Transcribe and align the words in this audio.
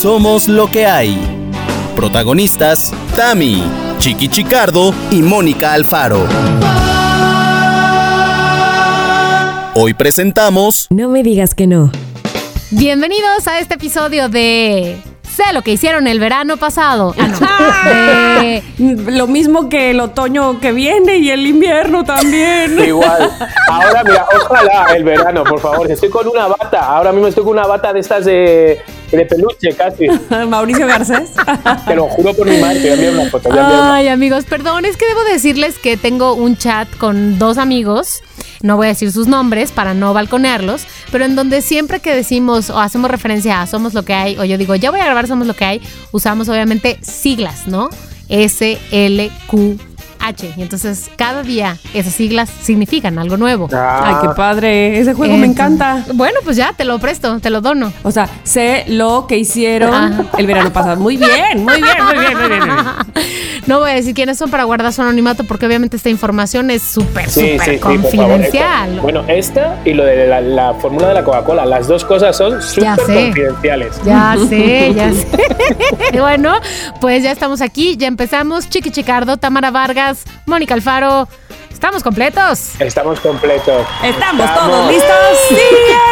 Somos 0.00 0.48
lo 0.48 0.70
que 0.70 0.86
hay. 0.86 1.14
Protagonistas, 1.94 2.90
Tami, 3.14 3.62
Chiqui 3.98 4.28
Chicardo 4.28 4.94
y 5.10 5.20
Mónica 5.20 5.74
Alfaro. 5.74 6.26
Hoy 9.74 9.92
presentamos... 9.92 10.86
No 10.88 11.10
me 11.10 11.22
digas 11.22 11.54
que 11.54 11.66
no. 11.66 11.92
Bienvenidos 12.70 13.46
a 13.46 13.58
este 13.58 13.74
episodio 13.74 14.30
de 14.30 14.96
Sé 15.30 15.52
lo 15.52 15.62
que 15.62 15.72
hicieron 15.72 16.06
el 16.06 16.18
verano 16.18 16.56
pasado. 16.56 17.14
Ah, 17.18 18.62
no. 18.78 19.10
Lo 19.10 19.26
mismo 19.26 19.68
que 19.68 19.90
el 19.90 20.00
otoño 20.00 20.60
que 20.60 20.72
viene 20.72 21.18
y 21.18 21.30
el 21.30 21.46
invierno 21.46 22.04
también. 22.04 22.78
Igual. 22.86 23.30
Ahora, 23.68 24.02
mira, 24.02 24.26
ojalá 24.34 24.86
el 24.96 25.04
verano, 25.04 25.44
por 25.44 25.60
favor. 25.60 25.90
Estoy 25.90 26.10
con 26.10 26.26
una 26.26 26.48
bata. 26.48 26.80
Ahora 26.80 27.12
mismo 27.12 27.28
estoy 27.28 27.44
con 27.44 27.52
una 27.52 27.66
bata 27.66 27.92
de 27.92 28.00
estas 28.00 28.24
de, 28.24 28.82
de 29.16 29.24
peluche 29.26 29.72
casi. 29.76 30.06
Mauricio 30.48 30.86
Garcés. 30.86 31.30
Te 31.86 31.94
lo 31.94 32.08
juro 32.08 32.34
por 32.34 32.48
mi 32.48 32.58
madre, 32.58 32.80
te 32.80 32.96
voy 32.96 33.06
a 33.06 33.10
una 33.10 33.30
foto. 33.30 33.50
Ay, 33.52 34.08
amigos, 34.08 34.44
perdón, 34.44 34.84
es 34.84 34.96
que 34.96 35.06
debo 35.06 35.22
decirles 35.24 35.78
que 35.78 35.96
tengo 35.96 36.34
un 36.34 36.56
chat 36.56 36.88
con 36.98 37.38
dos 37.38 37.58
amigos 37.58 38.22
no 38.62 38.76
voy 38.76 38.86
a 38.86 38.88
decir 38.90 39.10
sus 39.10 39.26
nombres 39.26 39.72
para 39.72 39.94
no 39.94 40.12
balconearlos, 40.12 40.84
pero 41.10 41.24
en 41.24 41.34
donde 41.34 41.62
siempre 41.62 42.00
que 42.00 42.14
decimos 42.14 42.68
o 42.70 42.78
hacemos 42.78 43.10
referencia 43.10 43.62
a 43.62 43.66
Somos 43.66 43.94
lo 43.94 44.04
que 44.04 44.12
hay, 44.12 44.38
o 44.38 44.44
yo 44.44 44.58
digo, 44.58 44.74
ya 44.74 44.90
voy 44.90 45.00
a 45.00 45.04
grabar 45.04 45.26
Somos 45.26 45.46
lo 45.46 45.54
que 45.54 45.64
hay, 45.64 45.80
usamos 46.12 46.48
obviamente 46.48 46.98
siglas, 47.02 47.66
¿no? 47.66 47.88
S, 48.28 48.78
L, 48.92 49.30
Q, 49.46 49.78
H. 50.20 50.54
Y 50.56 50.62
entonces 50.62 51.10
cada 51.16 51.42
día 51.42 51.76
esas 51.94 52.14
siglas 52.14 52.50
significan 52.62 53.18
algo 53.18 53.36
nuevo. 53.36 53.68
Ah. 53.72 54.02
Ay, 54.04 54.28
qué 54.28 54.34
padre. 54.34 54.98
Ese 54.98 55.14
juego 55.14 55.36
me 55.36 55.46
encanta. 55.46 56.04
Bueno, 56.14 56.40
pues 56.44 56.56
ya 56.56 56.72
te 56.72 56.84
lo 56.84 56.98
presto, 56.98 57.40
te 57.40 57.50
lo 57.50 57.60
dono. 57.60 57.92
O 58.02 58.10
sea, 58.10 58.28
sé 58.42 58.84
lo 58.88 59.26
que 59.26 59.38
hicieron 59.38 60.28
el 60.38 60.46
verano 60.46 60.72
pasado. 60.72 61.00
Muy 61.00 61.16
bien, 61.16 61.64
muy 61.64 61.82
bien, 61.82 62.04
muy 62.04 62.18
bien, 62.18 62.38
muy 62.38 62.48
bien. 62.48 62.60
No 63.66 63.78
voy 63.78 63.90
a 63.90 63.94
decir 63.94 64.14
quiénes 64.14 64.38
son 64.38 64.50
para 64.50 64.64
guardar 64.64 64.92
su 64.92 65.02
anonimato 65.02 65.44
porque 65.44 65.66
obviamente 65.66 65.96
esta 65.96 66.08
información 66.08 66.70
es 66.70 66.82
súper, 66.82 67.30
súper 67.30 67.78
confidencial. 67.78 68.98
bueno, 69.00 69.22
esta 69.28 69.78
y 69.84 69.92
lo 69.92 70.04
de 70.04 70.26
la, 70.26 70.74
fórmula 70.74 71.08
de 71.08 71.14
la 71.14 71.24
Coca-Cola, 71.24 71.66
las 71.66 71.86
dos 71.86 72.04
cosas 72.04 72.36
son 72.36 72.60
súper 72.62 72.96
confidenciales. 72.96 74.00
Ya 74.04 74.36
sé, 74.48 74.94
ya 74.94 75.12
sé. 75.12 75.26
bueno, 76.18 76.54
pues 77.00 77.22
ya 77.22 77.30
estamos 77.30 77.60
aquí, 77.60 77.96
ya 77.96 78.08
empezamos. 78.08 78.68
Chiqui 78.68 78.90
Chicardo, 78.90 79.36
Tamara 79.36 79.70
Vargas. 79.70 80.09
Mónica 80.46 80.74
Alfaro. 80.74 81.28
¿Estamos 81.80 82.02
completos? 82.02 82.72
Estamos 82.78 83.20
completos. 83.20 83.86
¿Estamos, 84.04 84.54
todos 84.54 84.92
listos? 84.92 85.16
Sí, 85.48 85.56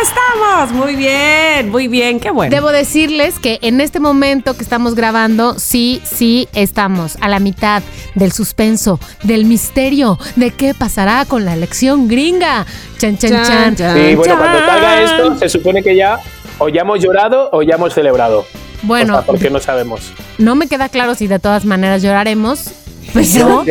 estamos. 0.02 0.72
Muy 0.72 0.96
bien, 0.96 1.68
muy 1.68 1.88
bien, 1.88 2.20
qué 2.20 2.30
bueno. 2.30 2.54
Debo 2.54 2.70
decirles 2.70 3.38
que 3.38 3.58
en 3.60 3.82
este 3.82 4.00
momento 4.00 4.56
que 4.56 4.62
estamos 4.62 4.94
grabando, 4.94 5.58
sí, 5.58 6.00
sí, 6.04 6.48
estamos 6.54 7.18
a 7.20 7.28
la 7.28 7.38
mitad 7.38 7.82
del 8.14 8.32
suspenso, 8.32 8.98
del 9.24 9.44
misterio, 9.44 10.18
de 10.36 10.52
qué 10.52 10.72
pasará 10.72 11.26
con 11.26 11.44
la 11.44 11.52
elección 11.52 12.08
gringa. 12.08 12.64
Chan, 12.96 13.18
chan, 13.18 13.44
chan. 13.44 13.76
chan 13.76 13.94
sí, 13.94 14.14
bueno, 14.14 14.38
cuando 14.38 14.58
salga 14.60 15.02
esto, 15.02 15.38
se 15.38 15.50
supone 15.50 15.82
que 15.82 15.94
ya 15.94 16.18
o 16.56 16.70
ya 16.70 16.80
hemos 16.80 16.98
llorado 16.98 17.50
o 17.52 17.60
ya 17.60 17.74
hemos 17.74 17.92
celebrado. 17.92 18.46
Bueno, 18.84 19.22
porque 19.26 19.50
no 19.50 19.60
sabemos. 19.60 20.12
No 20.38 20.54
me 20.54 20.66
queda 20.66 20.88
claro 20.88 21.14
si 21.14 21.26
de 21.26 21.38
todas 21.38 21.66
maneras 21.66 22.02
lloraremos 22.02 22.72
pues 23.12 23.36
no, 23.36 23.64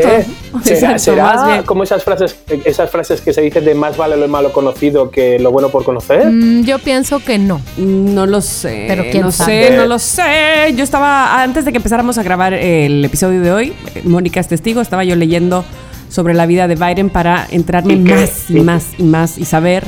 ¿Será, 0.98 1.64
como 1.66 1.84
esas 1.84 2.04
frases, 2.04 2.36
esas 2.66 2.90
frases 2.90 3.22
que 3.22 3.34
se 3.34 3.42
dicen 3.42 3.66
de 3.66 3.76
más 3.76 3.96
vale 3.98 4.18
lo 4.18 4.28
malo 4.28 4.52
conocido 4.52 5.12
que 5.12 5.38
lo 5.40 5.52
bueno 5.52 5.70
por 5.70 5.84
conocer? 5.84 6.26
Mm, 6.26 6.64
yo 6.64 6.80
pienso 6.80 7.20
que 7.20 7.38
no. 7.38 7.62
No 7.78 8.26
lo 8.26 8.42
sé. 8.42 8.86
Pero 8.88 9.04
quién 9.12 9.24
no 9.24 9.32
sé, 9.32 9.76
no 9.76 9.86
lo 9.86 10.00
sé. 10.00 10.74
Yo 10.76 10.84
estaba, 10.84 11.42
antes 11.42 11.66
de 11.66 11.72
que 11.72 11.78
empezáramos 11.78 12.18
a 12.18 12.24
grabar 12.24 12.54
el 12.54 13.06
episodio 13.06 13.42
de 13.42 13.52
hoy, 13.52 13.74
Mónica 14.04 14.40
es 14.40 14.48
testigo, 14.48 14.82
estaba 14.82 15.04
yo 15.04 15.16
leyendo 15.16 15.64
sobre 16.10 16.34
la 16.34 16.46
vida 16.46 16.68
de 16.68 16.76
Biden 16.76 17.10
para 17.10 17.48
entrarme 17.52 17.98
más 17.98 18.50
y 18.50 18.60
más 18.62 18.86
y 18.98 19.04
más 19.04 19.38
y 19.38 19.46
saber. 19.46 19.86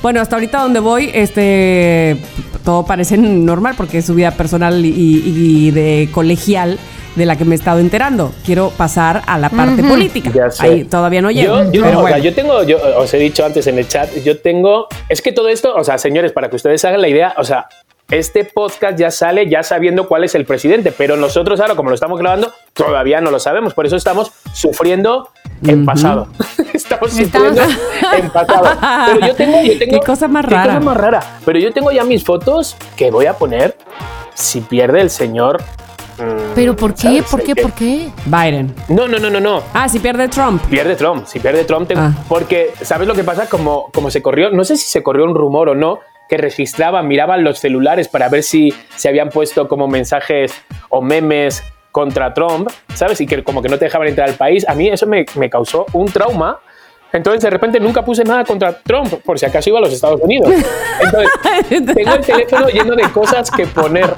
Bueno, 0.00 0.20
hasta 0.20 0.36
ahorita 0.36 0.62
donde 0.62 0.78
voy, 0.78 1.10
este, 1.12 2.16
todo 2.64 2.86
parece 2.86 3.18
normal 3.18 3.74
porque 3.76 3.98
es 3.98 4.06
su 4.06 4.14
vida 4.14 4.30
personal 4.30 4.84
y 4.84 5.70
de 5.72 6.08
colegial 6.12 6.78
de 7.18 7.26
la 7.26 7.36
que 7.36 7.44
me 7.44 7.54
he 7.54 7.58
estado 7.58 7.80
enterando. 7.80 8.32
Quiero 8.44 8.70
pasar 8.70 9.22
a 9.26 9.38
la 9.38 9.50
parte 9.50 9.82
política. 9.82 10.30
Ahí 10.60 10.84
todavía 10.84 11.20
no 11.20 11.30
llego. 11.30 11.64
Yo, 11.64 11.72
yo, 11.72 12.18
yo 12.18 12.34
tengo, 12.34 12.62
yo 12.62 12.78
os 12.96 13.12
he 13.12 13.18
dicho 13.18 13.44
antes 13.44 13.66
en 13.66 13.78
el 13.78 13.88
chat, 13.88 14.08
yo 14.24 14.38
tengo, 14.40 14.86
es 15.08 15.20
que 15.20 15.32
todo 15.32 15.48
esto, 15.48 15.74
o 15.74 15.84
sea, 15.84 15.98
señores, 15.98 16.32
para 16.32 16.48
que 16.48 16.56
ustedes 16.56 16.84
hagan 16.84 17.02
la 17.02 17.08
idea, 17.08 17.34
o 17.36 17.44
sea, 17.44 17.68
este 18.10 18.44
podcast 18.44 18.98
ya 18.98 19.10
sale 19.10 19.50
ya 19.50 19.62
sabiendo 19.62 20.08
cuál 20.08 20.24
es 20.24 20.34
el 20.34 20.46
presidente, 20.46 20.92
pero 20.96 21.18
nosotros 21.18 21.60
ahora, 21.60 21.74
como 21.74 21.90
lo 21.90 21.94
estamos 21.94 22.18
grabando, 22.18 22.52
todavía 22.72 23.20
no 23.20 23.30
lo 23.30 23.38
sabemos. 23.38 23.74
Por 23.74 23.84
eso 23.84 23.96
estamos 23.96 24.32
sufriendo 24.54 25.28
en 25.62 25.84
pasado. 25.84 26.28
estamos 26.72 27.10
sufriendo 27.10 27.60
en 28.16 28.30
pasado. 28.30 28.64
Pero 29.06 29.26
yo 29.26 29.34
tengo, 29.34 29.60
yo 29.60 29.78
tengo. 29.78 30.00
Qué 30.00 30.06
cosa 30.06 30.26
más 30.26 30.46
rara. 30.46 30.62
Qué 30.62 30.68
cosa 30.68 30.80
más 30.80 30.96
rara. 30.96 31.38
Pero 31.44 31.58
yo 31.58 31.70
tengo 31.70 31.92
ya 31.92 32.02
mis 32.04 32.24
fotos 32.24 32.76
que 32.96 33.10
voy 33.10 33.26
a 33.26 33.34
poner 33.34 33.76
si 34.32 34.62
pierde 34.62 35.02
el 35.02 35.10
señor 35.10 35.60
¿Pero 36.54 36.76
por 36.76 36.94
qué? 36.94 37.22
¿Por 37.28 37.42
qué? 37.42 37.54
¿Por 37.56 37.72
qué? 37.72 38.08
Biden. 38.26 38.74
No, 38.88 39.06
no, 39.08 39.18
no, 39.18 39.30
no, 39.30 39.40
no. 39.40 39.62
Ah, 39.72 39.88
si 39.88 39.98
pierde 39.98 40.28
Trump. 40.28 40.62
Pierde 40.66 40.96
Trump, 40.96 41.26
si 41.26 41.40
pierde 41.40 41.64
Trump. 41.64 41.90
Ah. 41.96 42.12
Porque, 42.28 42.72
¿sabes 42.82 43.06
lo 43.06 43.14
que 43.14 43.24
pasa? 43.24 43.48
Como, 43.48 43.90
como 43.92 44.10
se 44.10 44.22
corrió, 44.22 44.50
no 44.50 44.64
sé 44.64 44.76
si 44.76 44.88
se 44.88 45.02
corrió 45.02 45.24
un 45.24 45.34
rumor 45.34 45.68
o 45.68 45.74
no, 45.74 46.00
que 46.28 46.36
registraban, 46.36 47.06
miraban 47.08 47.42
los 47.42 47.58
celulares 47.58 48.08
para 48.08 48.28
ver 48.28 48.42
si 48.42 48.72
se 48.94 49.08
habían 49.08 49.30
puesto 49.30 49.66
como 49.66 49.88
mensajes 49.88 50.52
o 50.90 51.00
memes 51.00 51.62
contra 51.90 52.34
Trump, 52.34 52.68
¿sabes? 52.94 53.20
Y 53.20 53.26
que 53.26 53.42
como 53.42 53.62
que 53.62 53.68
no 53.68 53.78
te 53.78 53.86
dejaban 53.86 54.08
entrar 54.08 54.28
al 54.28 54.34
país. 54.34 54.68
A 54.68 54.74
mí 54.74 54.88
eso 54.88 55.06
me, 55.06 55.24
me 55.36 55.48
causó 55.48 55.86
un 55.92 56.06
trauma 56.06 56.60
entonces, 57.12 57.42
de 57.42 57.50
repente, 57.50 57.80
nunca 57.80 58.04
puse 58.04 58.22
nada 58.22 58.44
contra 58.44 58.72
Trump, 58.72 59.14
por 59.24 59.38
si 59.38 59.46
acaso 59.46 59.70
iba 59.70 59.78
a 59.78 59.82
los 59.82 59.92
Estados 59.92 60.20
Unidos. 60.20 60.52
Entonces, 61.00 61.30
tengo 61.94 62.14
el 62.14 62.20
teléfono 62.20 62.68
lleno 62.68 62.96
de 62.96 63.10
cosas 63.10 63.50
que 63.50 63.66
poner. 63.66 64.14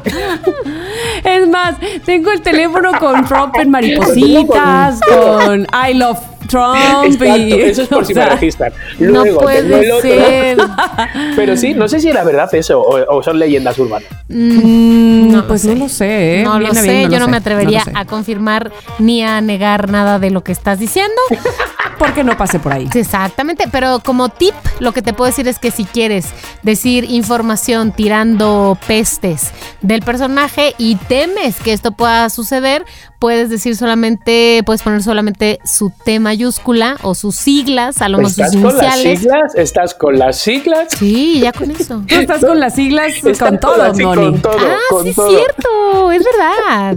Es 1.25 1.49
más, 1.49 1.77
tengo 2.05 2.33
el 2.33 2.43
teléfono 2.43 2.93
con 2.99 3.25
Trump 3.25 3.55
en 3.57 3.71
maripositas, 3.71 5.01
con 5.09 5.67
I 5.89 5.95
love 5.95 6.19
Trump 6.51 7.23
y... 7.23 7.53
Eso 7.53 7.83
es 7.83 7.89
por 7.89 8.05
si 8.07 8.15
me 8.15 8.29
registran. 8.29 8.73
no 8.99 9.25
puede 9.39 10.01
ser. 10.03 10.59
Pero 11.37 11.57
sí, 11.57 11.75
no 11.75 11.89
sé 11.89 12.01
si 12.01 12.09
era 12.09 12.25
verdad 12.25 12.53
eso 12.55 12.83
o, 12.83 13.23
son 13.23 13.39
leyendas 13.39 13.79
urbanas. 13.79 14.09
Mm, 14.29 15.31
no, 15.31 15.47
pues 15.47 15.65
no 15.65 15.75
lo 15.75 15.89
sé. 15.89 16.41
¿eh? 16.41 16.43
No 16.43 16.59
lo 16.59 16.75
sé, 16.75 17.09
yo 17.11 17.19
no 17.19 17.29
me 17.29 17.37
atrevería 17.37 17.85
a 17.95 18.05
confirmar 18.05 18.73
ni 18.99 19.23
a 19.23 19.41
negar 19.41 19.91
nada 19.91 20.19
de 20.19 20.31
lo 20.31 20.43
que 20.43 20.53
estás 20.53 20.79
diciendo. 20.79 21.21
Porque 21.99 22.25
no 22.25 22.35
pase 22.37 22.59
por 22.59 22.73
ahí. 22.73 22.89
Exactamente, 22.95 23.65
pero 23.71 24.01
como 24.03 24.31
tip, 24.31 24.55
lo 24.79 24.93
que 24.93 25.03
te 25.03 25.13
puedo 25.13 25.27
decir 25.27 25.47
es 25.49 25.59
que 25.59 25.71
si 25.71 25.85
quieres 25.85 26.29
decir 26.63 27.05
información 27.05 27.93
tirando 27.93 28.79
pestes 28.87 29.53
del 29.83 30.01
personaje 30.01 30.75
y 30.79 30.97
temes 30.97 31.57
que 31.61 31.75
esto 31.75 31.93
pueda 31.93 32.31
suceder, 32.31 32.87
puedes 33.21 33.51
decir 33.51 33.77
solamente, 33.77 34.63
puedes 34.67 34.83
poner 34.83 35.03
solamente 35.03 35.61
su 35.65 35.93
T 36.05 36.19
mayúscula 36.19 36.97
o 37.03 37.15
sus 37.15 37.37
siglas, 37.37 38.03
a 38.03 38.09
lo 38.09 38.19
mejor 38.19 38.33
sus 38.33 38.55
iniciales. 38.55 39.21
¿Estás 39.21 39.25
con 39.25 39.39
las 39.39 39.39
siglas? 39.39 39.55
¿Estás 39.55 39.95
con 39.95 40.19
las 40.19 40.39
siglas? 40.39 40.89
Sí, 40.99 41.41
ya 41.41 41.53
con 41.53 41.71
eso. 41.71 42.03
Tú 42.09 42.15
estás 42.15 42.45
con 42.45 42.59
las 42.59 42.75
siglas 42.75 43.13
con 43.39 43.61
todo, 43.61 43.93
Moni. 43.95 44.33
Con 44.33 44.43
todo, 44.43 44.57
ah, 44.59 44.79
sí, 45.03 45.11
es 45.11 45.15
cierto, 45.15 46.11
es 46.11 46.25
verdad. 46.25 46.97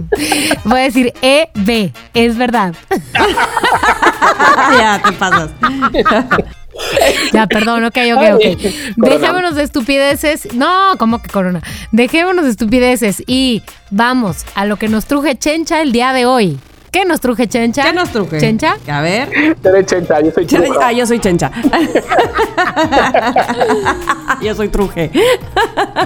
Voy 0.64 0.80
a 0.80 0.82
decir 0.84 1.12
EB, 1.20 1.92
es 2.14 2.36
verdad. 2.36 2.74
ya, 4.78 5.02
te 5.04 5.12
pasas. 5.12 5.50
Ya, 7.32 7.46
perdón, 7.46 7.84
ok, 7.84 7.96
ok, 8.14 8.22
ok. 8.34 8.72
Dejémonos 8.96 9.54
de 9.54 9.62
estupideces. 9.62 10.54
No, 10.54 10.94
¿cómo 10.98 11.20
que 11.22 11.28
corona? 11.28 11.62
Dejémonos 11.92 12.44
de 12.44 12.50
estupideces 12.50 13.22
y 13.26 13.62
vamos 13.90 14.44
a 14.54 14.66
lo 14.66 14.76
que 14.76 14.88
nos 14.88 15.06
truje 15.06 15.36
Chencha 15.36 15.82
el 15.82 15.92
día 15.92 16.12
de 16.12 16.26
hoy. 16.26 16.58
¿Qué 16.94 17.04
nos 17.04 17.20
truje 17.20 17.48
Chencha? 17.48 17.82
¿Qué 17.82 17.92
nos 17.92 18.10
truje? 18.10 18.38
¿Chencha? 18.38 18.76
A 18.86 19.00
ver. 19.00 19.28
Eres 19.64 19.86
Chencha, 19.86 20.20
yo 20.20 20.30
soy 20.30 20.46
Chencha. 20.46 20.72
Ah, 20.80 20.92
yo 20.92 21.04
soy 21.04 21.18
Chencha. 21.18 21.50
yo 24.40 24.54
soy 24.54 24.68
truje. 24.68 25.10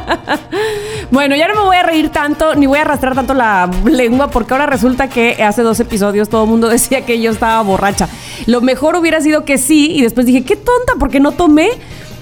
bueno, 1.10 1.36
ya 1.36 1.46
no 1.46 1.56
me 1.56 1.60
voy 1.60 1.76
a 1.76 1.82
reír 1.82 2.08
tanto, 2.08 2.54
ni 2.54 2.64
voy 2.64 2.78
a 2.78 2.82
arrastrar 2.82 3.14
tanto 3.14 3.34
la 3.34 3.70
lengua, 3.84 4.30
porque 4.30 4.54
ahora 4.54 4.64
resulta 4.64 5.10
que 5.10 5.44
hace 5.44 5.60
dos 5.60 5.78
episodios 5.78 6.30
todo 6.30 6.44
el 6.44 6.48
mundo 6.48 6.68
decía 6.70 7.04
que 7.04 7.20
yo 7.20 7.32
estaba 7.32 7.60
borracha. 7.60 8.08
Lo 8.46 8.62
mejor 8.62 8.96
hubiera 8.96 9.20
sido 9.20 9.44
que 9.44 9.58
sí, 9.58 9.92
y 9.94 10.00
después 10.00 10.24
dije, 10.24 10.42
qué 10.42 10.56
tonta, 10.56 10.94
porque 10.98 11.20
no 11.20 11.32
tomé. 11.32 11.68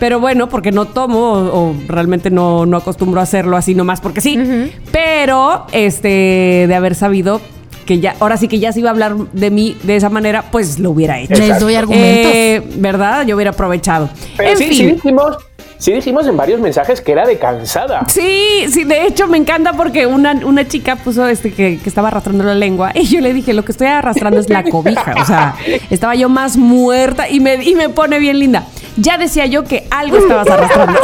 Pero 0.01 0.19
bueno, 0.19 0.49
porque 0.49 0.73
no 0.73 0.87
tomo 0.87 1.31
o, 1.31 1.77
realmente 1.87 2.31
no, 2.31 2.67
no, 2.67 2.79
acostumbro 2.79 3.21
a 3.21 3.23
hacerlo 3.23 3.57
así 3.57 3.75
nomás 3.75 4.03
porque 4.03 4.21
sí. 4.21 4.39
Pero, 4.93 5.67
este, 5.73 6.67
de 6.69 6.75
haber 6.75 6.95
sabido 6.95 7.41
que 7.87 8.01
ya, 8.01 8.17
ahora 8.21 8.37
sí 8.37 8.49
que 8.49 8.59
ya 8.59 8.73
se 8.73 8.81
iba 8.81 8.91
a 8.91 8.93
hablar 8.93 9.17
de 9.17 9.51
mí 9.51 9.77
de 9.85 9.97
esa 9.97 10.11
manera, 10.11 10.51
pues 10.51 10.79
lo 10.79 10.91
hubiera 10.91 11.19
hecho. 11.19 11.35
Les 11.35 11.59
doy 11.59 11.77
argumentos. 11.77 12.33
Eh, 12.35 12.63
¿Verdad? 12.77 13.27
Yo 13.27 13.37
hubiera 13.37 13.53
aprovechado. 13.53 14.11
Pero 14.37 14.57
sí, 14.57 14.75
sí 14.75 14.87
dijimos, 14.87 15.37
sí 15.79 15.93
dijimos 15.93 16.27
en 16.27 16.37
varios 16.37 16.61
mensajes 16.61 17.01
que 17.01 17.13
era 17.13 17.27
de 17.27 17.39
cansada. 17.39 18.05
Sí, 18.09 18.67
sí, 18.71 18.85
de 18.85 19.07
hecho 19.07 19.27
me 19.27 19.39
encanta 19.39 19.73
porque 19.73 20.07
una, 20.07 20.33
una 20.45 20.67
chica 20.67 20.97
puso 20.97 21.27
este 21.27 21.53
que, 21.53 21.79
que, 21.79 21.89
estaba 21.89 22.09
arrastrando 22.09 22.45
la 22.45 22.55
lengua 22.55 22.93
y 22.95 23.05
yo 23.07 23.21
le 23.21 23.33
dije, 23.33 23.53
lo 23.53 23.65
que 23.65 23.73
estoy 23.73 23.89
arrastrando 23.89 24.41
es 24.41 24.49
la 24.49 24.65
cobija. 24.65 25.15
O 25.21 25.25
sea, 25.25 25.57
estaba 25.91 26.15
yo 26.15 26.29
más 26.29 26.57
muerta 26.57 27.29
y 27.29 27.41
me, 27.41 27.63
y 27.65 27.75
me 27.75 27.89
pone 27.89 28.19
bien 28.19 28.39
linda 28.39 28.67
ya 28.97 29.19
decía 29.19 29.47
yo 29.47 29.65
que 29.65 29.87
algo 29.91 30.17
estabas 30.17 30.49
arrastrando. 30.49 30.99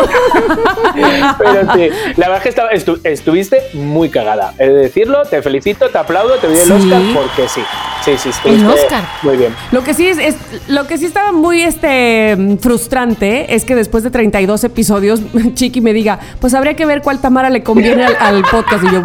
Pero 1.38 1.74
sí, 1.74 1.88
la 2.16 2.28
verdad 2.28 2.46
es 2.72 2.84
que 2.84 3.12
estuviste 3.12 3.62
muy 3.74 4.08
cagada. 4.08 4.54
He 4.58 4.68
de 4.68 4.74
decirlo, 4.74 5.22
te 5.24 5.42
felicito, 5.42 5.88
te 5.90 5.98
aplaudo, 5.98 6.36
te 6.36 6.46
doy 6.46 6.58
el 6.58 6.72
Oscar 6.72 7.02
porque 7.14 7.48
sí. 7.48 7.62
Sí, 8.04 8.16
sí, 8.18 8.30
El 8.44 8.66
Oscar. 8.66 9.04
Muy 9.22 9.36
bien. 9.36 9.54
Lo 9.70 9.84
que 9.84 9.94
sí 9.94 10.08
es, 10.08 10.36
lo 10.66 10.88
que 10.88 10.98
sí 10.98 11.06
estaba 11.06 11.30
muy 11.30 11.62
este 11.62 12.58
frustrante 12.60 13.54
es 13.54 13.64
que 13.64 13.76
después 13.76 14.02
de 14.02 14.10
32 14.10 14.61
episodios, 14.64 15.20
Chiqui 15.54 15.80
me 15.80 15.92
diga, 15.92 16.18
pues 16.40 16.54
habría 16.54 16.74
que 16.74 16.86
ver 16.86 17.02
cuál 17.02 17.20
Tamara 17.20 17.50
le 17.50 17.62
conviene 17.62 18.04
al, 18.04 18.42
podcast. 18.42 18.84
Y 18.84 18.92
yo, 18.92 19.02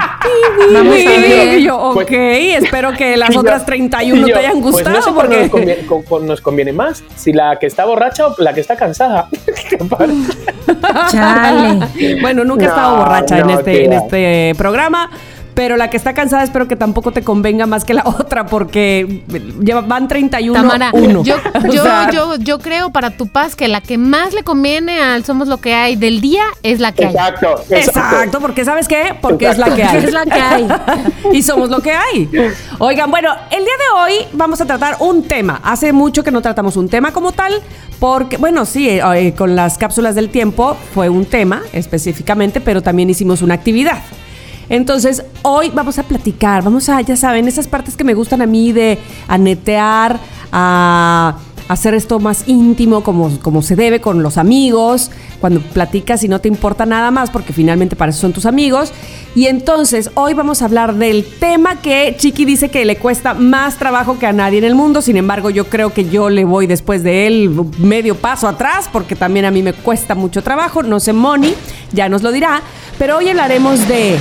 vamos 0.74 0.95
a 0.95 1.09
ver. 1.09 1.59
Y 1.59 1.63
yo, 1.63 1.92
pues 1.94 2.07
ok, 2.07 2.13
espero 2.13 2.94
que 2.94 3.18
las 3.18 3.36
otras 3.36 3.65
31 3.65 4.25
te 4.25 4.36
hayan 4.36 4.62
gustado. 4.62 4.95
Pues 4.95 4.95
no 4.95 5.01
sé 5.01 5.12
porque... 5.13 5.42
nos, 5.42 5.50
conviene, 5.50 6.27
nos 6.27 6.42
conviene 6.42 6.74
más. 6.74 7.04
Si 7.15 7.33
la 7.33 7.57
que 7.59 7.68
está 7.68 7.86
borracha 7.86 8.27
o 8.27 8.36
la 8.38 8.54
que 8.54 8.62
está 8.62 8.75
cansada. 8.75 9.30
Chale. 11.12 12.19
Bueno, 12.21 12.44
nunca 12.44 12.65
he 12.65 12.68
estado 12.68 12.98
borracha 12.98 13.39
en, 13.39 13.50
este, 13.50 13.86
en 13.86 13.94
este 13.94 14.53
programa 14.57 15.10
pero 15.57 15.75
la 15.75 15.89
que 15.89 15.98
está 15.98 16.13
cansada 16.13 16.44
espero 16.44 16.68
que 16.68 16.75
tampoco 16.75 17.12
te 17.12 17.24
convenga 17.24 17.65
más 17.65 17.83
que 17.83 17.95
la 17.95 18.04
otra 18.06 18.45
porque 18.45 19.24
van 19.88 20.07
31 20.07 20.54
Tamara, 20.54 20.92
Yo, 21.24 21.24
yo, 22.13 22.36
yo, 22.36 22.59
creo 22.59 22.92
para 22.92 23.09
tu 23.09 23.27
paz 23.27 23.56
que 23.56 23.68
la 23.68 23.81
que 23.81 23.98
más 23.98 24.36
le 24.36 24.44
conviene 24.44 25.01
al 25.01 25.25
Somos 25.25 25.48
lo 25.48 25.57
que 25.57 25.74
hay 25.74 25.95
del 25.95 26.21
día 26.21 26.44
es 26.62 26.80
la 26.80 26.92
que 26.92 27.07
hay. 27.07 27.12
Exacto. 27.12 27.56
Exacto, 27.71 28.39
porque 28.39 28.65
¿sabes 28.65 28.88
qué? 28.88 29.15
Porque 29.19 29.50
es 29.50 29.57
la 29.57 29.74
que 29.74 29.83
hay. 29.83 29.98
Es 29.98 30.13
la 30.13 30.25
que 30.25 30.39
hay. 30.39 30.68
y 31.33 31.42
somos 31.42 31.71
lo 31.71 31.80
que 31.80 31.92
hay. 31.92 32.30
Oigan, 32.77 33.10
bueno, 33.10 33.33
el 33.50 33.63
día 33.65 33.74
de 33.74 34.00
hoy 34.00 34.27
vamos 34.33 34.62
a 34.62 34.65
tratar 34.65 34.98
un 35.00 35.24
tema. 35.24 35.60
Hace 35.63 35.92
mucho 35.92 36.24
que 36.24 36.30
no 36.30 36.39
tratamos 36.39 36.77
un 36.77 36.88
tema 36.88 37.12
como 37.12 37.31
tal, 37.31 37.63
porque, 38.00 38.38
bueno, 38.38 38.63
sí, 38.65 38.88
eh, 38.88 39.33
con 39.36 39.56
las 39.56 39.80
cápsulas 39.80 40.13
del 40.13 40.30
tiempo 40.30 40.77
fue 40.94 41.10
un 41.10 41.25
tema 41.25 41.63
específicamente, 41.74 42.62
pero 42.62 42.83
también 42.83 43.10
hicimos 43.10 43.42
una 43.42 43.56
actividad. 43.56 44.03
Entonces, 44.69 45.24
hoy 45.44 45.72
vamos 45.74 45.98
a 46.00 46.04
platicar, 46.04 46.64
vamos 46.64 46.90
a, 46.90 47.02
ya 47.02 47.16
saben, 47.16 47.48
esas 47.48 47.68
partes 47.68 47.96
que 47.96 48.04
me 48.04 48.14
gustan 48.14 48.42
a 48.42 48.46
mí 48.46 48.72
de 48.74 48.98
anetear, 49.28 50.19
a 50.52 51.38
hacer 51.68 51.94
esto 51.94 52.19
más 52.19 52.48
íntimo, 52.48 53.04
como, 53.04 53.38
como 53.40 53.62
se 53.62 53.75
debe 53.75 54.00
con 54.00 54.24
los 54.24 54.38
amigos, 54.38 55.12
cuando 55.40 55.60
platicas 55.62 56.24
y 56.24 56.28
no 56.28 56.40
te 56.40 56.48
importa 56.48 56.86
nada 56.86 57.12
más, 57.12 57.30
porque 57.30 57.54
finalmente 57.54 57.96
para 57.96 58.12
eso 58.12 58.22
son 58.22 58.34
tus 58.34 58.46
amigos. 58.46 58.92
Y 59.36 59.48
entonces, 59.48 60.10
hoy 60.16 60.34
vamos 60.34 60.62
a 60.62 60.66
hablar 60.66 60.96
del 60.96 61.25
tema 61.40 61.80
que 61.81 62.16
Chiqui 62.18 62.46
dice 62.46 62.70
que 62.70 62.86
le 62.86 62.98
cuesta 62.98 63.34
más 63.34 63.78
trabajo 63.78 64.18
que 64.18 64.25
a 64.25 64.34
nadie 64.34 64.58
en 64.58 64.63
el 64.63 64.75
mundo. 64.75 65.02
Sin 65.02 65.18
embargo, 65.18 65.50
yo 65.50 65.66
creo 65.66 65.94
que 65.94 66.10
yo 66.10 66.30
le 66.30 66.46
voy 66.46 66.68
después 66.68 67.04
de 67.04 67.28
él 67.28 67.52
medio 67.78 68.16
paso 68.16 68.48
atrás, 68.48 68.90
porque 68.92 69.16
también 69.16 69.46
a 69.46 69.52
mí 69.52 69.62
me 69.62 69.74
cuesta 69.74 70.16
mucho 70.16 70.42
trabajo. 70.42 70.81
No 70.84 71.00
sé, 71.00 71.13
Moni, 71.13 71.54
ya 71.92 72.10
nos 72.10 72.24
lo 72.24 72.31
dirá. 72.31 72.62
Pero 72.98 73.18
hoy 73.18 73.30
hablaremos 73.30 73.88
de 73.88 74.18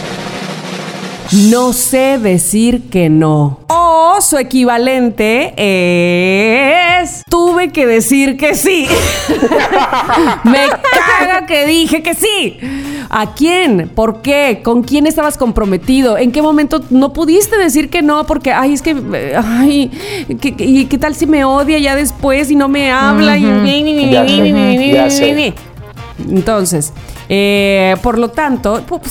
no 1.32 1.72
sé 1.72 2.18
decir 2.18 2.88
que 2.90 3.08
no. 3.08 3.60
O 3.68 4.18
su 4.20 4.38
equivalente 4.38 5.54
es 5.56 7.24
tuve 7.28 7.70
que 7.70 7.86
decir 7.86 8.36
que 8.36 8.54
sí. 8.54 8.86
Me 10.44 10.66
caga 10.68 11.46
que 11.46 11.66
dije 11.66 12.02
que 12.02 12.14
sí. 12.14 12.58
¿A 13.08 13.34
quién? 13.34 13.90
¿Por 13.94 14.22
qué? 14.22 14.60
¿Con 14.62 14.82
quién 14.82 15.06
estabas 15.06 15.36
comprometido? 15.36 16.18
¿En 16.18 16.32
qué 16.32 16.42
momento 16.42 16.82
no 16.90 17.12
pudiste 17.12 17.56
decir 17.56 17.88
que 17.90 18.02
no? 18.02 18.26
Porque, 18.26 18.52
ay, 18.52 18.72
es 18.72 18.82
que, 18.82 18.96
ay, 19.36 19.90
¿y 20.28 20.84
qué 20.86 20.98
tal 20.98 21.14
si 21.14 21.26
me 21.26 21.44
odia 21.44 21.78
ya 21.78 21.94
después 21.94 22.50
y 22.50 22.56
no 22.56 22.68
me 22.68 22.90
habla? 22.90 23.36
Entonces, 26.18 26.92
eh, 27.28 27.96
por 28.02 28.18
lo 28.18 28.30
tanto, 28.30 28.82
pues, 28.86 29.02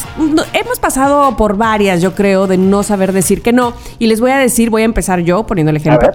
hemos 0.53 0.79
pasado 0.79 1.35
por 1.37 1.57
varias, 1.57 2.01
yo 2.01 2.13
creo, 2.15 2.47
de 2.47 2.57
no 2.57 2.83
saber 2.83 3.11
decir 3.11 3.41
que 3.41 3.53
no. 3.53 3.73
Y 3.99 4.07
les 4.07 4.19
voy 4.19 4.31
a 4.31 4.37
decir, 4.37 4.69
voy 4.69 4.83
a 4.83 4.85
empezar 4.85 5.19
yo 5.21 5.45
poniendo 5.45 5.71
el 5.71 5.77
ejemplo. 5.77 6.11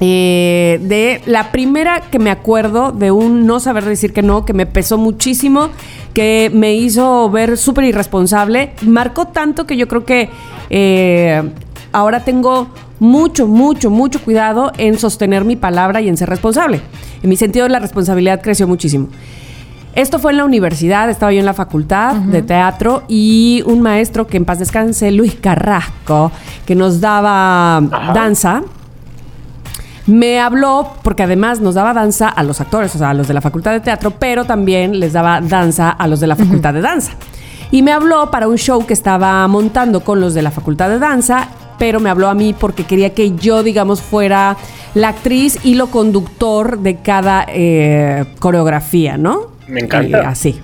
Eh, 0.00 0.78
de 0.82 1.20
la 1.26 1.50
primera 1.50 2.02
que 2.02 2.20
me 2.20 2.30
acuerdo 2.30 2.92
de 2.92 3.10
un 3.10 3.46
no 3.46 3.58
saber 3.58 3.84
decir 3.84 4.12
que 4.12 4.22
no, 4.22 4.44
que 4.44 4.52
me 4.52 4.64
pesó 4.64 4.96
muchísimo, 4.96 5.70
que 6.14 6.52
me 6.54 6.74
hizo 6.74 7.28
ver 7.30 7.56
súper 7.56 7.84
irresponsable, 7.84 8.74
marcó 8.82 9.26
tanto 9.26 9.66
que 9.66 9.76
yo 9.76 9.88
creo 9.88 10.04
que 10.04 10.30
eh, 10.70 11.42
ahora 11.90 12.22
tengo 12.22 12.68
mucho, 13.00 13.48
mucho, 13.48 13.90
mucho 13.90 14.22
cuidado 14.22 14.72
en 14.78 14.98
sostener 14.98 15.44
mi 15.44 15.56
palabra 15.56 16.00
y 16.00 16.08
en 16.08 16.16
ser 16.16 16.28
responsable. 16.28 16.80
En 17.20 17.28
mi 17.28 17.36
sentido 17.36 17.68
la 17.68 17.80
responsabilidad 17.80 18.40
creció 18.40 18.68
muchísimo. 18.68 19.08
Esto 19.98 20.20
fue 20.20 20.30
en 20.30 20.36
la 20.36 20.44
universidad, 20.44 21.10
estaba 21.10 21.32
yo 21.32 21.40
en 21.40 21.44
la 21.44 21.54
facultad 21.54 22.14
de 22.14 22.40
teatro 22.40 23.02
y 23.08 23.64
un 23.66 23.82
maestro 23.82 24.28
que 24.28 24.36
en 24.36 24.44
paz 24.44 24.60
descanse, 24.60 25.10
Luis 25.10 25.34
Carrasco, 25.34 26.30
que 26.64 26.76
nos 26.76 27.00
daba 27.00 27.82
danza, 28.14 28.62
me 30.06 30.38
habló, 30.38 30.92
porque 31.02 31.24
además 31.24 31.60
nos 31.60 31.74
daba 31.74 31.94
danza 31.94 32.28
a 32.28 32.44
los 32.44 32.60
actores, 32.60 32.94
o 32.94 32.98
sea, 32.98 33.10
a 33.10 33.14
los 33.14 33.26
de 33.26 33.34
la 33.34 33.40
facultad 33.40 33.72
de 33.72 33.80
teatro, 33.80 34.12
pero 34.12 34.44
también 34.44 35.00
les 35.00 35.14
daba 35.14 35.40
danza 35.40 35.90
a 35.90 36.06
los 36.06 36.20
de 36.20 36.28
la 36.28 36.36
facultad 36.36 36.72
de 36.74 36.80
danza. 36.80 37.14
Y 37.72 37.82
me 37.82 37.90
habló 37.90 38.30
para 38.30 38.46
un 38.46 38.56
show 38.56 38.86
que 38.86 38.94
estaba 38.94 39.48
montando 39.48 40.04
con 40.04 40.20
los 40.20 40.32
de 40.32 40.42
la 40.42 40.52
facultad 40.52 40.90
de 40.90 41.00
danza, 41.00 41.48
pero 41.76 41.98
me 41.98 42.08
habló 42.08 42.28
a 42.28 42.34
mí 42.34 42.54
porque 42.56 42.84
quería 42.84 43.14
que 43.14 43.34
yo, 43.34 43.64
digamos, 43.64 44.00
fuera 44.00 44.56
la 44.94 45.08
actriz 45.08 45.58
y 45.64 45.74
lo 45.74 45.88
conductor 45.88 46.78
de 46.78 46.98
cada 46.98 47.44
eh, 47.48 48.26
coreografía, 48.38 49.18
¿no? 49.18 49.57
Me 49.68 49.80
encanta. 49.80 50.28
así. 50.28 50.60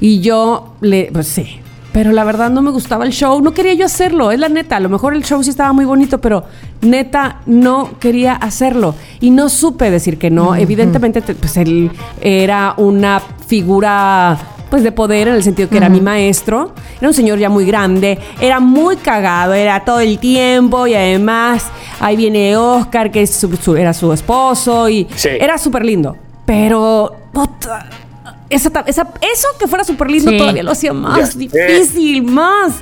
Y 0.00 0.20
yo 0.20 0.74
le, 0.80 1.10
pues 1.12 1.28
sí. 1.28 1.60
Pero 1.92 2.10
la 2.10 2.24
verdad 2.24 2.50
no 2.50 2.60
me 2.60 2.72
gustaba 2.72 3.04
el 3.04 3.12
show, 3.12 3.40
no 3.40 3.54
quería 3.54 3.74
yo 3.74 3.86
hacerlo, 3.86 4.32
es 4.32 4.40
la 4.40 4.48
neta. 4.48 4.76
A 4.76 4.80
lo 4.80 4.88
mejor 4.88 5.14
el 5.14 5.22
show 5.22 5.40
sí 5.44 5.50
estaba 5.50 5.72
muy 5.72 5.84
bonito, 5.84 6.20
pero 6.20 6.42
neta 6.80 7.40
no 7.46 8.00
quería 8.00 8.34
hacerlo. 8.34 8.96
Y 9.20 9.30
no 9.30 9.48
supe 9.48 9.92
decir 9.92 10.18
que 10.18 10.28
no. 10.28 10.56
Evidentemente, 10.56 11.22
pues 11.22 11.56
él 11.56 11.92
era 12.20 12.74
una 12.78 13.22
figura 13.46 14.36
pues 14.70 14.82
de 14.82 14.90
poder 14.90 15.28
en 15.28 15.34
el 15.34 15.44
sentido 15.44 15.68
que 15.68 15.76
era 15.76 15.88
mi 15.88 16.00
maestro. 16.00 16.72
Era 16.98 17.06
un 17.06 17.14
señor 17.14 17.38
ya 17.38 17.48
muy 17.48 17.64
grande, 17.64 18.18
era 18.40 18.58
muy 18.58 18.96
cagado, 18.96 19.54
era 19.54 19.84
todo 19.84 20.00
el 20.00 20.18
tiempo 20.18 20.88
y 20.88 20.94
además 20.94 21.66
ahí 22.00 22.16
viene 22.16 22.56
Oscar, 22.56 23.12
que 23.12 23.28
era 23.78 23.92
su 23.94 24.12
esposo 24.12 24.88
y 24.88 25.06
era 25.24 25.58
súper 25.58 25.84
lindo. 25.84 26.16
Pero 26.44 27.12
eso 28.50 29.48
que 29.58 29.66
fuera 29.66 29.84
súper 29.84 30.10
lindo 30.10 30.30
todavía 30.36 30.62
lo 30.62 30.72
hacía 30.72 30.92
más 30.92 31.36
difícil, 31.36 32.22
más. 32.22 32.74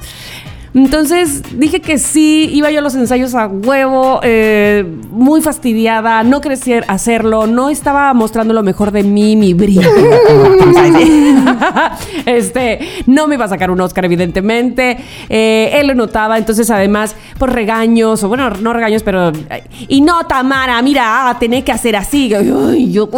Entonces 0.74 1.42
dije 1.58 1.80
que 1.80 1.98
sí, 1.98 2.48
iba 2.50 2.70
yo 2.70 2.78
a 2.78 2.82
los 2.82 2.94
ensayos 2.94 3.34
a 3.34 3.46
huevo, 3.46 4.20
eh, 4.22 4.84
muy 5.10 5.42
fastidiada, 5.42 6.22
no 6.22 6.40
quería 6.40 6.82
hacerlo, 6.88 7.46
no 7.46 7.68
estaba 7.68 8.14
mostrando 8.14 8.54
lo 8.54 8.62
mejor 8.62 8.90
de 8.90 9.02
mí, 9.02 9.36
mi 9.36 9.52
brillo. 9.52 9.82
este, 12.26 12.78
no 13.06 13.26
me 13.26 13.34
iba 13.34 13.44
a 13.44 13.48
sacar 13.48 13.70
un 13.70 13.82
Oscar, 13.82 14.06
evidentemente. 14.06 14.96
Eh, 15.28 15.72
él 15.74 15.88
lo 15.88 15.94
notaba, 15.94 16.38
entonces 16.38 16.70
además, 16.70 17.16
por 17.38 17.52
regaños, 17.52 18.24
o 18.24 18.28
bueno, 18.28 18.48
no 18.48 18.72
regaños, 18.72 19.02
pero. 19.02 19.30
Y 19.88 20.00
no, 20.00 20.24
Tamara, 20.24 20.80
mira, 20.80 21.28
ah, 21.28 21.38
tenés 21.38 21.64
que 21.64 21.72
hacer 21.72 21.96
así. 21.96 22.30
yo, 22.30 22.40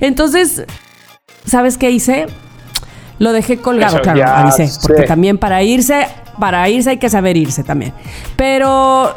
entonces 0.00 0.64
¿sabes 1.44 1.78
qué 1.78 1.90
hice? 1.90 2.26
Lo 3.18 3.32
dejé 3.32 3.58
colgado, 3.58 4.00
claro, 4.00 4.24
avisé, 4.26 4.70
porque 4.82 5.02
también 5.02 5.36
para 5.36 5.62
irse, 5.62 6.06
para 6.38 6.68
irse 6.68 6.90
hay 6.90 6.96
que 6.96 7.10
saber 7.10 7.36
irse 7.36 7.62
también. 7.62 7.92
Pero 8.36 9.14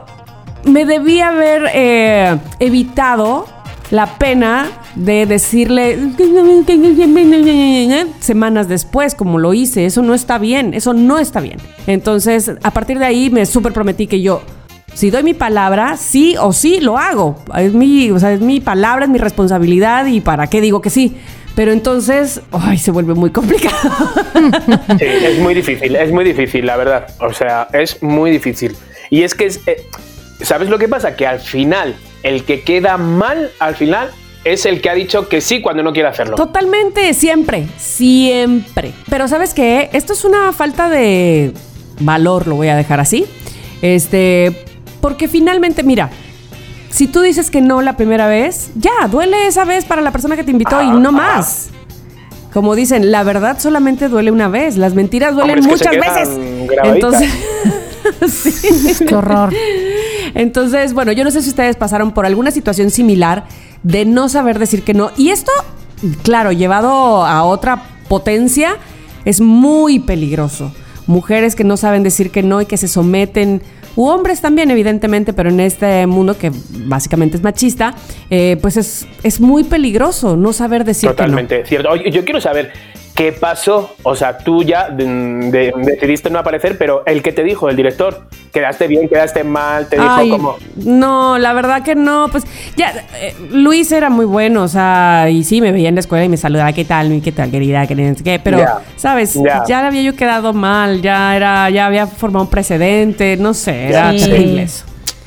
me 0.65 0.85
debía 0.85 1.29
haber 1.29 1.69
eh, 1.73 2.37
evitado 2.59 3.47
la 3.91 4.17
pena 4.17 4.67
de 4.95 5.25
decirle 5.25 5.99
semanas 8.19 8.67
después, 8.67 9.15
como 9.15 9.39
lo 9.39 9.53
hice. 9.53 9.85
Eso 9.85 10.01
no 10.01 10.13
está 10.13 10.37
bien, 10.37 10.73
eso 10.73 10.93
no 10.93 11.19
está 11.19 11.39
bien. 11.39 11.59
Entonces, 11.87 12.51
a 12.63 12.71
partir 12.71 12.99
de 12.99 13.05
ahí 13.05 13.29
me 13.29 13.45
súper 13.45 13.71
prometí 13.71 14.07
que 14.07 14.21
yo, 14.21 14.41
si 14.93 15.09
doy 15.09 15.23
mi 15.23 15.33
palabra, 15.33 15.97
sí 15.97 16.35
o 16.39 16.53
sí 16.53 16.79
lo 16.79 16.97
hago. 16.97 17.37
Es 17.55 17.73
mi, 17.73 18.11
o 18.11 18.19
sea, 18.19 18.33
es 18.33 18.41
mi 18.41 18.59
palabra, 18.59 19.05
es 19.05 19.11
mi 19.11 19.19
responsabilidad 19.19 20.05
y 20.05 20.21
para 20.21 20.47
qué 20.47 20.61
digo 20.61 20.81
que 20.81 20.89
sí. 20.89 21.15
Pero 21.55 21.71
entonces, 21.71 22.41
ay, 22.51 22.77
se 22.77 22.91
vuelve 22.91 23.13
muy 23.13 23.31
complicado. 23.31 23.75
Sí, 24.99 25.05
es 25.05 25.39
muy 25.39 25.53
difícil, 25.53 25.95
es 25.95 26.11
muy 26.11 26.25
difícil, 26.25 26.65
la 26.65 26.75
verdad. 26.75 27.07
O 27.19 27.31
sea, 27.31 27.67
es 27.71 28.01
muy 28.03 28.31
difícil. 28.31 28.75
Y 29.09 29.23
es 29.23 29.35
que, 29.35 29.45
es, 29.45 29.61
eh, 29.67 29.87
¿sabes 30.41 30.69
lo 30.69 30.77
que 30.77 30.87
pasa? 30.87 31.15
Que 31.15 31.25
al 31.25 31.39
final, 31.39 31.95
el 32.23 32.43
que 32.43 32.61
queda 32.61 32.97
mal, 32.97 33.51
al 33.59 33.75
final, 33.75 34.09
es 34.43 34.65
el 34.65 34.81
que 34.81 34.89
ha 34.89 34.93
dicho 34.93 35.29
que 35.29 35.39
sí 35.39 35.61
cuando 35.61 35.83
no 35.83 35.93
quiere 35.93 36.09
hacerlo. 36.09 36.35
Totalmente, 36.35 37.13
siempre, 37.13 37.67
siempre. 37.77 38.91
Pero 39.09 39.27
¿sabes 39.27 39.53
qué? 39.53 39.89
Esto 39.93 40.13
es 40.13 40.25
una 40.25 40.51
falta 40.51 40.89
de 40.89 41.53
valor, 41.99 42.47
lo 42.47 42.55
voy 42.55 42.67
a 42.67 42.75
dejar 42.75 42.99
así. 42.99 43.25
Este, 43.81 44.65
porque 44.99 45.27
finalmente, 45.27 45.83
mira, 45.83 46.09
si 46.93 47.07
tú 47.07 47.21
dices 47.21 47.49
que 47.49 47.59
no 47.59 47.81
la 47.81 47.97
primera 47.97 48.27
vez, 48.27 48.69
ya, 48.75 49.07
duele 49.09 49.47
esa 49.47 49.65
vez 49.65 49.83
para 49.83 49.99
la 50.03 50.11
persona 50.11 50.35
que 50.35 50.43
te 50.43 50.51
invitó 50.51 50.79
y 50.79 50.91
no 50.91 51.11
más. 51.11 51.69
Como 52.53 52.75
dicen, 52.75 53.09
la 53.09 53.23
verdad 53.23 53.57
solamente 53.59 54.09
duele 54.09 54.29
una 54.29 54.47
vez, 54.47 54.77
las 54.77 54.93
mentiras 54.93 55.33
duelen 55.33 55.65
muchas 55.65 55.91
veces. 55.91 56.29
Entonces, 56.83 57.33
sí. 58.29 59.05
Qué 59.07 59.15
horror. 59.15 59.51
Entonces, 60.35 60.93
bueno, 60.93 61.11
yo 61.13 61.23
no 61.23 61.31
sé 61.31 61.41
si 61.41 61.49
ustedes 61.49 61.77
pasaron 61.77 62.11
por 62.11 62.27
alguna 62.27 62.51
situación 62.51 62.91
similar 62.91 63.45
de 63.81 64.05
no 64.05 64.29
saber 64.29 64.59
decir 64.59 64.83
que 64.83 64.93
no. 64.93 65.09
Y 65.17 65.29
esto, 65.29 65.51
claro, 66.21 66.51
llevado 66.51 67.25
a 67.25 67.43
otra 67.43 67.85
potencia, 68.07 68.77
es 69.25 69.41
muy 69.41 69.97
peligroso. 69.97 70.71
Mujeres 71.07 71.55
que 71.55 71.63
no 71.63 71.75
saben 71.75 72.03
decir 72.03 72.29
que 72.29 72.43
no 72.43 72.61
y 72.61 72.67
que 72.67 72.77
se 72.77 72.87
someten 72.87 73.63
u 73.95 74.07
hombres 74.07 74.41
también, 74.41 74.71
evidentemente, 74.71 75.33
pero 75.33 75.49
en 75.49 75.59
este 75.59 76.05
mundo 76.07 76.37
que 76.37 76.51
básicamente 76.85 77.37
es 77.37 77.43
machista, 77.43 77.93
eh, 78.29 78.57
pues 78.61 78.77
es, 78.77 79.07
es 79.23 79.39
muy 79.39 79.63
peligroso 79.63 80.35
no 80.35 80.53
saber 80.53 80.83
decir 80.83 81.09
Totalmente 81.09 81.55
que 81.57 81.61
no. 81.61 81.67
cierto. 81.67 81.95
yo 81.95 82.23
quiero 82.23 82.41
saber, 82.41 82.71
¿Qué 83.15 83.31
pasó? 83.31 83.95
O 84.01 84.15
sea, 84.15 84.39
tú 84.39 84.63
ya 84.63 84.89
decidiste 84.89 86.31
no 86.31 86.39
aparecer, 86.39 86.79
pero 86.79 87.03
el 87.05 87.21
que 87.21 87.31
te 87.31 87.43
dijo, 87.43 87.69
el 87.69 87.75
director, 87.75 88.27
quedaste 88.51 88.87
bien, 88.87 89.07
quedaste 89.07 89.43
mal, 89.43 89.87
te 89.87 89.97
dijo 89.97 90.29
como... 90.29 90.55
No, 90.77 91.37
la 91.37 91.53
verdad 91.53 91.83
que 91.83 91.93
no, 91.93 92.27
pues 92.31 92.43
ya, 92.75 93.05
eh, 93.15 93.35
Luis 93.51 93.91
era 93.91 94.09
muy 94.09 94.25
bueno, 94.25 94.63
o 94.63 94.67
sea, 94.67 95.27
y 95.29 95.43
sí, 95.43 95.61
me 95.61 95.71
veía 95.71 95.89
en 95.89 95.95
la 95.95 96.01
escuela 96.01 96.25
y 96.25 96.29
me 96.29 96.37
saludaba, 96.37 96.73
¿qué 96.73 96.85
tal, 96.85 97.21
qué 97.23 97.31
tal, 97.31 97.51
querida, 97.51 97.85
qué, 97.85 98.41
pero, 98.43 98.65
¿sabes? 98.95 99.37
Ya 99.67 99.85
había 99.85 100.01
yo 100.01 100.15
quedado 100.15 100.53
mal, 100.53 101.03
ya 101.03 101.35
era, 101.35 101.69
ya 101.69 101.85
había 101.85 102.07
formado 102.07 102.45
un 102.45 102.49
precedente, 102.49 103.37
no 103.37 103.53
sé, 103.53 103.89
era 103.89 104.09
terrible 104.09 104.63
eso. 104.63 104.85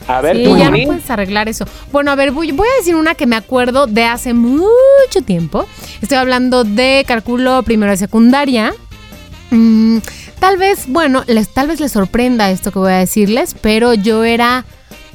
A 0.08 0.20
ver, 0.20 0.36
sí, 0.36 0.44
ya 0.56 0.70
no 0.70 0.76
puedes 0.84 1.10
arreglar 1.10 1.48
eso. 1.48 1.66
Bueno, 1.90 2.10
a 2.12 2.14
ver, 2.14 2.30
voy, 2.30 2.50
a 2.50 2.76
decir 2.78 2.94
una 2.94 3.14
que 3.14 3.26
me 3.26 3.36
acuerdo 3.36 3.86
de 3.86 4.04
hace 4.04 4.34
mucho 4.34 4.70
tiempo. 5.08 5.66
Estoy 6.02 6.18
hablando 6.18 6.64
de 6.64 7.04
cálculo 7.06 7.62
primero 7.62 7.92
de 7.92 7.98
secundaria. 7.98 8.75
Mm, 9.50 9.98
tal 10.38 10.56
vez, 10.56 10.84
bueno, 10.88 11.22
les, 11.26 11.48
tal 11.48 11.68
vez 11.68 11.80
les 11.80 11.92
sorprenda 11.92 12.50
esto 12.50 12.72
que 12.72 12.78
voy 12.78 12.92
a 12.92 12.98
decirles, 12.98 13.54
pero 13.60 13.94
yo 13.94 14.25
era 14.25 14.64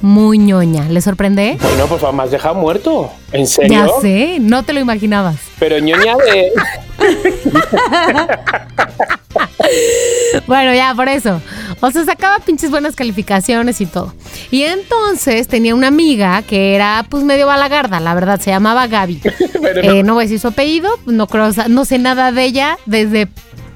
muy 0.00 0.38
ñoña. 0.38 0.88
¿Le 0.88 1.00
sorprende? 1.00 1.56
Bueno, 1.60 1.86
pues 1.86 2.02
me 2.12 2.22
has 2.22 2.30
dejado 2.30 2.54
muerto. 2.54 3.10
¿En 3.32 3.46
serio? 3.46 3.72
Ya 3.72 3.88
sé, 4.00 4.38
no 4.40 4.64
te 4.64 4.72
lo 4.72 4.80
imaginabas. 4.80 5.36
Pero 5.58 5.78
ñoña 5.78 6.16
de... 6.16 6.52
bueno, 10.46 10.74
ya, 10.74 10.94
por 10.94 11.08
eso. 11.08 11.40
O 11.84 11.90
sea, 11.90 12.04
sacaba 12.04 12.38
pinches 12.38 12.70
buenas 12.70 12.94
calificaciones 12.94 13.80
y 13.80 13.86
todo. 13.86 14.14
Y 14.52 14.62
entonces 14.62 15.48
tenía 15.48 15.74
una 15.74 15.88
amiga 15.88 16.40
que 16.42 16.76
era 16.76 17.04
pues 17.08 17.24
medio 17.24 17.48
balagarda, 17.48 17.98
la 17.98 18.14
verdad, 18.14 18.40
se 18.40 18.50
llamaba 18.50 18.86
Gaby. 18.86 19.20
Eh, 19.74 20.02
no. 20.02 20.14
voy 20.14 20.22
a 20.22 20.24
decir 20.24 20.40
su 20.40 20.48
apellido, 20.48 20.90
no 21.06 21.26
creo, 21.26 21.50
no 21.68 21.84
sé 21.84 21.98
nada 21.98 22.30
de 22.32 22.44
ella 22.44 22.78
desde... 22.86 23.28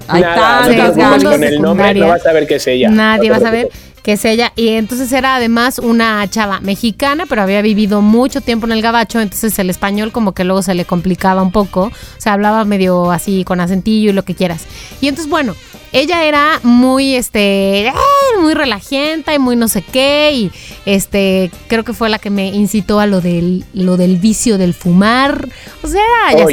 Hay 0.09 0.23
tantas 0.23 0.93
con 1.25 1.43
el 1.43 1.61
nombre 1.61 1.95
no 1.95 2.09
vas 2.09 2.21
a 2.21 2.25
saber 2.25 2.47
qué 2.47 2.57
es 2.57 2.67
ella. 2.67 2.91
Nadie 2.91 3.31
va 3.31 3.37
a 3.37 3.41
saber 3.41 3.69
que 4.07 4.13
es 4.13 4.25
ella. 4.25 4.53
Y 4.55 4.69
entonces 4.69 5.13
era 5.13 5.35
además 5.35 5.81
una 5.81 6.29
chava 6.31 6.61
mexicana, 6.61 7.25
pero 7.29 7.43
había 7.43 7.61
vivido 7.61 8.03
mucho 8.03 8.41
tiempo 8.41 8.67
en 8.67 8.73
el 8.73 8.81
gabacho, 8.81 9.21
entonces 9.21 9.59
el 9.59 9.69
español 9.69 10.13
como 10.13 10.33
que 10.33 10.45
luego 10.45 10.63
se 10.63 10.75
le 10.75 10.85
complicaba 10.85 11.43
un 11.43 11.51
poco. 11.51 11.87
O 11.87 12.21
sea, 12.21 12.35
hablaba 12.35 12.65
medio 12.65 13.11
así 13.11 13.43
con 13.43 13.59
acentillo 13.59 14.11
y 14.11 14.13
lo 14.13 14.25
que 14.25 14.37
quieras. 14.37 14.65
Y 15.01 15.09
entonces, 15.09 15.29
bueno, 15.29 15.57
ella 15.93 16.25
era 16.25 16.61
muy, 16.63 17.15
este, 17.15 17.93
muy 18.41 18.55
relajienta 18.55 19.35
y 19.35 19.39
muy 19.39 19.57
no 19.57 19.69
sé 19.69 19.83
qué. 19.83 20.31
Y 20.35 20.51
este, 20.85 21.51
creo 21.69 21.85
que 21.85 21.93
fue 21.93 22.09
la 22.09 22.19
que 22.19 22.31
me 22.31 22.49
incitó 22.49 23.01
a 23.01 23.07
lo 23.07 23.21
del, 23.21 23.65
lo 23.73 23.97
del 23.97 24.17
vicio 24.17 24.59
del 24.59 24.75
fumar. 24.75 25.49
O 25.83 25.89
sea, 25.89 26.03
ya 26.33 26.45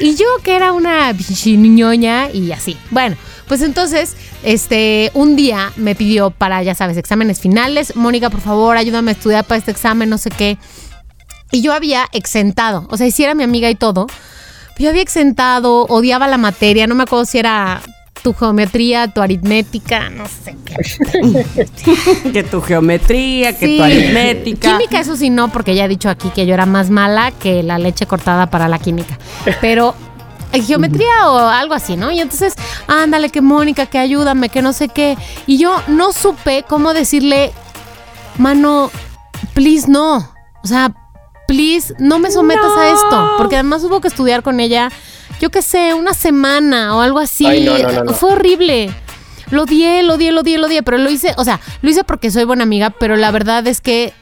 Y 0.00 0.16
yo 0.16 0.26
que 0.42 0.56
era 0.56 0.72
una 0.72 1.12
niñoña 1.12 2.30
y 2.30 2.52
así. 2.52 2.76
Bueno, 2.90 3.16
pues 3.48 3.62
entonces, 3.62 4.16
este, 4.42 5.10
un 5.14 5.34
día 5.34 5.72
me 5.76 5.94
pidió 5.94 6.30
para, 6.30 6.62
ya 6.62 6.74
sabes, 6.74 6.96
exámenes 6.96 7.40
finales, 7.40 7.96
Mónica, 7.96 8.30
por 8.30 8.40
favor, 8.40 8.76
ayúdame 8.76 9.10
a 9.10 9.14
estudiar 9.14 9.44
para 9.44 9.58
este 9.58 9.72
examen, 9.72 10.08
no 10.08 10.18
sé 10.18 10.30
qué. 10.30 10.56
Y 11.50 11.62
yo 11.62 11.72
había 11.72 12.06
exentado, 12.12 12.86
o 12.90 12.96
sea, 12.96 13.10
si 13.10 13.24
era 13.24 13.34
mi 13.34 13.42
amiga 13.42 13.68
y 13.68 13.74
todo, 13.74 14.06
yo 14.78 14.88
había 14.88 15.02
exentado, 15.02 15.84
odiaba 15.86 16.28
la 16.28 16.38
materia, 16.38 16.86
no 16.86 16.94
me 16.94 17.02
acuerdo 17.02 17.24
si 17.24 17.38
era 17.38 17.82
tu 18.22 18.34
geometría, 18.34 19.08
tu 19.08 19.20
aritmética, 19.20 20.10
no 20.10 20.24
sé 20.26 20.56
qué. 20.64 22.30
que 22.32 22.42
tu 22.42 22.60
geometría, 22.60 23.56
que 23.56 23.76
tu 23.76 23.82
aritmética. 23.82 24.72
Química, 24.72 25.00
eso 25.00 25.16
sí, 25.16 25.30
no, 25.30 25.50
porque 25.52 25.74
ya 25.74 25.84
he 25.84 25.88
dicho 25.88 26.08
aquí 26.08 26.30
que 26.30 26.46
yo 26.46 26.54
era 26.54 26.66
más 26.66 26.90
mala 26.90 27.32
que 27.32 27.62
la 27.62 27.78
leche 27.78 28.06
cortada 28.06 28.50
para 28.50 28.68
la 28.68 28.78
química. 28.78 29.18
Pero 29.60 29.94
geometría 30.58 31.28
o 31.28 31.38
algo 31.38 31.74
así, 31.74 31.96
¿no? 31.96 32.10
Y 32.10 32.20
entonces, 32.20 32.54
ándale, 32.86 33.30
que 33.30 33.40
Mónica, 33.40 33.86
que 33.86 33.98
ayúdame, 33.98 34.48
que 34.48 34.62
no 34.62 34.72
sé 34.72 34.88
qué. 34.88 35.16
Y 35.46 35.58
yo 35.58 35.76
no 35.86 36.12
supe 36.12 36.64
cómo 36.68 36.92
decirle, 36.92 37.52
mano, 38.38 38.90
please 39.54 39.88
no. 39.88 40.16
O 40.62 40.66
sea, 40.66 40.92
please, 41.46 41.94
no 41.98 42.18
me 42.18 42.30
sometas 42.30 42.76
a 42.76 42.92
esto. 42.92 43.32
Porque 43.38 43.56
además 43.56 43.84
hubo 43.84 44.00
que 44.00 44.08
estudiar 44.08 44.42
con 44.42 44.60
ella, 44.60 44.90
yo 45.40 45.50
qué 45.50 45.62
sé, 45.62 45.94
una 45.94 46.14
semana 46.14 46.96
o 46.96 47.00
algo 47.00 47.18
así. 47.18 47.44
Fue 48.14 48.32
horrible. 48.32 48.90
Lo 49.50 49.62
odié, 49.62 50.02
lo 50.04 50.14
odié, 50.14 50.30
lo 50.30 50.42
odié, 50.42 50.58
lo 50.58 50.66
odié, 50.68 50.82
pero 50.84 50.96
lo 50.98 51.10
hice, 51.10 51.34
o 51.36 51.44
sea, 51.44 51.58
lo 51.82 51.90
hice 51.90 52.04
porque 52.04 52.30
soy 52.30 52.44
buena 52.44 52.62
amiga, 52.62 52.90
pero 52.90 53.16
la 53.16 53.32
verdad 53.32 53.66
es 53.66 53.80
que 53.80 54.12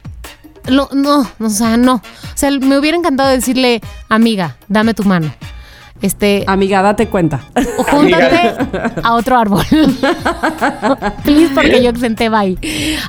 lo, 0.65 0.89
no, 0.91 1.29
o 1.39 1.49
sea, 1.49 1.77
no. 1.77 1.95
O 1.95 2.37
sea, 2.37 2.49
me 2.51 2.79
hubiera 2.79 2.97
encantado 2.97 3.29
decirle, 3.29 3.81
amiga, 4.07 4.57
dame 4.69 4.95
tu 4.95 5.03
mano. 5.03 5.31
Este, 6.01 6.45
Amiga, 6.47 6.81
date 6.81 7.07
cuenta. 7.07 7.41
Júntate 7.89 8.53
a 9.03 9.15
otro 9.15 9.37
árbol. 9.37 9.65
Please, 11.25 11.53
porque 11.53 11.83
yo 11.83 11.89
exenté 11.89 12.29
bye. 12.29 12.57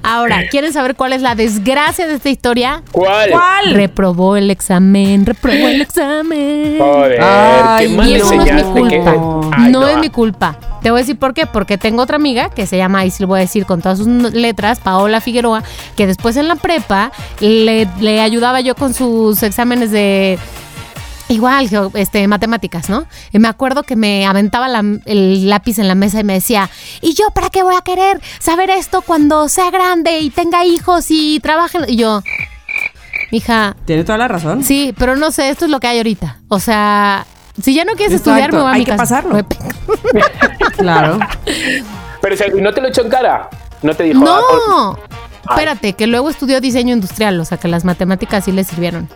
Ahora, 0.02 0.48
¿quieren 0.50 0.72
saber 0.72 0.96
cuál 0.96 1.12
es 1.12 1.22
la 1.22 1.36
desgracia 1.36 2.08
de 2.08 2.14
esta 2.14 2.30
historia? 2.30 2.82
¿Cuál? 2.90 3.30
¿Cuál? 3.30 3.74
Reprobó 3.74 4.36
el 4.36 4.50
examen, 4.50 5.24
reprobó 5.24 5.68
el 5.68 5.82
examen. 5.82 6.78
Joder, 6.78 7.20
qué 7.78 7.88
mal 7.90 8.08
y 8.08 8.14
eso 8.14 8.34
no 8.34 8.42
es 8.42 8.54
mi 8.54 8.62
culpa. 8.62 9.14
no, 9.68 9.86
es 9.86 9.98
mi 9.98 10.10
culpa. 10.10 10.56
Te 10.82 10.90
voy 10.90 10.98
a 10.98 11.02
decir 11.02 11.18
por 11.18 11.32
qué. 11.32 11.46
Porque 11.46 11.78
tengo 11.78 12.02
otra 12.02 12.16
amiga 12.16 12.50
que 12.50 12.66
se 12.66 12.76
llama, 12.76 13.04
y 13.04 13.10
se 13.10 13.22
lo 13.22 13.28
voy 13.28 13.38
a 13.38 13.42
decir 13.42 13.66
con 13.66 13.82
todas 13.82 13.98
sus 13.98 14.08
letras, 14.08 14.80
Paola 14.80 15.20
Figueroa, 15.20 15.62
que 15.96 16.06
después 16.06 16.36
en 16.36 16.48
la 16.48 16.56
prepa 16.56 17.12
le, 17.40 17.86
le 18.00 18.20
ayudaba 18.20 18.60
yo 18.60 18.74
con 18.74 18.94
sus 18.94 19.42
exámenes 19.42 19.90
de 19.90 20.38
Igual, 21.30 21.68
este, 21.94 22.26
matemáticas, 22.26 22.90
¿no? 22.90 23.06
Y 23.32 23.38
me 23.38 23.46
acuerdo 23.46 23.84
que 23.84 23.94
me 23.94 24.26
aventaba 24.26 24.66
el 25.04 25.48
lápiz 25.48 25.78
en 25.78 25.86
la 25.86 25.94
mesa 25.94 26.18
y 26.18 26.24
me 26.24 26.32
decía, 26.32 26.68
¿y 27.00 27.14
yo 27.14 27.30
para 27.30 27.50
qué 27.50 27.62
voy 27.62 27.76
a 27.76 27.82
querer 27.82 28.20
saber 28.40 28.68
esto 28.68 29.00
cuando 29.00 29.48
sea 29.48 29.70
grande 29.70 30.18
y 30.18 30.30
tenga 30.30 30.64
hijos 30.64 31.06
y 31.10 31.38
trabaje? 31.38 31.78
Y 31.86 31.94
yo, 31.94 32.24
hija. 33.30 33.76
Tiene 33.84 34.02
toda 34.02 34.18
la 34.18 34.26
razón. 34.26 34.64
Sí, 34.64 34.92
pero 34.98 35.14
no 35.14 35.30
sé, 35.30 35.50
esto 35.50 35.66
es 35.66 35.70
lo 35.70 35.78
que 35.78 35.86
hay 35.86 35.98
ahorita. 35.98 36.38
O 36.48 36.58
sea, 36.58 37.24
si 37.62 37.74
ya 37.74 37.84
no 37.84 37.92
quieres 37.92 38.16
estudiar, 38.16 38.52
me 38.52 38.58
voy 38.58 38.68
a 38.68 38.72
Hay 38.72 38.84
que 38.84 38.94
pasarlo. 38.94 39.38
claro. 40.76 41.20
Pero 42.20 42.36
si 42.36 42.60
no 42.60 42.74
te 42.74 42.80
lo 42.80 42.88
echó 42.88 43.02
en 43.02 43.08
cara, 43.08 43.48
no 43.82 43.94
te 43.94 44.02
dijo. 44.02 44.18
No. 44.18 44.98
Ah, 45.46 45.54
Espérate, 45.54 45.92
que 45.92 46.08
luego 46.08 46.28
estudió 46.28 46.60
diseño 46.60 46.92
industrial, 46.92 47.38
o 47.38 47.44
sea 47.44 47.56
que 47.56 47.68
las 47.68 47.84
matemáticas 47.84 48.44
sí 48.44 48.50
le 48.52 48.64
sirvieron. 48.64 49.08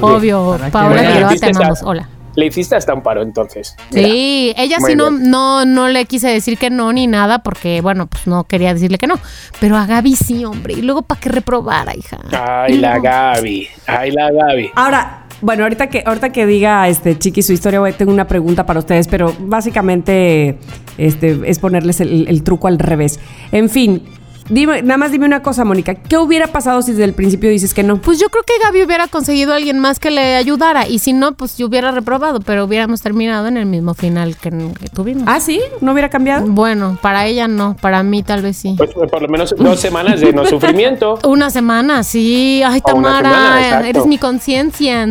Obvio, 0.00 0.58
Paola 0.70 1.34
te 1.38 1.46
amamos. 1.46 1.82
Hola. 1.82 2.08
Le 2.34 2.46
hiciste 2.46 2.74
hasta 2.74 2.94
un 2.94 3.02
paro 3.02 3.22
entonces. 3.22 3.76
Sí, 3.90 4.54
ella 4.56 4.78
sí 4.86 4.94
no, 4.94 5.10
no, 5.10 5.66
no 5.66 5.88
le 5.88 6.06
quise 6.06 6.28
decir 6.28 6.56
que 6.56 6.70
no 6.70 6.90
ni 6.92 7.06
nada 7.06 7.40
porque, 7.40 7.82
bueno, 7.82 8.06
pues 8.06 8.26
no 8.26 8.44
quería 8.44 8.72
decirle 8.72 8.96
que 8.96 9.06
no. 9.06 9.16
Pero 9.60 9.76
a 9.76 9.84
Gaby 9.84 10.16
sí, 10.16 10.44
hombre. 10.44 10.74
Y 10.74 10.82
luego 10.82 11.02
para 11.02 11.20
que 11.20 11.28
reprobara, 11.28 11.94
hija. 11.94 12.18
Ay, 12.32 12.78
la 12.78 12.98
Gaby. 12.98 13.68
Ay, 13.86 14.12
la 14.12 14.30
Gaby. 14.30 14.70
Ahora, 14.74 15.26
bueno, 15.42 15.64
ahorita 15.64 15.88
que, 15.88 16.02
ahorita 16.06 16.32
que 16.32 16.46
diga 16.46 16.88
este 16.88 17.18
Chiqui 17.18 17.42
su 17.42 17.52
historia, 17.52 17.80
tengo 17.98 18.12
una 18.12 18.26
pregunta 18.26 18.64
para 18.64 18.78
ustedes, 18.78 19.08
pero 19.08 19.34
básicamente 19.38 20.58
este, 20.96 21.38
es 21.44 21.58
ponerles 21.58 22.00
el 22.00 22.42
truco 22.44 22.66
al 22.66 22.78
revés. 22.78 23.20
En 23.50 23.68
fin, 23.68 24.04
Dime, 24.52 24.82
nada 24.82 24.98
más 24.98 25.10
dime 25.10 25.24
una 25.24 25.42
cosa, 25.42 25.64
Mónica. 25.64 25.94
¿Qué 25.94 26.18
hubiera 26.18 26.46
pasado 26.46 26.82
si 26.82 26.90
desde 26.90 27.04
el 27.04 27.14
principio 27.14 27.48
dices 27.48 27.72
que 27.72 27.82
no? 27.82 27.96
Pues 27.96 28.20
yo 28.20 28.28
creo 28.28 28.42
que 28.42 28.52
Gaby 28.62 28.82
hubiera 28.82 29.08
conseguido 29.08 29.54
a 29.54 29.56
alguien 29.56 29.78
más 29.78 29.98
que 29.98 30.10
le 30.10 30.36
ayudara. 30.36 30.86
Y 30.86 30.98
si 30.98 31.14
no, 31.14 31.32
pues 31.32 31.56
yo 31.56 31.68
hubiera 31.68 31.90
reprobado, 31.90 32.38
pero 32.40 32.64
hubiéramos 32.64 33.00
terminado 33.00 33.48
en 33.48 33.56
el 33.56 33.64
mismo 33.64 33.94
final 33.94 34.36
que, 34.36 34.50
tuvimos. 34.92 35.24
¿Ah, 35.26 35.40
sí? 35.40 35.58
¿No 35.80 35.92
hubiera 35.92 36.10
cambiado? 36.10 36.46
Bueno, 36.46 36.98
para 37.00 37.26
ella 37.26 37.48
no, 37.48 37.78
para 37.80 38.02
mí 38.02 38.22
tal 38.22 38.42
vez 38.42 38.58
sí. 38.58 38.74
Pues, 38.76 38.90
pues 38.92 39.10
por 39.10 39.22
lo 39.22 39.28
menos 39.28 39.54
dos 39.56 39.80
semanas 39.80 40.20
de 40.20 40.34
no 40.34 40.44
sufrimiento. 40.44 41.18
Una 41.24 41.48
semana, 41.48 42.02
sí. 42.02 42.62
Ay, 42.62 42.82
Tamara, 42.82 43.88
eres 43.88 44.04
mi 44.04 44.18
conciencia. 44.18 45.08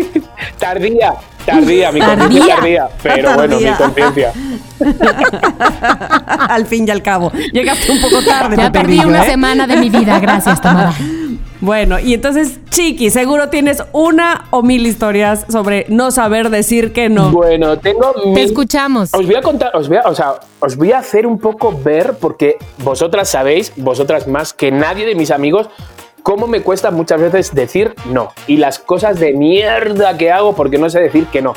Tardía, 0.58 1.16
tardía, 1.44 1.92
mi 1.92 2.00
conciencia 2.00 2.56
tardía. 2.56 2.88
Pero 3.02 3.34
bueno, 3.34 3.58
mi 3.58 3.70
conciencia. 3.72 4.32
al 6.48 6.66
fin 6.66 6.86
y 6.86 6.90
al 6.90 7.02
cabo. 7.02 7.30
Llegaste 7.52 7.92
un 7.92 8.00
poco 8.00 8.22
tarde. 8.22 8.56
Ya 8.56 8.72
perdí 8.72 8.98
una 9.00 9.24
¿eh? 9.24 9.30
semana 9.30 9.66
de 9.66 9.76
mi 9.76 9.90
vida. 9.90 10.18
Gracias, 10.18 10.60
Tamara. 10.60 10.94
Bueno, 11.60 11.98
y 11.98 12.14
entonces, 12.14 12.58
Chiqui, 12.70 13.10
seguro 13.10 13.50
tienes 13.50 13.82
una 13.92 14.46
o 14.48 14.62
mil 14.62 14.86
historias 14.86 15.44
sobre 15.50 15.84
no 15.88 16.10
saber 16.10 16.48
decir 16.48 16.94
que 16.94 17.10
no. 17.10 17.30
Bueno, 17.32 17.78
tengo 17.78 18.14
Te 18.34 18.42
escuchamos. 18.42 19.12
Os 19.12 19.26
voy 19.26 19.34
a 19.34 19.42
contar, 19.42 19.76
os 19.76 19.88
voy 19.88 19.98
a, 19.98 20.08
o 20.08 20.14
sea, 20.14 20.40
os 20.58 20.76
voy 20.76 20.92
a 20.92 20.98
hacer 20.98 21.26
un 21.26 21.38
poco 21.38 21.78
ver, 21.84 22.14
porque 22.18 22.56
vosotras 22.78 23.28
sabéis, 23.28 23.74
vosotras 23.76 24.26
más 24.26 24.54
que 24.54 24.72
nadie 24.72 25.04
de 25.04 25.14
mis 25.14 25.30
amigos, 25.30 25.68
cómo 26.22 26.46
me 26.46 26.62
cuesta 26.62 26.90
muchas 26.90 27.20
veces 27.20 27.54
decir 27.54 27.94
no. 28.06 28.32
Y 28.46 28.56
las 28.56 28.78
cosas 28.78 29.18
de 29.18 29.32
mierda 29.32 30.16
que 30.16 30.30
hago 30.30 30.54
porque 30.54 30.78
no 30.78 30.88
sé 30.90 31.00
decir 31.00 31.26
que 31.26 31.42
no. 31.42 31.54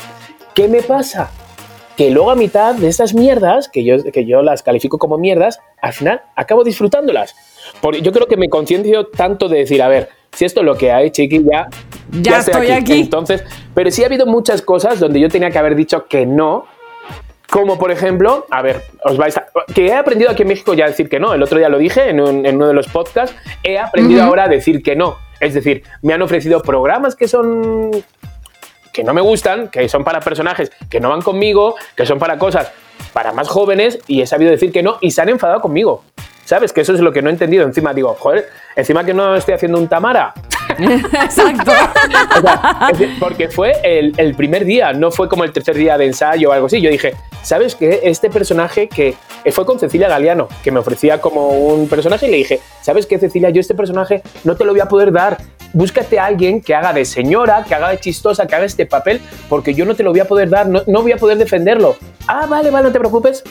¿Qué 0.54 0.68
me 0.68 0.82
pasa? 0.82 1.30
que 1.96 2.10
luego 2.10 2.30
a 2.30 2.34
mitad 2.34 2.74
de 2.74 2.88
estas 2.88 3.14
mierdas, 3.14 3.68
que 3.68 3.84
yo, 3.84 4.02
que 4.12 4.24
yo 4.24 4.42
las 4.42 4.62
califico 4.62 4.98
como 4.98 5.18
mierdas, 5.18 5.60
al 5.80 5.92
final 5.92 6.22
acabo 6.34 6.64
disfrutándolas. 6.64 7.36
Porque 7.80 8.02
yo 8.02 8.12
creo 8.12 8.26
que 8.26 8.36
me 8.36 8.48
conciencio 8.48 9.06
tanto 9.06 9.48
de 9.48 9.58
decir, 9.58 9.82
a 9.82 9.88
ver, 9.88 10.08
si 10.32 10.44
esto 10.44 10.60
es 10.60 10.66
lo 10.66 10.76
que 10.76 10.90
hay, 10.90 11.10
chiqui, 11.10 11.44
ya, 11.44 11.68
ya, 12.10 12.38
estoy, 12.38 12.70
aquí. 12.70 13.00
Entonces, 13.00 13.44
pero 13.74 13.90
sí 13.90 14.02
ha 14.02 14.06
habido 14.06 14.26
muchas 14.26 14.62
cosas 14.62 14.98
donde 14.98 15.20
yo 15.20 15.28
tenía 15.28 15.50
que 15.50 15.58
haber 15.58 15.76
dicho 15.76 16.06
que 16.06 16.26
no, 16.26 16.66
como 17.54 17.78
por 17.78 17.92
ejemplo, 17.92 18.46
a 18.50 18.62
ver, 18.62 18.82
os 19.04 19.16
vais 19.16 19.36
a, 19.36 19.46
que 19.72 19.86
he 19.86 19.94
aprendido 19.94 20.28
aquí 20.28 20.42
en 20.42 20.48
México 20.48 20.74
ya 20.74 20.86
a 20.86 20.88
decir 20.88 21.08
que 21.08 21.20
no. 21.20 21.34
El 21.34 21.40
otro 21.40 21.56
día 21.56 21.68
lo 21.68 21.78
dije 21.78 22.10
en, 22.10 22.18
uno 22.18 22.66
de 22.66 22.74
los 22.74 22.88
podcasts. 22.88 23.36
He 23.62 23.78
aprendido 23.78 24.24
ahora 24.24 24.46
a 24.46 24.48
decir 24.48 24.82
que 24.82 24.96
no. 24.96 25.18
Es 25.38 25.54
decir, 25.54 25.84
me 26.02 26.12
han 26.12 26.20
ofrecido 26.20 26.62
programas 26.62 27.14
que 27.14 27.28
son 27.28 27.92
que 28.92 29.04
no 29.04 29.14
me 29.14 29.20
gustan, 29.20 29.68
que 29.68 29.88
son 29.88 30.02
para 30.02 30.18
personajes 30.18 30.72
que 30.90 30.98
no 30.98 31.10
van 31.10 31.22
conmigo, 31.22 31.76
que 31.94 32.04
son 32.06 32.18
para 32.18 32.38
cosas 32.38 32.72
para 33.12 33.32
más 33.32 33.46
jóvenes 33.46 34.00
y 34.08 34.20
he 34.20 34.26
sabido 34.26 34.50
decir 34.50 34.72
que 34.72 34.82
no 34.82 34.98
y 35.00 35.12
se 35.12 35.22
han 35.22 35.28
enfadado 35.28 35.60
conmigo. 35.60 36.02
¿Sabes? 36.44 36.72
Que 36.72 36.80
eso 36.80 36.92
es 36.92 36.98
lo 36.98 37.12
que 37.12 37.22
no 37.22 37.30
he 37.30 37.32
entendido. 37.32 37.64
Encima 37.64 37.94
digo, 37.94 38.16
joder, 38.18 38.48
encima 38.74 39.04
que 39.04 39.14
no 39.14 39.36
estoy 39.36 39.54
haciendo 39.54 39.78
un 39.78 39.86
Tamara. 39.86 40.34
Exacto. 40.78 41.72
porque 43.20 43.48
fue 43.48 43.72
el, 43.82 44.34
primer 44.34 44.64
día, 44.64 44.92
no 44.92 45.10
fue 45.10 45.28
como 45.28 45.44
el 45.44 45.52
tercer 45.52 45.76
día 45.76 45.98
de 45.98 46.06
ensayo 46.06 46.50
o 46.50 46.52
algo 46.52 46.66
así. 46.66 46.80
Yo 46.80 46.90
dije, 46.90 47.14
¿sabes 47.42 47.74
qué? 47.74 48.00
Este 48.04 48.30
personaje 48.30 48.88
que 48.88 49.16
fue 49.52 49.64
con 49.64 49.78
Cecilia 49.78 50.08
Galeano, 50.08 50.48
que 50.62 50.70
me 50.70 50.80
ofrecía 50.80 51.20
como 51.20 51.48
un 51.48 51.88
personaje, 51.88 52.26
y 52.26 52.30
le 52.30 52.36
dije, 52.38 52.60
¿sabes 52.82 53.06
qué, 53.06 53.18
Cecilia? 53.18 53.50
Yo 53.50 53.60
este 53.60 53.74
personaje 53.74 54.22
no 54.44 54.56
te 54.56 54.64
lo 54.64 54.72
voy 54.72 54.80
a 54.80 54.86
poder 54.86 55.12
dar. 55.12 55.38
Búscate 55.72 56.18
a 56.18 56.26
alguien 56.26 56.60
que 56.60 56.74
haga 56.74 56.92
de 56.92 57.04
señora, 57.04 57.64
que 57.66 57.74
haga 57.74 57.90
de 57.90 57.98
chistosa, 57.98 58.46
que 58.46 58.54
haga 58.54 58.64
este 58.64 58.86
papel, 58.86 59.20
porque 59.48 59.74
yo 59.74 59.84
no 59.84 59.94
te 59.94 60.02
lo 60.02 60.10
voy 60.10 60.20
a 60.20 60.24
poder 60.26 60.48
dar, 60.48 60.68
no, 60.68 60.82
no 60.86 61.02
voy 61.02 61.12
a 61.12 61.16
poder 61.16 61.36
defenderlo. 61.36 61.96
Ah, 62.28 62.46
vale, 62.48 62.70
vale, 62.70 62.86
no 62.86 62.92
te 62.92 62.98
preocupes 62.98 63.42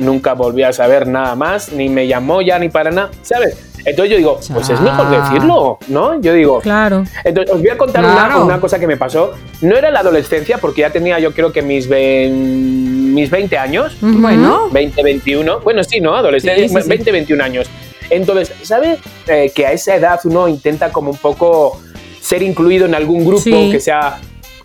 nunca 0.00 0.32
volví 0.32 0.62
a 0.62 0.72
saber 0.72 1.06
nada 1.06 1.34
más, 1.36 1.72
ni 1.72 1.88
me 1.88 2.06
llamó 2.06 2.42
ya 2.42 2.58
ni 2.58 2.68
para 2.68 2.90
nada, 2.90 3.10
¿sabes? 3.22 3.69
Entonces 3.84 4.10
yo 4.10 4.16
digo, 4.16 4.40
pues 4.52 4.68
es 4.68 4.80
mejor 4.80 5.10
decirlo, 5.10 5.78
¿no? 5.88 6.20
Yo 6.20 6.34
digo, 6.34 6.60
claro. 6.60 7.04
Entonces 7.24 7.54
os 7.54 7.60
voy 7.60 7.70
a 7.70 7.78
contar 7.78 8.04
una, 8.42 8.60
cosa 8.60 8.78
que 8.78 8.86
me 8.86 8.96
pasó. 8.96 9.32
No 9.62 9.76
era 9.76 9.90
la 9.90 10.00
adolescencia, 10.00 10.58
porque 10.58 10.82
ya 10.82 10.90
tenía 10.90 11.18
yo 11.18 11.32
creo 11.32 11.52
que 11.52 11.62
mis, 11.62 11.88
mis 11.88 13.30
20 13.30 13.58
años. 13.58 13.96
Bueno. 14.00 14.68
20, 14.70 15.02
21. 15.02 15.60
Bueno, 15.60 15.82
sí, 15.84 16.00
¿no? 16.00 16.14
Adolescencia, 16.14 16.80
20, 16.86 17.12
21 17.12 17.42
años. 17.42 17.70
Entonces, 18.10 18.52
¿sabes? 18.62 18.98
Eh, 19.26 19.52
que 19.54 19.66
a 19.66 19.72
esa 19.72 19.94
edad 19.94 20.20
uno 20.24 20.48
intenta 20.48 20.90
como 20.90 21.10
un 21.10 21.16
poco 21.16 21.80
ser 22.20 22.42
incluido 22.42 22.86
en 22.86 22.94
algún 22.94 23.24
grupo 23.24 23.44
que 23.44 23.80
sea, 23.80 24.18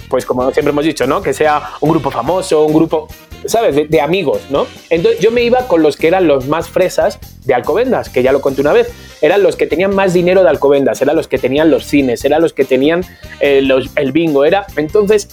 pues 0.10 0.26
como 0.26 0.52
siempre 0.52 0.72
hemos 0.72 0.84
dicho, 0.84 1.08
¿no? 1.08 1.22
Que 1.22 1.34
sea 1.34 1.62
un 1.80 1.92
grupo 1.92 2.12
famoso, 2.12 2.66
un 2.66 2.74
grupo 2.74 3.08
¿sabes? 3.48 3.90
De, 3.90 4.02
amigos, 4.02 4.42
¿no? 4.50 4.68
Entonces 4.90 5.20
yo 5.20 5.32
me 5.32 5.44
iba 5.44 5.68
con 5.68 5.82
los 5.82 5.98
que 5.98 6.08
eran 6.08 6.28
los 6.28 6.48
más 6.48 6.70
fresas 6.70 7.20
de 7.46 7.54
Alcobendas, 7.54 8.10
que 8.10 8.24
ya 8.24 8.32
lo 8.32 8.42
conté 8.42 8.62
una 8.62 8.74
vez. 8.74 8.92
Eran 9.22 9.44
los 9.44 9.56
que 9.56 9.68
tenían 9.68 9.96
más 9.96 10.14
dinero 10.14 10.44
de 10.44 10.50
Alcobendas, 10.50 11.02
eran 11.02 11.16
los 11.16 11.28
que 11.28 11.38
tenían 11.38 11.72
los 11.72 11.86
cines, 11.86 12.24
eran 12.26 12.42
los 12.42 12.54
que 12.54 12.66
tenían 12.66 13.04
eh, 13.40 13.68
el 13.96 14.12
bingo, 14.12 14.46
era... 14.46 14.66
Entonces 14.76 15.30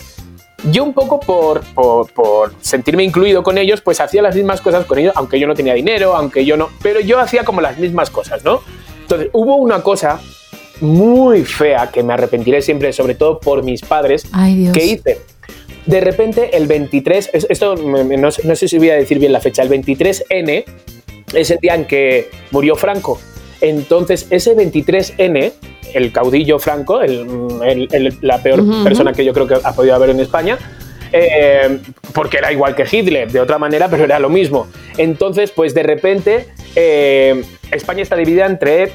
yo 0.71 0.85
un 0.85 0.93
poco 0.93 1.19
por, 1.19 1.63
por, 1.75 2.55
sentirme 2.61 3.03
incluido 3.03 3.43
con 3.43 3.59
ellos, 3.59 3.81
pues 3.81 4.01
hacía 4.01 4.23
las 4.23 4.37
mismas 4.37 4.61
cosas 4.61 4.87
con 4.87 4.99
ellos, 4.99 5.13
aunque 5.17 5.41
yo 5.41 5.47
no 5.47 5.55
tenía 5.55 5.75
dinero, 5.75 6.15
aunque 6.15 6.45
yo 6.45 6.57
no... 6.57 6.71
Pero 6.83 7.01
yo 7.01 7.19
hacía 7.19 7.45
como 7.45 7.61
las 7.61 7.79
mismas 7.79 8.11
cosas, 8.11 8.45
¿no? 8.45 8.63
Entonces 9.03 9.31
hubo 9.33 9.57
una 9.57 9.83
cosa 9.83 10.21
muy 10.81 11.45
fea 11.45 11.91
que 11.91 12.03
me 12.03 12.13
arrepentiré 12.15 12.63
siempre, 12.63 12.93
sobre 12.93 13.15
todo 13.15 13.39
por 13.41 13.63
mis 13.63 13.83
padres, 13.83 14.25
que 14.73 14.85
hice 14.85 15.21
de 15.87 16.01
repente 16.01 16.57
el 16.57 16.67
23, 16.67 17.31
esto 17.49 17.77
no, 17.77 18.31
sé 18.31 18.69
si 18.69 18.79
voy 18.79 18.91
a 18.91 18.95
decir 18.95 19.19
bien 19.19 19.33
la 19.33 19.41
fecha, 19.41 19.63
el 19.63 19.71
23N 19.71 20.65
es 21.35 21.51
el 21.51 21.59
día 21.59 21.75
en 21.75 21.87
que 21.87 22.31
murió 22.51 22.77
Franco. 22.77 23.21
Entonces 23.61 24.27
ese 24.31 24.57
23N, 24.57 25.53
el 25.95 26.13
caudillo 26.13 26.59
Franco, 26.59 27.01
la 27.01 28.43
peor 28.43 28.85
persona 28.85 29.13
que 29.13 29.25
yo 29.25 29.33
creo 29.33 29.47
que 29.47 29.55
ha 29.63 29.73
podido 29.73 29.95
haber 29.95 30.11
en 30.11 30.21
España, 30.21 30.59
eh, 31.13 31.79
porque 32.15 32.39
era 32.39 32.53
igual 32.53 32.75
que 32.75 32.87
Hitler, 32.91 33.31
de 33.31 33.41
otra 33.41 33.59
manera, 33.59 33.89
pero 33.89 34.05
era 34.05 34.19
lo 34.19 34.31
mismo. 34.31 34.67
Entonces, 34.97 35.51
pues 35.51 35.75
de 35.75 35.83
repente 35.83 36.49
eh, 36.75 37.45
España 37.71 38.03
está 38.03 38.17
dividida 38.17 38.47
entre 38.47 38.93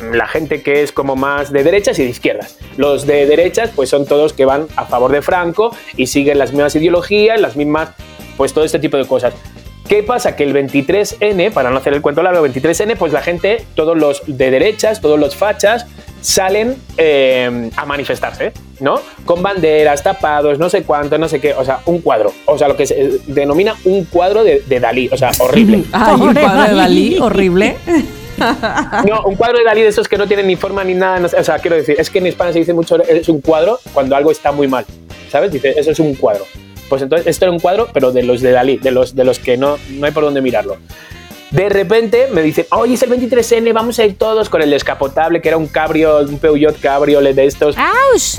la 0.00 0.26
gente 0.26 0.62
que 0.62 0.82
es 0.82 0.92
como 0.92 1.16
más 1.16 1.52
de 1.52 1.64
derechas 1.64 1.98
y 1.98 2.04
de 2.04 2.10
izquierdas. 2.10 2.58
Los 2.76 3.06
de 3.06 3.26
derechas 3.26 3.70
pues 3.74 3.88
son 3.88 4.06
todos 4.06 4.32
que 4.32 4.44
van 4.44 4.66
a 4.76 4.86
favor 4.86 5.12
de 5.12 5.22
Franco 5.22 5.74
y 5.96 6.06
siguen 6.06 6.38
las 6.38 6.52
mismas 6.52 6.74
ideologías, 6.76 7.40
las 7.40 7.56
mismas, 7.56 7.90
pues 8.36 8.52
todo 8.52 8.64
este 8.64 8.78
tipo 8.78 8.96
de 8.96 9.06
cosas. 9.06 9.34
¿Qué 9.88 10.02
pasa? 10.02 10.34
Que 10.34 10.42
el 10.42 10.52
23N, 10.52 11.52
para 11.52 11.70
no 11.70 11.76
hacer 11.76 11.94
el 11.94 12.02
cuento 12.02 12.22
largo, 12.22 12.44
23N, 12.44 12.96
pues 12.96 13.12
la 13.12 13.22
gente, 13.22 13.64
todos 13.76 13.96
los 13.96 14.22
de 14.26 14.50
derechas, 14.50 15.00
todos 15.00 15.18
los 15.18 15.36
fachas, 15.36 15.86
salen 16.20 16.76
eh, 16.96 17.70
a 17.76 17.84
manifestarse, 17.84 18.52
¿no? 18.80 19.00
Con 19.24 19.42
banderas, 19.42 20.02
tapados, 20.02 20.58
no 20.58 20.68
sé 20.68 20.82
cuánto, 20.82 21.18
no 21.18 21.28
sé 21.28 21.40
qué, 21.40 21.54
o 21.54 21.64
sea, 21.64 21.80
un 21.86 22.00
cuadro, 22.00 22.32
o 22.46 22.58
sea, 22.58 22.66
lo 22.66 22.76
que 22.76 22.86
se 22.86 23.20
denomina 23.28 23.76
un 23.84 24.06
cuadro 24.06 24.42
de, 24.42 24.80
Dalí, 24.80 25.08
o 25.12 25.16
sea, 25.16 25.30
horrible. 25.38 25.76
un 26.18 26.34
cuadro 26.34 26.64
de 26.64 26.74
Dalí, 26.74 27.18
horrible. 27.18 27.76
No, 29.06 29.22
un 29.24 29.36
cuadro 29.36 29.58
de 29.58 29.64
Dalí 29.64 29.82
de 29.82 29.88
esos 29.88 30.08
que 30.08 30.16
no 30.16 30.26
tienen 30.26 30.46
ni 30.46 30.56
forma 30.56 30.84
ni 30.84 30.94
nada. 30.94 31.26
o 31.26 31.44
sea, 31.44 31.58
quiero 31.58 31.76
decir, 31.76 31.96
es 31.98 32.10
que 32.10 32.18
en 32.18 32.26
España 32.26 32.52
se 32.52 32.60
dice 32.60 32.72
mucho 32.72 33.02
es 33.02 33.28
un 33.28 33.40
cuadro 33.40 33.78
cuando 33.92 34.16
algo 34.16 34.30
está 34.30 34.52
muy 34.52 34.68
mal. 34.68 34.84
¿Sabes? 35.30 35.52
Dice, 35.52 35.74
eso 35.76 35.90
es 35.90 35.98
un 35.98 36.14
cuadro. 36.14 36.44
Pues 36.88 37.02
entonces, 37.02 37.26
esto 37.26 37.46
era 37.46 37.52
un 37.52 37.58
cuadro, 37.58 37.88
pero 37.92 38.12
de 38.12 38.22
los 38.22 38.40
de 38.40 38.52
Dalí, 38.52 38.78
de 38.78 38.90
los, 38.90 39.14
de 39.14 39.24
los 39.24 39.38
que 39.38 39.56
no, 39.56 39.76
no 39.90 40.06
hay 40.06 40.12
por 40.12 40.24
dónde 40.24 40.40
mirarlo. 40.40 40.76
De 41.50 41.68
repente 41.68 42.26
me 42.32 42.42
dicen, 42.42 42.66
oye, 42.70 42.94
es 42.94 43.02
el 43.02 43.10
23N, 43.10 43.72
vamos 43.72 43.98
a 44.00 44.04
ir 44.04 44.18
todos 44.18 44.48
con 44.48 44.62
el 44.62 44.70
descapotable, 44.70 45.40
que 45.40 45.48
era 45.48 45.56
un 45.56 45.68
cabrio, 45.68 46.18
un 46.18 46.38
Peugeot 46.38 46.78
cabriolet 46.80 47.36
de 47.36 47.46
estos. 47.46 47.76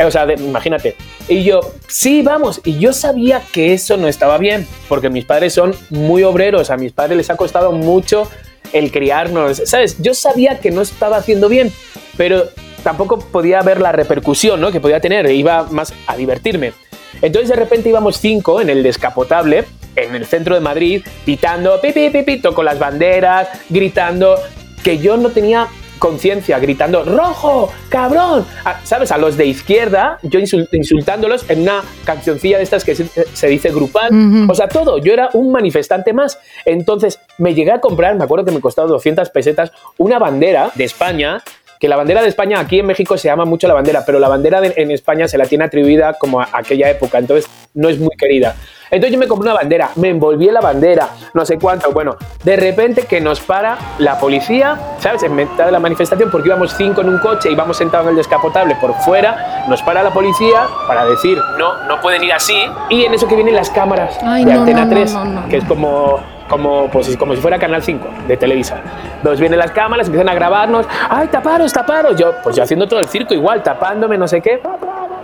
O 0.06 0.12
sea, 0.12 0.32
imagínate. 0.34 0.96
Y 1.30 1.44
yo, 1.44 1.62
sí, 1.88 2.22
vamos. 2.22 2.60
Y 2.66 2.80
yo 2.80 2.92
sabía 2.92 3.42
que 3.54 3.74
eso 3.74 3.96
no 3.96 4.08
estaba 4.10 4.38
bien, 4.38 4.68
porque 4.90 5.10
mis 5.10 5.24
padres 5.24 5.54
son 5.54 5.74
muy 5.90 6.24
obreros, 6.24 6.70
a 6.70 6.76
mis 6.76 6.92
padres 6.92 7.18
les 7.18 7.30
ha 7.30 7.38
costado 7.38 7.72
mucho 7.72 8.30
el 8.74 8.92
criarnos, 8.92 9.62
¿sabes? 9.66 10.02
Yo 10.02 10.14
sabía 10.14 10.60
que 10.60 10.72
no 10.72 10.82
estaba 10.82 11.18
haciendo 11.18 11.50
bien, 11.50 11.72
pero 12.18 12.46
tampoco 12.84 13.20
podía 13.20 13.62
ver 13.62 13.82
la 13.82 13.92
repercusión 13.92 14.62
¿no? 14.62 14.72
que 14.72 14.80
podía 14.80 15.00
tener, 15.00 15.30
iba 15.32 15.64
más 15.64 15.94
a 16.08 16.16
divertirme. 16.16 16.74
Entonces 17.22 17.50
de 17.50 17.56
repente 17.56 17.90
íbamos 17.90 18.18
cinco 18.18 18.62
en 18.62 18.70
el 18.70 18.84
descapotable, 18.84 19.66
en 19.96 20.16
el 20.16 20.26
centro 20.26 20.56
de 20.56 20.62
Madrid, 20.62 21.04
pitando, 21.26 21.82
pipi, 21.82 22.10
pipi, 22.10 22.40
con 22.40 22.66
las 22.66 22.78
banderas, 22.78 23.50
gritando, 23.70 24.38
que 24.84 25.00
yo 25.00 25.18
no 25.18 25.30
tenía 25.30 25.68
conciencia 26.00 26.60
gritando 26.60 27.04
rojo, 27.04 27.72
cabrón, 27.90 28.46
¿sabes? 28.84 29.12
A 29.12 29.18
los 29.18 29.38
de 29.38 29.46
izquierda, 29.46 30.20
yo 30.24 30.40
insultándolos 30.40 31.50
en 31.50 31.62
una 31.62 31.84
cancioncilla 32.06 32.58
de 32.58 32.64
estas 32.64 32.84
que 32.84 32.96
se, 32.96 33.48
dice 33.48 33.70
grupal, 33.70 34.48
o 34.50 34.56
sea, 34.56 34.68
todo, 34.68 34.98
yo 34.98 35.14
era 35.14 35.30
un 35.34 35.52
manifestante 35.52 36.14
más. 36.14 36.40
Entonces 36.66 37.20
me 37.38 37.54
llegué 37.54 37.72
a 37.72 37.80
comprar, 37.80 38.16
me 38.16 38.24
acuerdo 38.24 38.46
que 38.46 38.52
me 38.52 38.62
costaba 38.62 38.88
200 38.88 39.30
pesetas, 39.30 39.72
una 39.98 40.20
bandera 40.20 40.72
de 40.76 40.84
España 40.84 41.44
que 41.80 41.88
la 41.88 41.96
bandera 41.96 42.22
de 42.22 42.30
España 42.30 42.60
aquí 42.60 42.80
en 42.80 42.86
México 42.86 43.18
se 43.18 43.28
llama 43.28 43.46
mucho 43.46 43.68
la 43.68 43.74
bandera, 43.74 44.04
pero 44.06 44.20
la 44.20 44.28
bandera 44.28 44.62
en 44.64 44.92
España 44.92 45.28
se 45.28 45.38
la 45.38 45.46
tiene 45.46 45.66
atribuida 45.66 46.14
como 46.14 46.42
a 46.42 46.50
aquella 46.54 46.90
época, 46.90 47.18
entonces 47.20 47.50
no 47.74 47.90
es 47.90 48.00
muy 48.00 48.16
querida. 48.18 48.56
Entonces 48.90 49.14
yo 49.14 49.20
me 49.20 49.28
compré 49.28 49.50
una 49.50 49.60
bandera, 49.60 49.90
me 49.96 50.10
envolví 50.10 50.48
en 50.48 50.54
la 50.54 50.62
bandera, 50.62 51.10
no 51.34 51.46
sé 51.46 51.60
cuánto. 51.60 51.92
Bueno, 51.92 52.16
de 52.44 52.56
repente 52.56 53.04
que 53.04 53.20
nos 53.20 53.42
para 53.42 53.78
la 54.00 54.18
policía, 54.18 54.96
¿sabes? 55.00 55.24
En 55.24 55.36
mitad 55.36 55.66
de 55.66 55.72
la 55.72 55.80
manifestación, 55.80 56.32
porque 56.32 56.48
íbamos 56.48 56.74
cinco 56.78 57.02
en 57.02 57.10
un 57.10 57.20
coche, 57.20 57.52
íbamos 57.52 57.78
sentados 57.78 58.06
en 58.06 58.12
el 58.12 58.18
descapotable 58.18 58.76
por 58.80 58.94
fuera, 59.02 59.66
nos 59.68 59.82
para 59.82 60.04
la 60.04 60.12
policía 60.12 60.68
para 60.88 61.06
decir, 61.06 61.38
no, 61.58 61.84
no 61.86 62.00
pueden 62.00 62.24
ir 62.24 62.32
así. 62.32 62.58
Y 62.90 63.04
en 63.04 63.14
eso 63.14 63.28
que 63.28 63.36
vienen 63.36 63.56
las 63.56 63.70
cámaras 63.70 64.18
de 64.22 64.52
Antena 64.52 64.90
3, 64.90 65.16
que 65.50 65.58
es 65.58 65.64
como 65.66 66.37
como, 66.50 66.90
pues, 66.90 67.16
como 67.18 67.36
si 67.36 67.42
fuera 67.42 67.60
Canal 67.60 67.84
5 67.84 68.08
de 68.28 68.38
Televisa. 68.38 68.78
Nos 69.24 69.40
vienen 69.40 69.60
las 69.60 69.72
cámaras, 69.72 70.08
empiezan 70.08 70.30
a 70.30 70.34
grabarnos, 70.34 70.86
¡ay, 71.10 71.28
taparos, 71.28 71.74
taparos! 71.74 72.16
Yo, 72.18 72.34
pues 72.44 72.56
yo 72.56 72.64
haciendo 72.64 72.88
todo 72.88 73.00
el 73.00 73.08
circo 73.08 73.34
igual, 73.34 73.64
tapándome, 73.64 74.18
no 74.18 74.28
sé 74.28 74.42
qué. 74.42 74.62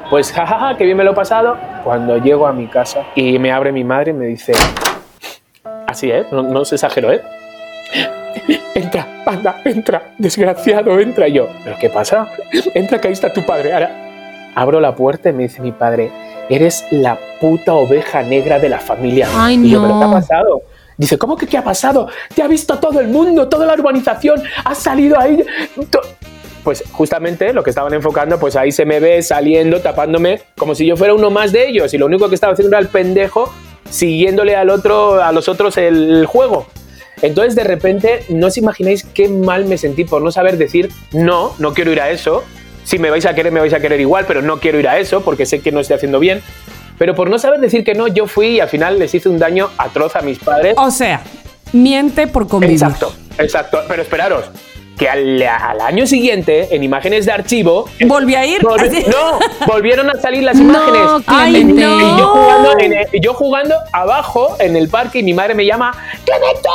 Pues 0.10 0.32
jajaja, 0.32 0.76
que 0.78 0.86
bien 0.86 0.98
me 0.98 1.04
lo 1.04 1.12
he 1.12 1.16
pasado. 1.16 1.58
Cuando 1.84 2.18
llego 2.18 2.46
a 2.46 2.54
mi 2.54 2.68
casa 2.68 3.04
y 3.16 3.40
me 3.40 3.52
abre 3.52 3.72
mi 3.72 3.84
madre 3.84 4.12
y 4.12 4.14
me 4.14 4.26
dice, 4.26 4.54
así, 5.88 6.12
¿eh? 6.12 6.26
No, 6.32 6.44
no 6.44 6.66
se 6.66 6.76
exagero, 6.76 7.12
¿eh? 7.12 7.22
Entra, 8.76 9.08
anda, 9.26 9.62
entra, 9.64 10.14
desgraciado, 10.18 11.00
entra. 11.00 11.28
yo, 11.28 11.48
¿pero 11.64 11.78
qué 11.80 11.90
pasa? 11.90 12.28
Entra, 12.74 13.00
que 13.00 13.08
ahí 13.08 13.14
está 13.14 13.32
tu 13.32 13.46
padre. 13.46 13.74
Ahora 13.74 13.92
abro 14.56 14.80
la 14.80 14.96
puerta 14.96 15.30
y 15.30 15.34
me 15.34 15.44
dice 15.44 15.62
mi 15.62 15.72
padre, 15.72 16.12
eres 16.50 16.86
la 16.92 17.18
puta 17.40 17.74
oveja 17.74 18.24
negra 18.24 18.60
de 18.60 18.70
la 18.70 18.80
familia. 18.80 19.28
Ay, 19.34 19.60
y 19.64 19.72
yo, 19.72 19.82
¿pero 19.82 20.00
qué 20.00 20.06
ha 20.06 20.12
pasado? 20.12 20.62
Dice, 20.98 21.18
¿cómo 21.18 21.36
que 21.36 21.48
qué 21.48 21.58
ha 21.58 21.64
pasado? 21.64 22.08
Te 22.34 22.44
ha 22.44 22.48
visto 22.48 22.78
todo 22.80 23.00
el 23.00 23.08
mundo, 23.08 23.48
toda 23.50 23.66
la 23.66 23.74
urbanización, 23.74 24.44
has 24.64 24.78
salido 24.78 25.20
ahí. 25.20 25.44
Pues 26.64 26.84
justamente 26.92 27.52
lo 27.54 27.64
que 27.64 27.72
estaban 27.72 27.94
enfocando, 27.94 28.40
pues 28.40 28.56
ahí 28.56 28.72
se 28.72 28.86
me 28.86 29.00
ve 29.00 29.22
saliendo, 29.22 29.82
tapándome, 29.82 30.42
como 30.58 30.76
si 30.76 30.86
yo 30.86 30.96
fuera 30.96 31.14
uno 31.14 31.30
más 31.30 31.52
de 31.52 31.68
ellos. 31.68 31.94
Y 31.94 31.98
lo 31.98 32.06
único 32.06 32.30
que 32.30 32.36
estaba 32.36 32.54
haciendo 32.54 32.76
era 32.76 32.80
el 32.80 32.90
pendejo 32.90 33.54
siguiéndole 33.90 34.56
al 34.56 34.70
otro, 34.70 35.22
a 35.22 35.32
los 35.32 35.48
otros 35.48 35.78
el 35.78 36.26
juego. 36.26 36.68
Entonces, 37.22 37.56
de 37.56 37.64
repente, 37.64 38.26
no 38.30 38.48
os 38.48 38.58
imagináis 38.58 39.06
qué 39.06 39.30
mal 39.30 39.66
me 39.66 39.78
sentí 39.78 40.04
por 40.04 40.22
no 40.22 40.32
saber 40.32 40.58
decir, 40.58 40.90
no, 41.14 41.56
no 41.58 41.74
quiero 41.74 41.92
ir 41.92 42.02
a 42.02 42.10
eso. 42.10 42.44
Si 42.84 43.00
me 43.00 43.10
vais 43.10 43.26
a 43.26 43.34
querer, 43.34 43.52
me 43.52 43.62
vais 43.62 43.74
a 43.74 43.80
querer 43.80 44.02
igual, 44.02 44.26
pero 44.28 44.42
no 44.42 44.60
quiero 44.60 44.78
ir 44.78 44.90
a 44.90 45.00
eso 45.00 45.22
porque 45.22 45.46
sé 45.46 45.62
que 45.62 45.72
no 45.72 45.80
estoy 45.80 45.96
haciendo 45.96 46.20
bien. 46.20 46.42
Pero 47.04 47.16
por 47.16 47.30
no 47.30 47.38
saber 47.38 47.60
decir 47.60 47.84
que 47.84 47.96
no, 47.96 48.08
yo 48.08 48.28
fui 48.28 48.48
y 48.48 48.60
al 48.62 48.70
final 48.70 48.98
les 48.98 49.14
hice 49.14 49.28
un 49.28 49.38
daño 49.38 49.70
atroz 49.78 50.16
a 50.16 50.22
mis 50.22 50.40
padres. 50.40 50.74
O 50.78 50.90
sea, 50.90 51.20
miente 51.74 52.28
por 52.28 52.48
convivir. 52.48 52.76
Exacto, 52.76 53.14
exacto. 53.38 53.82
Pero 53.90 54.04
esperaros, 54.04 54.46
que 54.98 55.10
al, 55.10 55.42
año 55.82 56.08
siguiente, 56.08 56.74
en 56.74 56.82
imágenes 56.82 57.26
de 57.26 57.34
archivo... 57.34 57.90
¿Volví 58.06 58.36
a 58.36 58.46
ir? 58.46 58.64
no, 58.64 59.40
volvieron 59.68 60.10
a 60.12 60.22
salir 60.22 60.44
las 60.44 60.58
imágenes. 60.62 61.26
Ay, 61.28 61.66
no. 61.66 62.00
Y 62.00 62.18
yo 62.18 62.28
jugando, 62.30 62.70
yo 63.22 63.34
jugando 63.34 63.76
abajo 63.92 64.56
en 64.62 64.78
el 64.78 64.88
parque 64.88 65.20
y 65.20 65.24
mi 65.24 65.34
madre 65.34 65.56
me 65.56 65.66
llama, 65.66 65.92
¡Clemente! 66.24 66.70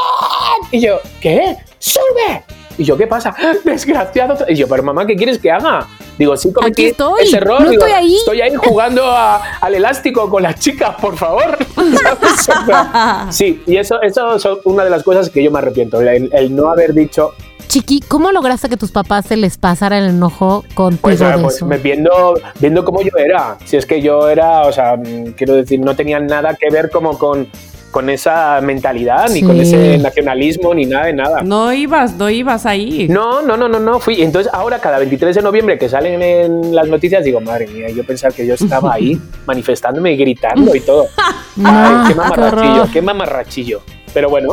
Y 0.73 0.81
yo, 0.81 1.01
¿qué? 1.23 1.57
¡Sube! 1.79 2.45
Y 2.77 2.85
yo, 2.85 2.99
¿qué 2.99 3.07
pasa? 3.07 3.35
Desgraciado. 3.65 4.45
Y 4.47 4.57
yo, 4.57 4.69
pero 4.69 4.83
mamá, 4.83 5.07
¿qué 5.07 5.17
quieres 5.17 5.39
que 5.39 5.51
haga? 5.51 5.89
Digo, 6.19 6.37
sí, 6.37 6.53
Aquí 6.67 6.87
estoy. 6.87 7.23
ese 7.23 7.37
error. 7.37 7.63
No 7.63 7.71
estoy 7.71 7.93
ahí. 7.93 8.17
Estoy 8.17 8.41
ahí 8.41 8.55
jugando 8.57 9.05
al 9.15 9.75
elástico 9.75 10.29
con 10.29 10.43
las 10.43 10.59
chicas, 10.59 10.97
por 11.01 11.17
favor. 11.17 11.57
sí, 13.31 13.63
y 13.67 13.77
eso, 13.77 14.01
eso 14.03 14.35
es 14.35 14.45
una 14.65 14.85
de 14.85 14.91
las 14.91 15.03
cosas 15.03 15.31
que 15.31 15.43
yo 15.43 15.51
me 15.51 15.59
arrepiento, 15.59 16.01
el, 16.01 16.55
no 16.55 16.71
haber 16.71 16.93
dicho, 16.93 17.33
Chiqui, 17.69 18.01
¿cómo 18.01 18.33
lograste 18.33 18.71
que 18.71 18.79
tus 18.79 18.91
papás 18.91 19.27
se 19.27 19.37
les 19.37 19.59
pasara 19.59 19.99
el 19.99 20.09
enojo 20.09 20.65
contigo 20.75 21.03
pues, 21.03 21.19
de 21.19 21.39
pues 21.39 21.57
eso? 21.57 21.67
Me 21.67 21.77
viendo, 21.77 22.35
viendo 22.61 22.83
cómo 22.83 23.03
yo 23.03 23.11
era. 23.19 23.59
Si 23.67 23.77
es 23.77 23.85
que 23.85 24.01
yo 24.01 24.31
era, 24.31 24.63
o 24.63 24.73
sea, 24.73 24.99
quiero 25.37 25.55
decir, 25.55 25.79
no 25.79 25.95
tenía 25.95 26.19
nada 26.19 26.55
que 26.55 26.71
ver 26.71 26.91
como 26.91 27.19
con 27.19 27.47
con 27.91 28.11
esa 28.11 28.61
mentalidad, 28.61 29.29
ni 29.31 29.43
con 29.43 29.59
ese 29.61 29.99
nacionalismo, 29.99 30.75
ni 30.75 30.85
nada 30.85 31.07
de 31.07 31.13
nada. 31.15 31.43
No 31.43 31.73
ibas, 31.73 32.15
no 32.15 32.29
ibas 32.29 32.67
ahí. 32.67 33.09
No, 33.09 33.43
no, 33.43 33.57
no, 33.57 33.69
no, 33.69 33.79
no 33.79 33.99
fui. 33.99 34.23
Entonces 34.23 34.53
ahora 34.53 34.79
cada 34.79 34.99
23 34.99 35.37
de 35.37 35.43
noviembre 35.43 35.79
que 35.79 35.89
salen 35.89 36.23
en 36.23 36.75
las 36.75 36.89
noticias 36.89 37.25
digo, 37.25 37.41
madre 37.41 37.67
mía, 37.67 37.89
yo 37.89 38.05
pensaba 38.05 38.35
que 38.35 38.47
yo 38.47 38.55
estaba 38.55 38.95
ahí 38.95 39.19
manifestándome 39.47 40.13
y 40.13 40.17
gritando 40.17 40.75
y 40.75 40.81
todo. 40.81 41.07
Ay, 41.65 42.09
qué 42.09 42.15
mamarrachillo, 42.15 42.93
qué 42.93 43.03
mamarrachillo. 43.03 43.81
Pero 44.13 44.31
bueno. 44.31 44.49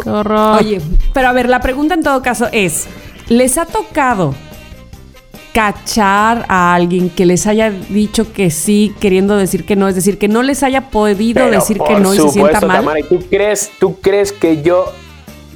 Oye, 0.59 0.81
pero 1.13 1.29
a 1.29 1.33
ver, 1.33 1.49
la 1.49 1.59
pregunta 1.59 1.93
en 1.93 2.03
todo 2.03 2.21
caso 2.21 2.47
es, 2.51 2.87
¿les 3.29 3.57
ha 3.57 3.65
tocado 3.65 4.35
cachar 5.55 6.45
a 6.49 6.75
alguien 6.75 7.09
que 7.09 7.25
les 7.25 7.47
haya 7.47 7.71
dicho 7.71 8.33
que 8.33 8.51
sí, 8.51 8.93
queriendo 8.99 9.37
decir 9.37 9.65
que 9.65 9.77
no, 9.77 9.87
es 9.87 9.95
decir, 9.95 10.17
que 10.17 10.27
no 10.27 10.43
les 10.43 10.63
haya 10.63 10.89
podido 10.89 11.49
decir 11.49 11.79
que 11.79 11.97
no 11.97 12.13
y 12.13 12.17
se 12.17 12.27
sienta 12.27 12.59
mal. 12.59 12.79
Tamara, 12.79 12.99
¿tú 13.07 13.19
crees, 13.29 13.71
¿Tú 13.79 13.95
crees 14.01 14.33
que 14.33 14.61
yo, 14.61 14.91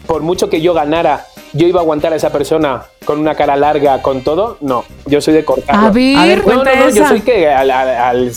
por 0.07 0.21
mucho 0.21 0.49
que 0.49 0.61
yo 0.61 0.73
ganara, 0.73 1.25
yo 1.53 1.67
iba 1.67 1.79
a 1.79 1.83
aguantar 1.83 2.13
a 2.13 2.15
esa 2.15 2.31
persona 2.31 2.83
con 3.05 3.19
una 3.19 3.33
cara 3.35 3.55
larga, 3.55 4.01
con 4.01 4.21
todo, 4.21 4.57
no, 4.61 4.83
yo 5.05 5.19
soy 5.19 5.33
de 5.33 5.43
cortarlo. 5.43 5.87
A 5.87 5.91
ver, 5.91 6.17
a 6.17 6.25
ver 6.25 6.45
no, 6.45 6.63
no, 6.63 6.75
no, 6.75 6.89
yo 6.89 7.07
soy 7.07 7.21
que 7.21 7.47
al, 7.47 7.71
al, 7.71 8.31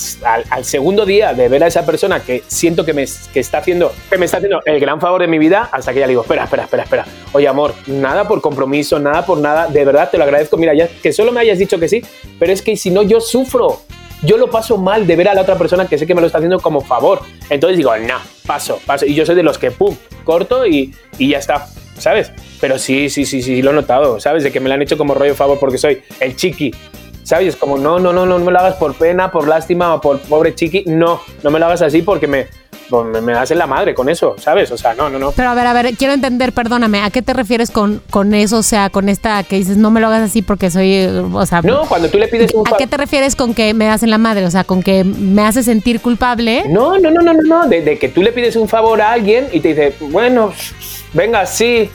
al, 0.50 0.64
segundo 0.64 1.04
día 1.04 1.34
de 1.34 1.48
ver 1.48 1.64
a 1.64 1.66
esa 1.66 1.84
persona 1.84 2.20
que 2.20 2.42
siento 2.46 2.84
que 2.84 2.94
me 2.94 3.04
que 3.32 3.40
está 3.40 3.58
haciendo, 3.58 3.92
que 4.08 4.16
me 4.16 4.24
está 4.24 4.38
haciendo 4.38 4.60
el 4.64 4.80
gran 4.80 5.00
favor 5.00 5.20
de 5.20 5.28
mi 5.28 5.38
vida, 5.38 5.68
hasta 5.72 5.92
que 5.92 6.00
ya 6.00 6.06
le 6.06 6.12
digo, 6.12 6.22
espera, 6.22 6.44
espera, 6.44 6.64
espera, 6.64 6.82
espera. 6.84 7.04
Oye, 7.32 7.48
amor, 7.48 7.74
nada 7.86 8.26
por 8.26 8.40
compromiso, 8.40 8.98
nada 8.98 9.26
por 9.26 9.38
nada, 9.38 9.66
de 9.66 9.84
verdad 9.84 10.08
te 10.10 10.16
lo 10.16 10.24
agradezco. 10.24 10.56
Mira, 10.56 10.72
ya 10.74 10.88
que 10.88 11.12
solo 11.12 11.32
me 11.32 11.40
hayas 11.40 11.58
dicho 11.58 11.78
que 11.78 11.88
sí, 11.88 12.02
pero 12.38 12.52
es 12.52 12.62
que 12.62 12.76
si 12.76 12.90
no, 12.90 13.02
yo 13.02 13.20
sufro. 13.20 13.80
Yo 14.24 14.36
lo 14.36 14.48
paso 14.48 14.78
mal 14.78 15.04
de 15.04 15.16
ver 15.16 15.28
a 15.28 15.34
la 15.34 15.42
otra 15.42 15.56
persona 15.56 15.88
que 15.88 15.98
sé 15.98 16.06
que 16.06 16.14
me 16.14 16.20
lo 16.20 16.28
está 16.28 16.38
haciendo 16.38 16.60
como 16.60 16.80
favor. 16.80 17.22
Entonces 17.50 17.76
digo, 17.76 17.94
no, 17.96 18.14
paso, 18.46 18.78
paso. 18.86 19.04
Y 19.04 19.14
yo 19.14 19.26
soy 19.26 19.34
de 19.34 19.42
los 19.42 19.58
que, 19.58 19.72
pum, 19.72 19.96
corto 20.22 20.64
y, 20.64 20.94
y 21.18 21.30
ya 21.30 21.38
está 21.38 21.66
¿sabes? 22.02 22.32
Pero 22.60 22.78
sí, 22.78 23.08
sí, 23.08 23.24
sí, 23.24 23.42
sí, 23.42 23.62
lo 23.62 23.70
he 23.70 23.74
notado, 23.74 24.20
¿sabes? 24.20 24.42
De 24.42 24.52
que 24.52 24.60
me 24.60 24.68
lo 24.68 24.74
han 24.74 24.82
hecho 24.82 24.98
como 24.98 25.14
rollo 25.14 25.34
favor 25.34 25.58
porque 25.58 25.78
soy 25.78 26.02
el 26.20 26.36
chiqui. 26.36 26.74
¿Sabes? 27.22 27.48
Es 27.48 27.56
como, 27.56 27.78
no, 27.78 28.00
no, 28.00 28.12
no, 28.12 28.26
no, 28.26 28.38
me 28.40 28.50
lo 28.50 28.58
hagas 28.58 28.74
por 28.74 28.94
pena, 28.94 29.30
por 29.30 29.46
lástima 29.46 29.94
o 29.94 30.00
por 30.00 30.20
pobre 30.20 30.54
chiqui. 30.54 30.84
No, 30.86 31.20
no 31.42 31.50
me 31.50 31.60
lo 31.60 31.66
hagas 31.66 31.82
así 31.82 32.02
porque 32.02 32.26
me, 32.26 32.48
pues, 32.92 33.06
me, 33.06 33.22
me, 33.22 33.32
das 33.32 33.50
en 33.50 33.56
la 33.56 33.66
madre 33.66 33.94
con 33.94 34.10
eso, 34.10 34.34
¿sabes? 34.38 34.70
O 34.70 34.76
sea, 34.76 34.92
no, 34.92 35.08
no, 35.08 35.18
no. 35.18 35.32
Pero 35.32 35.48
a 35.48 35.54
ver, 35.54 35.66
a 35.66 35.72
ver, 35.72 35.96
quiero 35.96 36.12
entender, 36.12 36.52
perdóname, 36.52 37.00
¿a 37.00 37.08
qué 37.08 37.22
te 37.22 37.32
refieres 37.32 37.70
con, 37.70 38.02
con 38.10 38.34
eso? 38.34 38.58
O 38.58 38.62
sea, 38.62 38.90
con 38.90 39.08
esta 39.08 39.42
que 39.44 39.56
dices, 39.56 39.78
no 39.78 39.90
me 39.90 39.98
lo 39.98 40.08
hagas 40.08 40.20
así 40.20 40.42
porque 40.42 40.70
soy, 40.70 41.06
o 41.32 41.46
sea... 41.46 41.62
No, 41.62 41.86
cuando 41.86 42.10
tú 42.10 42.18
le 42.18 42.28
pides 42.28 42.52
un... 42.52 42.68
¿A 42.68 42.76
qué 42.76 42.86
te 42.86 42.98
refieres 42.98 43.34
con 43.34 43.54
que 43.54 43.72
me 43.72 43.86
das 43.86 44.02
en 44.02 44.10
la 44.10 44.18
madre? 44.18 44.44
O 44.44 44.50
sea, 44.50 44.64
con 44.64 44.82
que 44.82 45.04
me 45.04 45.40
hace 45.40 45.62
sentir 45.62 46.00
culpable. 46.00 46.64
No, 46.68 46.98
no, 46.98 47.10
no, 47.10 47.22
no, 47.22 47.32
no, 47.32 47.42
no, 47.42 47.66
de, 47.66 47.80
de 47.80 47.98
que 47.98 48.10
tú 48.10 48.22
le 48.22 48.30
pides 48.30 48.56
un 48.56 48.68
favor 48.68 49.00
a 49.00 49.12
alguien 49.12 49.48
y 49.52 49.60
te 49.60 49.68
dice, 49.68 49.94
bueno, 50.10 50.52
venga, 51.14 51.46
sí, 51.46 51.90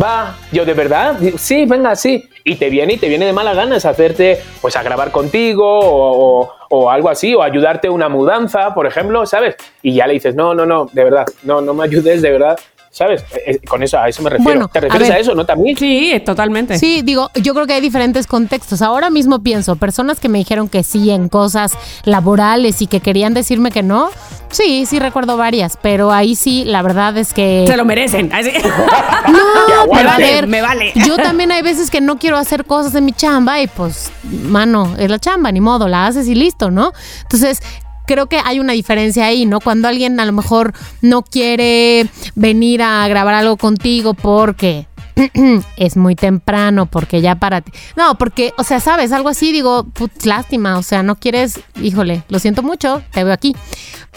va, 0.00 0.36
yo 0.52 0.64
de 0.64 0.74
verdad, 0.74 1.18
sí, 1.36 1.64
venga, 1.66 1.96
sí. 1.96 2.28
Y 2.44 2.56
te 2.56 2.68
viene 2.68 2.94
y 2.94 2.96
te 2.98 3.08
viene 3.08 3.24
de 3.24 3.32
mala 3.32 3.54
ganas 3.54 3.86
hacerte, 3.86 4.38
pues 4.60 4.76
a 4.76 4.82
grabar 4.82 5.10
contigo 5.10 5.64
o, 5.66 6.52
o, 6.68 6.90
algo 6.90 7.08
así, 7.08 7.34
o 7.34 7.42
ayudarte 7.42 7.88
una 7.88 8.08
mudanza, 8.08 8.74
por 8.74 8.86
ejemplo, 8.86 9.24
¿sabes? 9.24 9.56
Y 9.82 9.94
ya 9.94 10.06
le 10.06 10.14
dices, 10.14 10.34
no, 10.34 10.54
no, 10.54 10.66
no, 10.66 10.86
de 10.92 11.04
verdad, 11.04 11.26
no, 11.42 11.60
no 11.60 11.72
me 11.72 11.84
ayudes, 11.84 12.20
de 12.20 12.30
verdad. 12.30 12.58
¿Sabes? 12.94 13.22
Eh, 13.32 13.42
eh, 13.46 13.58
con 13.66 13.82
eso, 13.82 13.98
a 13.98 14.08
eso 14.08 14.22
me 14.22 14.30
refiero. 14.30 14.68
¿Te 14.68 14.78
refieres 14.78 15.10
a, 15.10 15.18
eso, 15.18 15.34
no 15.34 15.44
también? 15.44 15.76
Sí, 15.76 16.22
totalmente. 16.24 16.78
Sí, 16.78 17.02
digo, 17.02 17.28
yo 17.34 17.52
creo 17.52 17.66
que 17.66 17.72
hay 17.72 17.80
diferentes 17.80 18.28
contextos. 18.28 18.82
Ahora 18.82 19.10
mismo 19.10 19.42
pienso, 19.42 19.74
personas 19.74 20.20
que 20.20 20.28
me 20.28 20.38
dijeron 20.38 20.68
que 20.68 20.84
sí 20.84 21.10
en 21.10 21.28
cosas 21.28 21.76
laborales 22.04 22.82
y 22.82 22.86
que 22.86 23.00
querían 23.00 23.34
decirme 23.34 23.72
que 23.72 23.82
no. 23.82 24.10
Sí, 24.52 24.86
sí 24.86 25.00
recuerdo 25.00 25.36
varias, 25.36 25.76
pero 25.82 26.12
ahí 26.12 26.36
sí, 26.36 26.62
la 26.64 26.82
verdad 26.82 27.18
es 27.18 27.34
que... 27.34 27.64
Se 27.66 27.76
lo 27.76 27.84
merecen. 27.84 28.28
no, 29.28 29.92
me 29.92 30.04
vale, 30.04 30.46
me 30.46 30.62
vale. 30.62 30.92
Yo 31.04 31.16
también 31.16 31.50
hay 31.50 31.62
veces 31.62 31.90
que 31.90 32.00
no 32.00 32.20
quiero 32.20 32.36
hacer 32.36 32.64
cosas 32.64 32.92
de 32.92 33.00
mi 33.00 33.10
chamba 33.12 33.60
y 33.60 33.66
pues, 33.66 34.12
mano, 34.22 34.94
es 35.00 35.10
la 35.10 35.18
chamba, 35.18 35.50
ni 35.50 35.60
modo, 35.60 35.88
la 35.88 36.06
haces 36.06 36.28
y 36.28 36.36
listo, 36.36 36.70
¿no? 36.70 36.92
Entonces, 37.22 37.60
creo 38.06 38.26
que 38.26 38.38
hay 38.44 38.60
una 38.60 38.72
diferencia 38.72 39.26
ahí, 39.26 39.46
¿no? 39.46 39.60
Cuando 39.60 39.88
alguien 39.88 40.18
a 40.20 40.24
lo 40.24 40.32
mejor 40.32 40.72
no 41.02 41.22
quiere 41.22 42.06
venir 42.34 42.82
a 42.82 43.06
grabar 43.08 43.34
algo 43.34 43.56
contigo 43.56 44.14
porque 44.14 44.86
es 45.76 45.96
muy 45.96 46.14
temprano, 46.16 46.86
porque 46.86 47.20
ya 47.20 47.36
para 47.36 47.60
ti. 47.60 47.72
No, 47.96 48.16
porque, 48.16 48.52
o 48.58 48.64
sea, 48.64 48.80
sabes, 48.80 49.12
algo 49.12 49.28
así, 49.28 49.52
digo, 49.52 49.84
putz, 49.84 50.26
lástima, 50.26 50.78
o 50.78 50.82
sea, 50.82 51.02
no 51.02 51.16
quieres, 51.16 51.60
híjole, 51.80 52.22
lo 52.28 52.38
siento 52.38 52.62
mucho, 52.62 53.02
te 53.12 53.24
veo 53.24 53.32
aquí. 53.32 53.54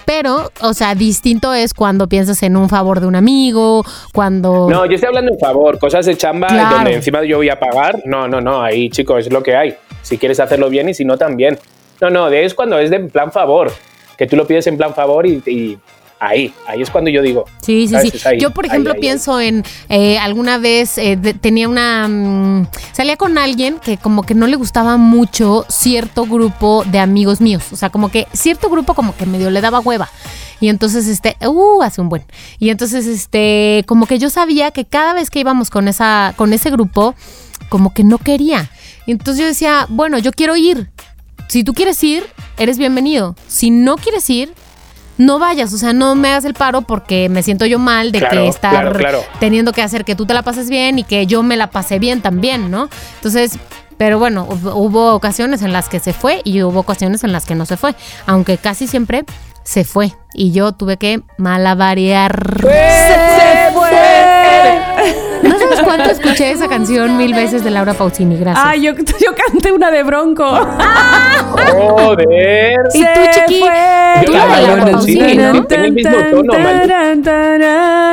Pero, 0.05 0.51
o 0.61 0.73
sea, 0.73 0.95
distinto 0.95 1.53
es 1.53 1.73
cuando 1.73 2.07
piensas 2.07 2.41
en 2.41 2.55
un 2.55 2.69
favor 2.69 3.01
de 3.01 3.07
un 3.07 3.15
amigo, 3.15 3.83
cuando... 4.13 4.69
No, 4.69 4.85
yo 4.85 4.93
estoy 4.93 5.07
hablando 5.07 5.33
en 5.33 5.39
favor, 5.39 5.77
cosas 5.79 6.05
de 6.05 6.15
chamba 6.15 6.47
donde 6.71 6.93
encima 6.93 7.25
yo 7.25 7.37
voy 7.37 7.49
a 7.49 7.59
pagar. 7.59 8.01
No, 8.05 8.25
no, 8.25 8.39
no, 8.39 8.61
ahí 8.61 8.89
chicos, 8.89 9.27
es 9.27 9.33
lo 9.33 9.43
que 9.43 9.57
hay. 9.57 9.75
Si 10.03 10.17
quieres 10.17 10.39
hacerlo 10.39 10.69
bien 10.69 10.87
y 10.87 10.93
si 10.93 11.03
no, 11.03 11.17
también. 11.17 11.59
No, 12.01 12.09
no, 12.09 12.27
es 12.27 12.53
cuando 12.53 12.77
es 12.79 12.89
de 12.89 12.99
plan 12.99 13.31
favor, 13.31 13.71
que 14.17 14.27
tú 14.27 14.35
lo 14.35 14.45
pides 14.45 14.67
en 14.67 14.77
plan 14.77 14.93
favor 14.93 15.25
y, 15.25 15.77
ahí, 16.19 16.53
ahí 16.67 16.81
es 16.81 16.89
cuando 16.89 17.09
yo 17.09 17.21
digo. 17.21 17.45
Sí, 17.61 17.87
sí, 17.87 17.95
sí. 18.11 18.19
yo, 18.39 18.51
por 18.51 18.65
ejemplo, 18.65 18.93
pienso 18.95 19.39
en 19.39 19.63
eh, 19.89 20.17
alguna 20.19 20.57
vez 20.57 20.97
eh, 20.97 21.17
tenía 21.39 21.67
una. 21.67 22.07
Mm, 22.07 22.67
salía 22.93 23.17
con 23.17 23.37
alguien 23.37 23.79
que 23.79 23.97
como 23.97 24.23
que 24.23 24.35
no 24.35 24.47
le 24.47 24.55
gustaba 24.55 24.97
mucho 24.97 25.65
cierto 25.69 26.25
grupo 26.25 26.83
de 26.85 26.99
amigos 26.99 27.41
míos. 27.41 27.65
O 27.71 27.75
sea, 27.75 27.89
como 27.89 28.09
que 28.09 28.27
cierto 28.33 28.69
grupo 28.69 28.93
como 28.93 29.15
que 29.15 29.25
medio 29.25 29.49
le 29.49 29.61
daba 29.61 29.79
hueva. 29.79 30.09
Y 30.59 30.69
entonces, 30.69 31.07
este, 31.07 31.35
uh, 31.45 31.81
hace 31.83 32.01
un 32.01 32.09
buen. 32.09 32.23
Y 32.59 32.69
entonces, 32.69 33.05
este, 33.05 33.83
como 33.87 34.07
que 34.07 34.17
yo 34.17 34.29
sabía 34.29 34.71
que 34.71 34.85
cada 34.85 35.13
vez 35.13 35.29
que 35.29 35.39
íbamos 35.39 35.69
con 35.69 35.87
esa, 35.87 36.33
con 36.35 36.51
ese 36.51 36.71
grupo, 36.71 37.15
como 37.69 37.93
que 37.93 38.03
no 38.03 38.17
quería. 38.17 38.69
Y 39.05 39.11
entonces 39.11 39.39
yo 39.39 39.45
decía, 39.45 39.85
bueno, 39.89 40.17
yo 40.17 40.31
quiero 40.31 40.55
ir. 40.55 40.89
Si 41.47 41.63
tú 41.63 41.73
quieres 41.73 42.03
ir, 42.03 42.25
eres 42.57 42.77
bienvenido. 42.77 43.35
Si 43.47 43.71
no 43.71 43.95
quieres 43.95 44.29
ir, 44.29 44.53
no 45.17 45.39
vayas, 45.39 45.73
o 45.73 45.77
sea, 45.77 45.93
no 45.93 46.13
me 46.13 46.29
hagas 46.29 46.45
el 46.45 46.53
paro 46.53 46.81
porque 46.81 47.29
me 47.29 47.41
siento 47.41 47.65
yo 47.65 47.79
mal 47.79 48.11
de 48.11 48.19
que 48.19 48.47
estar 48.47 48.97
teniendo 49.39 49.71
que 49.71 49.81
hacer 49.81 50.05
que 50.05 50.15
tú 50.15 50.25
te 50.25 50.33
la 50.33 50.43
pases 50.43 50.69
bien 50.69 50.99
y 50.99 51.03
que 51.03 51.25
yo 51.25 51.43
me 51.43 51.57
la 51.57 51.71
pasé 51.71 51.99
bien 51.99 52.21
también, 52.21 52.69
¿no? 52.69 52.89
Entonces, 53.15 53.57
pero 53.97 54.19
bueno, 54.19 54.47
hubo 54.49 55.13
ocasiones 55.13 55.61
en 55.63 55.73
las 55.73 55.89
que 55.89 55.99
se 55.99 56.13
fue 56.13 56.41
y 56.43 56.61
hubo 56.61 56.79
ocasiones 56.79 57.23
en 57.23 57.31
las 57.31 57.45
que 57.45 57.55
no 57.55 57.65
se 57.65 57.77
fue, 57.77 57.95
aunque 58.25 58.57
casi 58.57 58.85
siempre 58.85 59.25
se 59.63 59.83
fue 59.85 60.13
y 60.33 60.51
yo 60.51 60.73
tuve 60.73 60.97
que 60.97 61.21
malabarear. 61.37 62.57
¡Se 62.61 62.67
fue! 62.67 63.46
Cuánto 66.07 66.21
escuché 66.21 66.51
esa 66.51 66.67
canción 66.67 67.17
mil 67.17 67.33
veces 67.33 67.63
de 67.63 67.71
Laura 67.71 67.93
Pausini, 67.93 68.37
gracias. 68.37 68.65
Ah, 68.65 68.75
yo, 68.75 68.93
yo 68.95 69.35
canté 69.35 69.71
una 69.71 69.91
de 69.91 70.03
Bronco. 70.03 70.45
Joder. 71.73 72.79
Y 72.93 73.01
tú, 73.01 73.19
chiqui. 73.33 73.61
Tú 74.25 74.31
la 74.31 74.45
de 74.47 74.67
Laura 74.67 74.85
Pausini, 74.85 75.35
¿no? 75.35 75.65
el 75.69 75.91
mismo 75.91 76.17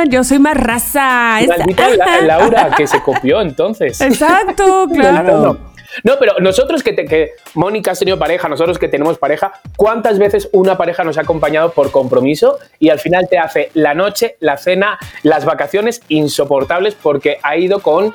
Yo 0.09 0.23
soy 0.23 0.39
más 0.39 0.57
raza. 0.57 1.39
Maldita 1.47 2.21
Laura, 2.21 2.71
que 2.75 2.87
se 2.87 3.01
copió 3.01 3.41
entonces. 3.41 3.99
Exacto, 4.01 4.87
claro. 4.91 5.57
No, 6.03 6.13
pero 6.19 6.33
nosotros 6.39 6.83
que, 6.83 6.95
que 6.95 7.31
Mónica 7.53 7.91
has 7.91 7.99
tenido 7.99 8.17
pareja, 8.19 8.49
nosotros 8.49 8.77
que 8.77 8.87
tenemos 8.87 9.17
pareja, 9.17 9.53
¿cuántas 9.75 10.19
veces 10.19 10.49
una 10.51 10.77
pareja 10.77 11.03
nos 11.03 11.17
ha 11.17 11.21
acompañado 11.21 11.71
por 11.71 11.91
compromiso 11.91 12.57
y 12.79 12.89
al 12.89 12.99
final 12.99 13.27
te 13.29 13.37
hace 13.37 13.71
la 13.73 13.93
noche, 13.93 14.35
la 14.39 14.57
cena, 14.57 14.97
las 15.23 15.45
vacaciones 15.45 16.01
insoportables 16.09 16.95
porque 16.95 17.37
ha 17.43 17.57
ido 17.57 17.79
con 17.79 18.13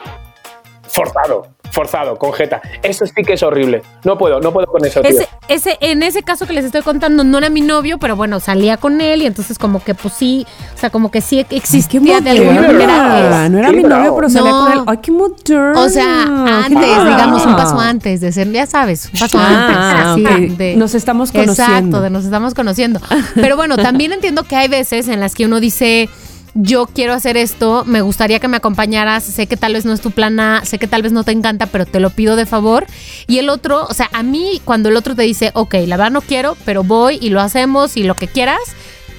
forzado? 0.91 1.61
forzado, 1.71 2.17
con 2.17 2.33
jeta. 2.33 2.61
Eso 2.83 3.07
sí 3.07 3.23
que 3.25 3.35
es 3.35 3.43
horrible. 3.43 3.83
No 4.05 4.19
puedo, 4.19 4.41
no 4.41 4.53
puedo 4.53 4.67
con 4.67 4.85
eso. 4.85 5.03
Ese, 5.03 5.29
ese, 5.49 5.79
en 5.81 6.03
ese 6.03 6.23
caso 6.23 6.47
que 6.47 6.53
les 6.53 6.65
estoy 6.65 6.83
contando, 6.83 7.25
no 7.25 7.39
era 7.39 7.49
mi 7.49 7.61
novio, 7.61 7.99
pero 7.99 8.17
bueno, 8.17 8.41
salía 8.41 8.77
con 8.77 9.01
él 9.01 9.23
y 9.23 9.27
entonces 9.27 9.59
como 9.59 9.83
que 9.83 9.95
pues 9.95 10.15
sí, 10.15 10.47
o 10.75 10.79
sea, 10.79 10.91
como 10.91 11.11
que 11.11 11.21
sí 11.21 11.45
existía 11.51 12.21
de 12.21 12.31
alguna 12.31 12.63
manera. 12.63 13.49
No 13.49 13.59
era 13.59 13.73
mi 13.73 13.83
novio, 13.83 14.15
pero 14.15 14.29
salía 14.29 14.51
con 14.51 14.73
él. 14.73 14.81
Ay, 14.87 14.99
qué 14.99 15.13
moderno. 15.13 15.81
O 15.81 15.89
sea, 15.89 16.25
antes, 16.65 17.05
digamos, 17.05 17.47
un 17.47 17.57
paso 17.57 17.79
antes 17.79 18.21
de 18.21 18.33
ser, 18.33 18.51
ya 18.51 18.67
sabes, 18.67 19.07
un 19.07 19.19
paso 19.19 19.39
ah, 19.41 20.15
antes. 20.17 20.77
nos 20.77 20.95
estamos 20.95 21.31
conociendo. 21.33 21.63
Exacto, 21.63 22.01
de 22.01 22.11
nos 22.11 22.25
estamos 22.25 22.55
conociendo. 22.55 23.01
Pero 23.35 23.57
bueno, 23.57 23.77
también 23.77 24.13
entiendo 24.13 24.45
que 24.45 24.57
hay 24.57 24.69
veces 24.69 25.09
en 25.09 25.21
las 25.21 25.35
que 25.35 25.47
uno 25.47 25.61
dice 25.61 26.09
yo 26.55 26.87
quiero 26.87 27.13
hacer 27.13 27.37
esto, 27.37 27.85
me 27.87 28.03
gustaría 28.03 28.41
que 28.41 28.49
me 28.49 28.57
acompañaras, 28.57 29.25
sé 29.25 29.47
que 29.47 29.57
tal 29.57 29.75
vez 29.75 29.85
no 29.85 29.93
es 29.93 30.01
tu 30.01 30.11
plan 30.11 30.39
A, 30.41 30.65
sé 30.65 30.79
que 30.79 30.87
tal 30.87 31.03
vez 31.03 31.13
no 31.13 31.25
te 31.25 31.33
encanta, 31.33 31.67
pero 31.67 31.87
te 31.87 32.01
lo 32.01 32.11
pido 32.11 32.37
de 32.37 32.47
favor. 32.47 32.87
Y 33.27 33.39
el 33.39 33.49
otro, 33.49 33.87
o 33.87 33.95
sea, 33.95 34.11
a 34.13 34.23
mí 34.23 34.61
cuando 34.65 34.89
el 34.89 34.97
otro 34.97 35.15
te 35.15 35.23
dice, 35.23 35.51
ok, 35.55 35.75
la 35.87 35.97
verdad 35.97 36.13
no 36.13 36.23
quiero, 36.23 36.57
pero 36.65 36.83
voy 36.83 37.19
y 37.21 37.31
lo 37.31 37.41
hacemos 37.41 37.97
y 37.97 38.03
lo 38.03 38.15
que 38.15 38.27
quieras, 38.29 38.61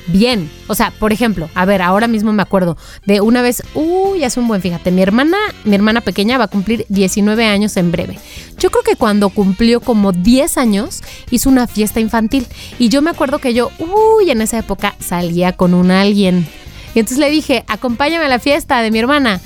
bien. 0.08 0.50
O 0.68 0.76
sea, 0.76 0.92
por 0.92 1.14
ejemplo, 1.14 1.50
a 1.56 1.66
ver, 1.66 1.82
ahora 1.82 2.08
mismo 2.08 2.34
me 2.34 2.42
acuerdo 2.42 2.78
de 3.06 3.22
una 3.22 3.42
vez, 3.42 3.64
uy, 3.74 4.24
hace 4.24 4.40
un 4.40 4.48
buen, 4.48 4.62
fíjate, 4.62 4.92
mi 4.92 5.02
hermana, 5.02 5.38
mi 5.64 5.76
hermana 5.76 6.02
pequeña 6.02 6.38
va 6.38 6.46
a 6.46 6.50
cumplir 6.50 6.86
19 6.90 7.46
años 7.46 7.78
en 7.78 7.92
breve. 7.92 8.20
Yo 8.58 8.70
creo 8.72 8.84
que 8.84 8.96
cuando 8.96 9.30
cumplió 9.30 9.80
como 9.80 10.12
10 10.12 10.58
años, 10.58 11.02
hizo 11.30 11.50
una 11.50 11.68
fiesta 11.68 12.00
infantil. 12.00 12.46
Y 12.78 12.90
yo 12.90 13.02
me 13.02 13.10
acuerdo 13.10 13.40
que 13.40 13.54
yo, 13.54 13.72
uy, 13.80 14.30
en 14.30 14.42
esa 14.42 14.60
época 14.60 14.96
salía 15.00 15.54
con 15.54 15.74
un 15.74 15.92
alguien 15.92 16.48
y 16.94 17.00
entonces 17.00 17.20
le 17.20 17.30
dije, 17.30 17.64
acompáñame 17.68 18.26
a 18.26 18.30
la 18.30 18.40
fiesta 18.40 18.82
de 18.82 18.92
mi 18.92 19.00
hermana. 19.00 19.40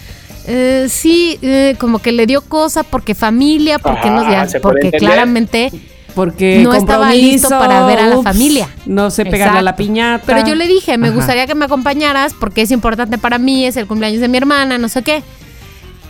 Eh, 0.47 0.87
sí, 0.89 1.39
eh, 1.41 1.75
como 1.79 1.99
que 1.99 2.11
le 2.11 2.27
dio 2.27 2.41
cosa 2.41 2.83
porque 2.83 3.15
familia, 3.15 3.79
porque 3.79 4.09
no, 4.09 4.29
ya, 4.29 4.47
porque 4.61 4.91
claramente 4.91 5.71
porque 6.13 6.59
no 6.63 6.73
estaba 6.73 7.13
listo 7.13 7.49
para 7.49 7.85
ver 7.85 7.99
a 7.99 8.07
la 8.07 8.21
familia. 8.21 8.69
No 8.85 9.11
sé 9.11 9.25
pegarle 9.25 9.59
a 9.59 9.61
la 9.61 9.75
piñata. 9.75 10.23
Pero 10.25 10.47
yo 10.47 10.55
le 10.55 10.67
dije, 10.67 10.97
me 10.97 11.11
gustaría 11.11 11.45
que 11.45 11.55
me 11.55 11.65
acompañaras 11.65 12.33
porque 12.39 12.61
es 12.61 12.71
importante 12.71 13.17
para 13.17 13.37
mí, 13.37 13.65
es 13.65 13.75
el 13.75 13.85
cumpleaños 13.85 14.21
de 14.21 14.27
mi 14.27 14.37
hermana, 14.37 14.77
no 14.77 14.87
sé 14.87 15.03
qué. 15.03 15.23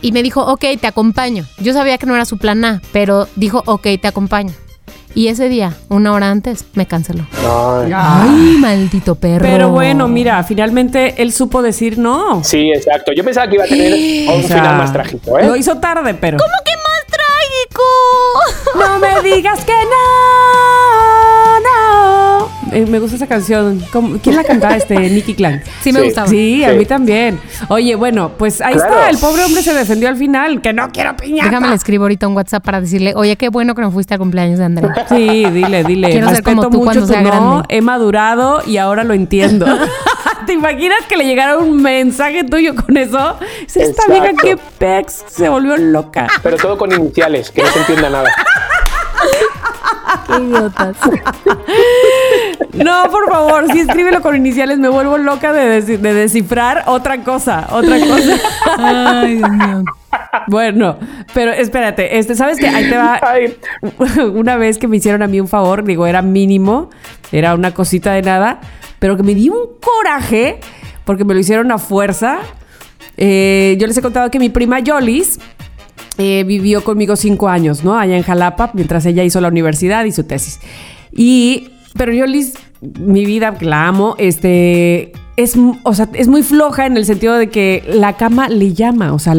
Y 0.02 0.12
me 0.12 0.22
dijo, 0.22 0.42
ok, 0.46 0.64
te 0.80 0.88
acompaño. 0.88 1.46
Yo 1.60 1.74
sabía 1.74 1.98
que 1.98 2.06
no 2.06 2.14
era 2.14 2.26
su 2.26 2.38
plan 2.38 2.64
A, 2.64 2.82
pero 2.92 3.28
dijo, 3.36 3.64
ok, 3.66 3.88
te 4.00 4.08
acompaño. 4.08 4.54
Y 5.16 5.30
ese 5.30 5.48
día, 5.48 5.74
una 5.88 6.12
hora 6.12 6.30
antes, 6.30 6.66
me 6.74 6.86
canceló. 6.88 7.26
Ay. 7.94 8.58
maldito 8.60 9.16
perro. 9.16 9.44
Pero 9.44 9.70
bueno, 9.70 10.10
mira, 10.10 10.44
finalmente 10.44 11.22
él 11.22 11.32
supo 11.32 11.62
decir 11.62 11.98
no. 11.98 12.44
Sí, 12.44 12.70
exacto. 12.76 13.14
Yo 13.14 13.24
pensaba 13.24 13.48
que 13.48 13.56
iba 13.56 13.64
a 13.64 13.68
tener 13.68 14.30
un 14.36 14.44
final 14.44 14.78
más 14.78 14.92
trágico, 14.92 15.40
¿eh? 15.40 15.48
Lo 15.48 15.56
hizo 15.56 15.78
tarde, 15.78 16.14
pero. 16.16 16.38
¿Cómo 16.38 16.52
que 16.66 16.74
más 16.76 17.06
trágico? 17.08 17.84
No 18.78 19.00
me 19.00 19.22
digas 19.30 19.64
que 19.64 19.72
no, 19.72 21.22
no. 21.22 21.25
Eh, 22.76 22.86
me 22.86 23.00
gusta 23.00 23.16
esa 23.16 23.28
canción. 23.28 23.82
¿Quién 24.22 24.36
la 24.36 24.44
cantaba? 24.44 24.76
Este, 24.76 24.98
Nicky 25.10 25.34
Clan. 25.34 25.64
Sí, 25.82 25.94
me 25.94 26.02
gustaba. 26.02 26.28
Sí, 26.28 26.64
a 26.64 26.74
mí 26.74 26.86
también. 26.86 27.40
Oye, 27.70 27.96
bueno, 27.96 28.32
pues 28.38 28.60
ahí 28.60 28.76
está. 28.76 29.10
El 29.10 29.18
pobre 29.18 29.44
hombre 29.44 29.62
se 29.62 29.74
defendió 29.74 30.10
al 30.10 30.18
final. 30.18 30.62
Que 30.62 30.74
no 30.74 30.90
quiero 30.92 31.16
piñata. 31.16 31.50
Déjame 31.50 31.70
le 31.70 31.76
escribo 31.76 32.04
ahorita 32.04 32.28
un 32.28 32.36
WhatsApp 32.36 32.64
para 32.64 32.82
decirle, 32.82 33.14
oye, 33.16 33.36
qué 33.38 33.50
bueno 33.50 33.76
que 33.76 33.82
no 33.82 33.92
fuiste 33.92 34.14
al 34.14 34.20
cumpleaños 34.20 34.60
de 34.60 34.66
Andrea. 34.66 35.06
Sí, 35.08 35.46
dile, 35.46 35.84
dile. 35.84 36.10
Quiero 36.10 36.30
ser 36.30 36.44
como 36.44 36.70
tú 36.70 36.84
cuando 36.84 37.06
sea 37.06 37.22
grande. 37.22 37.64
He 37.70 37.82
madurado 37.82 38.62
y 38.66 38.78
ahora 38.78 39.04
lo 39.04 39.14
entiendo. 39.14 39.66
¿Te 40.46 40.54
imaginas 40.54 41.06
que 41.08 41.18
le 41.18 41.26
llegara 41.26 41.58
un 41.58 41.82
mensaje 41.82 42.44
tuyo 42.44 42.76
con 42.76 42.98
eso? 42.98 43.38
Esta 43.74 44.08
vieja 44.08 44.34
que 44.34 44.58
pex 44.78 45.26
se 45.28 45.50
volvió 45.50 45.78
loca. 45.78 46.28
Pero 46.44 46.58
todo 46.58 46.78
con 46.78 46.92
iniciales, 46.92 47.52
que 47.52 47.64
no 47.64 47.70
se 47.70 47.80
entienda 47.80 48.10
nada. 48.10 48.30
Qué 50.28 50.44
idiotas. 50.44 50.98
No, 52.74 53.10
por 53.10 53.30
favor, 53.30 53.72
si 53.72 53.80
escríbelo 53.80 54.22
con 54.22 54.36
iniciales, 54.36 54.78
me 54.80 54.90
vuelvo 54.90 55.18
loca 55.18 55.54
de, 55.54 55.82
descifrar 55.82 56.84
otra 56.88 57.24
cosa, 57.24 57.68
otra 57.72 57.98
cosa. 58.00 58.38
Ay, 58.78 59.38
Dios 59.38 59.52
mío. 59.52 59.84
Bueno, 60.48 60.98
pero 61.34 61.52
espérate, 61.52 62.18
este, 62.18 62.36
¿sabes 62.36 62.58
qué? 62.60 62.68
Ahí 62.68 62.90
te 62.90 62.98
va. 62.98 63.20
Una 64.34 64.58
vez 64.58 64.78
que 64.78 64.88
me 64.88 64.98
hicieron 64.98 65.22
a 65.22 65.28
mí 65.28 65.40
un 65.40 65.48
favor, 65.48 65.84
digo, 65.84 66.06
era 66.08 66.22
mínimo, 66.22 66.90
era 67.32 67.56
una 67.56 67.74
cosita 67.74 68.14
de 68.14 68.22
nada, 68.22 68.60
pero 69.00 69.18
que 69.18 69.24
me 69.24 69.34
dio 69.36 69.54
un 69.54 69.70
coraje 69.80 70.60
porque 71.06 71.24
me 71.24 71.34
lo 71.34 71.40
hicieron 71.40 71.72
a 71.72 71.78
fuerza. 71.78 72.40
Eh, 73.18 73.78
yo 73.80 73.88
les 73.88 73.98
he 73.98 74.02
contado 74.02 74.30
que 74.30 74.40
mi 74.40 74.50
prima 74.50 74.80
Yolis 74.80 75.40
eh, 76.18 76.44
vivió 76.46 76.84
conmigo 76.84 77.16
cinco 77.16 77.48
años, 77.48 77.84
¿no? 77.84 77.98
Allá 77.98 78.18
en 78.18 78.24
Jalapa, 78.24 78.72
mientras 78.74 79.06
ella 79.06 79.24
hizo 79.24 79.42
la 79.42 79.48
universidad 79.48 80.06
y 80.06 80.12
su 80.12 80.24
tesis. 80.24 80.60
Y, 81.12 81.70
pero 81.98 82.14
Yolis, 82.14 82.54
mi 83.00 83.26
vida, 83.26 83.56
la 83.62 83.88
amo, 83.88 84.16
este, 84.18 85.14
es, 85.38 85.56
o 85.84 85.94
sea, 85.94 86.10
es 86.14 86.28
muy 86.28 86.44
floja 86.44 86.86
en 86.86 86.98
el 86.98 87.06
sentido 87.06 87.36
de 87.36 87.50
que 87.50 87.84
la 87.88 88.14
cama 88.14 88.50
le 88.50 88.74
llama, 88.74 89.14
o 89.14 89.20
sea, 89.20 89.34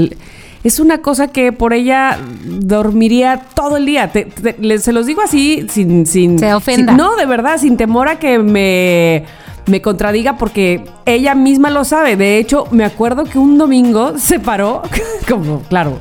es 0.64 0.80
una 0.80 0.98
cosa 0.98 1.28
que 1.28 1.52
por 1.52 1.72
ella 1.72 2.18
dormiría 2.44 3.42
todo 3.54 3.76
el 3.76 3.86
día. 3.86 4.10
se 4.10 4.92
los 4.92 5.06
digo 5.06 5.22
así, 5.22 5.66
sin... 5.68 6.06
sin 6.06 6.38
se 6.38 6.52
ofenda. 6.54 6.92
no, 6.92 7.14
de 7.16 7.26
verdad, 7.26 7.58
sin 7.58 7.76
temor 7.76 8.08
a 8.08 8.18
que 8.18 8.38
me 8.38 9.24
me 9.66 9.82
contradiga 9.82 10.36
porque 10.36 10.84
ella 11.04 11.34
misma 11.34 11.70
lo 11.70 11.84
sabe. 11.84 12.16
De 12.16 12.38
hecho, 12.38 12.66
me 12.70 12.84
acuerdo 12.84 13.24
que 13.24 13.38
un 13.38 13.58
domingo 13.58 14.18
se 14.18 14.40
paró, 14.40 14.82
como, 15.28 15.60
claro, 15.62 15.98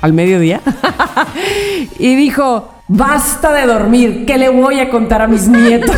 al 0.00 0.12
mediodía, 0.12 0.60
y 1.98 2.14
dijo, 2.14 2.68
basta 2.90 3.52
de 3.52 3.66
dormir, 3.66 4.26
¿qué 4.26 4.36
le 4.36 4.48
voy 4.48 4.80
a 4.80 4.90
contar 4.90 5.22
a 5.22 5.28
mis 5.28 5.46
nietos? 5.46 5.96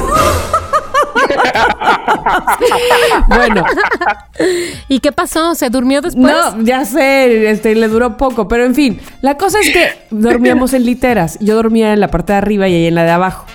bueno. 3.29 3.65
¿Y 4.89 5.01
qué 5.01 5.11
pasó? 5.11 5.55
¿Se 5.55 5.71
durmió 5.71 6.03
después? 6.03 6.33
No, 6.33 6.63
ya 6.63 6.85
sé, 6.85 7.51
este, 7.51 7.75
le 7.75 7.89
duró 7.89 8.19
poco, 8.19 8.47
pero 8.47 8.67
en 8.67 8.75
fin, 8.75 9.01
la 9.23 9.39
cosa 9.39 9.61
es 9.61 9.71
que 9.73 10.07
dormíamos 10.11 10.75
en 10.75 10.85
literas. 10.85 11.39
Yo 11.41 11.55
dormía 11.55 11.95
en 11.95 12.01
la 12.01 12.09
parte 12.09 12.35
de 12.35 12.39
arriba 12.39 12.69
y 12.69 12.75
ella 12.75 12.89
en 12.89 12.95
la 12.95 13.05
de 13.05 13.11
abajo. 13.11 13.47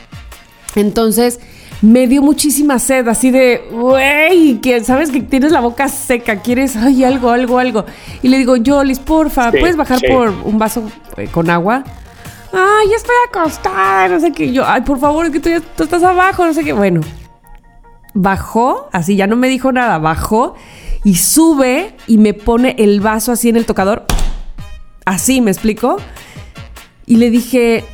Entonces, 0.76 1.40
me 1.84 2.08
dio 2.08 2.24
muchísima 2.24 2.80
sed, 2.80 3.08
así 3.08 3.30
de, 3.30 3.68
güey, 3.72 4.60
que 4.62 4.84
sabes 4.84 5.12
que 5.12 5.22
tienes 5.22 5.52
la 5.52 5.60
boca 5.60 5.90
seca, 5.90 6.42
quieres, 6.42 6.76
ay, 6.76 7.04
algo, 7.04 7.30
algo, 7.30 7.60
algo. 7.60 7.86
Y 8.24 8.30
le 8.30 8.38
digo, 8.40 8.56
Jolis, 8.66 8.98
porfa, 8.98 9.52
¿puedes 9.52 9.76
bajar 9.76 10.00
por 10.10 10.30
un 10.44 10.58
vaso 10.58 10.90
eh, 11.18 11.28
con 11.32 11.52
agua? 11.52 11.84
Ay, 12.60 12.90
ya 12.90 12.96
estoy 12.96 13.16
acostada, 13.30 14.08
no 14.08 14.20
sé 14.20 14.32
qué. 14.32 14.52
Yo, 14.52 14.66
ay, 14.66 14.82
por 14.82 15.00
favor, 15.00 15.28
es 15.28 15.32
que 15.32 15.40
tú, 15.40 15.50
ya, 15.50 15.60
tú 15.60 15.84
estás 15.84 16.02
abajo, 16.02 16.44
no 16.44 16.54
sé 16.54 16.64
qué. 16.64 16.74
Bueno, 16.74 17.02
bajó, 18.16 18.90
así 18.92 19.16
ya 19.16 19.28
no 19.28 19.36
me 19.36 19.48
dijo 19.48 19.72
nada, 19.72 20.00
bajó 20.00 20.56
y 21.04 21.18
sube 21.18 21.96
y 22.08 22.18
me 22.18 22.34
pone 22.34 22.76
el 22.80 23.00
vaso 23.00 23.32
así 23.32 23.50
en 23.50 23.58
el 23.58 23.68
tocador. 23.68 24.06
Así, 25.06 25.40
¿me 25.40 25.52
explico? 25.52 25.98
Y 27.06 27.18
le 27.18 27.30
dije, 27.30 27.86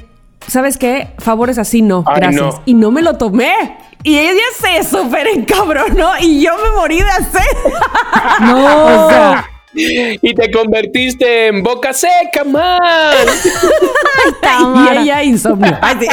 ¿sabes 0.48 0.78
qué? 0.78 1.14
Favores 1.18 1.58
así 1.58 1.82
no, 1.82 2.04
gracias. 2.04 2.62
Y 2.66 2.74
no 2.74 2.90
me 2.90 3.02
lo 3.02 3.18
tomé. 3.18 3.78
Y 4.04 4.18
ella 4.18 4.44
se 4.60 4.84
súper 4.84 5.28
encabronó 5.28 6.12
y 6.22 6.42
yo 6.42 6.52
me 6.58 6.72
morí 6.72 7.00
de 7.00 7.10
hacer. 7.10 7.44
no. 8.42 9.06
o 9.06 9.10
sea, 9.10 9.46
y 9.76 10.34
te 10.34 10.52
convertiste 10.52 11.48
en 11.48 11.64
boca 11.64 11.94
seca, 11.94 12.44
man. 12.46 12.80
y 14.76 14.98
ella 14.98 15.24
insomnio. 15.24 15.78
Ay, 15.82 15.98
sí. 16.00 16.08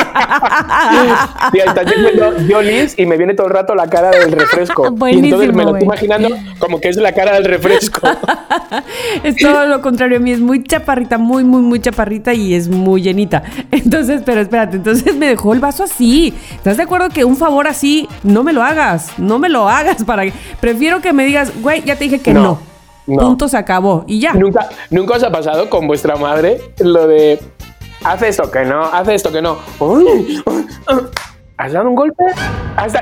y 1.52 1.58
está 1.58 1.82
yo 2.48 2.62
Liz 2.62 2.94
y 2.98 3.06
me 3.06 3.16
viene 3.16 3.34
todo 3.34 3.48
el 3.48 3.52
rato 3.52 3.74
la 3.74 3.88
cara 3.88 4.10
del 4.10 4.32
refresco. 4.32 4.94
y 5.10 5.18
entonces 5.18 5.54
me 5.54 5.64
lo 5.64 5.70
estoy 5.70 5.84
imaginando 5.84 6.28
como 6.58 6.80
que 6.80 6.88
es 6.88 6.96
la 6.96 7.12
cara 7.12 7.34
del 7.34 7.44
refresco. 7.44 8.08
es 9.24 9.36
todo 9.36 9.66
lo 9.66 9.80
contrario 9.80 10.16
a 10.16 10.20
mí, 10.20 10.32
es 10.32 10.40
muy 10.40 10.62
chaparrita, 10.62 11.18
muy, 11.18 11.44
muy, 11.44 11.62
muy 11.62 11.80
chaparrita 11.80 12.34
y 12.34 12.54
es 12.54 12.68
muy 12.68 13.02
llenita. 13.02 13.42
Entonces, 13.70 14.22
pero 14.24 14.40
espérate, 14.40 14.76
entonces 14.76 15.14
me 15.16 15.26
dejó 15.26 15.52
el 15.52 15.60
vaso 15.60 15.84
así. 15.84 16.34
¿Estás 16.54 16.76
de 16.76 16.82
acuerdo 16.82 17.08
que 17.08 17.24
un 17.24 17.36
favor 17.36 17.66
así 17.66 18.08
no 18.22 18.42
me 18.42 18.52
lo 18.52 18.62
hagas? 18.62 19.18
No 19.18 19.38
me 19.38 19.48
lo 19.48 19.68
hagas 19.68 20.04
para 20.04 20.24
que... 20.24 20.32
Prefiero 20.60 21.00
que 21.00 21.12
me 21.12 21.24
digas, 21.24 21.52
güey, 21.60 21.82
ya 21.84 21.96
te 21.96 22.04
dije 22.04 22.20
que 22.20 22.32
no 22.32 22.69
Punto 23.06 23.48
se 23.48 23.56
acabó 23.56 24.04
y 24.06 24.20
ya. 24.20 24.34
¿Nunca, 24.34 24.68
¿Nunca 24.90 25.14
os 25.14 25.22
ha 25.22 25.30
pasado 25.30 25.68
con 25.68 25.86
vuestra 25.86 26.16
madre 26.16 26.60
lo 26.78 27.06
de 27.06 27.40
hace 28.04 28.28
esto 28.28 28.50
que 28.50 28.64
no, 28.64 28.84
hace 28.84 29.14
esto 29.14 29.32
que 29.32 29.42
no? 29.42 29.58
¿Has 31.64 31.72
dado 31.72 31.90
un 31.90 31.94
golpe? 31.94 32.24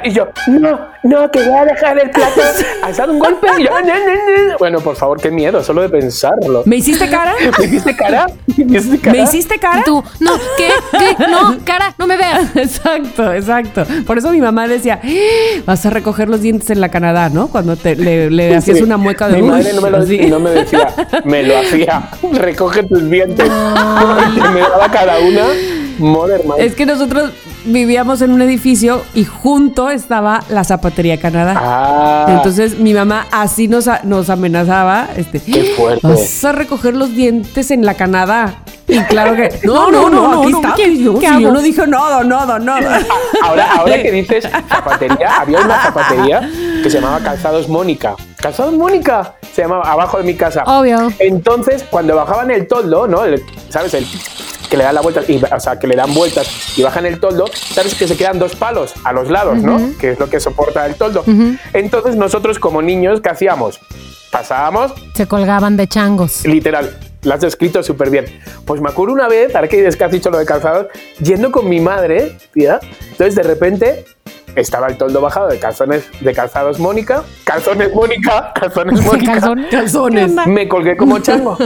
Y 0.03 0.11
yo, 0.11 0.27
no, 0.49 0.81
no, 1.05 1.31
que 1.31 1.45
voy 1.45 1.57
a 1.57 1.65
dejar 1.65 1.97
el 1.97 2.11
plato. 2.11 2.41
¿Has 2.83 2.97
dado 2.97 3.13
un 3.13 3.21
golpe? 3.21 3.47
Y 3.57 3.63
yo, 3.63 3.71
no, 3.71 3.87
no, 3.87 4.49
no. 4.49 4.59
Bueno, 4.59 4.81
por 4.81 4.97
favor, 4.97 5.21
qué 5.21 5.31
miedo, 5.31 5.63
solo 5.63 5.83
de 5.83 5.89
pensarlo. 5.89 6.65
¿Me 6.67 6.77
hiciste 6.77 7.09
cara? 7.09 7.35
¿Me 7.59 7.65
hiciste 7.67 7.95
cara? 7.97 8.27
¿Me 8.57 8.79
hiciste 8.79 8.99
cara? 8.99 9.17
¿Me 9.17 9.23
hiciste 9.23 9.59
cara? 9.61 9.85
tú, 9.85 10.03
no, 10.19 10.33
¿qué? 10.57 10.71
¿Qué? 10.99 11.29
No, 11.31 11.57
cara, 11.65 11.95
no 11.97 12.09
me 12.09 12.17
veas. 12.17 12.57
Exacto, 12.57 13.33
exacto. 13.33 13.85
Por 14.05 14.19
eso 14.19 14.33
mi 14.33 14.41
mamá 14.41 14.67
decía, 14.67 15.01
¡Ah! 15.05 15.63
vas 15.65 15.87
a 15.87 15.91
recoger 15.91 16.29
los 16.29 16.41
dientes 16.41 16.71
en 16.71 16.81
la 16.81 16.89
Canadá, 16.89 17.29
¿no? 17.29 17.47
Cuando 17.47 17.77
te, 17.77 17.95
le, 17.95 18.57
hacías 18.57 18.81
una 18.81 18.97
mueca 18.97 19.29
de 19.29 19.41
Mi 19.41 19.49
madre 19.49 19.73
no 19.73 19.81
me 19.83 19.91
lo 19.91 20.05
decía, 20.05 20.29
no 20.29 20.41
me 20.41 20.51
decía, 20.51 20.89
me 21.25 21.45
lo 21.45 21.59
hacía. 21.59 22.11
Recoge 22.33 22.83
tus 22.83 23.09
dientes. 23.09 23.49
me 23.49 24.61
daba 24.61 24.91
cada 24.91 25.21
una 25.21 25.45
es 26.59 26.75
que 26.75 26.87
nosotros 26.87 27.31
vivíamos 27.65 28.23
en 28.23 28.33
un 28.33 28.43
edificio 28.43 29.03
y 29.15 29.25
junto 29.25 29.91
estaba 29.91 30.43
la 30.49 30.65
zapatería 30.65 31.19
Canadá. 31.19 31.55
Ah. 31.57 32.27
Entonces 32.29 32.79
mi 32.79 32.95
mamá 32.95 33.27
así 33.31 33.69
nos, 33.69 33.89
nos 34.05 34.31
amenazaba. 34.31 35.09
Este, 35.17 35.41
Qué 35.41 35.75
fuerte. 35.77 36.07
Vas 36.07 36.45
a 36.45 36.53
recoger 36.53 36.95
los 36.95 37.15
dientes 37.15 37.71
en 37.71 37.85
la 37.85 37.95
Canadá. 37.95 38.63
Y 38.87 38.99
claro 39.01 39.37
que. 39.37 39.49
No, 39.69 39.91
no, 39.91 40.09
no, 40.09 40.43
aquí 40.43 40.53
está. 40.53 41.39
yo 41.39 41.53
no 41.53 41.61
dije 41.61 41.87
nada, 41.87 42.25
nada, 42.25 42.59
nada. 42.59 43.01
Ahora, 43.43 43.73
ahora 43.77 44.03
que 44.03 44.11
dices 44.11 44.49
zapatería, 44.69 45.41
había 45.41 45.61
una 45.61 45.83
zapatería 45.83 46.49
que 46.83 46.89
se 46.89 47.01
llamaba 47.01 47.21
Calzados 47.21 47.69
Mónica. 47.69 48.17
Calzados 48.41 48.75
Mónica 48.75 49.35
se 49.53 49.63
llamaba 49.63 49.91
abajo 49.91 50.19
de 50.19 50.25
mi 50.25 50.35
casa. 50.35 50.63
Obvio. 50.65 51.13
Entonces, 51.19 51.85
cuando 51.91 52.17
bajaban 52.17 52.51
el 52.51 52.67
toldo, 52.67 53.07
¿no? 53.07 53.23
¿Sabes? 53.69 53.93
El 53.95 54.07
que 54.69 54.77
le 54.77 54.85
dan 54.85 54.95
la 54.95 55.01
vuelta, 55.01 55.23
y, 55.27 55.43
o 55.43 55.61
sea, 55.61 55.79
que 55.79 55.87
le 55.87 55.97
dan 55.97 56.13
vueltas 56.15 56.79
y 56.79 56.83
bajan 56.83 57.07
el 57.07 57.21
toldo, 57.21 57.47
sabes 57.53 57.95
que 57.95 58.07
se 58.07 58.17
quedan 58.17 58.39
dos 58.39 58.55
palos 58.55 58.95
a 59.05 59.13
los 59.13 59.31
lados, 59.31 59.59
¿no? 59.59 59.97
Que 59.99 60.13
es 60.13 60.19
lo 60.19 60.29
que 60.29 60.41
soporta 60.41 60.87
el 60.87 60.95
toldo. 60.95 61.25
Entonces 61.73 62.17
nosotros 62.17 62.59
como 62.59 62.83
niños, 62.83 63.21
¿qué 63.21 63.31
hacíamos? 63.31 63.81
Pasábamos. 64.31 64.93
Se 65.15 65.27
colgaban 65.27 65.77
de 65.77 65.89
changos. 65.89 66.45
Literal. 66.45 66.99
Lo 67.23 67.35
has 67.35 67.41
descrito 67.41 67.83
súper 67.83 68.11
bien. 68.11 68.27
Pues 68.65 68.81
me 68.81 68.91
acuerdo 68.91 69.13
una 69.13 69.27
vez, 69.27 69.55
ahora 69.55 69.67
que 69.67 69.87
has 69.87 70.11
dicho 70.11 70.31
lo 70.31 70.39
de 70.39 70.45
calzados, 70.45 70.87
yendo 71.21 71.51
con 71.51 71.69
mi 71.69 71.81
madre, 71.81 72.37
tía. 72.53 72.79
Entonces 73.11 73.35
de 73.35 73.43
repente 73.43 74.05
estaba 74.61 74.87
el 74.89 74.97
toldo 74.97 75.21
bajado 75.21 75.49
de 75.49 75.59
calzones 75.59 76.09
de 76.21 76.33
calzados 76.33 76.79
Mónica, 76.79 77.23
calzones 77.45 77.93
Mónica, 77.95 78.53
calzones 78.55 79.05
Mónica, 79.05 79.41
calzones. 79.71 80.33
Me 80.47 80.69
colgué 80.69 80.97
como 80.97 81.19
chango 81.21 81.57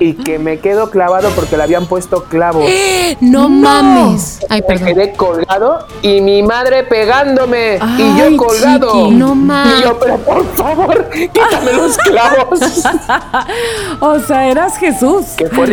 y 0.00 0.14
que 0.14 0.38
me 0.38 0.58
quedo 0.58 0.90
clavado 0.90 1.30
porque 1.30 1.56
le 1.56 1.62
habían 1.62 1.86
puesto 1.86 2.24
clavos. 2.24 2.70
No, 3.20 3.48
mames. 3.48 4.40
Ay, 4.48 4.62
me 4.68 4.78
quedé 4.78 5.12
colgado 5.12 5.86
y 6.02 6.20
mi 6.20 6.42
madre 6.42 6.84
pegándome 6.84 7.78
y 7.96 8.18
yo 8.18 8.36
colgado. 8.36 9.10
no 9.10 9.34
mames. 9.34 9.80
Y 9.80 9.82
yo, 9.82 9.98
pero 9.98 10.16
por 10.18 10.44
favor, 10.54 11.08
quítame 11.10 11.72
los 11.72 11.96
clavos. 11.98 12.60
o 14.00 14.18
sea, 14.20 14.48
eras 14.48 14.76
Jesús. 14.76 15.24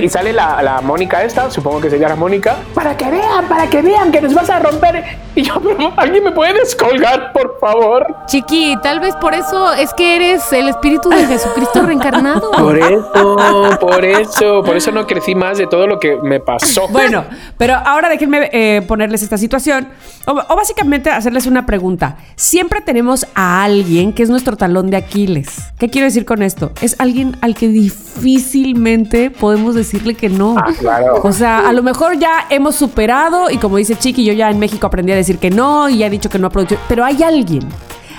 Y 0.02 0.10
sale 0.10 0.34
la, 0.34 0.62
la 0.64 0.82
Mónica 0.82 1.24
esta, 1.24 1.52
supongo 1.52 1.82
que 1.82 1.90
sería 1.90 2.10
la 2.10 2.16
Mónica, 2.16 2.58
para 2.74 2.96
que 2.96 3.10
vean, 3.10 3.46
para 3.48 3.70
que 3.70 3.82
vean 3.82 4.12
que 4.12 4.22
nos 4.22 4.34
vas 4.34 4.50
a 4.50 4.60
romper. 4.60 5.04
Y 5.36 5.44
yo, 5.44 5.60
pero 5.62 5.94
alguien 5.98 6.24
me 6.24 6.32
puede 6.32 6.54
descolgar, 6.66 7.32
por 7.32 7.60
favor. 7.60 8.16
Chiqui, 8.26 8.76
tal 8.82 9.00
vez 9.00 9.16
por 9.16 9.34
eso 9.34 9.74
es 9.74 9.94
que 9.94 10.16
eres 10.16 10.52
el 10.52 10.68
espíritu 10.68 11.10
de 11.10 11.26
Jesucristo 11.28 11.84
reencarnado. 11.84 12.52
Por 12.66 12.78
eso, 12.78 13.78
por 13.80 14.06
eso, 14.06 14.64
por 14.64 14.76
eso 14.76 14.92
no 14.92 15.06
crecí 15.06 15.36
más 15.36 15.58
de 15.58 15.68
todo 15.68 15.86
lo 15.88 16.00
que 16.00 16.18
me 16.18 16.40
pasó. 16.40 16.88
Bueno, 16.96 17.26
pero 17.58 17.76
ahora 17.76 18.08
déjenme 18.10 18.50
eh, 18.54 18.82
ponerles 18.88 19.22
esta 19.22 19.38
situación 19.38 19.90
o, 20.26 20.56
básicamente 20.56 21.10
hacerles 21.10 21.46
una 21.46 21.66
pregunta. 21.66 22.18
Siempre 22.36 22.82
tenemos 22.82 23.28
a 23.36 23.64
alguien 23.64 24.14
que 24.14 24.24
es 24.24 24.30
nuestro 24.30 24.56
talón 24.56 24.90
de 24.90 24.98
Aquiles. 24.98 25.74
¿Qué 25.78 25.90
quiero 25.90 26.06
decir 26.06 26.26
con 26.26 26.42
esto? 26.42 26.72
Es 26.82 26.96
alguien 27.00 27.38
al 27.42 27.54
que 27.54 27.68
difícilmente 27.68 29.30
podemos 29.30 29.76
decirle 29.76 30.16
que 30.16 30.30
no. 30.30 30.56
Ah, 30.58 30.72
claro. 30.80 31.22
O 31.22 31.32
sea, 31.32 31.68
a 31.68 31.74
lo 31.74 31.84
mejor 31.84 32.18
ya 32.18 32.48
hemos 32.50 32.76
superado 32.76 33.50
y 33.50 33.58
como 33.58 33.78
dice 33.78 33.96
Chiqui, 33.96 34.24
yo 34.24 34.34
ya 34.34 34.50
en 34.50 34.58
México 34.58 34.88
aprendí 34.88 35.12
a 35.12 35.16
decir 35.16 35.38
que 35.38 35.50
no 35.50 35.90
y 35.90 36.00
ya 36.00 36.08
he 36.08 36.10
dicho 36.10 36.30
que 36.30 36.40
no 36.40 36.45
pero 36.50 37.06
hay 37.06 37.24
alguien. 37.24 37.68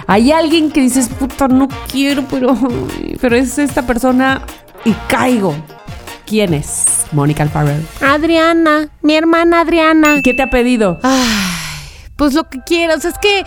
Hay 0.07 0.31
alguien 0.31 0.71
que 0.71 0.81
dices, 0.81 1.09
puta, 1.09 1.49
no 1.49 1.69
quiero, 1.91 2.25
pero, 2.31 2.57
pero 3.21 3.37
es 3.37 3.59
esta 3.59 3.87
persona 3.87 4.43
y 4.85 4.93
caigo. 5.09 5.55
¿Quién 6.27 6.55
es? 6.55 7.05
Mónica 7.13 7.43
Alfarrell. 7.43 7.85
Adriana, 8.01 8.89
mi 9.03 9.15
hermana 9.17 9.61
Adriana. 9.61 10.21
¿Qué 10.23 10.35
te 10.35 10.43
ha 10.43 10.51
pedido? 10.51 10.99
Pues 12.17 12.35
lo 12.35 12.45
que 12.45 12.61
quieras. 12.61 13.05
Es 13.05 13.19
que 13.19 13.45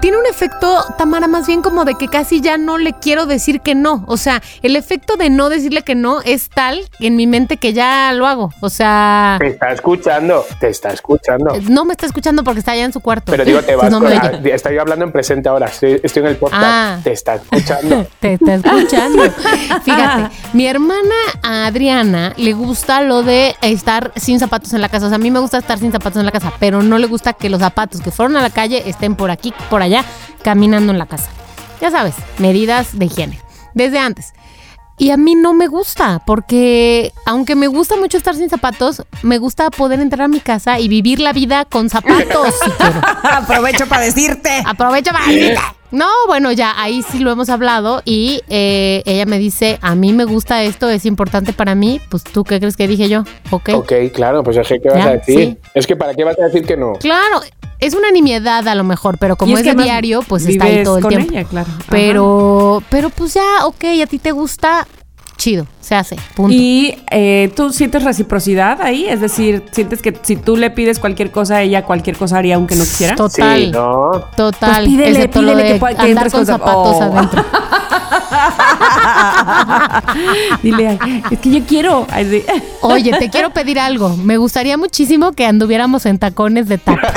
tiene 0.00 0.18
un 0.18 0.26
efecto, 0.26 0.84
Tamara, 0.98 1.26
más 1.26 1.46
bien 1.46 1.62
como 1.62 1.84
de 1.84 1.94
que 1.94 2.08
casi 2.08 2.40
ya 2.40 2.58
no 2.58 2.78
le 2.78 2.92
quiero 2.92 3.26
decir 3.26 3.60
que 3.60 3.74
no. 3.74 4.04
O 4.06 4.16
sea, 4.16 4.42
el 4.62 4.76
efecto 4.76 5.16
de 5.16 5.30
no 5.30 5.48
decirle 5.48 5.82
que 5.82 5.94
no 5.94 6.20
es 6.20 6.50
tal 6.50 6.88
en 7.00 7.16
mi 7.16 7.26
mente 7.26 7.56
que 7.56 7.72
ya 7.72 8.12
lo 8.12 8.26
hago. 8.26 8.52
O 8.60 8.68
sea. 8.68 9.36
Te 9.40 9.48
está 9.48 9.72
escuchando, 9.72 10.44
te 10.60 10.68
está 10.68 10.90
escuchando. 10.90 11.54
No 11.62 11.84
me 11.84 11.92
está 11.92 12.06
escuchando 12.06 12.44
porque 12.44 12.60
está 12.60 12.72
allá 12.72 12.84
en 12.84 12.92
su 12.92 13.00
cuarto. 13.00 13.32
Pero 13.32 13.44
digo, 13.44 13.62
te 13.62 13.74
vas 13.74 13.90
no 13.90 14.06
Estoy 14.08 14.78
hablando 14.78 15.04
en 15.04 15.12
presente 15.12 15.48
ahora, 15.48 15.66
estoy, 15.66 16.00
en 16.02 16.26
el 16.26 16.36
podcast. 16.36 16.62
Ah. 16.64 17.00
Te 17.02 17.12
está 17.12 17.36
escuchando. 17.36 18.06
te 18.20 18.34
está 18.34 18.54
escuchando. 18.54 19.22
Fíjate, 19.84 20.34
mi 20.52 20.66
hermana 20.66 21.14
Adriana 21.42 22.34
le 22.36 22.52
gusta 22.52 23.02
lo 23.02 23.22
de 23.22 23.56
estar 23.62 24.12
sin 24.16 24.38
zapatos 24.38 24.74
en 24.74 24.82
la 24.82 24.88
casa. 24.88 25.06
O 25.06 25.08
sea, 25.08 25.16
a 25.16 25.18
mí 25.18 25.30
me 25.30 25.38
gusta 25.38 25.58
estar 25.58 25.78
sin 25.78 25.90
zapatos 25.90 26.18
en 26.18 26.26
la 26.26 26.32
casa, 26.32 26.52
pero 26.58 26.82
no 26.82 26.98
le 26.98 27.06
gusta 27.06 27.32
que 27.32 27.48
los 27.48 27.60
zapatos 27.60 27.77
que 27.86 28.10
fueron 28.10 28.36
a 28.36 28.42
la 28.42 28.50
calle 28.50 28.82
estén 28.86 29.14
por 29.14 29.30
aquí 29.30 29.54
por 29.70 29.82
allá 29.82 30.04
caminando 30.42 30.92
en 30.92 30.98
la 30.98 31.06
casa. 31.06 31.30
Ya 31.80 31.90
sabes, 31.90 32.14
medidas 32.38 32.98
de 32.98 33.06
higiene. 33.06 33.38
Desde 33.74 34.00
antes. 34.00 34.32
Y 35.00 35.12
a 35.12 35.16
mí 35.16 35.36
no 35.36 35.54
me 35.54 35.68
gusta, 35.68 36.20
porque 36.26 37.12
aunque 37.24 37.54
me 37.54 37.68
gusta 37.68 37.96
mucho 37.96 38.16
estar 38.16 38.34
sin 38.34 38.50
zapatos, 38.50 39.04
me 39.22 39.38
gusta 39.38 39.70
poder 39.70 40.00
entrar 40.00 40.22
a 40.22 40.28
mi 40.28 40.40
casa 40.40 40.80
y 40.80 40.88
vivir 40.88 41.20
la 41.20 41.32
vida 41.32 41.64
con 41.66 41.88
zapatos. 41.88 42.54
Aprovecho 43.22 43.86
para 43.86 44.02
decirte. 44.02 44.50
Aprovecho 44.66 45.12
para 45.12 45.26
decirte. 45.26 45.60
No, 45.90 46.08
bueno, 46.26 46.52
ya 46.52 46.74
ahí 46.76 47.02
sí 47.02 47.18
lo 47.20 47.30
hemos 47.30 47.48
hablado 47.48 48.02
y 48.04 48.42
eh, 48.50 49.02
ella 49.06 49.24
me 49.24 49.38
dice, 49.38 49.78
a 49.80 49.94
mí 49.94 50.12
me 50.12 50.24
gusta 50.24 50.62
esto, 50.62 50.90
es 50.90 51.06
importante 51.06 51.54
para 51.54 51.74
mí, 51.74 51.98
pues 52.10 52.24
tú 52.24 52.44
qué 52.44 52.58
crees 52.58 52.76
que 52.76 52.86
dije 52.86 53.08
yo, 53.08 53.22
¿ok? 53.50 53.70
Ok, 53.74 53.92
claro, 54.12 54.42
pues 54.42 54.58
es 54.58 54.68
que 54.68 54.80
¿qué 54.80 54.90
vas 54.90 55.06
a 55.06 55.12
decir? 55.12 55.58
Es 55.72 55.86
que 55.86 55.96
¿para 55.96 56.12
qué 56.12 56.24
vas 56.24 56.38
a 56.38 56.44
decir 56.44 56.66
que 56.66 56.76
no? 56.76 56.92
Claro, 56.94 57.40
es 57.78 57.94
una 57.94 58.10
nimiedad 58.10 58.66
a 58.66 58.74
lo 58.74 58.84
mejor, 58.84 59.18
pero 59.18 59.36
como 59.36 59.56
es, 59.56 59.64
de 59.64 59.74
diario, 59.74 60.22
pues 60.22 60.46
está 60.46 60.64
ahí 60.64 60.82
todo 60.82 60.98
el 60.98 61.06
tiempo. 61.06 61.48
claro. 61.48 61.68
Pero, 61.88 62.82
pero 62.90 63.10
pues 63.10 63.34
ya, 63.34 63.66
ok, 63.66 63.84
a 64.02 64.06
ti 64.06 64.18
te 64.18 64.32
gusta, 64.32 64.86
chido, 65.38 65.66
se 65.80 65.94
hace. 65.94 66.16
Punto. 66.34 66.54
Y 66.54 66.98
eh, 67.10 67.50
tú 67.56 67.72
sientes 67.72 68.02
reciprocidad 68.02 68.82
ahí, 68.82 69.06
es 69.06 69.20
decir, 69.20 69.64
sientes 69.70 70.02
que 70.02 70.14
si 70.20 70.36
tú 70.36 70.56
le 70.56 70.70
pides 70.70 70.98
cualquier 70.98 71.30
cosa, 71.30 71.62
ella 71.62 71.84
cualquier 71.84 72.18
cosa 72.18 72.38
haría 72.38 72.56
aunque 72.56 72.74
no 72.74 72.84
quisiera. 72.84 73.16
Total. 73.16 73.60
Sí, 73.60 73.70
¿no? 73.70 74.24
Total. 74.36 74.84
Pues 74.84 74.88
pídele, 74.88 75.28
pídele 75.28 75.72
que, 75.72 75.74
pueda, 75.76 75.94
que 75.94 76.10
andar 76.10 76.30
con 76.30 76.44
zapatos 76.44 76.96
oh. 76.96 77.02
adentro. 77.02 77.44
Dile, 80.62 80.98
es 81.30 81.38
que 81.38 81.50
yo 81.50 81.60
quiero. 81.66 82.06
Oye, 82.82 83.12
te 83.18 83.30
quiero 83.30 83.50
pedir 83.50 83.78
algo. 83.78 84.16
Me 84.16 84.36
gustaría 84.36 84.76
muchísimo 84.76 85.32
que 85.32 85.46
anduviéramos 85.46 86.06
en 86.06 86.18
tacones 86.18 86.68
de 86.68 86.78
taco. 86.78 87.06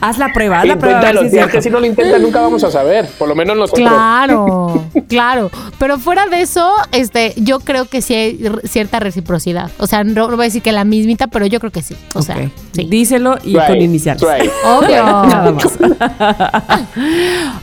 haz 0.00 0.18
la 0.18 0.32
prueba, 0.32 0.60
haz 0.60 0.66
la 0.66 0.78
prueba. 0.78 1.12
Si 1.28 1.38
es 1.38 1.46
que 1.46 1.62
si 1.62 1.70
no 1.70 1.80
lo 1.80 1.86
intentas 1.86 2.20
nunca 2.20 2.40
vamos 2.40 2.62
a 2.64 2.70
saber. 2.70 3.08
Por 3.18 3.28
lo 3.28 3.34
menos 3.34 3.56
nosotros. 3.56 3.88
Claro, 3.88 4.84
claro. 5.08 5.50
Pero 5.78 5.98
fuera 5.98 6.26
de 6.26 6.40
eso, 6.40 6.72
este, 6.92 7.34
yo 7.36 7.60
creo 7.60 7.86
que 7.86 8.02
sí 8.02 8.14
hay 8.14 8.50
cierta 8.64 9.00
reciprocidad. 9.00 9.70
O 9.78 9.86
sea, 9.86 10.04
no, 10.04 10.28
voy 10.28 10.40
a 10.40 10.44
decir 10.44 10.62
que 10.62 10.72
la 10.72 10.84
mismita, 10.84 11.26
pero 11.26 11.46
yo 11.46 11.60
creo 11.60 11.72
que 11.72 11.82
sí. 11.82 11.96
O 12.14 12.22
sea, 12.22 12.50
díselo 12.72 13.38
y 13.42 13.54
con 13.54 13.80
iniciar. 13.80 14.16
Obvio. 14.64 15.04
Nada 15.04 15.52
más. 15.52 15.78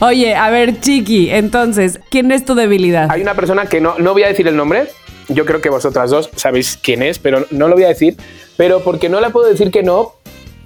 Oye, 0.00 0.34
a 0.34 0.50
ver, 0.50 0.80
Chiqui, 0.80 1.30
entonces, 1.30 2.00
¿quién 2.10 2.32
es 2.32 2.44
tu 2.44 2.54
debilidad? 2.54 3.10
Hay 3.10 3.22
una 3.22 3.34
persona 3.34 3.66
que 3.66 3.80
no, 3.80 3.98
no 3.98 4.12
voy 4.12 4.24
a 4.24 4.28
decir 4.28 4.46
el 4.48 4.56
nombre. 4.56 4.88
Yo 5.28 5.46
creo 5.46 5.60
que 5.60 5.70
vosotras 5.70 6.10
dos 6.10 6.30
sabéis 6.36 6.78
quién 6.80 7.02
es, 7.02 7.18
pero 7.18 7.46
no 7.50 7.68
lo 7.68 7.74
voy 7.74 7.84
a 7.84 7.88
decir. 7.88 8.16
Pero 8.56 8.80
porque 8.84 9.08
no 9.08 9.20
la 9.20 9.30
puedo 9.30 9.48
decir 9.48 9.70
que 9.70 9.82
no, 9.82 10.12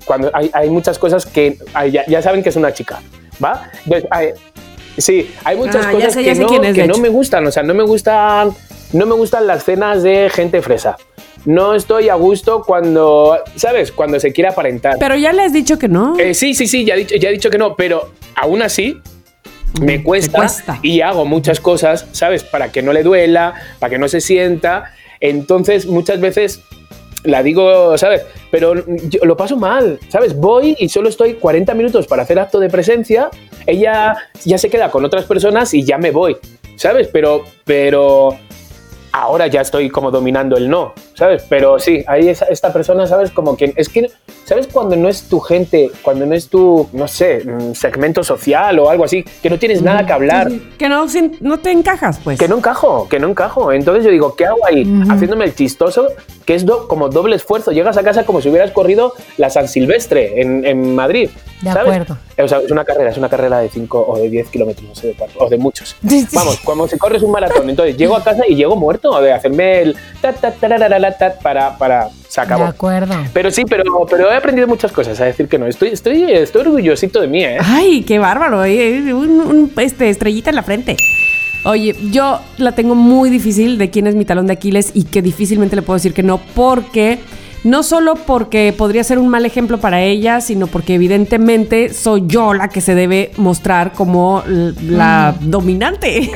cuando 0.04 0.30
hay, 0.32 0.70
muchas 0.70 0.98
cosas 0.98 1.26
que 1.26 1.58
ya, 1.90 2.22
saben 2.22 2.42
que 2.42 2.48
es 2.48 2.56
una 2.56 2.72
chica, 2.72 3.00
¿va? 3.42 3.70
Sí, 4.98 5.30
hay 5.44 5.56
muchas 5.56 5.86
ah, 5.86 5.92
cosas 5.92 6.16
que, 6.16 6.34
no, 6.34 6.48
que 6.48 6.86
no 6.86 6.98
me 6.98 7.08
gustan, 7.08 7.46
o 7.46 7.50
sea, 7.50 7.62
no 7.62 7.74
me 7.74 7.84
gustan, 7.84 8.50
no 8.92 9.06
me 9.06 9.14
gustan 9.14 9.46
las 9.46 9.64
cenas 9.64 10.02
de 10.02 10.30
gente 10.30 10.60
fresa 10.62 10.96
no 11.44 11.74
estoy 11.74 12.08
a 12.08 12.14
gusto 12.14 12.62
cuando, 12.62 13.38
¿sabes? 13.56 13.92
Cuando 13.92 14.20
se 14.20 14.32
quiere 14.32 14.48
aparentar. 14.48 14.96
Pero 14.98 15.16
ya 15.16 15.32
le 15.32 15.42
has 15.42 15.52
dicho 15.52 15.78
que 15.78 15.88
no. 15.88 16.18
Eh, 16.18 16.34
sí, 16.34 16.54
sí, 16.54 16.66
sí, 16.66 16.84
ya 16.84 16.94
he, 16.94 16.98
dicho, 16.98 17.14
ya 17.16 17.30
he 17.30 17.32
dicho 17.32 17.48
que 17.50 17.58
no, 17.58 17.74
pero 17.74 18.12
aún 18.34 18.60
así 18.60 19.00
me 19.80 20.02
cuesta, 20.02 20.50
y 20.82 21.00
hago 21.00 21.24
muchas 21.24 21.60
cosas, 21.60 22.06
¿sabes? 22.12 22.44
Para 22.44 22.72
que 22.72 22.82
no 22.82 22.92
le 22.92 23.02
duela, 23.02 23.54
para 23.78 23.90
que 23.90 23.98
no 23.98 24.08
se 24.08 24.20
sienta. 24.20 24.92
Entonces, 25.20 25.86
muchas 25.86 26.20
veces 26.20 26.60
la 27.24 27.42
digo, 27.42 27.96
¿sabes? 27.98 28.22
Pero 28.50 28.74
yo 29.08 29.24
lo 29.24 29.36
paso 29.36 29.56
mal, 29.56 29.98
¿sabes? 30.08 30.34
Voy 30.36 30.76
y 30.78 30.88
solo 30.88 31.08
estoy 31.08 31.34
40 31.34 31.74
minutos 31.74 32.06
para 32.06 32.22
hacer 32.22 32.38
acto 32.38 32.60
de 32.60 32.70
presencia, 32.70 33.30
ella 33.66 34.16
ya 34.44 34.58
se 34.58 34.70
queda 34.70 34.90
con 34.90 35.04
otras 35.04 35.24
personas 35.24 35.74
y 35.74 35.84
ya 35.84 35.98
me 35.98 36.10
voy, 36.10 36.36
¿sabes? 36.76 37.08
Pero, 37.08 37.44
pero 37.64 38.36
ahora 39.22 39.46
ya 39.46 39.60
estoy 39.60 39.90
como 39.90 40.10
dominando 40.10 40.56
el 40.56 40.68
no, 40.68 40.94
¿sabes? 41.14 41.44
Pero 41.48 41.78
sí, 41.78 42.04
ahí 42.06 42.28
esta 42.28 42.72
persona, 42.72 43.06
¿sabes? 43.06 43.30
Como 43.30 43.56
que 43.56 43.72
es 43.76 43.88
que, 43.88 44.10
¿sabes? 44.44 44.68
Cuando 44.68 44.96
no 44.96 45.08
es 45.08 45.24
tu 45.24 45.40
gente, 45.40 45.90
cuando 46.02 46.26
no 46.26 46.34
es 46.34 46.48
tu, 46.48 46.88
no 46.92 47.08
sé, 47.08 47.42
mm, 47.44 47.74
segmento 47.74 48.22
social 48.22 48.78
o 48.78 48.90
algo 48.90 49.04
así, 49.04 49.24
que 49.42 49.50
no 49.50 49.58
tienes 49.58 49.82
nada 49.82 50.06
que 50.06 50.12
hablar. 50.12 50.50
Que 50.78 50.88
no, 50.88 51.06
no 51.40 51.58
te 51.58 51.70
encajas, 51.70 52.20
pues. 52.22 52.38
Que 52.38 52.48
no 52.48 52.58
encajo, 52.58 53.08
que 53.08 53.18
no 53.18 53.28
encajo. 53.28 53.72
Entonces 53.72 54.04
yo 54.04 54.10
digo, 54.10 54.34
¿qué 54.36 54.46
hago 54.46 54.64
ahí? 54.66 54.84
Haciéndome 55.08 55.44
el 55.44 55.54
chistoso, 55.54 56.08
que 56.44 56.54
es 56.54 56.64
como 56.86 57.08
doble 57.08 57.36
esfuerzo. 57.36 57.72
Llegas 57.72 57.96
a 57.96 58.02
casa 58.02 58.24
como 58.24 58.40
si 58.40 58.48
hubieras 58.48 58.70
corrido 58.70 59.14
la 59.36 59.50
San 59.50 59.68
Silvestre 59.68 60.40
en, 60.40 60.64
en 60.64 60.94
Madrid. 60.94 61.30
De 61.60 61.70
acuerdo. 61.70 62.16
O 62.38 62.46
sea, 62.46 62.58
es 62.60 62.70
una 62.70 62.84
carrera, 62.84 63.10
es 63.10 63.18
una 63.18 63.28
carrera 63.28 63.58
de 63.58 63.68
5 63.68 64.06
o 64.08 64.18
de 64.18 64.30
10 64.30 64.48
kilómetros, 64.48 64.88
no 64.88 64.94
sé 64.94 65.08
de 65.08 65.14
cuánto, 65.14 65.38
o 65.40 65.48
de 65.48 65.58
muchos. 65.58 65.96
Vamos, 66.32 66.60
cuando 66.64 66.86
se 66.86 66.96
corres 66.96 67.22
un 67.22 67.32
maratón, 67.32 67.68
entonces 67.68 67.96
llego 67.96 68.16
a 68.16 68.22
casa 68.22 68.44
y 68.48 68.54
llego 68.54 68.76
muerto 68.76 69.07
de 69.20 69.32
hacerme 69.32 69.82
el 69.82 69.96
ta, 70.20 70.32
ta, 70.32 70.52
para, 71.42 71.76
para, 71.78 72.08
se 72.28 72.40
acabó. 72.40 72.64
De 72.64 72.70
acuerdo. 72.70 73.14
Pero 73.32 73.50
sí, 73.50 73.64
pero, 73.64 73.84
pero 74.08 74.30
he 74.30 74.36
aprendido 74.36 74.66
muchas 74.68 74.92
cosas, 74.92 75.20
a 75.20 75.24
decir 75.24 75.48
que 75.48 75.58
no. 75.58 75.66
Estoy, 75.66 75.88
estoy, 75.88 76.30
estoy 76.30 76.62
orgullosito 76.62 77.20
de 77.20 77.26
mí, 77.26 77.44
¿eh? 77.44 77.58
Ay, 77.60 78.02
qué 78.02 78.18
bárbaro, 78.18 78.64
¿eh? 78.64 79.12
un, 79.12 79.72
este, 79.76 80.10
estrellita 80.10 80.50
en 80.50 80.56
la 80.56 80.62
frente. 80.62 80.96
Oye, 81.64 81.96
yo 82.10 82.40
la 82.56 82.72
tengo 82.72 82.94
muy 82.94 83.30
difícil 83.30 83.78
de 83.78 83.90
quién 83.90 84.06
es 84.06 84.14
mi 84.14 84.24
talón 84.24 84.46
de 84.46 84.52
Aquiles 84.52 84.92
y 84.94 85.04
que 85.04 85.22
difícilmente 85.22 85.74
le 85.74 85.82
puedo 85.82 85.96
decir 85.96 86.14
que 86.14 86.22
no, 86.22 86.38
porque 86.54 87.18
no 87.64 87.82
solo 87.82 88.14
porque 88.14 88.72
podría 88.76 89.04
ser 89.04 89.18
un 89.18 89.28
mal 89.28 89.44
ejemplo 89.44 89.78
para 89.78 90.02
ella, 90.02 90.40
sino 90.40 90.66
porque 90.66 90.94
evidentemente 90.94 91.92
soy 91.92 92.24
yo 92.26 92.54
la 92.54 92.68
que 92.68 92.80
se 92.80 92.94
debe 92.94 93.32
mostrar 93.36 93.92
como 93.92 94.42
la 94.46 95.34
mm. 95.38 95.50
dominante. 95.50 96.30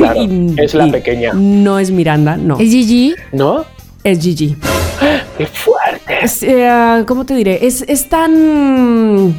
es 0.57 0.75
la 0.75 0.91
pequeña. 0.91 1.33
No 1.33 1.79
es 1.79 1.91
Miranda, 1.91 2.37
no. 2.37 2.59
¿Es 2.59 2.71
Gigi? 2.71 3.15
¿No? 3.33 3.65
Es 4.03 4.21
Gigi. 4.21 4.57
¡Qué 5.39 5.47
fuerte! 5.47 6.19
Eh, 6.43 7.05
¿Cómo 7.07 7.25
te 7.25 7.35
diré? 7.35 7.67
Es, 7.67 8.09
tan 8.09 9.37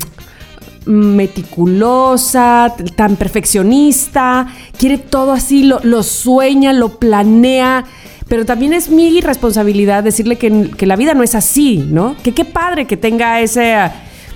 meticulosa, 0.85 2.73
tan 2.95 3.15
perfeccionista, 3.15 4.47
quiere 4.77 4.97
todo 4.97 5.31
así, 5.31 5.63
lo, 5.63 5.79
lo 5.83 6.03
sueña, 6.03 6.73
lo 6.73 6.99
planea 6.99 7.85
pero 8.27 8.45
también 8.45 8.73
es 8.73 8.89
mi 8.89 9.21
responsabilidad 9.21 10.03
decirle 10.03 10.37
que, 10.37 10.85
la 10.85 10.95
vida 10.95 11.13
no 11.13 11.23
es 11.23 11.35
así, 11.35 11.77
¿no? 11.77 12.15
Que 12.23 12.33
qué 12.33 12.45
padre 12.45 12.85
que 12.85 12.97
tenga 12.97 13.41
ese, 13.41 13.75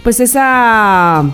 pues 0.04 0.20
esa 0.20 1.26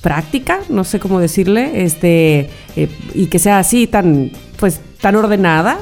práctica, 0.00 0.60
no 0.68 0.84
sé 0.84 0.98
cómo 0.98 1.20
decirle, 1.20 1.84
este, 1.84 2.50
eh, 2.76 2.88
y 3.14 3.26
que 3.26 3.38
sea 3.38 3.58
así 3.58 3.86
tan, 3.86 4.32
pues, 4.58 4.80
tan 5.00 5.16
ordenada. 5.16 5.78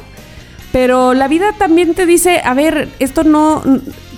Pero 0.72 1.14
la 1.14 1.29
vida 1.29 1.55
también 1.59 1.95
te 1.95 2.05
dice, 2.05 2.41
a 2.45 2.53
ver, 2.55 2.89
esto 2.99 3.24
no 3.24 3.62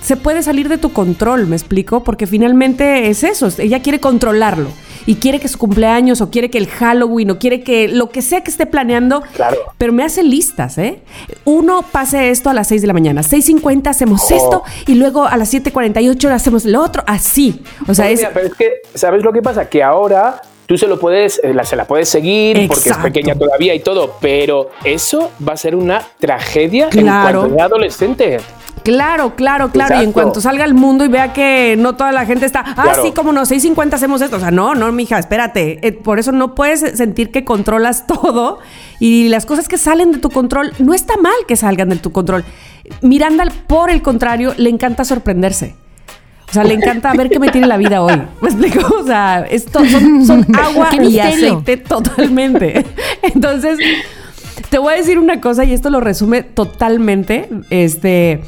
se 0.01 0.17
puede 0.17 0.43
salir 0.43 0.67
de 0.67 0.77
tu 0.77 0.91
control, 0.91 1.47
me 1.47 1.55
explico, 1.55 2.03
porque 2.03 2.27
finalmente 2.27 3.09
es 3.09 3.23
eso, 3.23 3.49
ella 3.57 3.81
quiere 3.81 3.99
controlarlo 3.99 4.69
y 5.05 5.15
quiere 5.15 5.39
que 5.39 5.47
su 5.47 5.57
cumpleaños 5.57 6.21
o 6.21 6.29
quiere 6.29 6.49
que 6.49 6.57
el 6.57 6.67
Halloween 6.67 7.31
o 7.31 7.39
quiere 7.39 7.61
que 7.63 7.87
lo 7.87 8.09
que 8.09 8.21
sea 8.21 8.43
que 8.43 8.51
esté 8.51 8.65
planeando. 8.65 9.23
Claro. 9.33 9.57
Pero 9.77 9.93
me 9.93 10.03
hace 10.03 10.23
listas, 10.23 10.77
¿eh? 10.77 10.99
Uno 11.45 11.83
pase 11.91 12.29
esto 12.29 12.49
a 12.49 12.53
las 12.53 12.67
6 12.67 12.81
de 12.81 12.87
la 12.87 12.93
mañana, 12.93 13.21
6.50 13.21 13.87
hacemos 13.87 14.31
oh. 14.31 14.35
esto 14.35 14.63
y 14.87 14.95
luego 14.95 15.25
a 15.25 15.37
las 15.37 15.53
7.48 15.53 16.29
hacemos 16.31 16.65
lo 16.65 16.81
otro, 16.81 17.03
así. 17.07 17.61
O 17.87 17.93
sea, 17.93 18.09
es... 18.09 18.25
pero 18.33 18.47
es 18.47 18.55
que, 18.55 18.81
¿sabes 18.93 19.23
lo 19.23 19.31
que 19.33 19.41
pasa? 19.41 19.69
Que 19.69 19.83
ahora 19.83 20.41
tú 20.71 20.77
se 20.77 20.87
lo 20.87 20.97
puedes, 20.99 21.41
eh, 21.43 21.53
se 21.63 21.75
la 21.75 21.85
puedes 21.85 22.07
seguir 22.07 22.67
porque 22.67 22.89
es 22.89 22.97
pequeña 22.97 23.35
todavía 23.35 23.75
y 23.75 23.81
todo, 23.81 24.15
pero 24.21 24.69
eso 24.85 25.31
va 25.45 25.53
a 25.53 25.57
ser 25.57 25.75
una 25.75 26.01
tragedia 26.17 26.87
en 26.93 27.07
cuanto 27.07 27.53
sea 27.53 27.65
adolescente. 27.65 28.37
Claro, 28.83 29.35
claro, 29.35 29.69
claro. 29.71 30.01
Y 30.01 30.03
en 30.03 30.11
cuanto 30.11 30.41
salga 30.41 30.63
al 30.63 30.73
mundo 30.73 31.05
y 31.05 31.07
vea 31.07 31.33
que 31.33 31.75
no 31.77 31.95
toda 31.95 32.11
la 32.11 32.25
gente 32.25 32.45
está, 32.45 32.63
ah, 32.65 32.93
sí, 33.01 33.11
como 33.11 33.31
no, 33.31 33.41
6.50 33.41 33.93
hacemos 33.93 34.21
esto. 34.21 34.37
O 34.37 34.39
sea, 34.39 34.51
no, 34.51 34.75
no, 34.75 34.91
mija, 34.91 35.19
espérate. 35.19 35.85
Eh, 35.87 35.91
por 35.91 36.19
eso 36.19 36.31
no 36.31 36.55
puedes 36.55 36.79
sentir 36.97 37.31
que 37.31 37.43
controlas 37.43 38.07
todo 38.21 38.59
y 38.99 39.29
las 39.29 39.45
cosas 39.45 39.67
que 39.67 39.77
salen 39.77 40.11
de 40.11 40.17
tu 40.19 40.29
control, 40.29 40.73
no 40.79 40.93
está 40.93 41.17
mal 41.17 41.33
que 41.47 41.55
salgan 41.55 41.89
de 41.89 41.97
tu 41.97 42.11
control. 42.11 42.43
Miranda, 43.01 43.45
por 43.67 43.89
el 43.89 44.01
contrario, 44.01 44.53
le 44.57 44.69
encanta 44.69 45.05
sorprenderse. 45.05 45.75
O 46.49 46.53
sea, 46.53 46.65
le 46.65 46.73
encanta 46.73 47.13
ver 47.13 47.29
qué 47.29 47.39
me 47.39 47.49
tiene 47.49 47.65
la 47.65 47.77
vida 47.77 48.01
hoy. 48.01 48.21
¿Me 48.41 48.49
explico? 48.49 48.95
O 48.95 49.05
sea, 49.05 49.45
esto 49.49 49.79
son, 49.85 50.45
agua 50.59 50.89
y 51.01 51.17
aceite 51.17 51.77
totalmente. 51.77 52.85
Entonces, 53.21 53.79
te 54.69 54.77
voy 54.77 54.93
a 54.93 54.97
decir 54.97 55.17
una 55.17 55.39
cosa 55.39 55.63
y 55.63 55.71
esto 55.71 55.89
lo 55.89 56.01
resume 56.01 56.43
totalmente. 56.43 57.47
Este 57.69 58.41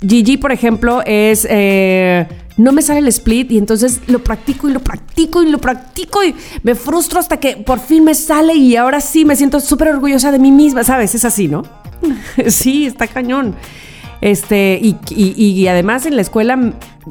Gigi, 0.00 0.36
por 0.36 0.52
ejemplo, 0.52 1.02
es. 1.04 1.46
Eh, 1.48 2.26
no 2.56 2.72
me 2.72 2.82
sale 2.82 3.00
el 3.00 3.08
split 3.08 3.50
y 3.50 3.58
entonces 3.58 4.00
lo 4.06 4.22
practico 4.22 4.68
y 4.68 4.72
lo 4.72 4.80
practico 4.80 5.42
y 5.42 5.50
lo 5.50 5.58
practico 5.58 6.22
y 6.22 6.34
me 6.62 6.74
frustro 6.74 7.18
hasta 7.18 7.38
que 7.38 7.56
por 7.56 7.80
fin 7.80 8.04
me 8.04 8.14
sale 8.14 8.54
y 8.54 8.76
ahora 8.76 9.00
sí 9.00 9.24
me 9.24 9.36
siento 9.36 9.58
súper 9.60 9.88
orgullosa 9.88 10.30
de 10.30 10.38
mí 10.38 10.52
misma, 10.52 10.84
¿sabes? 10.84 11.14
Es 11.14 11.24
así, 11.24 11.48
¿no? 11.48 11.62
sí, 12.48 12.86
está 12.86 13.06
cañón. 13.06 13.54
Este, 14.20 14.78
y, 14.80 14.96
y, 15.10 15.66
además 15.66 16.06
en 16.06 16.14
la 16.14 16.22
escuela, 16.22 16.56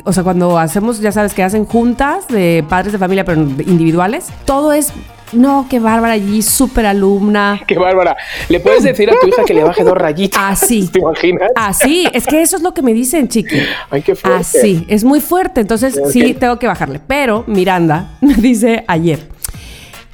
o 0.05 0.13
sea, 0.13 0.23
cuando 0.23 0.57
hacemos, 0.57 1.01
ya 1.01 1.11
sabes, 1.11 1.33
que 1.33 1.43
hacen 1.43 1.65
juntas 1.65 2.25
de 2.29 2.63
padres 2.69 2.93
de 2.93 2.99
familia, 2.99 3.25
pero 3.25 3.41
individuales, 3.41 4.27
todo 4.45 4.71
es 4.71 4.93
no, 5.33 5.67
qué 5.69 5.79
bárbara 5.79 6.13
allí, 6.13 6.41
súper 6.41 6.85
alumna. 6.85 7.61
Qué 7.65 7.77
bárbara. 7.77 8.17
¿Le 8.49 8.59
puedes 8.59 8.83
decir 8.83 9.09
a 9.09 9.13
tu 9.19 9.27
hija 9.27 9.43
que 9.45 9.53
le 9.53 9.63
baje 9.63 9.83
dos 9.83 9.97
rayitas? 9.97 10.41
Así. 10.63 10.89
¿Te 10.91 10.99
imaginas? 10.99 11.51
Así. 11.55 12.07
Es 12.13 12.25
que 12.25 12.41
eso 12.41 12.57
es 12.57 12.63
lo 12.63 12.73
que 12.73 12.81
me 12.81 12.93
dicen, 12.93 13.27
chiqui. 13.27 13.57
Ay, 13.89 14.01
qué 14.01 14.15
fuerte. 14.15 14.39
Así. 14.39 14.85
Es 14.89 15.03
muy 15.03 15.21
fuerte. 15.21 15.61
Entonces, 15.61 15.99
sí, 16.11 16.33
tengo 16.33 16.59
que 16.59 16.67
bajarle. 16.67 16.99
Pero 17.05 17.43
Miranda 17.47 18.11
me 18.21 18.35
dice 18.35 18.83
ayer. 18.87 19.27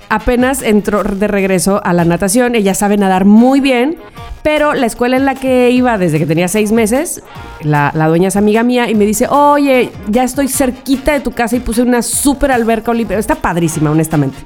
Apenas 0.09 0.61
entró 0.61 1.03
de 1.03 1.27
regreso 1.27 1.81
a 1.83 1.93
la 1.93 2.05
natación. 2.05 2.55
Ella 2.55 2.73
sabe 2.73 2.97
nadar 2.97 3.25
muy 3.25 3.59
bien. 3.59 3.97
Pero 4.43 4.73
la 4.73 4.85
escuela 4.85 5.17
en 5.17 5.25
la 5.25 5.35
que 5.35 5.71
iba 5.71 5.97
desde 5.97 6.19
que 6.19 6.25
tenía 6.25 6.47
seis 6.47 6.71
meses, 6.71 7.21
la, 7.63 7.91
la 7.93 8.07
dueña 8.07 8.29
es 8.29 8.37
amiga 8.37 8.63
mía 8.63 8.89
y 8.89 8.95
me 8.95 9.05
dice, 9.05 9.27
oye, 9.27 9.91
ya 10.07 10.23
estoy 10.23 10.47
cerquita 10.47 11.11
de 11.11 11.19
tu 11.19 11.31
casa 11.31 11.57
y 11.57 11.59
puse 11.59 11.81
una 11.81 12.01
súper 12.01 12.51
alberca 12.53 12.91
olímpica. 12.91 13.19
Está 13.19 13.35
padrísima, 13.35 13.91
honestamente 13.91 14.37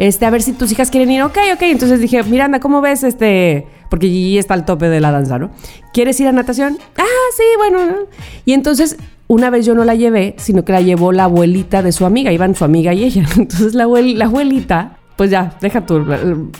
este, 0.00 0.24
a 0.24 0.30
ver 0.30 0.40
si 0.40 0.54
tus 0.54 0.72
hijas 0.72 0.90
quieren 0.90 1.10
ir. 1.10 1.22
Ok, 1.22 1.36
ok. 1.52 1.60
Entonces 1.60 2.00
dije, 2.00 2.22
Miranda, 2.22 2.58
¿cómo 2.58 2.80
ves 2.80 3.04
este? 3.04 3.66
Porque 3.90 4.08
Gigi 4.08 4.38
está 4.38 4.54
al 4.54 4.64
tope 4.64 4.88
de 4.88 4.98
la 4.98 5.12
danza, 5.12 5.38
¿no? 5.38 5.50
¿Quieres 5.92 6.18
ir 6.20 6.26
a 6.26 6.32
natación? 6.32 6.78
Ah, 6.96 7.04
sí, 7.36 7.42
bueno. 7.58 7.94
Y 8.46 8.54
entonces, 8.54 8.96
una 9.26 9.50
vez 9.50 9.66
yo 9.66 9.74
no 9.74 9.84
la 9.84 9.94
llevé, 9.94 10.36
sino 10.38 10.64
que 10.64 10.72
la 10.72 10.80
llevó 10.80 11.12
la 11.12 11.24
abuelita 11.24 11.82
de 11.82 11.92
su 11.92 12.06
amiga. 12.06 12.32
Iban 12.32 12.54
su 12.54 12.64
amiga 12.64 12.94
y 12.94 13.04
ella. 13.04 13.26
Entonces 13.36 13.74
la, 13.74 13.86
la 13.86 14.24
abuelita, 14.24 14.96
pues 15.16 15.30
ya, 15.30 15.54
deja 15.60 15.84
tú, 15.84 16.02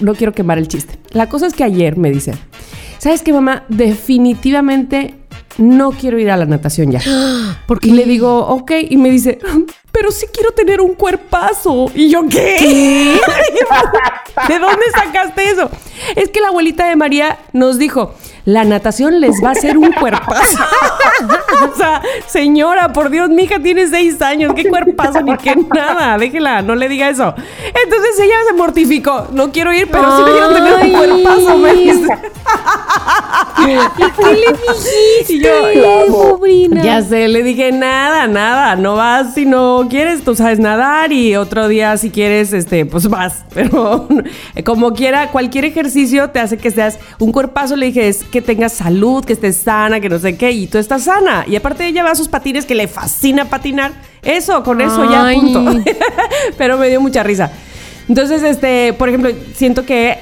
no 0.00 0.14
quiero 0.14 0.34
quemar 0.34 0.58
el 0.58 0.68
chiste. 0.68 0.98
La 1.12 1.30
cosa 1.30 1.46
es 1.46 1.54
que 1.54 1.64
ayer 1.64 1.96
me 1.96 2.10
dice, 2.10 2.34
¿sabes 2.98 3.22
qué, 3.22 3.32
mamá? 3.32 3.64
Definitivamente 3.70 5.14
no 5.60 5.92
quiero 5.92 6.18
ir 6.18 6.30
a 6.30 6.36
la 6.36 6.46
natación 6.46 6.90
ya. 6.90 7.00
Porque 7.66 7.92
le 7.92 8.04
digo, 8.04 8.46
ok, 8.46 8.72
y 8.88 8.96
me 8.96 9.10
dice, 9.10 9.38
pero 9.92 10.10
sí 10.10 10.26
quiero 10.32 10.52
tener 10.52 10.80
un 10.80 10.94
cuerpazo. 10.94 11.90
Y 11.94 12.10
yo, 12.10 12.26
¿qué? 12.28 13.16
¿De 14.48 14.58
dónde 14.58 14.84
sacaste 14.92 15.50
eso? 15.50 15.70
Es 16.16 16.30
que 16.30 16.40
la 16.40 16.48
abuelita 16.48 16.88
de 16.88 16.96
María 16.96 17.38
nos 17.52 17.78
dijo, 17.78 18.14
la 18.52 18.64
natación 18.64 19.20
les 19.20 19.42
va 19.42 19.50
a 19.50 19.52
hacer 19.52 19.78
un 19.78 19.92
cuerpazo. 19.92 20.58
o 21.72 21.76
sea, 21.76 22.02
señora, 22.26 22.92
por 22.92 23.10
Dios, 23.10 23.28
mi 23.28 23.44
hija 23.44 23.60
tiene 23.60 23.86
seis 23.86 24.20
años, 24.20 24.52
qué 24.54 24.68
cuerpazo 24.68 25.22
ni 25.22 25.36
qué 25.36 25.54
nada, 25.72 26.18
déjela, 26.18 26.62
no 26.62 26.74
le 26.74 26.88
diga 26.88 27.08
eso. 27.08 27.34
Entonces 27.84 28.18
ella 28.20 28.36
se 28.48 28.54
mortificó, 28.54 29.28
no 29.32 29.52
quiero 29.52 29.72
ir, 29.72 29.88
pero 29.90 30.16
sí 30.16 30.22
quiero 30.24 30.48
tener 30.52 30.74
un 30.74 30.92
cuerpazo, 30.92 31.58
me 31.58 31.72
dice. 31.74 32.08
¿Y 33.58 34.10
qué 34.12 34.34
le 34.34 34.52
dijiste? 34.52 35.34
Y 35.34 35.40
yo, 35.40 36.82
ya 36.82 37.02
sé, 37.02 37.28
le 37.28 37.42
dije, 37.42 37.72
nada, 37.72 38.26
nada, 38.26 38.76
no 38.76 38.96
vas 38.96 39.34
si 39.34 39.46
no 39.46 39.86
quieres, 39.88 40.22
tú 40.22 40.34
sabes 40.34 40.58
nadar 40.58 41.12
y 41.12 41.36
otro 41.36 41.68
día 41.68 41.96
si 41.96 42.10
quieres, 42.10 42.52
este, 42.52 42.86
pues 42.86 43.08
vas. 43.08 43.44
Pero 43.54 44.08
como 44.64 44.92
quiera, 44.92 45.30
cualquier 45.30 45.64
ejercicio 45.64 46.30
te 46.30 46.40
hace 46.40 46.56
que 46.56 46.70
seas 46.70 46.98
un 47.18 47.32
cuerpazo, 47.32 47.76
le 47.76 47.86
dije, 47.86 48.08
es 48.08 48.24
que 48.24 48.39
tengas 48.40 48.72
salud, 48.72 49.24
que 49.24 49.32
estés 49.32 49.56
sana, 49.56 50.00
que 50.00 50.08
no 50.08 50.18
sé 50.18 50.36
qué, 50.36 50.50
y 50.50 50.66
tú 50.66 50.78
estás 50.78 51.04
sana. 51.04 51.44
Y 51.46 51.56
aparte 51.56 51.86
ella 51.86 52.02
va 52.02 52.10
a 52.10 52.14
sus 52.14 52.28
patines 52.28 52.66
que 52.66 52.74
le 52.74 52.88
fascina 52.88 53.46
patinar. 53.46 53.92
Eso, 54.22 54.62
con 54.62 54.80
eso 54.80 55.10
ya 55.10 55.32
punto. 55.32 55.82
Pero 56.58 56.76
me 56.76 56.88
dio 56.88 57.00
mucha 57.00 57.22
risa. 57.22 57.50
Entonces, 58.08 58.42
este, 58.42 58.92
por 58.92 59.08
ejemplo, 59.08 59.30
siento 59.54 59.84
que 59.84 60.18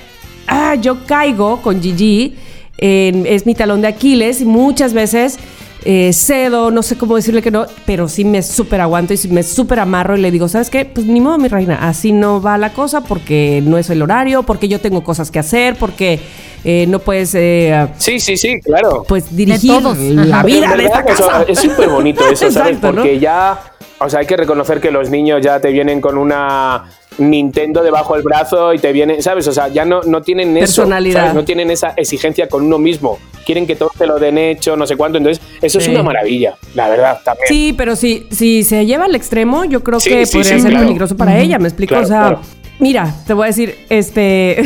ah, 0.47 0.75
yo 0.75 1.05
caigo 1.07 1.63
con 1.63 1.83
Gigi, 1.83 2.37
es 2.79 3.47
mi 3.47 3.55
talón 3.55 3.81
de 3.81 3.89
Aquiles, 3.89 4.41
y 4.41 4.45
muchas 4.45 4.93
veces 4.93 5.39
eh, 5.85 6.13
cedo, 6.13 6.71
no 6.71 6.83
sé 6.83 6.99
cómo 6.99 7.17
decirle 7.17 7.41
que 7.41 7.51
no, 7.51 7.67
pero 7.87 8.09
sí 8.09 8.25
me 8.25 8.43
súper 8.43 8.81
aguanto 8.81 9.15
y 9.15 9.29
me 9.29 9.43
súper 9.43 9.79
amarro 9.79 10.17
y 10.17 10.21
le 10.21 10.31
digo, 10.31 10.49
¿sabes 10.49 10.71
qué? 10.71 10.85
Pues 10.85 11.07
ni 11.07 11.21
modo, 11.21 11.39
mi 11.39 11.49
reina, 11.49 11.89
así 11.89 12.13
no 12.13 12.43
va 12.43 12.59
la 12.59 12.73
cosa 12.73 13.03
porque 13.03 13.63
no 13.65 13.79
es 13.79 13.89
el 13.91 14.03
horario, 14.03 14.43
porque 14.43 14.69
yo 14.69 14.81
tengo 14.81 15.05
cosas 15.05 15.31
que 15.31 15.39
hacer, 15.39 15.77
porque 15.77 16.21
eh, 16.65 16.87
no 16.89 16.99
puedes... 16.99 17.35
Eh, 17.35 17.89
sí, 17.97 18.19
sí, 18.19 18.37
sí, 18.37 18.61
claro. 18.61 19.05
Pues 19.07 19.35
dirigir 19.35 19.83
la 19.83 20.43
vida 20.43 20.75
de 20.77 20.85
esta 20.85 21.05
casa. 21.05 21.45
es 21.47 21.61
súper 21.61 21.89
bonito 21.89 22.29
eso, 22.29 22.51
¿sabes? 22.51 22.79
porque 22.83 23.19
ya, 23.21 23.59
o 23.99 24.11
sea, 24.11 24.21
hay 24.21 24.27
que 24.27 24.37
reconocer 24.37 24.81
que 24.81 24.91
los 24.91 25.11
niños 25.11 25.41
ya 25.43 25.61
te 25.61 25.71
vienen 25.71 26.01
con 26.01 26.19
una 26.19 26.87
Nintendo 27.19 27.83
debajo 27.83 28.15
del 28.15 28.23
brazo 28.23 28.73
y 28.73 28.79
te 28.79 28.93
viene, 28.93 29.21
¿sabes? 29.23 29.47
O 29.49 29.53
sea, 29.53 29.69
ya 29.69 29.85
no, 29.85 30.03
no 30.03 30.23
tienen 30.23 30.57
eso, 30.57 30.87
no 30.87 31.45
tienen 31.45 31.71
esa 31.71 31.95
exigencia 31.97 32.49
con 32.49 32.65
uno 32.65 32.79
mismo. 32.79 33.19
Quieren 33.45 33.67
que 33.67 33.77
todo 33.77 33.91
te 33.97 34.07
lo 34.07 34.19
den 34.19 34.39
hecho, 34.39 34.77
no 34.77 34.87
sé 34.87 34.97
cuánto. 34.97 35.19
Entonces, 35.19 35.43
eso 35.63 35.79
es 35.79 35.89
una 35.89 36.03
maravilla, 36.03 36.57
la 36.75 36.89
verdad, 36.89 37.21
también. 37.25 37.49
Sí, 37.49 37.75
pero 37.77 37.97
si, 37.97 38.27
si 38.31 38.63
se 38.63 38.87
lleva 38.87 39.07
al 39.07 39.15
extremo, 39.15 39.65
yo 39.65 39.83
creo 39.83 39.99
que 39.99 40.27
podría 40.27 40.59
ser 40.59 40.73
peligroso 40.73 41.17
para 41.17 41.39
ella, 41.39 41.59
¿me 41.59 41.69
explico? 41.69 41.97
o 41.97 42.05
sea, 42.05 42.39
mira, 42.79 43.15
te 43.27 43.33
voy 43.33 43.45
a 43.45 43.47
decir, 43.49 43.75
este, 43.89 44.63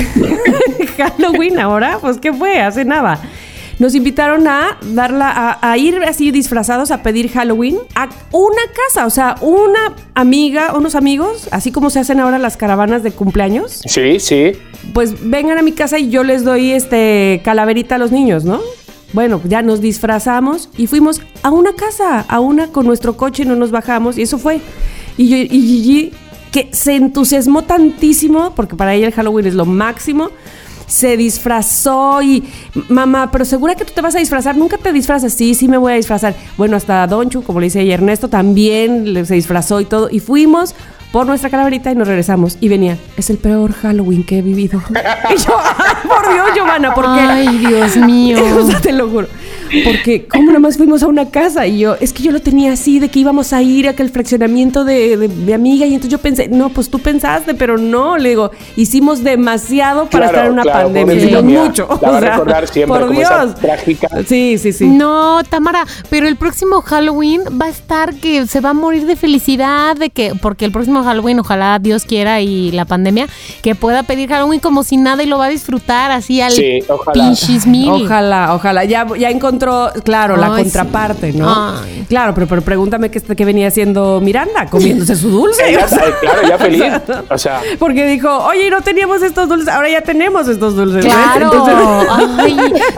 Halloween 0.96 1.58
ahora, 1.58 1.98
pues, 2.00 2.18
¿qué 2.18 2.32
fue? 2.32 2.60
Hace 2.60 2.84
nada 2.84 3.20
nos 3.82 3.96
invitaron 3.96 4.46
a 4.46 4.78
darla, 4.80 5.58
a, 5.60 5.76
ir 5.76 5.96
así 6.04 6.30
disfrazados 6.30 6.92
a 6.92 7.02
pedir 7.02 7.28
Halloween 7.30 7.78
a 7.96 8.08
una 8.30 8.62
casa, 8.86 9.06
o 9.06 9.10
sea, 9.10 9.34
una 9.40 9.96
amiga, 10.14 10.76
unos 10.76 10.94
amigos, 10.94 11.48
así 11.50 11.72
como 11.72 11.90
se 11.90 11.98
hacen 11.98 12.20
ahora 12.20 12.38
las 12.38 12.56
caravanas 12.56 13.02
de 13.02 13.10
cumpleaños. 13.10 13.82
Sí, 13.84 14.20
sí. 14.20 14.52
Pues 14.92 15.28
vengan 15.28 15.58
a 15.58 15.62
mi 15.62 15.72
casa 15.72 15.98
y 15.98 16.10
yo 16.10 16.22
les 16.22 16.44
doy 16.44 16.70
este 16.70 17.40
calaverita 17.44 17.96
a 17.96 17.98
los 17.98 18.12
niños, 18.12 18.44
¿no? 18.44 18.60
Bueno, 19.14 19.40
ya 19.48 19.62
nos 19.62 19.80
disfrazamos 19.80 20.68
y 20.78 20.86
fuimos 20.86 21.20
a 21.42 21.50
una 21.50 21.72
casa, 21.72 22.20
a 22.28 22.38
una 22.38 22.68
con 22.68 22.86
nuestro 22.86 23.16
coche, 23.16 23.44
no 23.44 23.56
nos 23.56 23.72
bajamos 23.72 24.16
y 24.16 24.22
eso 24.22 24.38
fue. 24.38 24.60
Y, 25.16 25.28
yo, 25.28 25.36
y 25.38 25.48
Gigi, 25.48 26.12
que 26.52 26.68
se 26.70 26.94
entusiasmó 26.94 27.62
tantísimo, 27.62 28.54
porque 28.54 28.76
para 28.76 28.94
ella 28.94 29.08
el 29.08 29.12
Halloween 29.12 29.46
es 29.46 29.54
lo 29.54 29.66
máximo, 29.66 30.30
se 30.92 31.16
disfrazó 31.16 32.20
y 32.20 32.44
mamá, 32.90 33.30
pero 33.30 33.46
segura 33.46 33.74
que 33.74 33.86
tú 33.86 33.94
te 33.94 34.02
vas 34.02 34.14
a 34.14 34.18
disfrazar, 34.18 34.56
nunca 34.58 34.76
te 34.76 34.92
disfrazas, 34.92 35.32
sí, 35.32 35.54
sí 35.54 35.66
me 35.66 35.78
voy 35.78 35.94
a 35.94 35.96
disfrazar. 35.96 36.34
Bueno, 36.58 36.76
hasta 36.76 37.06
Donchu, 37.06 37.42
como 37.42 37.60
le 37.60 37.66
dice 37.66 37.90
Ernesto, 37.90 38.28
también 38.28 39.24
se 39.24 39.34
disfrazó 39.34 39.80
y 39.80 39.86
todo. 39.86 40.10
Y 40.10 40.20
fuimos 40.20 40.74
por 41.10 41.26
nuestra 41.26 41.48
calaverita 41.48 41.90
y 41.90 41.94
nos 41.94 42.06
regresamos. 42.06 42.58
Y 42.60 42.68
venía, 42.68 42.98
es 43.16 43.30
el 43.30 43.38
peor 43.38 43.72
Halloween 43.72 44.22
que 44.22 44.38
he 44.38 44.42
vivido. 44.42 44.82
y 45.34 45.38
yo, 45.38 45.56
ay, 45.58 45.94
por 46.06 46.30
Dios, 46.30 46.50
Giovanna, 46.54 46.92
¿por 46.94 47.04
qué? 47.04 47.20
Ay, 47.20 47.56
Dios 47.56 47.96
mío. 47.96 48.38
o 48.58 48.66
sea, 48.66 48.78
te 48.78 48.92
lo 48.92 49.08
juro. 49.08 49.28
Porque, 49.84 50.26
¿cómo 50.26 50.48
nada 50.48 50.58
más 50.58 50.76
fuimos 50.76 51.02
a 51.02 51.06
una 51.06 51.30
casa? 51.30 51.66
Y 51.66 51.78
yo, 51.78 51.96
es 52.00 52.12
que 52.12 52.22
yo 52.22 52.32
lo 52.32 52.40
tenía 52.40 52.72
así, 52.72 52.98
de 52.98 53.08
que 53.08 53.20
íbamos 53.20 53.52
a 53.52 53.62
ir 53.62 53.88
a 53.88 53.92
aquel 53.92 54.10
fraccionamiento 54.10 54.84
de, 54.84 55.16
de 55.16 55.28
mi 55.28 55.52
amiga. 55.52 55.86
Y 55.86 55.94
entonces 55.94 56.10
yo 56.10 56.18
pensé, 56.18 56.48
no, 56.48 56.68
pues 56.70 56.90
tú 56.90 56.98
pensaste, 56.98 57.54
pero 57.54 57.78
no. 57.78 58.18
Le 58.18 58.30
digo, 58.30 58.50
hicimos 58.76 59.22
demasiado 59.24 60.06
para 60.06 60.26
estar 60.26 60.46
en 60.46 60.52
una 60.52 60.64
pandemia. 60.64 61.42
mucho. 61.42 61.88
La 62.00 62.10
va 62.10 62.16
a 62.18 62.20
recordar 62.20 62.68
siempre 62.68 63.00
por 63.00 63.10
Dios. 63.10 63.54
trágica. 63.56 64.08
Sí, 64.26 64.58
sí, 64.58 64.72
sí. 64.72 64.86
No, 64.86 65.42
Tamara, 65.44 65.84
pero 66.10 66.28
el 66.28 66.36
próximo 66.36 66.82
Halloween 66.82 67.42
va 67.60 67.66
a 67.66 67.70
estar 67.70 68.14
que 68.14 68.46
se 68.46 68.60
va 68.60 68.70
a 68.70 68.74
morir 68.74 69.06
de 69.06 69.16
felicidad, 69.16 69.96
de 69.96 70.10
que, 70.10 70.32
porque 70.40 70.64
el 70.64 70.72
próximo 70.72 71.02
Halloween, 71.02 71.40
ojalá 71.40 71.78
Dios 71.78 72.04
quiera 72.04 72.40
y 72.40 72.70
la 72.72 72.84
pandemia, 72.84 73.26
que 73.62 73.74
pueda 73.74 74.02
pedir 74.02 74.28
Halloween 74.28 74.60
como 74.60 74.82
si 74.82 74.96
nada 74.96 75.22
y 75.22 75.26
lo 75.26 75.38
va 75.38 75.46
a 75.46 75.48
disfrutar 75.48 76.10
así 76.10 76.40
al 76.40 76.52
sí, 76.52 76.80
ojalá. 76.88 77.14
Ojalá, 77.92 78.54
ojalá. 78.54 78.84
Ya, 78.84 79.06
ya 79.18 79.30
encontró, 79.62 80.02
claro, 80.02 80.36
la 80.36 80.48
contraparte, 80.48 81.32
¿no? 81.32 81.74
Claro, 82.08 82.34
pero, 82.34 82.46
pero 82.46 82.62
pregúntame 82.62 83.10
qué, 83.10 83.20
qué, 83.20 83.44
venía 83.44 83.68
haciendo 83.68 84.20
Miranda, 84.20 84.66
comiéndose 84.66 85.16
su 85.16 85.30
dulce. 85.30 85.62
claro, 86.20 86.48
ya 86.48 86.58
feliz. 86.58 86.82
O 87.30 87.38
sea. 87.38 87.60
Porque 87.78 88.06
dijo, 88.06 88.28
oye, 88.44 88.70
no 88.70 88.80
teníamos 88.82 89.22
estos 89.22 89.48
dulces, 89.48 89.68
ahora 89.68 89.88
ya 89.88 90.02
tenemos 90.02 90.48
estos 90.48 90.74
dulces. 90.76 91.04
Claro. 91.04 92.04
Ay, 92.38 92.56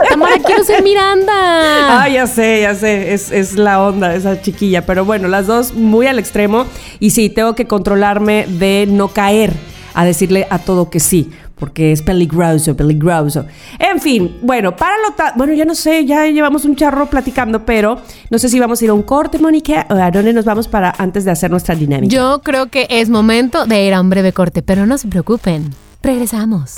Tamara, 0.09 0.39
quiero 0.39 0.63
ser 0.63 0.83
Miranda. 0.83 2.01
Ay, 2.01 2.13
ya 2.15 2.27
sé, 2.27 2.61
ya 2.61 2.75
sé. 2.75 3.13
Es, 3.13 3.31
es 3.31 3.53
la 3.53 3.81
onda, 3.81 4.15
esa 4.15 4.41
chiquilla. 4.41 4.85
Pero 4.85 5.05
bueno, 5.05 5.27
las 5.27 5.47
dos 5.47 5.73
muy 5.73 6.07
al 6.07 6.19
extremo. 6.19 6.65
Y 6.99 7.11
sí, 7.11 7.29
tengo 7.29 7.55
que 7.55 7.67
controlar 7.67 8.21
de 8.21 8.87
no 8.89 9.09
caer 9.09 9.53
a 9.93 10.05
decirle 10.05 10.45
a 10.49 10.59
todo 10.59 10.89
que 10.89 10.99
sí, 10.99 11.31
porque 11.57 11.91
es 11.91 12.01
peligroso, 12.01 12.75
peligroso. 12.75 13.45
En 13.79 13.99
fin, 13.99 14.37
bueno, 14.41 14.75
para 14.75 14.95
lo 14.97 15.15
bueno, 15.35 15.53
ya 15.53 15.65
no 15.65 15.75
sé, 15.75 16.05
ya 16.05 16.25
llevamos 16.27 16.65
un 16.65 16.75
charro 16.75 17.07
platicando, 17.07 17.65
pero 17.65 18.01
no 18.29 18.39
sé 18.39 18.49
si 18.49 18.59
vamos 18.59 18.81
a 18.81 18.85
ir 18.85 18.91
a 18.91 18.93
un 18.93 19.03
corte, 19.03 19.39
Mónica, 19.39 19.87
o 19.89 19.93
a 19.93 20.11
dónde 20.11 20.33
nos 20.33 20.45
vamos 20.45 20.67
para 20.67 20.93
antes 20.97 21.25
de 21.25 21.31
hacer 21.31 21.51
nuestra 21.51 21.75
dinámica. 21.75 22.13
Yo 22.13 22.41
creo 22.43 22.67
que 22.67 22.87
es 22.89 23.09
momento 23.09 23.65
de 23.65 23.85
ir 23.85 23.93
a 23.93 24.01
un 24.01 24.09
breve 24.09 24.33
corte, 24.33 24.61
pero 24.61 24.85
no 24.85 24.97
se 24.97 25.07
preocupen, 25.07 25.69
regresamos. 26.01 26.75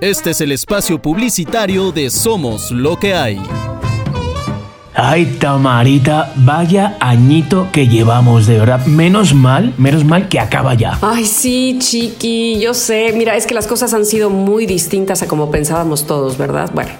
Este 0.00 0.30
es 0.30 0.40
el 0.42 0.52
espacio 0.52 1.00
publicitario 1.00 1.90
de 1.90 2.10
Somos 2.10 2.70
lo 2.70 2.96
que 2.98 3.14
hay. 3.14 3.40
Ay, 4.98 5.36
Tamarita, 5.38 6.32
vaya 6.36 6.96
añito 7.00 7.68
que 7.70 7.86
llevamos, 7.86 8.46
de 8.46 8.58
verdad. 8.58 8.86
Menos 8.86 9.34
mal, 9.34 9.74
menos 9.76 10.06
mal 10.06 10.26
que 10.30 10.40
acaba 10.40 10.72
ya. 10.72 10.98
Ay, 11.02 11.26
sí, 11.26 11.76
chiqui, 11.78 12.58
yo 12.58 12.72
sé. 12.72 13.12
Mira, 13.14 13.36
es 13.36 13.46
que 13.46 13.52
las 13.52 13.66
cosas 13.66 13.92
han 13.92 14.06
sido 14.06 14.30
muy 14.30 14.64
distintas 14.64 15.20
a 15.22 15.28
como 15.28 15.50
pensábamos 15.50 16.06
todos, 16.06 16.38
¿verdad? 16.38 16.70
Bueno. 16.72 16.92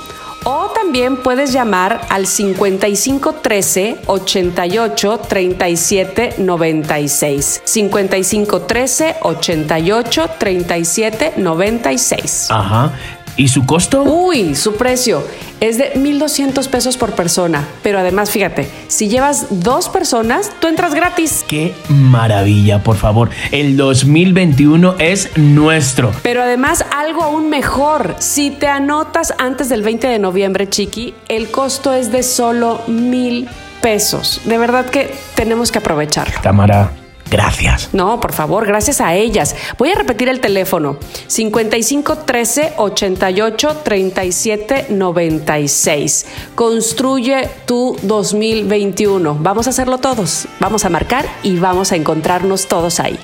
o 0.44 0.72
también 0.76 1.16
puedes 1.16 1.54
llamar 1.54 2.02
al 2.10 2.28
5513 2.28 4.00
88 4.08 5.20
37 5.20 6.36
96. 6.40 7.62
5513 7.64 9.16
88 9.22 10.30
37 10.38 11.34
96. 11.38 12.52
Ajá. 12.52 12.92
¿Y 13.38 13.48
su 13.48 13.66
costo? 13.66 14.04
Uy, 14.04 14.56
su 14.56 14.76
precio 14.76 15.24
es 15.60 15.78
de 15.78 15.94
1.200 15.94 16.68
pesos 16.68 16.98
por 16.98 17.14
persona. 17.14 17.68
Pero 17.84 18.00
además, 18.00 18.32
fíjate, 18.32 18.70
si 18.88 19.08
llevas 19.08 19.48
dos 19.50 19.90
personas, 19.90 20.52
tú 20.60 20.68
entras 20.68 20.94
gratis. 20.94 21.46
¡Qué 21.48 21.74
maravilla, 21.90 22.84
por 22.84 22.98
favor! 22.98 23.30
El 23.52 23.78
2021 23.78 24.96
es 25.00 25.38
nuestro. 25.38 26.12
Pero 26.24 26.42
además, 26.42 26.86
algo 26.96 27.24
aún 27.24 27.50
mejor. 27.50 28.16
Si 28.20 28.52
te 28.52 28.68
anotas 28.68 29.34
antes 29.38 29.70
del 29.70 29.84
20 29.84 30.08
de 30.08 30.20
noviembre, 30.20 30.70
Chiqui, 30.70 31.14
el 31.28 31.52
costo 31.52 31.94
es 31.94 32.12
de 32.12 32.24
solo 32.24 32.82
mil 32.88 33.48
pesos. 33.82 34.42
De 34.46 34.58
verdad 34.58 34.86
que 34.86 35.14
tenemos 35.36 35.72
que 35.72 35.80
aprovecharlo. 35.80 36.34
Tamara, 36.42 36.92
Gracias. 37.32 37.90
No, 37.94 38.20
por 38.20 38.34
favor, 38.34 38.68
gracias 38.68 39.00
a 39.00 39.16
ellas. 39.16 39.56
Voy 39.78 39.90
a 39.90 39.96
repetir 39.96 40.28
el 40.28 40.42
teléfono: 40.42 40.98
55 41.28 42.18
13 42.18 42.74
88 42.78 43.78
37 43.84 44.88
96. 44.90 46.26
Construye 46.56 47.50
tu 47.66 47.96
2021. 48.02 49.38
Vamos 49.40 49.68
a 49.68 49.70
hacerlo 49.70 49.98
todos. 49.98 50.46
Vamos 50.60 50.84
a 50.84 50.90
marcar 50.90 51.26
y 51.42 51.56
vamos 51.56 51.94
a 51.94 51.96
encontrarnos 51.96 52.68
todos 52.68 53.00
ahí. 53.00 53.18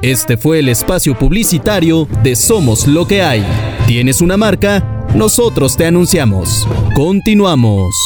Este 0.00 0.36
fue 0.36 0.60
el 0.60 0.68
espacio 0.68 1.18
publicitario 1.18 2.06
de 2.22 2.36
Somos 2.36 2.86
lo 2.86 3.04
que 3.04 3.20
hay. 3.20 3.44
¿Tienes 3.88 4.20
una 4.20 4.36
marca? 4.36 5.06
Nosotros 5.12 5.76
te 5.76 5.86
anunciamos. 5.86 6.68
Continuamos. 6.94 7.96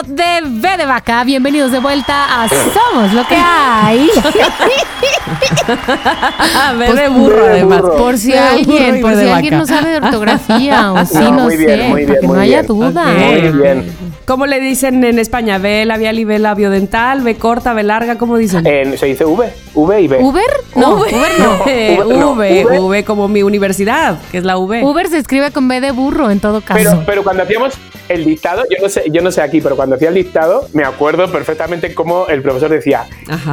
De 0.00 0.40
B 0.48 0.76
de 0.78 0.86
Vaca. 0.86 1.22
Bienvenidos 1.22 1.70
de 1.70 1.78
vuelta 1.78 2.42
a 2.42 2.48
Somos 2.48 3.12
lo 3.12 3.28
que 3.28 3.36
hay. 3.36 4.08
B 6.78 6.94
de 6.94 7.08
burro, 7.08 7.44
además. 7.44 7.82
Por 7.82 8.16
si 8.16 8.32
alguien, 8.32 9.02
por 9.02 9.14
si 9.14 9.28
alguien 9.28 9.58
no 9.58 9.66
sabe 9.66 9.90
de 9.90 9.98
ortografía 9.98 10.92
o 10.92 11.04
si 11.04 11.30
no, 11.30 11.50
sé, 11.50 11.90
para 11.90 12.20
que 12.20 12.26
no 12.26 12.40
haya 12.40 12.62
duda. 12.62 13.04
Muy 13.04 13.52
bien. 13.52 13.92
¿Cómo 14.24 14.46
le 14.46 14.60
dicen 14.60 15.04
en 15.04 15.18
España? 15.18 15.58
¿B 15.58 15.84
labial 15.84 16.18
y 16.18 16.24
B 16.24 16.38
labiodental? 16.38 17.20
¿B 17.20 17.34
corta, 17.34 17.74
B 17.74 17.82
larga? 17.82 18.16
¿Cómo 18.16 18.38
dicen? 18.38 18.64
se 18.64 19.06
dice 19.06 19.26
V, 19.26 19.52
V 19.74 20.00
y 20.00 20.08
B. 20.08 20.18
¿Uber? 20.22 20.42
No, 20.74 20.94
Uber 20.94 21.38
no. 21.38 21.64
v, 22.36 22.64
v, 22.64 23.04
como 23.04 23.28
mi 23.28 23.42
universidad, 23.42 24.18
que 24.30 24.38
es 24.38 24.44
la 24.44 24.56
V. 24.56 24.84
Uber 24.84 25.08
se 25.08 25.18
escribe 25.18 25.50
con 25.50 25.68
B 25.68 25.80
de 25.80 25.90
burro 25.90 26.30
en 26.30 26.40
todo 26.40 26.62
caso. 26.62 26.78
Pero, 26.78 27.02
pero 27.04 27.24
cuando 27.24 27.42
hacíamos 27.42 27.74
el 28.08 28.24
dictado, 28.24 28.64
yo 28.70 28.82
no 28.82 28.88
sé, 28.88 29.04
yo 29.10 29.22
no 29.22 29.30
sé 29.30 29.42
aquí, 29.42 29.60
pero 29.60 29.76
cuando 29.82 29.96
hacía 29.96 30.10
el 30.10 30.14
dictado, 30.14 30.68
me 30.74 30.84
acuerdo 30.84 31.26
perfectamente 31.32 31.92
cómo 31.92 32.28
el 32.28 32.40
profesor 32.40 32.70
decía, 32.70 33.04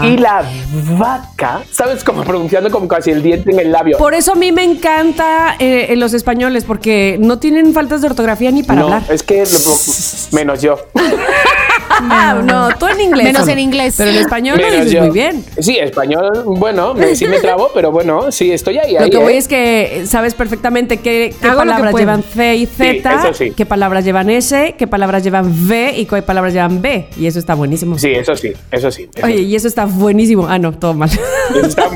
y 0.03 0.15
la 0.15 0.43
vaca, 0.95 1.63
¿sabes? 1.71 2.03
Como 2.03 2.23
pronunciando 2.23 2.69
como 2.69 2.87
casi 2.87 3.09
el 3.09 3.23
diente 3.23 3.51
en 3.51 3.59
el 3.59 3.71
labio. 3.71 3.97
Por 3.97 4.13
eso 4.13 4.33
a 4.33 4.35
mí 4.35 4.51
me 4.51 4.63
encanta 4.63 5.55
eh, 5.57 5.87
en 5.89 5.99
los 5.99 6.13
españoles, 6.13 6.65
porque 6.65 7.17
no 7.19 7.39
tienen 7.39 7.73
faltas 7.73 8.01
de 8.01 8.09
ortografía 8.09 8.51
ni 8.51 8.61
para 8.61 8.79
no, 8.79 8.85
hablar. 8.85 9.03
Es 9.09 9.23
que 9.23 9.43
menos 10.31 10.61
yo. 10.61 10.77
no, 12.43 12.69
tú 12.77 12.87
en 12.87 13.01
inglés. 13.01 13.25
Menos 13.25 13.47
en 13.47 13.59
inglés. 13.59 13.95
Pero 13.97 14.11
en 14.11 14.17
español 14.17 14.61
lo 14.61 14.71
dices 14.71 15.01
muy 15.01 15.09
bien. 15.11 15.43
Sí, 15.59 15.77
español, 15.77 16.43
bueno, 16.45 16.95
sí 17.15 17.25
me 17.25 17.39
trabo, 17.39 17.71
pero 17.73 17.91
bueno, 17.91 18.31
sí, 18.31 18.51
estoy 18.51 18.77
ahí. 18.77 18.95
Lo 18.99 19.09
que 19.09 19.17
voy 19.17 19.33
¿eh? 19.33 19.37
es 19.37 19.47
que 19.47 20.03
sabes 20.05 20.33
perfectamente 20.33 20.97
qué, 20.97 21.33
palabras 21.41 21.93
llevan 21.95 22.23
C 22.23 22.55
y 22.55 22.65
Z, 22.65 23.31
qué 23.55 23.65
palabras 23.65 24.05
llevan 24.05 24.29
S, 24.29 24.75
qué 24.77 24.87
palabras 24.87 25.23
llevan 25.23 25.45
V 25.45 25.93
y 25.97 26.05
palabras 26.21 26.53
llevan 26.53 26.81
B. 26.81 27.07
Y 27.17 27.25
eso 27.27 27.39
está 27.39 27.55
buenísimo. 27.55 27.97
Sí, 27.97 28.11
eso 28.11 28.35
sí, 28.35 28.53
eso 28.71 28.91
sí. 28.91 29.07
Oye, 29.23 29.41
y 29.41 29.55
eso 29.55 29.67
está 29.67 29.85
buenísimo. 29.85 30.47
Ah, 30.47 30.59
no, 30.59 30.73
todo 30.73 30.93
mal. 30.93 31.09
Eso 31.09 31.65
está 31.65 31.87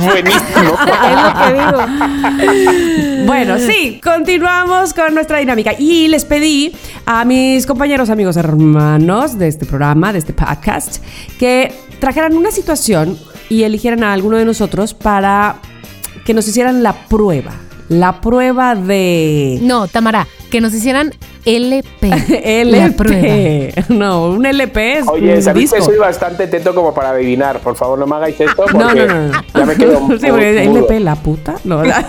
buenísimo. 0.00 0.42
es 0.56 1.18
lo 1.22 1.34
que 1.38 1.52
digo. 2.44 3.26
bueno, 3.26 3.58
sí, 3.58 4.00
continuamos 4.02 4.94
con 4.94 5.14
nuestra 5.14 5.38
dinámica. 5.38 5.72
Y 5.78 6.08
les 6.08 6.24
pedí 6.24 6.74
a 7.06 7.24
mis 7.24 7.66
compañeros, 7.66 8.10
amigos, 8.10 8.36
hermanos 8.36 9.38
de 9.38 9.48
este 9.48 9.66
programa, 9.66 10.12
de 10.12 10.18
este 10.18 10.32
podcast, 10.32 11.02
que 11.38 11.72
trajeran 12.00 12.36
una 12.36 12.50
situación 12.50 13.18
y 13.48 13.64
eligieran 13.64 14.02
a 14.02 14.12
alguno 14.12 14.36
de 14.36 14.44
nosotros 14.44 14.94
para 14.94 15.56
que 16.24 16.34
nos 16.34 16.48
hicieran 16.48 16.82
la 16.82 17.06
prueba. 17.06 17.52
La 17.88 18.20
prueba 18.20 18.74
de... 18.74 19.58
No, 19.60 19.86
Tamara, 19.86 20.26
que 20.50 20.60
nos 20.60 20.72
hicieran 20.72 21.12
LP. 21.44 22.10
LP. 22.44 23.74
No, 23.88 24.28
un 24.30 24.46
LP 24.46 24.98
es 24.98 25.08
Oye, 25.08 25.36
un 25.36 25.42
sabéis 25.42 25.72
que 25.72 25.82
soy 25.82 25.98
bastante 25.98 26.46
teto 26.46 26.74
como 26.74 26.94
para 26.94 27.10
adivinar. 27.10 27.58
Por 27.60 27.76
favor, 27.76 27.98
no 27.98 28.06
me 28.06 28.16
hagáis 28.16 28.40
esto 28.40 28.64
porque 28.70 28.78
no, 28.78 28.94
no, 28.94 29.28
no, 29.28 29.42
ya 29.54 29.66
me 29.66 29.74
quedo 29.76 29.98
Sí, 30.20 30.26
porque 30.28 30.64
LP, 30.64 31.00
la 31.00 31.16
puta. 31.16 31.54
No. 31.64 31.82
¿De 31.82 31.88
la 31.88 32.04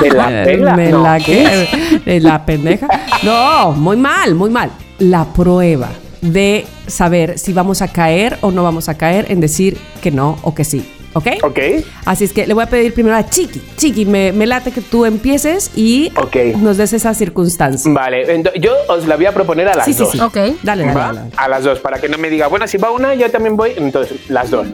pela? 0.44 0.76
¿De 0.76 0.90
no. 0.90 1.02
la 1.02 1.18
qué? 1.18 2.00
¿De 2.04 2.20
la 2.20 2.44
pendeja? 2.44 2.86
No, 3.22 3.72
muy 3.72 3.96
mal, 3.96 4.34
muy 4.34 4.50
mal. 4.50 4.70
La 4.98 5.24
prueba 5.24 5.88
de 6.20 6.66
saber 6.86 7.38
si 7.38 7.52
vamos 7.52 7.82
a 7.82 7.88
caer 7.88 8.38
o 8.42 8.50
no 8.50 8.62
vamos 8.62 8.88
a 8.88 8.98
caer 8.98 9.26
en 9.30 9.40
decir 9.40 9.78
que 10.02 10.10
no 10.10 10.38
o 10.42 10.54
que 10.54 10.64
sí. 10.64 10.86
¿Ok? 11.12 11.26
Ok. 11.42 11.58
Así 12.04 12.24
es 12.24 12.32
que 12.32 12.46
le 12.46 12.54
voy 12.54 12.62
a 12.62 12.66
pedir 12.66 12.94
primero 12.94 13.16
a 13.16 13.28
Chiqui. 13.28 13.60
Chiqui, 13.76 14.06
me, 14.06 14.32
me 14.32 14.46
late 14.46 14.70
que 14.70 14.80
tú 14.80 15.04
empieces 15.04 15.70
y 15.74 16.12
Ok. 16.16 16.36
nos 16.58 16.76
des 16.76 16.92
esa 16.92 17.14
circunstancia. 17.14 17.90
Vale, 17.92 18.42
yo 18.60 18.72
os 18.88 19.06
la 19.06 19.16
voy 19.16 19.26
a 19.26 19.32
proponer 19.32 19.68
a 19.68 19.74
las 19.74 19.86
Sí, 19.86 19.92
sí, 19.92 19.98
dos. 20.00 20.12
sí. 20.12 20.20
Ok. 20.20 20.34
Dale, 20.34 20.54
dale, 20.62 20.84
dale. 20.84 21.18
dale. 21.18 21.30
A 21.36 21.48
las 21.48 21.64
dos, 21.64 21.80
para 21.80 21.98
que 22.00 22.08
no 22.08 22.16
me 22.18 22.30
diga, 22.30 22.46
bueno, 22.46 22.66
si 22.68 22.78
va 22.78 22.90
una, 22.92 23.14
yo 23.14 23.30
también 23.30 23.56
voy. 23.56 23.72
Entonces, 23.76 24.28
las 24.30 24.50
dos. 24.50 24.66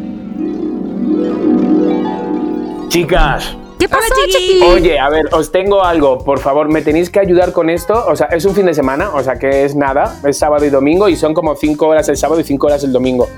Chicas, 2.89 3.57
¿Qué 3.78 3.89
pasó, 3.89 4.03
Chiqui? 4.26 4.55
Chiqui? 4.55 4.62
Oye, 4.62 4.99
a 4.99 5.09
ver, 5.11 5.26
os 5.32 5.53
tengo 5.53 5.84
algo, 5.84 6.18
por 6.18 6.39
favor, 6.39 6.68
me 6.68 6.80
tenéis 6.80 7.11
que 7.11 7.20
ayudar 7.20 7.53
con 7.53 7.68
esto. 7.68 8.07
O 8.09 8.16
sea, 8.16 8.26
es 8.28 8.45
un 8.47 8.55
fin 8.55 8.64
de 8.66 8.72
semana, 8.74 9.11
o 9.12 9.22
sea 9.22 9.37
que 9.39 9.64
es 9.64 9.74
nada, 9.76 10.16
es 10.26 10.39
sábado 10.39 10.64
y 10.64 10.70
domingo 10.70 11.09
y 11.09 11.16
son 11.16 11.34
como 11.34 11.55
cinco 11.57 11.89
horas 11.89 12.09
el 12.09 12.16
sábado 12.16 12.41
y 12.41 12.45
cinco 12.45 12.68
horas 12.68 12.82
el 12.84 12.93
domingo. 12.93 13.28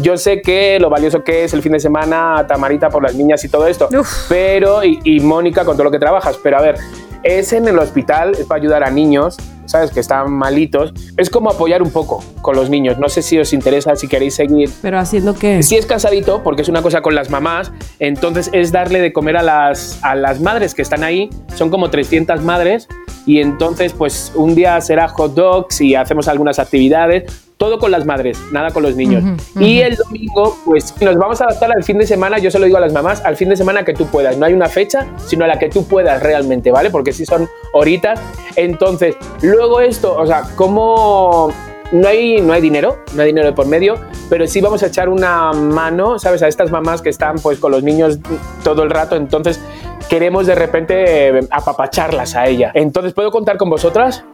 Yo 0.00 0.16
sé 0.16 0.42
que 0.42 0.78
lo 0.80 0.90
valioso 0.90 1.22
que 1.22 1.44
es 1.44 1.54
el 1.54 1.62
fin 1.62 1.72
de 1.72 1.80
semana, 1.80 2.44
Tamarita 2.48 2.90
por 2.90 3.02
las 3.02 3.14
niñas 3.14 3.44
y 3.44 3.48
todo 3.48 3.66
esto, 3.66 3.88
Uf. 3.98 4.26
pero, 4.28 4.82
y, 4.84 4.98
y 5.04 5.20
Mónica 5.20 5.64
con 5.64 5.76
todo 5.76 5.84
lo 5.84 5.90
que 5.90 5.98
trabajas, 5.98 6.38
pero 6.42 6.58
a 6.58 6.60
ver, 6.62 6.76
es 7.22 7.52
en 7.52 7.66
el 7.68 7.78
hospital, 7.78 8.32
es 8.32 8.44
para 8.44 8.60
ayudar 8.60 8.84
a 8.84 8.90
niños, 8.90 9.36
¿sabes? 9.66 9.90
Que 9.90 10.00
están 10.00 10.30
malitos. 10.30 10.92
Es 11.16 11.30
como 11.30 11.50
apoyar 11.50 11.80
un 11.82 11.90
poco 11.90 12.22
con 12.42 12.54
los 12.54 12.68
niños. 12.68 12.98
No 12.98 13.08
sé 13.08 13.22
si 13.22 13.38
os 13.38 13.52
interesa, 13.54 13.96
si 13.96 14.08
queréis 14.08 14.34
seguir 14.34 14.70
Pero 14.82 14.98
haciendo 14.98 15.34
qué? 15.34 15.62
si 15.62 15.76
es 15.76 15.86
cansadito, 15.86 16.42
porque 16.42 16.60
es 16.62 16.68
una 16.68 16.82
cosa 16.82 17.00
con 17.00 17.14
las 17.14 17.30
mamás, 17.30 17.72
entonces 17.98 18.50
es 18.52 18.72
darle 18.72 19.00
de 19.00 19.12
comer 19.12 19.38
a 19.38 19.42
las, 19.42 19.98
a 20.02 20.14
las 20.14 20.40
madres 20.40 20.74
que 20.74 20.82
están 20.82 21.02
ahí, 21.02 21.30
son 21.54 21.70
como 21.70 21.88
300 21.88 22.42
madres, 22.42 22.88
y 23.26 23.40
entonces 23.40 23.94
pues 23.94 24.32
un 24.34 24.54
día 24.54 24.78
será 24.82 25.08
hot 25.08 25.32
dogs 25.34 25.80
y 25.80 25.94
hacemos 25.94 26.28
algunas 26.28 26.58
actividades, 26.58 27.43
todo 27.56 27.78
con 27.78 27.90
las 27.90 28.04
madres, 28.04 28.38
nada 28.52 28.70
con 28.70 28.82
los 28.82 28.96
niños. 28.96 29.22
Y 29.58 29.80
el 29.80 29.96
domingo 29.96 30.56
pues 30.64 30.94
nos 31.00 31.16
vamos 31.16 31.40
a 31.40 31.44
adaptar 31.44 31.70
al 31.74 31.84
fin 31.84 31.98
de 31.98 32.06
semana, 32.06 32.38
yo 32.38 32.50
se 32.50 32.58
lo 32.58 32.66
digo 32.66 32.76
a 32.76 32.80
las 32.80 32.92
mamás, 32.92 33.24
al 33.24 33.36
fin 33.36 33.48
de 33.48 33.56
semana 33.56 33.84
que 33.84 33.94
tú 33.94 34.06
puedas, 34.06 34.36
no 34.36 34.46
hay 34.46 34.52
una 34.52 34.68
fecha, 34.68 35.06
sino 35.26 35.44
a 35.44 35.48
la 35.48 35.58
que 35.58 35.68
tú 35.68 35.86
puedas 35.86 36.22
realmente, 36.22 36.70
¿vale? 36.70 36.90
Porque 36.90 37.12
si 37.12 37.24
son 37.24 37.48
horitas, 37.72 38.20
entonces 38.56 39.16
luego 39.42 39.80
esto, 39.80 40.16
o 40.16 40.26
sea, 40.26 40.42
¿cómo 40.56 41.52
no 41.92 42.08
hay, 42.08 42.40
no 42.40 42.52
hay 42.52 42.60
dinero, 42.60 42.98
no 43.14 43.22
hay 43.22 43.28
dinero 43.28 43.46
de 43.46 43.52
por 43.52 43.66
medio, 43.66 43.96
pero 44.28 44.46
sí 44.46 44.60
vamos 44.60 44.82
a 44.82 44.86
echar 44.86 45.08
una 45.08 45.52
mano, 45.52 46.18
¿sabes? 46.18 46.42
A 46.42 46.48
estas 46.48 46.70
mamás 46.70 47.02
que 47.02 47.10
están 47.10 47.36
pues 47.36 47.60
con 47.60 47.70
los 47.70 47.82
niños 47.82 48.18
todo 48.64 48.82
el 48.82 48.90
rato, 48.90 49.16
entonces 49.16 49.60
queremos 50.08 50.46
de 50.46 50.54
repente 50.54 51.28
eh, 51.28 51.40
apapacharlas 51.50 52.34
a 52.34 52.46
ella. 52.46 52.72
Entonces, 52.74 53.12
¿puedo 53.12 53.30
contar 53.30 53.56
con 53.56 53.70
vosotras? 53.70 54.24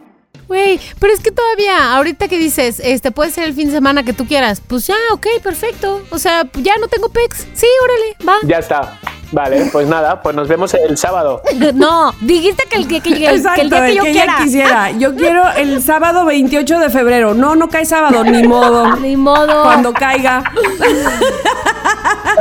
Güey, 0.51 0.81
pero 0.99 1.13
es 1.13 1.21
que 1.21 1.31
todavía, 1.31 1.93
ahorita 1.95 2.27
que 2.27 2.37
dices, 2.37 2.81
este 2.83 3.11
puede 3.11 3.31
ser 3.31 3.45
el 3.45 3.53
fin 3.53 3.67
de 3.67 3.71
semana 3.71 4.03
que 4.03 4.11
tú 4.11 4.27
quieras, 4.27 4.61
pues 4.67 4.85
ya, 4.85 4.97
ok, 5.13 5.25
perfecto. 5.41 6.01
O 6.09 6.19
sea, 6.19 6.45
ya 6.55 6.75
no 6.75 6.89
tengo 6.89 7.07
pex. 7.07 7.47
Sí, 7.53 7.67
órale, 7.81 8.17
va. 8.27 8.35
Ya 8.45 8.57
está. 8.57 8.99
Vale, 9.31 9.69
pues 9.71 9.87
nada, 9.87 10.21
pues 10.21 10.35
nos 10.35 10.49
vemos 10.49 10.73
el 10.73 10.97
sábado. 10.97 11.41
No, 11.73 12.13
dijiste 12.19 12.65
que 12.69 12.75
el, 12.75 12.85
que, 12.89 12.99
que, 12.99 13.11
el 13.11 13.19
día 13.19 13.85
que 13.85 13.95
yo 13.95 14.03
quiera. 14.03 14.39
quisiera. 14.43 14.91
Yo 14.91 15.15
quiero 15.15 15.49
el 15.53 15.81
sábado 15.81 16.25
28 16.25 16.79
de 16.79 16.89
febrero. 16.89 17.33
No, 17.33 17.55
no 17.55 17.69
cae 17.69 17.85
sábado, 17.85 18.21
ni 18.25 18.45
modo. 18.45 18.93
Ni 18.97 19.15
modo. 19.15 19.63
Cuando 19.63 19.93
caiga. 19.93 20.43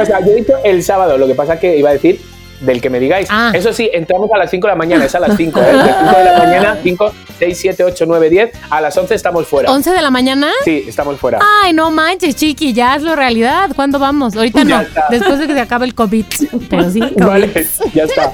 O 0.00 0.04
sea, 0.04 0.18
yo 0.18 0.32
he 0.32 0.34
dicho 0.34 0.54
el 0.64 0.82
sábado, 0.82 1.16
lo 1.16 1.28
que 1.28 1.36
pasa 1.36 1.60
que 1.60 1.76
iba 1.76 1.90
a 1.90 1.92
decir 1.92 2.20
del 2.60 2.80
que 2.80 2.90
me 2.90 3.00
digáis. 3.00 3.28
Ah. 3.30 3.52
Eso 3.54 3.72
sí, 3.72 3.90
entramos 3.92 4.30
a 4.32 4.38
las 4.38 4.50
5 4.50 4.66
de 4.66 4.72
la 4.72 4.76
mañana, 4.76 5.04
es 5.04 5.14
a 5.14 5.20
las 5.20 5.36
5, 5.36 5.60
¿eh? 5.60 5.64
De 5.64 5.72
5 5.72 6.18
de 6.18 6.24
la 6.24 6.38
mañana, 6.38 6.78
5, 6.82 7.12
6, 7.38 7.58
7, 7.58 7.84
8, 7.84 8.04
9, 8.06 8.30
10. 8.30 8.50
A 8.70 8.80
las 8.80 8.96
11 8.96 9.14
estamos 9.14 9.46
fuera. 9.46 9.70
¿11 9.70 9.94
de 9.94 10.02
la 10.02 10.10
mañana? 10.10 10.50
Sí, 10.64 10.84
estamos 10.86 11.18
fuera. 11.18 11.38
Ay, 11.64 11.72
no 11.72 11.90
manches, 11.90 12.36
chiqui, 12.36 12.72
ya 12.72 12.94
hazlo 12.94 13.16
realidad. 13.16 13.70
¿Cuándo 13.74 13.98
vamos? 13.98 14.36
Ahorita 14.36 14.64
no, 14.64 14.82
después 15.10 15.38
de 15.38 15.46
que 15.46 15.54
se 15.54 15.60
acabe 15.60 15.86
el 15.86 15.94
COVID. 15.94 16.24
Pero 16.68 16.90
sí, 16.90 17.00
Vale, 17.16 17.66
ya 17.94 18.04
está. 18.04 18.32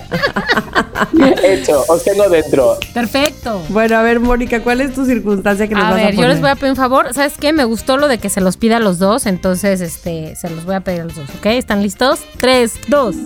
Hecho, 1.44 1.84
os 1.88 2.02
tengo 2.02 2.28
dentro. 2.28 2.78
Perfecto. 2.92 3.62
Bueno, 3.68 3.96
a 3.96 4.02
ver, 4.02 4.20
Mónica, 4.20 4.60
¿cuál 4.62 4.80
es 4.80 4.94
tu 4.94 5.04
circunstancia 5.04 5.68
que 5.68 5.74
nos 5.74 5.84
a 5.84 5.86
vas 5.88 5.96
ver, 5.96 6.04
a 6.04 6.08
ver, 6.08 6.16
yo 6.16 6.28
les 6.28 6.40
voy 6.40 6.50
a 6.50 6.54
pedir 6.56 6.70
un 6.70 6.76
favor. 6.76 7.12
¿Sabes 7.14 7.34
qué? 7.38 7.52
Me 7.52 7.64
gustó 7.64 7.96
lo 7.96 8.08
de 8.08 8.18
que 8.18 8.28
se 8.28 8.40
los 8.40 8.56
pida 8.56 8.78
a 8.78 8.80
los 8.80 8.98
dos, 8.98 9.26
entonces 9.26 9.80
este, 9.80 10.34
se 10.36 10.50
los 10.50 10.64
voy 10.64 10.74
a 10.74 10.80
pedir 10.80 11.02
a 11.02 11.04
los 11.04 11.16
dos, 11.16 11.28
¿ok? 11.38 11.46
¿Están 11.46 11.82
listos? 11.82 12.20
3, 12.38 12.72
2. 12.88 13.16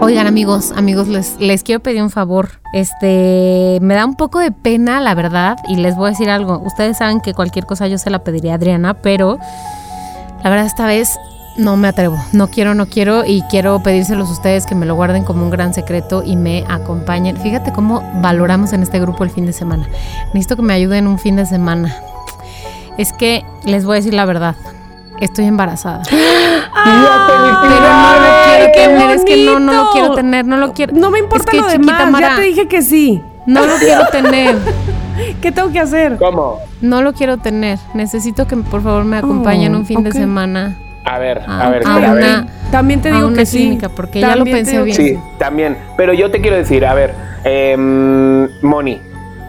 Oigan 0.00 0.26
amigos, 0.26 0.72
amigos, 0.76 1.08
les, 1.08 1.40
les 1.40 1.62
quiero 1.62 1.80
pedir 1.80 2.02
un 2.02 2.10
favor. 2.10 2.60
Este, 2.74 3.78
me 3.80 3.94
da 3.94 4.04
un 4.04 4.16
poco 4.16 4.38
de 4.38 4.52
pena, 4.52 5.00
la 5.00 5.14
verdad, 5.14 5.56
y 5.66 5.76
les 5.76 5.96
voy 5.96 6.08
a 6.08 6.10
decir 6.10 6.28
algo. 6.28 6.58
Ustedes 6.58 6.98
saben 6.98 7.20
que 7.20 7.32
cualquier 7.32 7.64
cosa 7.64 7.86
yo 7.86 7.96
se 7.96 8.10
la 8.10 8.18
pediría 8.18 8.52
a 8.52 8.56
Adriana, 8.56 8.94
pero 8.94 9.38
la 10.42 10.50
verdad 10.50 10.66
esta 10.66 10.86
vez 10.86 11.18
no 11.56 11.76
me 11.76 11.88
atrevo. 11.88 12.18
No 12.32 12.48
quiero, 12.48 12.74
no 12.74 12.86
quiero 12.86 13.24
y 13.24 13.42
quiero 13.42 13.82
pedírselos 13.82 14.28
a 14.28 14.32
ustedes 14.32 14.66
que 14.66 14.74
me 14.74 14.86
lo 14.86 14.94
guarden 14.94 15.24
como 15.24 15.42
un 15.42 15.50
gran 15.50 15.72
secreto 15.72 16.22
y 16.24 16.36
me 16.36 16.64
acompañen. 16.68 17.36
Fíjate 17.38 17.72
cómo 17.72 18.02
valoramos 18.20 18.72
en 18.72 18.82
este 18.82 19.00
grupo 19.00 19.24
el 19.24 19.30
fin 19.30 19.46
de 19.46 19.52
semana. 19.52 19.88
Necesito 20.28 20.56
que 20.56 20.62
me 20.62 20.74
ayuden 20.74 21.06
un 21.06 21.18
fin 21.18 21.36
de 21.36 21.46
semana. 21.46 21.96
Es 22.98 23.12
que 23.12 23.44
les 23.64 23.84
voy 23.84 23.94
a 23.94 23.96
decir 23.96 24.14
la 24.14 24.26
verdad. 24.26 24.54
Estoy 25.20 25.46
embarazada. 25.46 26.02
¡Ah! 26.74 28.43
Quiero 28.56 28.72
tener, 28.72 29.10
es 29.10 29.24
que 29.24 29.46
no, 29.46 29.58
no 29.58 29.72
lo 29.72 29.90
quiero 29.92 30.14
tener, 30.14 30.44
no 30.46 30.56
lo 30.56 30.72
quiero. 30.72 30.94
No 30.94 31.10
me 31.10 31.18
importa 31.18 31.44
es 31.44 31.50
que, 31.50 31.60
lo 31.60 31.66
demás, 31.66 32.20
ya 32.20 32.36
te 32.36 32.42
dije 32.42 32.68
que 32.68 32.82
sí. 32.82 33.22
No 33.46 33.66
lo 33.66 33.74
quiero 33.76 34.06
tener. 34.12 34.56
¿Qué 35.40 35.52
tengo 35.52 35.70
que 35.70 35.80
hacer? 35.80 36.16
¿Cómo? 36.16 36.58
No 36.80 37.02
lo 37.02 37.12
quiero 37.12 37.38
tener. 37.38 37.78
Necesito 37.94 38.46
que 38.46 38.56
por 38.56 38.82
favor 38.82 39.04
me 39.04 39.18
acompañen 39.18 39.74
oh, 39.74 39.78
un 39.78 39.86
fin 39.86 40.02
de 40.02 40.12
semana. 40.12 40.76
A 41.04 41.18
ver, 41.18 41.42
a, 41.46 41.68
ver, 41.68 41.82
espera, 41.82 42.10
a 42.10 42.14
ver. 42.14 42.44
También 42.70 43.02
te 43.02 43.12
digo 43.12 43.32
que 43.34 43.44
sí. 43.44 43.78
porque 43.94 44.20
ya 44.20 44.36
lo 44.36 44.44
pensé 44.44 44.82
bien. 44.82 44.96
Sí, 44.96 45.18
también. 45.38 45.76
Pero 45.96 46.14
yo 46.14 46.30
te 46.30 46.40
quiero 46.40 46.56
decir, 46.56 46.86
a 46.86 46.94
ver, 46.94 47.14
eh, 47.44 47.76
Moni, 48.62 49.00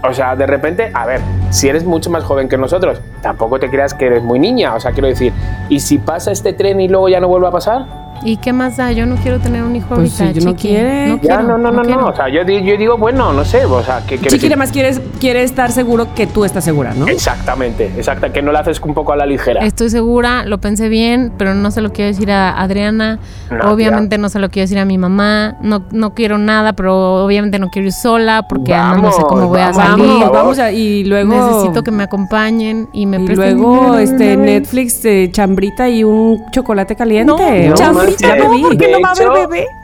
o 0.03 0.13
sea, 0.13 0.35
de 0.35 0.45
repente, 0.45 0.91
a 0.93 1.05
ver, 1.05 1.21
si 1.55 1.69
eres 1.69 1.85
mucho 1.85 2.09
más 2.09 2.23
joven 2.23 2.49
que 2.49 2.57
nosotros, 2.57 2.99
tampoco 3.21 3.59
te 3.59 3.69
creas 3.69 3.93
que 3.93 4.07
eres 4.07 4.21
muy 4.21 4.39
niña. 4.39 4.75
O 4.75 4.79
sea, 4.79 4.91
quiero 4.91 5.07
decir, 5.07 5.31
¿y 5.69 5.79
si 5.79 5.97
pasa 5.97 6.31
este 6.31 6.51
tren 6.51 6.81
y 6.81 6.89
luego 6.89 7.07
ya 7.07 7.21
no 7.21 7.29
vuelve 7.29 7.47
a 7.47 7.51
pasar? 7.51 8.05
¿Y 8.23 8.37
qué 8.37 8.53
más 8.53 8.77
da? 8.77 8.91
Yo 8.91 9.05
no 9.05 9.15
quiero 9.17 9.39
tener 9.39 9.63
un 9.63 9.75
hijo 9.75 9.95
pues 9.95 10.19
ahorita, 10.19 10.39
si 10.39 10.45
no 10.45 10.55
quiere. 10.55 11.07
No, 11.09 11.19
quiero, 11.19 11.43
no, 11.43 11.57
no, 11.57 11.71
no, 11.71 11.83
no, 11.83 12.07
O 12.07 12.15
sea, 12.15 12.29
yo, 12.29 12.41
yo, 12.43 12.77
digo, 12.77 12.97
bueno, 12.97 13.33
no 13.33 13.43
sé, 13.45 13.65
o 13.65 13.83
sea, 13.83 14.01
que... 14.05 14.17
Chiqui, 14.19 14.47
además 14.47 14.71
quieres, 14.71 15.01
quiere 15.19 15.43
estar 15.43 15.71
seguro 15.71 16.13
que 16.15 16.25
tú 16.25 16.45
estás 16.45 16.63
segura, 16.63 16.93
¿no? 16.93 17.07
Exactamente, 17.07 17.85
exacto, 17.95 18.31
que 18.31 18.41
no 18.41 18.51
lo 18.51 18.59
haces 18.59 18.79
un 18.81 18.93
poco 18.93 19.13
a 19.13 19.15
la 19.15 19.25
ligera. 19.25 19.63
Estoy 19.63 19.89
segura, 19.89 20.45
lo 20.45 20.59
pensé 20.59 20.89
bien, 20.89 21.33
pero 21.37 21.53
no 21.53 21.71
se 21.71 21.81
lo 21.81 21.91
quiero 21.91 22.07
decir 22.07 22.31
a 22.31 22.59
Adriana. 22.59 23.19
obviamente 23.63 24.17
no 24.17 24.29
se 24.29 24.39
lo 24.39 24.49
quiero 24.49 24.63
decir 24.63 24.79
a 24.79 24.85
mi 24.85 24.97
mamá. 24.97 25.57
No, 25.61 25.83
no 25.91 26.13
quiero 26.13 26.37
nada, 26.37 26.73
pero 26.73 27.23
obviamente 27.23 27.59
no 27.59 27.69
quiero 27.69 27.87
ir 27.87 27.93
sola 27.93 28.47
porque 28.47 28.75
no 28.75 29.11
sé 29.11 29.21
cómo 29.23 29.49
voy 29.49 29.59
a 29.59 29.73
salir. 29.73 30.05
Vamos, 30.05 30.31
vamos 30.31 30.59
a, 30.59 30.71
y 30.71 31.03
luego... 31.03 31.44
Necesito 31.47 31.83
que 31.83 31.91
me 31.91 32.03
acompañen 32.03 32.89
y 32.93 33.05
me 33.05 33.17
Y 33.17 33.27
luego, 33.27 33.97
este, 33.97 34.37
Netflix, 34.37 35.01
de 35.01 35.29
chambrita 35.31 35.89
y 35.89 36.03
un 36.03 36.49
chocolate 36.51 36.95
caliente. 36.95 37.69
No, 37.69 37.75
chambrita 37.75 38.35
no, 38.35 38.57
no 38.57 39.01
va 39.01 39.09
a 39.09 39.11
haber 39.11 39.47
bebé. 39.47 39.67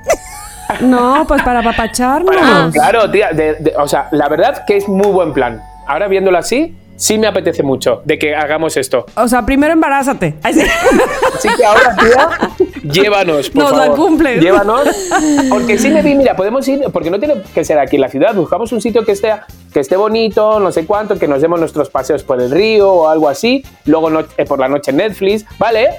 No, 0.80 1.26
pues 1.28 1.42
para 1.44 1.62
papacharnos. 1.62 2.72
claro, 2.72 3.12
tía, 3.12 3.32
o 3.78 3.88
sea, 3.90 4.08
la 4.12 4.30
verdad 4.30 4.64
que 4.66 4.78
es 4.78 4.88
muy 4.88 5.12
buen 5.12 5.34
plan. 5.34 5.62
Ahora 5.86 6.08
viéndolo 6.08 6.38
así, 6.38 6.78
sí 7.02 7.18
me 7.18 7.26
apetece 7.26 7.64
mucho 7.64 8.04
de 8.06 8.20
que 8.20 8.36
hagamos 8.36 8.78
esto. 8.78 9.08
O 9.16 9.28
sea, 9.28 9.44
primero 9.44 9.74
embarázate. 9.74 10.36
Así 10.44 11.50
que 11.58 11.66
ahora, 11.66 11.96
tía, 11.96 12.30
llévanos, 12.84 13.50
por 13.50 13.64
Nos 13.64 13.72
favor. 13.72 13.88
la 13.88 13.96
cumple. 13.96 14.40
Llévanos. 14.40 14.88
Porque 15.50 15.80
sí 15.80 15.90
me 15.90 16.04
vi, 16.04 16.14
mira, 16.14 16.36
podemos 16.36 16.68
ir, 16.68 16.84
porque 16.94 17.10
no 17.10 17.20
tiene 17.20 17.42
que 17.54 17.64
ser 17.64 17.80
aquí 17.80 17.96
en 17.96 18.02
la 18.02 18.10
ciudad. 18.10 18.36
Buscamos 18.36 18.72
un 18.72 18.82
sitio 18.82 19.04
que 19.04 19.14
esté, 19.14 19.34
que 19.74 19.80
esté 19.80 19.96
bonito, 19.96 20.60
no 20.60 20.72
sé 20.72 20.86
cuánto, 20.86 21.18
que 21.18 21.28
nos 21.28 21.42
demos 21.42 21.60
nuestros 21.60 21.90
paseos 21.90 22.24
por 22.24 22.40
el 22.40 22.52
río 22.52 22.92
o 22.92 23.08
algo 23.08 23.28
así. 23.30 23.64
Luego 23.86 24.10
eh, 24.38 24.46
por 24.46 24.60
la 24.60 24.68
noche 24.68 24.92
en 24.92 24.98
Netflix, 24.98 25.46
¿vale? 25.58 25.90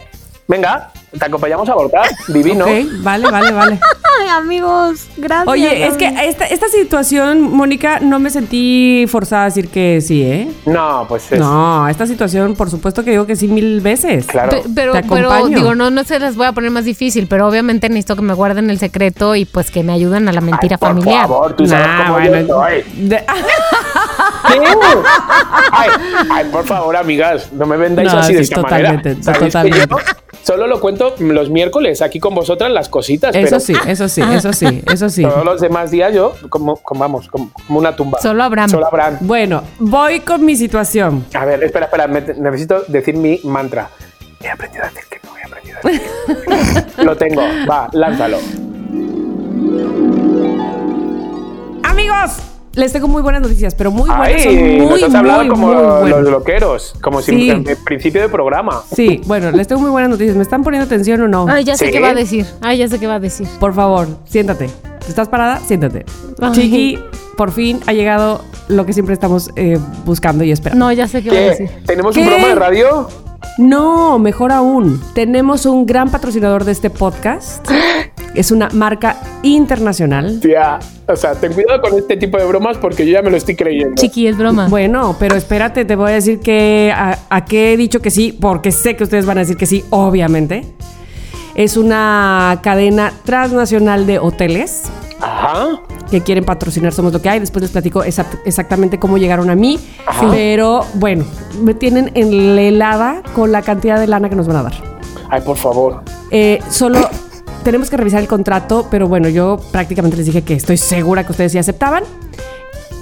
Venga, 0.46 0.92
te 1.18 1.26
acompañamos 1.26 1.68
a 1.68 1.72
abortar, 1.72 2.08
divino. 2.28 2.64
Ok, 2.64 2.70
vale, 3.00 3.30
vale, 3.30 3.52
vale. 3.52 3.80
Ay, 4.20 4.28
amigos, 4.28 5.08
gracias. 5.16 5.48
Oye, 5.48 5.86
es 5.86 5.96
que 5.96 6.06
esta, 6.06 6.46
esta 6.46 6.68
situación, 6.68 7.42
Mónica, 7.42 8.00
no 8.00 8.18
me 8.18 8.30
sentí 8.30 9.04
forzada 9.08 9.42
a 9.42 9.44
decir 9.46 9.68
que 9.68 10.00
sí, 10.00 10.22
¿eh? 10.22 10.48
No, 10.66 11.06
pues 11.08 11.30
es... 11.32 11.38
No, 11.38 11.88
esta 11.88 12.06
situación, 12.06 12.54
por 12.54 12.70
supuesto 12.70 13.04
que 13.04 13.10
digo 13.10 13.26
que 13.26 13.36
sí 13.36 13.48
mil 13.48 13.80
veces. 13.80 14.26
Claro. 14.26 14.62
pero, 14.74 14.92
pero 15.08 15.46
digo, 15.48 15.74
no, 15.74 15.90
no 15.90 16.04
se 16.04 16.18
las 16.18 16.36
voy 16.36 16.46
a 16.46 16.52
poner 16.52 16.70
más 16.70 16.84
difícil, 16.84 17.26
pero 17.26 17.46
obviamente 17.46 17.88
necesito 17.88 18.16
que 18.16 18.22
me 18.22 18.34
guarden 18.34 18.70
el 18.70 18.78
secreto 18.78 19.34
y 19.34 19.44
pues 19.44 19.70
que 19.70 19.82
me 19.82 19.92
ayuden 19.92 20.28
a 20.28 20.32
la 20.32 20.40
mentira 20.40 20.78
familiar. 20.78 21.26
Por 21.26 21.36
favor, 21.36 21.56
tú 21.56 21.66
sabes 21.66 22.06
cómo 22.06 22.20
yo 22.20 22.32
ay, 25.72 25.90
ay, 26.30 26.44
por 26.50 26.66
favor, 26.66 26.96
amigas, 26.96 27.52
no 27.52 27.66
me 27.66 27.76
vendáis 27.76 28.12
así 28.12 28.34
de 28.34 28.42
esta 28.42 28.62
totalmente, 28.62 29.14
manera. 29.14 29.38
Totalmente. 29.38 29.94
Solo 30.42 30.66
lo 30.66 30.80
cuento 30.80 31.01
los 31.18 31.50
miércoles 31.50 32.02
aquí 32.02 32.20
con 32.20 32.34
vosotras 32.34 32.70
las 32.70 32.88
cositas. 32.88 33.34
Eso 33.34 33.60
sí, 33.60 33.74
eso 33.86 34.08
sí, 34.08 34.22
eso 34.22 34.52
sí, 34.52 34.82
eso 34.90 35.08
sí. 35.08 35.22
Todos 35.22 35.44
los 35.44 35.60
demás 35.60 35.90
días 35.90 36.14
yo, 36.14 36.34
como, 36.48 36.80
vamos, 36.94 37.28
como, 37.28 37.50
una 37.68 37.94
tumba. 37.94 38.20
Solo 38.20 38.42
Abraham. 38.42 38.70
Solo 38.70 38.86
Abraham. 38.86 39.18
Bueno, 39.20 39.62
voy 39.78 40.20
con 40.20 40.44
mi 40.44 40.56
situación. 40.56 41.24
A 41.34 41.44
ver, 41.44 41.62
espera, 41.62 41.86
espera, 41.86 42.06
necesito 42.06 42.84
decir 42.88 43.16
mi 43.16 43.40
mantra. 43.44 43.90
He 44.40 44.48
aprendido 44.48 44.84
a 44.84 44.88
decir 44.88 45.04
que 45.08 45.20
no, 45.24 45.36
he 45.38 45.44
aprendido 45.44 45.78
a 45.78 45.88
decir 45.88 46.02
que 46.96 46.96
no. 46.98 47.04
lo 47.04 47.16
tengo, 47.16 47.42
va, 47.68 47.88
lánzalo. 47.92 48.38
Amigos, 51.84 52.51
les 52.74 52.92
tengo 52.92 53.08
muy 53.08 53.22
buenas 53.22 53.42
noticias, 53.42 53.74
pero 53.74 53.90
muy 53.90 54.08
buenas. 54.08 54.42
son 54.42 54.54
muy, 54.54 54.78
nos 54.78 55.02
has 55.02 55.14
hablado 55.14 55.48
como 55.48 55.72
los 55.72 56.22
loqueros, 56.22 56.94
como 57.00 57.20
si 57.20 57.50
en 57.50 57.68
el 57.68 57.76
principio 57.76 58.20
de 58.20 58.28
programa. 58.28 58.82
Sí, 58.94 59.20
bueno, 59.26 59.50
les 59.50 59.68
tengo 59.68 59.80
muy 59.80 59.90
buenas 59.90 60.10
noticias. 60.10 60.36
¿Me 60.36 60.42
están 60.42 60.62
poniendo 60.62 60.86
atención 60.86 61.20
o 61.22 61.28
no? 61.28 61.46
Ay, 61.48 61.64
ya 61.64 61.76
sé 61.76 61.90
qué 61.90 62.00
va 62.00 62.10
a 62.10 62.14
decir. 62.14 62.46
Ay, 62.60 62.78
ya 62.78 62.88
sé 62.88 62.98
qué 62.98 63.06
va 63.06 63.16
a 63.16 63.20
decir. 63.20 63.46
Por 63.60 63.74
favor, 63.74 64.08
siéntate. 64.24 64.70
¿Estás 65.06 65.28
parada? 65.28 65.60
Siéntate. 65.60 66.04
Chiqui, 66.52 66.98
por 67.36 67.50
fin 67.52 67.80
ha 67.86 67.92
llegado 67.92 68.42
lo 68.68 68.86
que 68.86 68.92
siempre 68.92 69.14
estamos 69.14 69.50
eh, 69.56 69.78
buscando 70.04 70.44
y 70.44 70.52
esperando. 70.52 70.84
No, 70.84 70.92
ya 70.92 71.08
sé 71.08 71.22
qué, 71.22 71.30
va 71.30 71.36
a 71.36 71.40
decir. 71.40 71.70
¿Tenemos 71.86 72.16
un 72.16 72.24
programa 72.24 72.48
de 72.48 72.54
radio? 72.54 73.08
No, 73.58 74.18
mejor 74.18 74.52
aún. 74.52 75.02
Tenemos 75.14 75.66
un 75.66 75.84
gran 75.84 76.10
patrocinador 76.10 76.64
de 76.64 76.72
este 76.72 76.90
podcast. 76.90 77.68
Es 78.34 78.50
una 78.50 78.68
marca 78.70 79.16
internacional. 79.42 80.40
Tía, 80.40 80.78
o 81.06 81.16
sea, 81.16 81.34
ten 81.34 81.52
cuidado 81.52 81.82
con 81.82 81.98
este 81.98 82.16
tipo 82.16 82.38
de 82.38 82.46
bromas 82.46 82.78
porque 82.78 83.04
yo 83.04 83.12
ya 83.12 83.22
me 83.22 83.30
lo 83.30 83.36
estoy 83.36 83.56
creyendo. 83.56 83.94
Chiqui, 83.96 84.26
es 84.26 84.38
broma. 84.38 84.68
Bueno, 84.68 85.16
pero 85.18 85.34
espérate, 85.34 85.84
te 85.84 85.96
voy 85.96 86.10
a 86.10 86.14
decir 86.14 86.40
que 86.40 86.92
a, 86.94 87.44
qué 87.44 87.74
he 87.74 87.76
dicho 87.76 88.00
que 88.00 88.10
sí, 88.10 88.36
porque 88.38 88.72
sé 88.72 88.96
que 88.96 89.04
ustedes 89.04 89.26
van 89.26 89.38
a 89.38 89.40
decir 89.40 89.56
que 89.56 89.66
sí, 89.66 89.84
obviamente. 89.90 90.64
Es 91.54 91.76
una 91.76 92.60
cadena 92.62 93.12
transnacional 93.24 94.06
de 94.06 94.18
hoteles. 94.18 94.84
Ajá. 95.20 95.80
Que 96.10 96.20
quieren 96.20 96.44
patrocinar 96.44 96.92
Somos 96.92 97.12
lo 97.12 97.20
que 97.20 97.28
hay. 97.28 97.38
Después 97.38 97.62
les 97.62 97.70
platico 97.70 98.02
exactamente 98.02 98.98
cómo 98.98 99.18
llegaron 99.18 99.50
a 99.50 99.54
mí. 99.54 99.78
Pero 100.30 100.86
bueno, 100.94 101.24
me 101.62 101.74
tienen 101.74 102.10
en 102.14 102.56
la 102.56 102.62
helada 102.62 103.22
con 103.34 103.52
la 103.52 103.60
cantidad 103.60 104.00
de 104.00 104.06
lana 104.06 104.30
que 104.30 104.36
nos 104.36 104.46
van 104.46 104.56
a 104.56 104.62
dar. 104.62 104.74
Ay, 105.28 105.42
por 105.42 105.56
favor. 105.56 106.02
Eh, 106.30 106.58
solo 106.70 106.98
tenemos 107.62 107.90
que 107.90 107.96
revisar 107.96 108.20
el 108.20 108.28
contrato, 108.28 108.88
pero 108.90 109.08
bueno, 109.08 109.28
yo 109.28 109.58
prácticamente 109.70 110.16
les 110.16 110.26
dije 110.26 110.42
que 110.42 110.54
estoy 110.54 110.76
segura 110.76 111.24
que 111.24 111.32
ustedes 111.32 111.52
sí 111.52 111.58
aceptaban. 111.58 112.04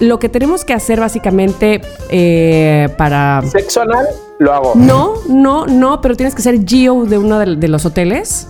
Lo 0.01 0.19
que 0.19 0.29
tenemos 0.29 0.65
que 0.65 0.73
hacer 0.73 0.99
básicamente 0.99 1.83
eh, 2.09 2.89
para... 2.97 3.43
¿Sexo 3.43 3.83
anal? 3.83 4.07
Lo 4.39 4.53
hago. 4.55 4.73
No, 4.75 5.15
no, 5.29 5.67
no, 5.67 6.01
pero 6.01 6.17
tienes 6.17 6.35
que 6.35 6.41
ser 6.41 6.67
Geo 6.67 7.05
de 7.05 7.19
uno 7.19 7.39
de, 7.39 7.69
los 7.69 7.85
hoteles. 7.85 8.49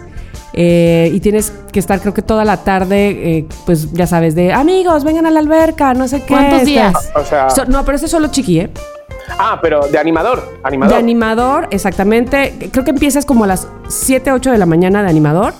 Eh, 0.53 1.11
y 1.13 1.21
tienes 1.21 1.53
que 1.73 1.79
estar 1.81 2.01
creo 2.01 2.15
que 2.15 2.23
toda 2.23 2.45
la 2.45 2.59
tarde, 2.59 3.09
eh, 3.11 3.47
pues 3.67 3.93
ya 3.93 4.07
sabes, 4.07 4.35
de 4.35 4.53
amigos, 4.53 5.05
vengan 5.05 5.27
a 5.27 5.31
la 5.31 5.41
alberca, 5.41 5.95
no 5.95 6.07
sé 6.07 6.21
qué. 6.21 6.35
¿Cuántos 6.35 6.65
días? 6.65 6.95
O 7.17 7.25
sea... 7.25 7.49
no, 7.67 7.85
pero 7.85 7.97
ese 7.97 8.07
es 8.07 8.11
solo 8.11 8.29
chiqui, 8.29 8.61
¿eh? 8.61 8.71
Ah, 9.39 9.59
pero 9.61 9.87
de 9.89 9.99
animador, 9.99 10.59
animador. 10.63 10.95
De 10.95 10.99
animador, 10.99 11.69
exactamente. 11.71 12.71
Creo 12.73 12.85
que 12.85 12.91
empiezas 12.91 13.25
como 13.25 13.45
a 13.45 13.47
las 13.47 13.69
7, 13.89 14.33
8 14.33 14.53
de 14.53 14.59
la 14.59 14.67
mañana 14.67 15.03
de 15.03 15.09
animador 15.09 15.55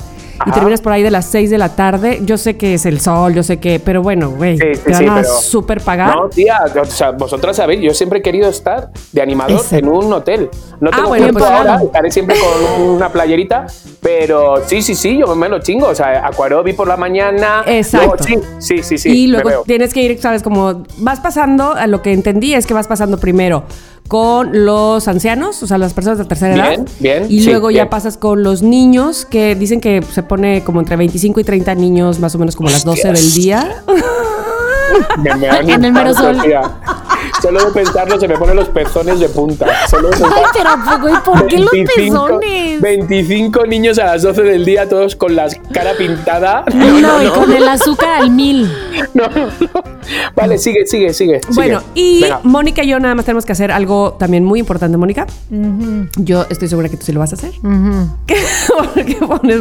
y 0.47 0.51
terminas 0.53 0.81
por 0.81 0.93
ahí 0.93 1.03
de 1.03 1.11
las 1.11 1.27
6 1.27 1.51
de 1.51 1.59
la 1.59 1.75
tarde. 1.77 2.21
Yo 2.25 2.39
sé 2.39 2.57
que 2.57 2.75
es 2.75 2.87
el 2.87 3.01
sol, 3.01 3.35
yo 3.35 3.43
sé 3.43 3.59
que, 3.59 3.81
pero 3.81 4.03
bueno, 4.03 4.31
güey, 4.31 4.57
sí, 4.59 4.75
sí, 4.75 4.81
te 4.85 4.93
van 4.93 5.19
a 5.19 5.25
súper 5.25 5.81
pagar. 5.81 6.17
No, 6.17 6.29
tía, 6.29 6.61
o 6.81 6.85
sea, 6.85 7.11
vosotras 7.13 7.57
sabéis, 7.57 7.81
yo 7.83 7.93
siempre 7.95 8.21
he 8.21 8.23
querido 8.23 8.49
estar 8.49 8.91
de 9.13 9.23
animador 9.23 9.61
en 9.71 9.89
un 9.89 10.13
hotel. 10.13 10.49
No 10.81 10.91
ah, 10.93 10.97
tengo 10.97 11.15
tiempo 11.15 11.39
pues 11.41 11.51
ahora, 11.51 11.81
estaré 11.83 12.11
siempre 12.11 12.37
con 12.39 12.83
una 12.83 13.11
playerita, 13.11 13.67
pero 14.01 14.63
sí, 14.67 14.83
sí, 14.83 14.95
sí, 14.95 15.19
yo 15.19 15.35
me 15.35 15.49
lo 15.49 15.61
chingo. 15.61 15.89
O 15.89 15.95
sea, 15.95 16.27
Aquarobi 16.27 16.73
por 16.73 16.89
la 16.89 16.97
mañana. 16.97 17.63
Exacto. 17.67 18.25
sí, 18.25 18.39
sí, 18.59 18.83
sí, 18.83 18.99
sí. 18.99 19.11
Y 19.11 19.27
luego 19.27 19.63
tienes 19.67 19.93
que 19.93 20.03
ir, 20.03 20.21
sabes, 20.21 20.43
como 20.43 20.85
vas 20.99 21.21
pasando, 21.21 21.73
a 21.73 21.87
lo 21.87 22.03
que 22.03 22.13
entendí 22.13 22.55
es 22.55 22.67
que 22.67 22.75
vas 22.75 22.89
pasando 22.89 23.19
primero 23.19 23.65
con 24.11 24.65
los 24.65 25.07
ancianos, 25.07 25.63
o 25.63 25.69
sea, 25.69 25.79
las 25.79 25.95
personas 25.95 26.19
de 26.19 26.25
tercera 26.25 26.57
edad. 26.57 26.71
Bien, 26.71 26.85
bien. 26.99 27.27
Y 27.29 27.45
luego 27.45 27.71
ya 27.71 27.89
pasas 27.89 28.17
con 28.17 28.43
los 28.43 28.61
niños, 28.61 29.25
que 29.25 29.55
dicen 29.55 29.81
que 29.81 30.03
se 30.03 30.25
pone 30.25 30.65
como 30.65 30.81
entre 30.81 30.97
25 30.97 31.39
y 31.39 31.45
30 31.45 31.77
niños, 31.77 32.19
más 32.19 32.35
o 32.35 32.39
menos 32.39 32.57
como 32.57 32.71
a 32.71 32.73
las 32.73 32.85
12 32.85 33.13
del 33.13 33.33
día. 33.35 33.85
en 35.65 35.85
el 35.85 35.93
mero 35.93 36.13
sol. 36.13 36.39
Solo 37.43 37.65
de 37.65 37.73
pensarlo 37.73 38.19
se 38.19 38.29
me 38.29 38.37
ponen 38.37 38.57
los 38.57 38.69
pezones 38.69 39.21
de 39.21 39.29
punta. 39.29 39.67
Solo 39.89 40.11
Ay, 40.13 40.45
pero 40.53 40.71
poco, 40.85 41.09
¿y 41.09 41.21
por 41.25 41.47
qué 41.47 41.59
los 41.59 41.71
pezones? 41.71 42.81
25 42.81 43.67
niños 43.67 43.99
a 43.99 44.05
las 44.07 44.23
12 44.23 44.43
del 44.43 44.65
día, 44.65 44.89
todos 44.89 45.17
con 45.17 45.35
la 45.37 45.49
cara 45.73 45.93
pintada. 45.97 46.65
No, 47.01 47.23
y 47.23 47.29
con 47.29 47.51
el 47.53 47.67
azúcar 47.69 48.23
al 48.23 48.31
mil. 48.31 48.71
No, 49.15 49.29
no, 49.29 49.49
Vale, 50.35 50.59
sigue, 50.59 50.87
sigue, 50.87 51.13
sigue. 51.15 51.41
Bueno, 51.55 51.83
y 51.95 52.25
Mónica 52.43 52.83
y 52.83 52.89
yo 52.89 52.99
nada 52.99 53.15
más 53.15 53.25
tenemos 53.25 53.45
que 53.45 53.53
hacer 53.53 53.71
algo 53.71 54.17
también 54.19 54.45
muy 54.45 54.61
importante, 54.61 54.97
Mónica. 54.97 55.27
Yo 56.17 56.47
estoy 56.49 56.69
segura 56.69 56.89
que 56.89 56.97
tú 56.97 57.07
sí 57.07 57.13
lo 57.13 57.21
vas 57.21 57.33
a 57.33 57.37
hacer. 57.37 57.53
¿Qué 58.27 59.17
pones? 59.27 59.61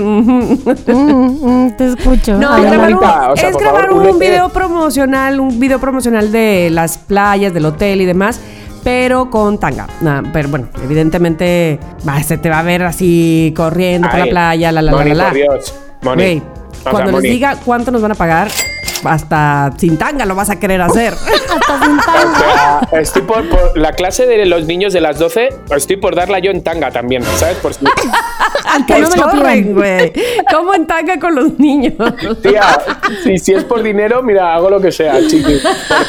te 1.78 1.86
escucho. 1.88 2.38
No, 2.38 2.56
es 2.58 2.64
grabar, 2.64 2.94
un, 2.94 3.38
es 3.38 3.58
grabar 3.58 3.92
un 3.92 4.20
video 4.20 4.50
promocional, 4.50 5.40
un 5.40 5.60
video 5.60 5.80
promocional 5.80 6.32
de 6.32 6.70
las 6.72 6.98
playas, 6.98 7.54
del 7.60 7.66
hotel 7.66 8.02
y 8.02 8.06
demás 8.06 8.40
pero 8.84 9.30
con 9.30 9.60
tanga. 9.60 9.88
pero 10.34 10.50
bueno, 10.50 10.70
evidentemente 10.84 11.80
se 12.26 12.38
te 12.38 12.50
va 12.50 12.60
a 12.60 12.64
ver 12.64 12.84
así 12.84 13.54
corriendo 13.56 14.10
por 14.10 14.20
la 14.20 14.26
playa, 14.26 14.72
la 14.72 14.82
la 14.82 14.92
la 14.92 15.06
la. 15.06 15.14
la. 15.14 15.32
Dios. 15.32 15.76
cuando 16.84 17.12
les 17.20 17.24
diga 17.24 17.58
cuánto 17.64 17.92
nos 17.92 18.02
van 18.02 18.12
a 18.12 18.16
pagar, 18.16 18.50
hasta 19.04 19.72
sin 19.78 19.98
tanga 19.98 20.26
lo 20.26 20.36
vas 20.36 20.50
a 20.50 20.60
querer 20.60 20.82
hacer. 20.82 21.14
hasta 21.50 21.86
sin 21.86 21.98
tanga. 21.98 23.00
estoy 23.00 23.22
por, 23.24 23.46
la 23.78 23.94
clase 23.94 24.26
de 24.26 24.46
los 24.46 24.66
niños 24.66 24.94
de 24.94 25.02
las 25.02 25.20
12, 25.20 25.50
estoy 25.76 25.98
por 25.98 26.16
darla 26.16 26.40
yo 26.40 26.52
en 26.52 26.64
tanga 26.64 26.92
también, 26.92 27.24
¿sabes? 27.38 27.58
Por 27.58 27.74
si... 27.74 27.86
Aunque 28.74 29.00
no 29.00 29.10
me 29.10 29.18
lo 29.18 29.74
güey. 29.74 30.14
¿Cómo 30.52 30.74
en 30.76 30.86
tanga 30.86 31.20
con 31.20 31.34
los 31.34 31.58
niños? 31.58 31.96
Tía, 32.42 32.80
si, 33.24 33.38
si 33.40 33.54
es 33.54 33.64
por 33.64 33.82
dinero, 33.82 34.22
mira, 34.22 34.54
hago 34.54 34.70
lo 34.70 34.80
que 34.80 34.92
sea, 34.92 35.20
chiqui. 35.28 35.60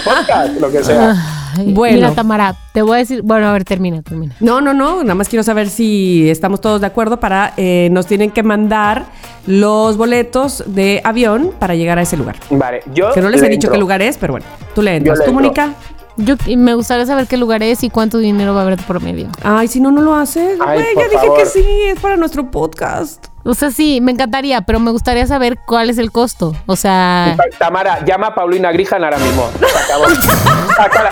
Por 0.05 0.15
podcast, 0.15 0.61
lo 0.61 0.71
que 0.71 0.85
sea. 0.85 1.40
Bueno. 1.67 1.97
Mira, 1.97 2.13
Tamara, 2.13 2.57
te 2.73 2.83
voy 2.83 2.97
a 2.97 2.99
decir. 2.99 3.23
Bueno, 3.23 3.47
a 3.47 3.53
ver, 3.53 3.65
termina, 3.65 4.03
termina. 4.03 4.35
No, 4.41 4.61
no, 4.61 4.75
no. 4.75 5.03
Nada 5.03 5.15
más 5.15 5.29
quiero 5.29 5.43
saber 5.43 5.69
si 5.69 6.29
estamos 6.31 6.61
todos 6.61 6.81
de 6.81 6.87
acuerdo 6.87 7.21
para. 7.21 7.55
Eh, 7.57 7.89
nos 7.93 8.07
tienen 8.07 8.31
que 8.31 8.43
mandar 8.43 9.07
los 9.47 9.97
boletos 9.97 10.65
de 10.67 11.01
avión 11.05 11.53
para 11.59 11.75
llegar 11.75 11.99
a 11.99 12.03
ese 12.03 12.17
lugar. 12.17 12.37
Vale, 12.51 12.83
yo. 12.95 13.13
Que 13.13 13.21
no 13.21 13.29
les 13.31 13.43
he 13.43 13.49
dicho 13.49 13.71
qué 13.71 13.79
lugar 13.79 14.03
es, 14.03 14.19
pero 14.19 14.35
bueno. 14.35 14.47
Tú 14.75 14.83
le 14.83 14.97
entras. 14.97 15.25
¿Tú, 15.25 15.33
Mónica? 15.33 15.75
Yo 16.17 16.37
me 16.57 16.75
gustaría 16.75 17.07
saber 17.07 17.27
qué 17.27 17.37
lugar 17.37 17.63
es 17.63 17.83
y 17.83 17.89
cuánto 17.89 18.19
dinero 18.19 18.53
va 18.53 18.61
a 18.61 18.65
haber 18.65 18.79
por 18.81 19.01
medio. 19.01 19.29
Ay, 19.43 19.69
si 19.69 19.81
no, 19.81 19.91
no 19.91 20.03
lo 20.03 20.15
haces. 20.15 20.59
Güey, 20.59 20.85
ya 20.97 21.09
dije 21.09 21.29
que 21.37 21.47
sí, 21.47 21.65
es 21.89 21.99
para 21.99 22.17
nuestro 22.17 22.51
podcast. 22.51 23.30
O 23.43 23.55
sea, 23.55 23.71
sí, 23.71 24.01
me 24.01 24.13
encantaría, 24.13 24.61
pero 24.63 24.81
me 24.81 24.91
gustaría 24.91 25.27
saber 25.27 25.59
cuál 25.67 25.89
es 25.89 25.99
el 25.99 26.13
costo. 26.13 26.55
O 26.67 26.77
sea. 26.77 27.37
Tamara, 27.59 28.05
llama 28.05 28.29
a 28.29 28.35
Paulina 28.35 28.71
Grijan 28.71 29.03
ahora 29.03 29.19
mismo. 29.19 29.51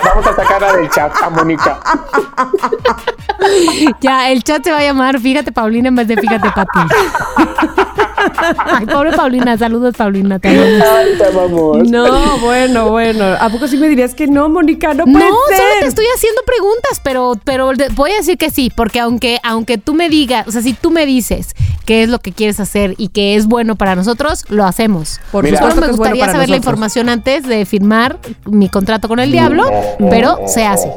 vamos 0.03 0.27
a 0.27 0.35
sacarla 0.35 0.73
del 0.73 0.89
chat 0.89 1.11
a 1.21 1.29
Mónica. 1.29 1.79
ya, 4.01 4.29
el 4.29 4.43
chat 4.43 4.63
se 4.63 4.71
va 4.71 4.79
a 4.79 4.83
llamar 4.83 5.19
Fíjate 5.19 5.51
Paulina 5.51 5.87
en 5.87 5.95
vez 5.95 6.07
de 6.07 6.17
Fíjate 6.17 6.49
Pati. 6.51 6.79
Ay, 8.57 8.85
pobre 8.85 9.11
Paulina, 9.13 9.57
saludos 9.57 9.95
Paulina, 9.97 10.39
te 10.39 10.49
amamos. 10.49 11.87
No, 11.89 12.37
bueno, 12.39 12.89
bueno. 12.89 13.25
¿A 13.39 13.49
poco 13.49 13.67
sí 13.67 13.77
me 13.77 13.87
dirías 13.87 14.13
que 14.13 14.27
no, 14.27 14.49
Mónica? 14.49 14.93
No 14.93 15.05
puede 15.05 15.17
No, 15.17 15.31
solo 15.31 15.69
te 15.79 15.87
estoy 15.87 16.05
haciendo 16.15 16.41
preguntas, 16.45 17.01
pero, 17.03 17.33
pero 17.43 17.71
voy 17.95 18.11
a 18.11 18.17
decir 18.17 18.37
que 18.37 18.49
sí, 18.49 18.71
porque 18.73 18.99
aunque, 18.99 19.39
aunque 19.43 19.77
tú 19.77 19.93
me 19.93 20.09
digas, 20.09 20.47
o 20.47 20.51
sea, 20.51 20.61
si 20.61 20.73
tú 20.73 20.91
me 20.91 21.05
dices 21.05 21.53
qué 21.85 22.03
es 22.03 22.09
lo 22.09 22.19
que 22.19 22.31
quieres 22.31 22.59
hacer 22.59 22.95
y 22.97 23.09
que 23.09 23.35
es 23.35 23.47
bueno 23.47 23.75
para 23.75 23.95
nosotros, 23.95 24.45
lo 24.49 24.65
hacemos. 24.65 25.19
Por 25.31 25.47
supuesto 25.47 25.81
me 25.81 25.87
gustaría 25.87 26.25
saber 26.31 26.49
la 26.49 26.57
información 26.57 27.09
antes 27.09 27.43
de 27.47 27.65
firmar 27.65 28.19
mi 28.45 28.69
contrato 28.69 29.07
con 29.07 29.19
el 29.19 29.31
diablo, 29.31 29.63
pero 30.09 30.39
se 30.47 30.65
hace. 30.65 30.91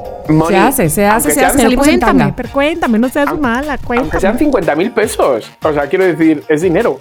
se 0.49 0.57
hace, 0.57 0.89
se 0.91 1.07
hace, 1.07 1.31
se 1.33 1.45
hace. 1.45 1.59
Pero 1.69 1.77
cuéntame, 1.77 2.33
pero 2.37 2.49
cuéntame, 2.51 2.99
no 2.99 3.09
seas 3.09 3.39
mala, 3.39 3.79
cuéntame. 3.79 4.01
Aunque 4.01 4.21
sean 4.21 4.39
50 4.39 4.75
mil 4.77 4.91
pesos. 4.91 5.51
O 5.63 5.73
sea, 5.73 5.87
quiero 5.87 6.05
decir, 6.05 6.45
es 6.49 6.63
dinero. 6.63 7.01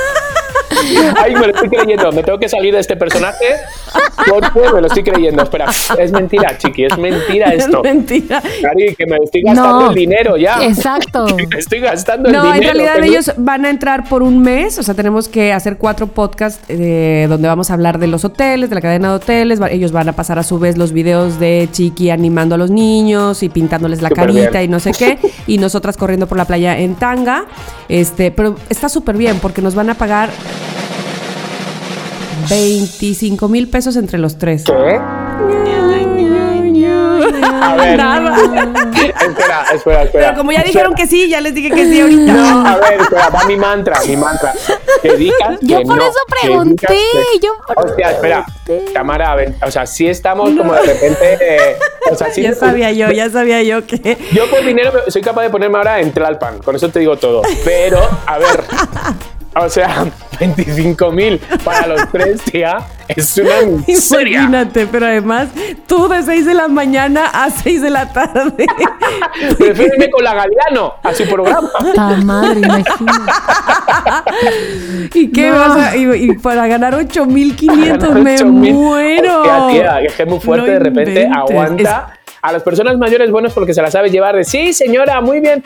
Ay, 1.21 1.33
me 1.33 1.47
lo 1.47 1.53
estoy 1.53 1.69
creyendo. 1.69 2.11
Me 2.11 2.23
tengo 2.23 2.39
que 2.39 2.49
salir 2.49 2.73
de 2.73 2.79
este 2.79 2.95
personaje 2.95 3.45
porque 4.29 4.59
me 4.73 4.81
lo 4.81 4.87
estoy 4.87 5.03
creyendo. 5.03 5.43
Espera, 5.43 5.65
es 5.97 6.11
mentira, 6.11 6.57
chiqui, 6.57 6.85
es 6.85 6.97
mentira 6.97 7.53
esto. 7.53 7.77
Es 7.77 7.83
mentira. 7.83 8.41
Cari, 8.61 8.95
que 8.95 9.05
me 9.05 9.17
estoy 9.17 9.41
gastando 9.43 9.89
el 9.89 9.95
dinero 9.95 10.37
ya. 10.37 10.63
Exacto. 10.63 11.25
me 11.51 11.59
estoy 11.59 11.79
gastando 11.79 12.29
el 12.29 12.35
dinero. 12.35 12.49
No, 12.49 12.55
en 12.55 12.63
realidad 12.63 13.03
ellos 13.03 13.31
van 13.37 13.65
a 13.65 13.69
entrar 13.69 14.07
por 14.07 14.23
un 14.23 14.41
mes. 14.41 14.77
O 14.79 14.83
sea, 14.83 14.93
tenemos 14.93 15.27
que 15.27 15.53
hacer 15.53 15.77
cuatro 15.77 16.07
podcasts 16.07 16.63
eh, 16.69 17.25
donde 17.29 17.47
vamos 17.47 17.71
a 17.71 17.73
hablar 17.73 17.99
de 17.99 18.07
los 18.07 18.25
hoteles, 18.25 18.69
de 18.69 18.75
la 18.75 18.81
cadena 18.81 19.09
de 19.09 19.15
hoteles. 19.15 19.59
Ellos 19.69 19.91
van 19.91 20.09
a 20.09 20.13
pasar 20.13 20.39
a 20.39 20.43
su 20.43 20.59
vez 20.59 20.77
los 20.77 20.91
videos 20.91 21.39
de 21.39 21.67
Chiqui 21.71 22.09
animando 22.09 22.55
a 22.55 22.57
los 22.57 22.71
niños 22.71 23.43
y 23.43 23.49
pintándoles 23.49 24.01
la 24.01 24.09
carita 24.09 24.63
y 24.63 24.67
no 24.67 24.79
sé 24.79 24.91
qué. 24.91 25.17
Y 25.47 25.57
nosotras 25.57 25.97
corriendo 25.97 26.27
por 26.27 26.37
la 26.37 26.45
playa 26.45 26.77
en 26.77 26.95
tanga. 26.95 27.45
Este, 27.89 28.31
pero 28.31 28.55
está 28.69 28.89
súper 28.89 29.17
bien 29.17 29.39
porque 29.39 29.61
nos 29.61 29.75
van 29.75 29.89
a 29.89 29.95
pagar 29.95 30.29
25 32.49 33.47
mil 33.47 33.67
pesos 33.69 33.95
entre 33.95 34.17
los 34.17 34.37
tres. 34.37 34.63
¿Qué? 34.65 34.99
A 37.61 37.75
ver. 37.75 37.97
Nada. 37.97 38.35
espera, 38.95 39.65
espera, 39.73 40.03
espera. 40.03 40.09
Pero 40.11 40.35
como 40.35 40.51
ya 40.51 40.63
dijeron 40.63 40.93
que 40.95 41.07
sí, 41.07 41.29
ya 41.29 41.41
les 41.41 41.53
dije 41.53 41.69
que 41.69 41.85
sí 41.85 42.01
ahorita. 42.01 42.33
No, 42.33 42.67
a 42.67 42.77
ver, 42.77 43.01
espera, 43.01 43.29
va 43.29 43.45
mi 43.45 43.55
mantra, 43.55 43.99
mi 44.07 44.17
mantra. 44.17 44.53
Que 45.01 45.15
digas 45.15 45.57
Yo 45.61 45.81
por 45.83 45.99
eso 45.99 46.19
pregunté. 46.41 46.97
yo 47.41 47.51
por 47.67 47.85
Hostia, 47.85 48.11
espera. 48.11 48.45
Cámara, 48.93 49.31
a 49.31 49.35
ver, 49.35 49.55
o 49.65 49.71
sea, 49.71 49.85
sí 49.85 50.07
estamos 50.07 50.49
como 50.55 50.73
de 50.73 50.81
repente. 50.81 51.37
Eh, 51.41 51.75
o 52.11 52.15
sea, 52.15 52.31
sí 52.31 52.41
ya 52.43 52.53
sabía 52.53 52.91
yo, 52.91 53.11
ya 53.11 53.29
sabía 53.29 53.61
yo 53.63 53.85
que. 53.85 54.17
Yo 54.31 54.49
por 54.49 54.63
dinero 54.65 54.91
soy 55.07 55.21
capaz 55.21 55.43
de 55.43 55.49
ponerme 55.49 55.77
ahora 55.77 55.99
en 55.99 56.11
Tlalpan, 56.11 56.59
con 56.59 56.75
eso 56.75 56.89
te 56.89 56.99
digo 56.99 57.17
todo. 57.17 57.41
Pero, 57.63 57.99
a 58.25 58.37
ver. 58.37 58.63
O 59.55 59.69
sea, 59.69 60.05
25 60.39 61.11
mil 61.11 61.39
para 61.63 61.87
los 61.87 62.09
tres, 62.11 62.41
tía. 62.41 62.77
Es 63.07 63.37
una 63.37 63.81
miseria. 63.85 64.39
Imagínate, 64.43 64.87
pero 64.87 65.05
además, 65.07 65.49
tú 65.85 66.07
de 66.07 66.23
6 66.23 66.45
de 66.45 66.53
la 66.53 66.69
mañana 66.69 67.25
a 67.25 67.49
6 67.49 67.81
de 67.81 67.89
la 67.89 68.11
tarde. 68.13 68.65
Prefiero 69.57 70.09
con 70.11 70.23
la 70.23 70.33
Galeano 70.35 70.93
a 71.03 71.13
su 71.13 71.25
programa. 71.25 71.69
¡Ta 71.93 72.15
madre, 72.17 72.61
imagínate! 72.61 73.31
¿Y 75.13 75.31
qué 75.31 75.51
vas 75.51 75.93
a, 75.93 75.97
y, 75.97 76.33
para 76.37 76.67
ganar 76.67 76.95
8500 76.95 78.13
me 78.13 78.43
muero. 78.45 79.43
Tía, 79.43 79.67
tía, 79.69 80.01
es 80.01 80.13
que 80.13 80.23
es 80.23 80.29
muy 80.29 80.39
fuerte, 80.39 80.71
de 80.71 80.79
repente 80.79 81.27
aguanta. 81.27 82.13
A 82.41 82.51
las 82.51 82.63
personas 82.63 82.97
mayores, 82.97 83.29
buenos 83.29 83.53
porque 83.53 83.73
se 83.73 83.81
las 83.81 83.91
sabe 83.91 84.09
llevar 84.09 84.35
de 84.35 84.45
sí, 84.45 84.71
señora, 84.73 85.19
muy 85.19 85.41
bien. 85.41 85.63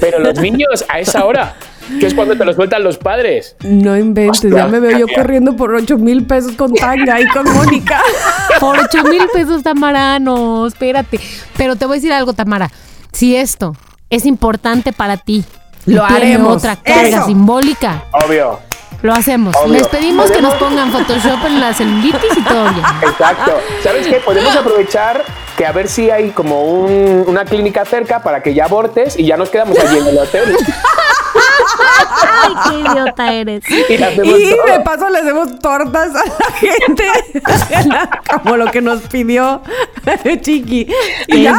Pero 0.00 0.18
los 0.18 0.40
niños 0.40 0.84
a 0.88 0.98
esa 0.98 1.24
hora 1.24 1.54
que 2.00 2.06
es 2.06 2.14
cuando 2.14 2.36
te 2.36 2.44
lo 2.44 2.52
sueltan 2.52 2.82
los 2.82 2.98
padres. 2.98 3.56
No 3.62 3.96
inventes, 3.96 4.52
ya 4.52 4.66
me 4.66 4.80
veo 4.80 4.98
yo 4.98 5.06
corriendo 5.14 5.56
por 5.56 5.74
8 5.74 5.98
mil 5.98 6.24
pesos 6.26 6.52
con 6.52 6.72
Tanga 6.74 7.20
y 7.20 7.26
con 7.28 7.52
Mónica. 7.52 8.00
por 8.60 8.78
8 8.78 9.04
mil 9.04 9.22
pesos, 9.32 9.62
Tamara, 9.62 10.18
no, 10.18 10.66
espérate. 10.66 11.20
Pero 11.56 11.76
te 11.76 11.86
voy 11.86 11.94
a 11.94 11.98
decir 11.98 12.12
algo, 12.12 12.32
Tamara. 12.32 12.70
Si 13.12 13.36
esto 13.36 13.74
es 14.10 14.26
importante 14.26 14.92
para 14.92 15.16
ti, 15.16 15.44
lo 15.86 16.04
haremos. 16.04 16.56
otra 16.56 16.76
carga 16.76 17.24
simbólica. 17.24 18.04
Obvio. 18.12 18.60
Lo 19.02 19.12
hacemos. 19.12 19.54
Les 19.68 19.86
pedimos 19.86 20.30
que 20.30 20.42
nos 20.42 20.54
pongan 20.54 20.90
Photoshop 20.90 21.44
en 21.46 21.60
la 21.60 21.72
celulitis 21.72 22.36
y 22.36 22.42
todo 22.42 22.64
bien. 22.72 22.84
Exacto. 23.02 23.52
¿Sabes 23.82 24.08
qué? 24.08 24.16
Podemos 24.16 24.54
aprovechar 24.56 25.24
que 25.58 25.66
a 25.66 25.72
ver 25.72 25.88
si 25.88 26.08
hay 26.08 26.30
como 26.30 26.62
una 26.62 27.44
clínica 27.44 27.84
cerca 27.84 28.22
para 28.22 28.40
que 28.44 28.54
ya 28.54 28.66
abortes 28.66 29.18
y 29.18 29.26
ya 29.26 29.36
nos 29.36 29.50
quedamos 29.50 29.76
allí 29.76 29.98
en 29.98 30.06
el 30.06 30.18
hotel. 30.18 30.56
Ay, 32.20 32.54
qué 32.68 32.78
idiota 32.78 33.32
eres. 33.32 33.64
Y, 33.68 33.96
de 33.96 34.80
paso 34.84 35.08
le 35.08 35.18
hacemos 35.18 35.58
tortas 35.58 36.14
a 36.14 36.24
la 36.24 36.52
gente. 36.52 37.04
como 38.42 38.56
lo 38.56 38.70
que 38.70 38.80
nos 38.80 39.02
pidió 39.02 39.62
Chiqui. 40.40 40.88
Y 41.26 41.42
ya, 41.42 41.58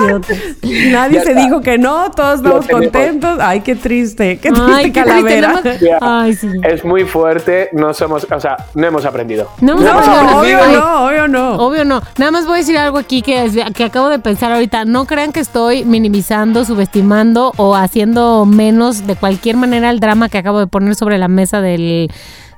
nadie 0.92 1.22
se 1.22 1.36
dijo 1.36 1.62
que 1.62 1.78
no, 1.78 2.12
todos 2.12 2.38
estamos 2.38 2.68
contentos. 2.68 3.40
Ay, 3.42 3.62
qué 3.62 3.76
triste, 3.76 4.40
qué 4.40 4.52
triste 4.52 4.72
Ay, 4.74 4.92
calavera. 4.92 5.62
Ay, 6.02 6.34
sí. 6.34 6.50
Es 6.64 6.84
muy 6.84 7.06
fuerte, 7.06 7.70
no 7.74 7.94
somos, 7.94 8.26
o 8.30 8.40
sea, 8.40 8.58
no 8.74 8.88
hemos 8.88 9.06
aprendido. 9.06 9.50
No, 9.62 9.76
no, 9.76 9.94
no 9.94 10.40
obvio 10.40 10.68
no, 10.68 11.06
obvio 11.06 11.28
no. 11.28 11.54
Obvio 11.56 11.86
no. 11.86 12.02
Nada 12.18 12.32
más 12.32 12.46
voy 12.46 12.56
a 12.56 12.58
decir 12.58 12.78
algo 12.78 12.98
aquí 12.98 13.22
que, 13.22 13.50
que 13.76 13.89
acabo 13.90 14.10
de 14.10 14.20
pensar 14.20 14.52
ahorita. 14.52 14.86
No 14.86 15.06
crean 15.06 15.32
que 15.32 15.40
estoy 15.40 15.84
minimizando, 15.84 16.64
subestimando 16.64 17.54
o 17.58 17.76
haciendo 17.76 18.46
menos 18.46 19.06
de 19.06 19.16
cualquier 19.16 19.58
manera 19.58 19.90
el 19.90 20.00
drama 20.00 20.30
que 20.30 20.38
acabo 20.38 20.60
de 20.60 20.68
poner 20.68 20.96
sobre 20.96 21.18
la 21.18 21.28
mesa 21.28 21.60
del 21.60 22.12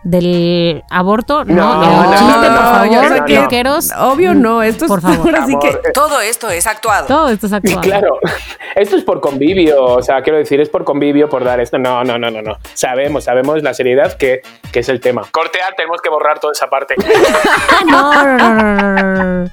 del 0.03 0.83
aborto. 0.89 1.45
No, 1.45 1.75
no, 1.75 2.03
no, 2.03 2.11
chiste, 2.11 2.47
por 2.47 2.63
favor, 2.63 4.11
Obvio 4.11 4.33
no, 4.33 4.63
esto 4.63 4.85
es 4.85 4.89
por 4.89 5.01
favor. 5.01 5.35
Así 5.35 5.55
que 5.59 5.69
eh, 5.69 5.91
todo 5.93 6.19
esto 6.21 6.49
es 6.49 6.65
actuado. 6.65 7.07
Todo 7.07 7.29
esto 7.29 7.47
es 7.47 7.53
actuado. 7.53 7.81
Claro, 7.81 8.19
esto 8.75 8.95
es 8.95 9.03
por 9.03 9.21
convivio, 9.21 9.83
o 9.83 10.01
sea, 10.01 10.21
quiero 10.21 10.37
decir, 10.37 10.59
es 10.59 10.69
por 10.69 10.83
convivio, 10.83 11.29
por 11.29 11.43
dar 11.43 11.59
esto. 11.59 11.77
No, 11.77 12.03
no, 12.03 12.17
no, 12.17 12.31
no, 12.31 12.41
no. 12.41 12.57
Sabemos, 12.73 13.25
sabemos 13.25 13.61
la 13.61 13.73
seriedad 13.73 14.13
que, 14.13 14.41
que 14.71 14.79
es 14.79 14.89
el 14.89 14.99
tema. 14.99 15.23
Cortear, 15.31 15.73
tenemos 15.75 16.01
que 16.01 16.09
borrar 16.09 16.39
toda 16.39 16.53
esa 16.53 16.67
parte. 16.67 16.95
no, 17.85 18.37
no, 18.37 18.55
no, 18.55 19.43
no, 19.43 19.51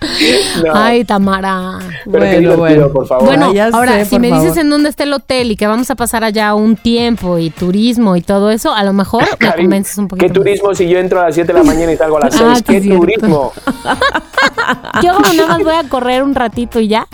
Ay, 0.74 1.05
Tamara. 1.05 1.78
bueno, 2.07 2.57
bueno. 2.57 2.92
por 2.92 3.07
favor. 3.07 3.26
Bueno, 3.26 3.53
ahora, 3.72 4.05
si 4.05 4.18
me 4.18 4.32
dices 4.32 4.57
en 4.57 4.70
dónde 4.70 4.88
está 4.88 5.05
el 5.05 5.12
hotel 5.12 5.51
y 5.51 5.57
que 5.57 5.66
vamos 5.66 5.90
a 5.90 5.94
pasar 5.94 6.24
allá 6.24 6.55
un 6.55 6.76
tiempo 6.76 7.38
y 7.38 7.51
turismo 7.51 8.16
y 8.16 8.22
todo 8.22 8.51
eso, 8.51 8.72
a 8.72 8.82
lo 8.82 8.92
mejor 8.92 9.24
me 9.40 9.53
convences 9.53 9.99
un 9.99 10.09
poquito 10.09 10.38
turismo 10.39 10.74
si 10.74 10.89
yo 10.89 10.99
entro 10.99 11.20
a 11.20 11.24
las 11.24 11.34
7 11.34 11.53
de 11.53 11.59
la 11.59 11.64
mañana 11.64 11.93
y 11.93 11.97
salgo 11.97 12.16
a 12.18 12.20
las 12.20 12.34
6? 12.34 12.45
Ah, 12.47 12.57
¿Qué 12.64 12.80
turismo? 12.80 13.53
yo 15.03 15.14
como 15.14 15.32
nada 15.32 15.49
más 15.49 15.62
voy 15.62 15.74
a 15.74 15.89
correr 15.89 16.22
un 16.22 16.34
ratito 16.34 16.80
y 16.80 16.89
ya. 16.89 17.07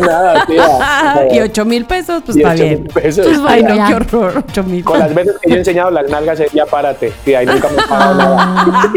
Nada, 0.00 0.46
tía. 0.46 1.28
Y 1.32 1.40
8 1.40 1.64
mil 1.64 1.84
pesos, 1.84 2.22
pues 2.24 2.36
está 2.36 2.54
bien. 2.54 2.84
Pesos. 2.92 3.26
Pues 3.26 3.40
Ay, 3.46 3.62
no, 3.62 3.86
qué 3.86 3.94
horror. 3.94 4.44
8 4.48 4.64
mil 4.64 4.84
Con 4.84 4.98
las 4.98 5.14
veces 5.14 5.36
que 5.40 5.50
yo 5.50 5.56
he 5.56 5.58
enseñado 5.58 5.90
las 5.90 6.08
nalgas, 6.10 6.40
ya 6.52 6.66
párate, 6.66 7.12
tía, 7.24 7.42
y 7.42 7.46
nunca 7.46 7.68
me 7.68 7.82
he 7.82 7.86
nada. 7.88 8.92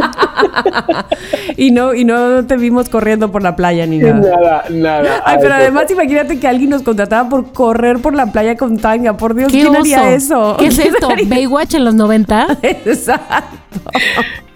y, 1.58 1.72
no, 1.72 1.94
y 1.94 2.06
no 2.06 2.46
te 2.46 2.58
vimos 2.58 2.90
corriendo 2.90 3.32
por 3.32 3.42
la 3.42 3.56
playa 3.56 3.86
ni 3.86 4.00
nada. 4.00 4.14
Nada, 4.14 4.64
nada. 4.70 5.24
Ay, 5.26 5.38
pero 5.42 5.54
además 5.56 5.90
imagínate 5.90 6.40
que 6.40 6.48
alguien 6.48 6.70
nos 6.70 6.84
contrataba 6.84 7.30
por 7.30 7.52
correr 7.52 8.00
por 8.00 8.14
la 8.14 8.28
playa 8.28 8.56
con 8.56 8.78
tanga. 8.78 9.18
Por 9.18 9.36
Dios, 9.36 9.52
¿quién 9.52 9.76
haría 9.76 10.14
eso? 10.14 10.56
¿Qué 10.58 10.68
es 10.68 10.80
esto? 10.80 11.10
¿Baywatch 11.26 11.76
en 11.76 11.86
los 11.86 11.96
90? 11.96 12.60
Exacto. 12.62 13.58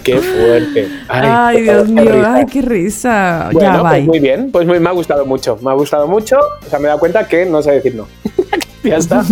Qué 0.05 0.17
fuerte. 0.19 0.87
Ay, 1.09 1.63
Dios 1.63 1.89
mío, 1.89 2.23
ay, 2.25 2.45
qué 2.45 2.61
risa. 2.61 3.49
ya, 3.59 3.81
pues 3.81 4.05
muy 4.05 4.19
bien, 4.19 4.51
pues 4.51 4.65
me 4.67 4.77
ha 4.77 4.91
gustado 4.91 5.25
mucho, 5.25 5.57
me 5.61 5.71
ha 5.71 5.73
gustado 5.73 6.07
mucho. 6.07 6.37
O 6.65 6.69
sea, 6.69 6.79
me 6.79 6.85
he 6.85 6.87
dado 6.87 6.99
cuenta 6.99 7.27
que 7.27 7.45
no 7.45 7.61
sé 7.61 7.71
decir 7.71 7.95
no. 7.95 8.07
ya 8.83 8.97
está. 8.97 9.23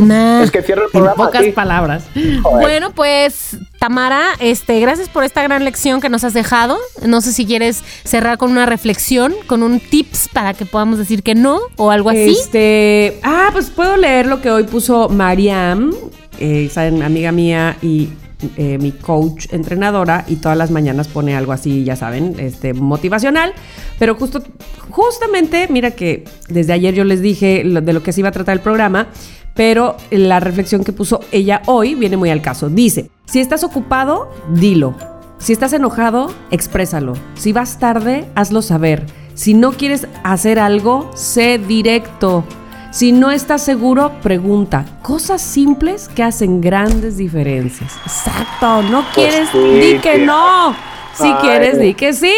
Es 0.42 0.50
que 0.50 0.64
cierro 0.64 0.86
el 0.86 0.92
programa. 0.92 1.26
En 1.26 1.28
pocas 1.28 1.46
palabras. 1.54 2.06
Bueno, 2.42 2.92
pues 2.92 3.56
Tamara, 3.78 4.30
este, 4.40 4.80
gracias 4.80 5.10
por 5.10 5.24
esta 5.24 5.44
gran 5.44 5.64
lección 5.64 6.02
que 6.02 6.10
nos 6.10 6.24
has 6.24 6.34
dejado. 6.34 6.80
No 7.06 7.22
sé 7.22 7.34
si 7.34 7.46
quieres 7.46 7.84
cerrar 8.04 8.40
con 8.40 8.50
una 8.50 8.66
reflexión, 8.66 9.36
con 9.46 9.62
un 9.62 9.80
tips 9.80 10.30
para 10.34 10.56
que 10.56 10.66
podamos 10.66 10.98
decir 10.98 11.22
que 11.22 11.36
no 11.36 11.60
o 11.76 11.92
algo 11.92 12.10
así. 12.10 12.32
Este, 12.32 13.20
ah, 13.22 13.50
pues 13.54 13.70
puedo 13.70 13.96
leer 13.96 14.26
lo 14.26 14.42
que 14.42 14.50
hoy 14.50 14.64
puso 14.64 15.08
Mariam, 15.10 15.94
eh, 16.40 16.72
amiga 16.76 17.32
mía 17.32 17.78
y 17.84 18.10
eh, 18.58 18.78
mi 18.78 18.92
coach 18.92 19.48
entrenadora 19.52 20.26
y 20.28 20.38
todas 20.38 20.58
las 20.58 20.72
mañanas 20.72 21.08
pone 21.08 21.36
algo 21.36 21.52
así, 21.52 21.84
ya 21.84 21.96
saben, 21.96 22.36
este, 22.40 22.74
motivacional. 22.74 23.54
Pero 24.00 24.16
justo, 24.16 24.44
justamente, 24.90 25.68
mira 25.70 25.92
que 25.92 26.26
desde 26.50 26.74
ayer 26.74 26.94
yo 26.94 27.04
les 27.04 27.22
dije 27.22 27.64
de 27.64 27.94
lo 27.94 28.04
que 28.04 28.12
se 28.12 28.22
iba 28.22 28.30
a 28.30 28.32
tratar 28.34 28.54
el 28.54 28.62
programa, 28.62 29.08
pero 29.54 29.98
la 30.10 30.40
reflexión 30.40 30.84
que 30.84 30.94
puso 30.94 31.20
ella 31.32 31.62
hoy 31.66 31.96
viene 31.96 32.18
muy 32.18 32.30
al 32.30 32.42
caso. 32.42 32.70
Dice, 32.70 33.10
si 33.26 33.40
estás 33.40 33.64
ocupado, 33.64 34.30
dilo. 34.54 34.96
Si 35.38 35.54
estás 35.54 35.74
enojado, 35.74 36.34
exprésalo. 36.52 37.14
Si 37.36 37.52
vas 37.52 37.78
tarde, 37.78 38.26
hazlo 38.36 38.62
saber. 38.62 39.06
Si 39.34 39.54
no 39.54 39.72
quieres 39.74 40.08
hacer 40.24 40.60
algo, 40.60 41.12
sé 41.16 41.58
directo. 41.58 42.46
Si 42.94 43.12
no 43.12 43.32
estás 43.32 43.64
seguro, 43.64 44.12
pregunta. 44.22 44.86
Cosas 45.02 45.42
simples 45.42 46.08
que 46.08 46.22
hacen 46.22 46.62
grandes 46.62 47.18
diferencias. 47.18 47.92
Exacto. 48.06 48.84
No 48.84 49.04
pues 49.16 49.50
quieres, 49.50 49.52
di 49.82 49.98
que 49.98 50.20
no. 50.20 50.76
Si 51.16 51.34
quieres, 51.42 51.80
di 51.80 51.96
que 51.96 52.14
sí. 52.14 52.36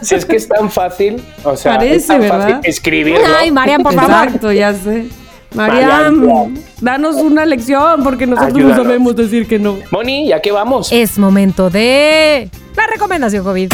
Si 0.00 0.14
es 0.14 0.24
que 0.24 0.36
es 0.36 0.48
tan 0.48 0.70
fácil, 0.70 1.22
o 1.44 1.54
sea, 1.58 1.74
Parece, 1.74 1.96
es 1.96 2.06
tan 2.06 2.20
¿verdad? 2.22 2.40
fácil 2.40 2.60
escribirlo. 2.64 3.26
Ay, 3.38 3.50
Mariam, 3.50 3.82
por 3.82 3.92
favor. 3.92 4.24
Exacto, 4.24 4.50
ya 4.50 4.72
sé. 4.72 5.08
Mariam, 5.54 6.54
danos 6.80 7.16
una 7.16 7.44
lección 7.44 8.02
porque 8.02 8.26
nosotros 8.26 8.58
no 8.58 8.76
sabemos 8.76 9.14
decir 9.14 9.46
que 9.46 9.58
no. 9.58 9.76
Moni, 9.90 10.28
¿ya 10.28 10.40
qué 10.40 10.52
vamos? 10.52 10.90
Es 10.90 11.18
momento 11.18 11.68
de 11.68 12.48
la 12.74 12.86
recomendación 12.86 13.44
COVID. 13.44 13.68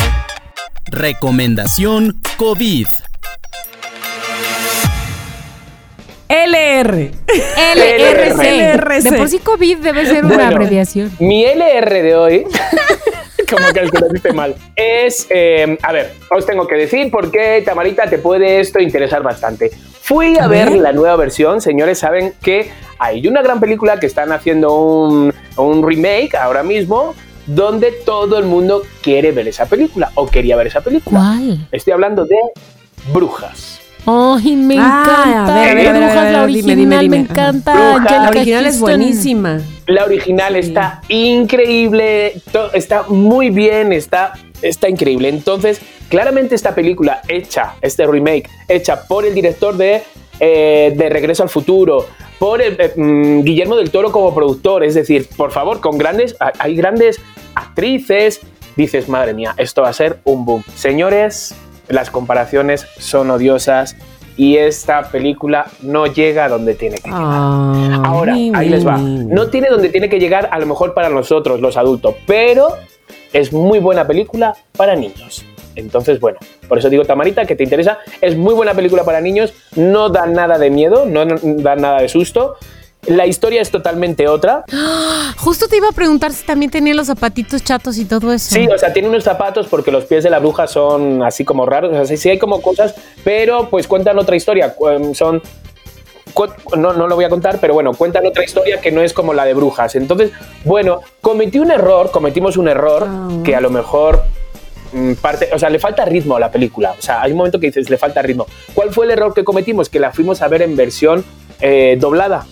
Recomendación 0.86 2.20
COVID. 2.36 2.88
LR. 6.32 7.10
LRC. 7.76 8.40
LRC. 8.40 9.02
De 9.02 9.18
por 9.18 9.28
sí 9.28 9.38
COVID 9.38 9.78
debe 9.78 10.06
ser 10.06 10.24
una 10.24 10.48
abreviación. 10.48 11.12
Mi 11.18 11.44
LR 11.44 12.02
de 12.02 12.16
hoy, 12.16 12.46
como 13.50 13.66
que 13.74 13.82
lo 13.82 14.08
dice 14.08 14.32
mal, 14.32 14.54
es, 14.74 15.26
eh, 15.28 15.76
a 15.82 15.92
ver, 15.92 16.14
os 16.30 16.46
tengo 16.46 16.66
que 16.66 16.76
decir 16.76 17.10
por 17.10 17.30
qué, 17.30 17.62
Tamarita, 17.62 18.08
te 18.08 18.16
puede 18.16 18.60
esto 18.60 18.80
interesar 18.80 19.22
bastante. 19.22 19.70
Fui 20.00 20.38
a, 20.38 20.46
ver, 20.46 20.72
la 20.76 20.92
nueva 20.92 21.16
versión, 21.16 21.60
señores, 21.60 21.98
saben 21.98 22.32
que 22.42 22.70
hay 22.98 23.28
una 23.28 23.42
gran 23.42 23.60
película 23.60 24.00
que 24.00 24.06
están 24.06 24.32
haciendo 24.32 24.74
un, 24.74 25.34
un 25.58 25.86
remake 25.86 26.34
ahora 26.34 26.62
mismo 26.62 27.14
donde 27.46 27.92
todo 27.92 28.38
el 28.38 28.46
mundo 28.46 28.82
quiere 29.02 29.32
ver 29.32 29.48
esa 29.48 29.66
película 29.66 30.10
o 30.14 30.26
quería 30.26 30.56
ver 30.56 30.68
esa 30.68 30.80
película. 30.80 31.18
¿Cuál? 31.18 31.68
Estoy 31.72 31.92
hablando 31.92 32.24
de 32.24 32.38
Brujas. 33.12 33.81
¡Ay, 34.04 34.56
me 34.56 34.74
encanta! 34.74 35.74
Brujas, 35.74 36.32
la 36.32 36.42
original, 36.42 37.08
me 37.08 37.16
encanta. 37.18 37.98
la 37.98 38.28
original 38.28 38.66
es 38.66 38.80
buenísima. 38.80 39.60
La 39.86 40.04
original 40.04 40.56
está 40.56 41.02
increíble, 41.08 42.34
está 42.72 43.04
muy 43.08 43.50
bien, 43.50 43.92
está, 43.92 44.32
está 44.60 44.88
increíble. 44.88 45.28
Entonces, 45.28 45.80
claramente 46.08 46.54
esta 46.54 46.74
película 46.74 47.20
hecha, 47.28 47.74
este 47.80 48.06
remake, 48.06 48.48
hecha 48.68 49.06
por 49.06 49.24
el 49.24 49.34
director 49.34 49.76
de, 49.76 50.02
eh, 50.40 50.92
de 50.96 51.08
Regreso 51.08 51.42
al 51.42 51.48
Futuro, 51.48 52.06
por 52.38 52.60
el, 52.60 52.76
eh, 52.80 52.92
mm, 52.96 53.42
Guillermo 53.42 53.76
del 53.76 53.90
Toro 53.90 54.10
como 54.10 54.34
productor, 54.34 54.82
es 54.82 54.94
decir, 54.94 55.28
por 55.36 55.52
favor, 55.52 55.80
con 55.80 55.96
grandes, 55.96 56.36
hay 56.58 56.74
grandes 56.74 57.20
actrices, 57.54 58.40
dices, 58.76 59.08
madre 59.08 59.32
mía, 59.32 59.54
esto 59.58 59.82
va 59.82 59.90
a 59.90 59.92
ser 59.92 60.18
un 60.24 60.44
boom. 60.44 60.64
Señores, 60.74 61.54
las 61.88 62.10
comparaciones 62.10 62.86
son 62.98 63.30
odiosas 63.30 63.96
y 64.36 64.56
esta 64.56 65.02
película 65.10 65.66
no 65.82 66.06
llega 66.06 66.46
a 66.46 66.48
donde 66.48 66.74
tiene 66.74 66.96
que 66.96 67.08
llegar. 67.08 67.22
Ah, 67.22 68.02
Ahora, 68.04 68.32
ahí 68.32 68.68
les 68.68 68.86
va. 68.86 68.96
No 68.98 69.48
tiene 69.48 69.68
donde 69.68 69.88
tiene 69.90 70.08
que 70.08 70.18
llegar 70.18 70.48
a 70.50 70.58
lo 70.58 70.66
mejor 70.66 70.94
para 70.94 71.08
nosotros, 71.08 71.60
los 71.60 71.76
adultos, 71.76 72.14
pero 72.26 72.76
es 73.32 73.52
muy 73.52 73.78
buena 73.78 74.06
película 74.06 74.54
para 74.76 74.96
niños. 74.96 75.44
Entonces, 75.74 76.20
bueno, 76.20 76.38
por 76.68 76.78
eso 76.78 76.90
digo, 76.90 77.04
Tamarita, 77.04 77.46
que 77.46 77.56
te 77.56 77.64
interesa, 77.64 77.98
es 78.20 78.36
muy 78.36 78.54
buena 78.54 78.74
película 78.74 79.04
para 79.04 79.20
niños, 79.20 79.54
no 79.76 80.10
da 80.10 80.26
nada 80.26 80.58
de 80.58 80.70
miedo, 80.70 81.06
no 81.06 81.24
da 81.24 81.76
nada 81.76 82.02
de 82.02 82.08
susto, 82.08 82.56
la 83.06 83.26
historia 83.26 83.60
es 83.60 83.70
totalmente 83.70 84.28
otra. 84.28 84.64
Justo 85.38 85.66
te 85.66 85.76
iba 85.76 85.88
a 85.88 85.92
preguntar 85.92 86.32
si 86.32 86.44
también 86.44 86.70
tenía 86.70 86.94
los 86.94 87.08
zapatitos 87.08 87.62
chatos 87.64 87.98
y 87.98 88.04
todo 88.04 88.32
eso. 88.32 88.54
Sí, 88.54 88.68
o 88.72 88.78
sea, 88.78 88.92
tiene 88.92 89.08
unos 89.08 89.24
zapatos 89.24 89.66
porque 89.66 89.90
los 89.90 90.04
pies 90.04 90.22
de 90.22 90.30
la 90.30 90.38
bruja 90.38 90.66
son 90.68 91.22
así 91.22 91.44
como 91.44 91.66
raros. 91.66 91.92
O 91.96 92.04
sea, 92.04 92.16
sí, 92.16 92.28
hay 92.28 92.38
como 92.38 92.62
cosas, 92.62 92.94
pero 93.24 93.68
pues 93.68 93.88
cuentan 93.88 94.18
otra 94.18 94.36
historia. 94.36 94.76
Son 95.14 95.42
no, 96.76 96.92
no 96.92 97.08
lo 97.08 97.16
voy 97.16 97.24
a 97.24 97.28
contar, 97.28 97.58
pero 97.60 97.74
bueno, 97.74 97.92
cuentan 97.92 98.24
otra 98.24 98.44
historia 98.44 98.80
que 98.80 98.92
no 98.92 99.02
es 99.02 99.12
como 99.12 99.34
la 99.34 99.44
de 99.44 99.54
brujas. 99.54 99.96
Entonces, 99.96 100.30
bueno, 100.64 101.00
cometí 101.20 101.58
un 101.58 101.70
error, 101.70 102.10
cometimos 102.10 102.56
un 102.56 102.68
error 102.68 103.06
ah. 103.06 103.28
que 103.44 103.56
a 103.56 103.60
lo 103.60 103.70
mejor 103.70 104.22
mm, 104.92 105.14
parte, 105.14 105.50
o 105.52 105.58
sea, 105.58 105.68
le 105.70 105.80
falta 105.80 106.04
ritmo 106.04 106.36
a 106.36 106.40
la 106.40 106.52
película. 106.52 106.94
O 106.96 107.02
sea, 107.02 107.20
hay 107.20 107.32
un 107.32 107.38
momento 107.38 107.58
que 107.58 107.66
dices, 107.66 107.90
le 107.90 107.98
falta 107.98 108.22
ritmo. 108.22 108.46
¿Cuál 108.74 108.92
fue 108.92 109.06
el 109.06 109.10
error 109.10 109.34
que 109.34 109.42
cometimos? 109.42 109.88
Que 109.88 109.98
la 109.98 110.12
fuimos 110.12 110.40
a 110.40 110.48
ver 110.48 110.62
en 110.62 110.76
versión 110.76 111.24
eh, 111.60 111.96
doblada 112.00 112.46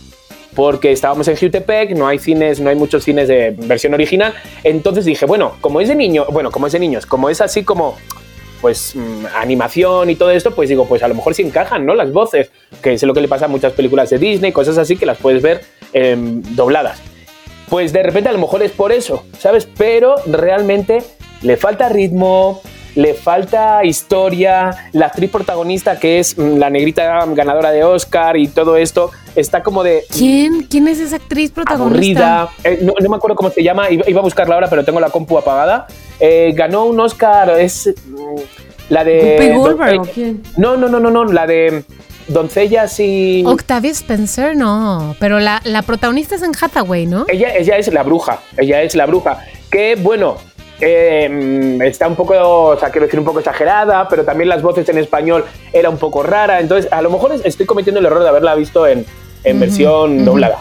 porque 0.55 0.93
estábamos 0.93 1.29
en 1.29 1.37
Jutepec, 1.37 1.91
no 1.93 2.07
hay 2.07 2.19
cines, 2.19 2.61
no 2.61 2.71
hay 2.71 2.77
muchos 2.77 3.05
cines 3.05 3.29
de 3.29 3.55
versión 3.57 3.95
original. 3.95 4.35
Entonces 4.65 5.05
dije, 5.05 5.27
bueno, 5.27 5.57
como 5.61 5.81
es 5.81 5.89
de 5.89 5.95
niños, 5.95 6.27
bueno, 6.33 6.51
como 6.51 6.67
es 6.67 6.73
de 6.73 6.79
niños, 6.79 7.07
como 7.07 7.31
es 7.31 7.41
así 7.41 7.65
como 7.65 7.97
pues 8.61 8.95
mm, 8.95 9.27
animación 9.37 10.11
y 10.11 10.17
todo 10.17 10.31
esto, 10.31 10.55
pues 10.55 10.69
digo, 10.69 10.87
pues 10.87 11.03
a 11.03 11.09
lo 11.09 11.15
mejor 11.15 11.35
sí 11.35 11.43
encajan, 11.43 11.87
¿no? 11.87 11.95
Las 11.95 12.13
voces, 12.13 12.51
que 12.83 12.93
es 12.93 13.03
lo 13.03 13.15
que 13.15 13.21
le 13.21 13.29
pasa 13.29 13.47
a 13.47 13.49
muchas 13.49 13.73
películas 13.73 14.11
de 14.11 14.19
Disney, 14.19 14.53
cosas 14.53 14.77
así 14.79 14.97
que 14.97 15.07
las 15.07 15.19
puedes 15.19 15.43
ver 15.43 15.63
em, 15.93 16.43
dobladas. 16.55 17.01
pues 17.69 17.93
de 17.93 18.03
repente 18.03 18.29
a 18.29 18.33
lo 18.33 18.39
mejor 18.39 18.63
es 18.65 18.73
por 18.73 18.91
eso, 18.91 19.25
¿sabes? 19.39 19.67
Pero 19.79 20.17
realmente 20.27 21.05
le 21.43 21.57
falta 21.57 21.89
ritmo, 21.89 22.61
le 22.95 23.15
falta 23.15 23.85
historia, 23.85 24.89
la 24.93 25.07
actriz 25.07 25.31
protagonista 25.31 25.99
que 25.99 26.19
es 26.19 26.37
mm, 26.37 26.57
la 26.57 26.71
negrita 26.71 27.25
ganadora 27.27 27.71
de 27.71 27.85
Oscar 27.85 28.37
y 28.37 28.49
todo 28.49 28.77
esto, 28.77 29.11
está 29.35 29.63
como 29.63 29.83
de... 29.83 30.05
¿Quién? 30.11 30.63
¿Quién 30.63 30.89
es 30.89 31.01
esa 31.01 31.17
actriz 31.17 31.51
protagonista? 31.51 32.43
Aburrida. 32.43 32.51
Eh, 32.65 32.81
no, 32.83 33.09
me 33.09 33.17
acuerdo 33.17 33.37
cómo 33.37 33.51
se 33.51 33.63
llama, 33.63 33.91
iba, 33.91 34.21
a 34.21 34.23
buscarla 34.23 34.55
ahora, 34.55 34.69
pero 34.69 34.85
tengo 34.85 35.01
la 35.01 35.11
compu 35.11 35.39
apagada. 35.39 35.87
Eh, 36.19 36.53
ganó 36.55 36.85
un 36.85 36.99
Oscar, 37.01 37.59
es 37.59 37.93
mm, 38.07 38.41
la 38.91 39.05
de... 39.05 39.55
o 39.57 40.03
quién? 40.03 40.43
No, 40.57 40.77
no, 40.77 40.89
no, 40.89 41.01
no, 41.01 41.11
no, 41.11 41.25
la 41.25 41.47
de 41.47 41.85
doncellas 42.29 42.99
y... 43.01 43.45
Octavia 43.47 43.91
Spencer, 43.91 44.57
no, 44.57 45.17
pero 45.19 45.41
la, 45.41 45.61
la 45.65 45.83
protagonista 45.83 46.35
es 46.35 46.43
en 46.43 46.53
Hathaway, 46.59 47.07
¿no? 47.07 47.25
Ella, 47.29 47.55
ella 47.57 47.77
es 47.77 47.93
la 47.93 48.03
bruja, 48.03 48.41
ella 48.57 48.83
es 48.83 48.95
la 48.95 49.07
bruja, 49.07 49.39
que 49.71 49.97
bueno, 49.97 50.39
eh, 50.81 51.79
está 51.85 52.09
un 52.09 52.17
poco, 52.17 52.35
o 52.35 52.79
sea, 52.79 52.91
quiero 52.91 53.07
decir, 53.07 53.19
un 53.21 53.27
poco 53.27 53.41
exagerada, 53.41 54.09
pero 54.09 54.25
también 54.25 54.49
las 54.49 54.63
voces 54.63 54.89
en 54.89 54.99
español 54.99 55.45
era 55.73 55.91
un 55.91 55.99
poco 55.99 56.23
rara. 56.23 56.61
Entonces, 56.61 56.91
a 56.93 57.03
lo 57.03 57.11
mejor 57.11 57.33
estoy 57.45 57.67
cometiendo 57.67 58.01
el 58.01 58.07
error 58.07 58.23
de 58.23 58.29
haberla 58.29 58.55
visto 58.55 58.87
en, 58.87 59.05
versión 59.43 60.25
doblada. 60.25 60.59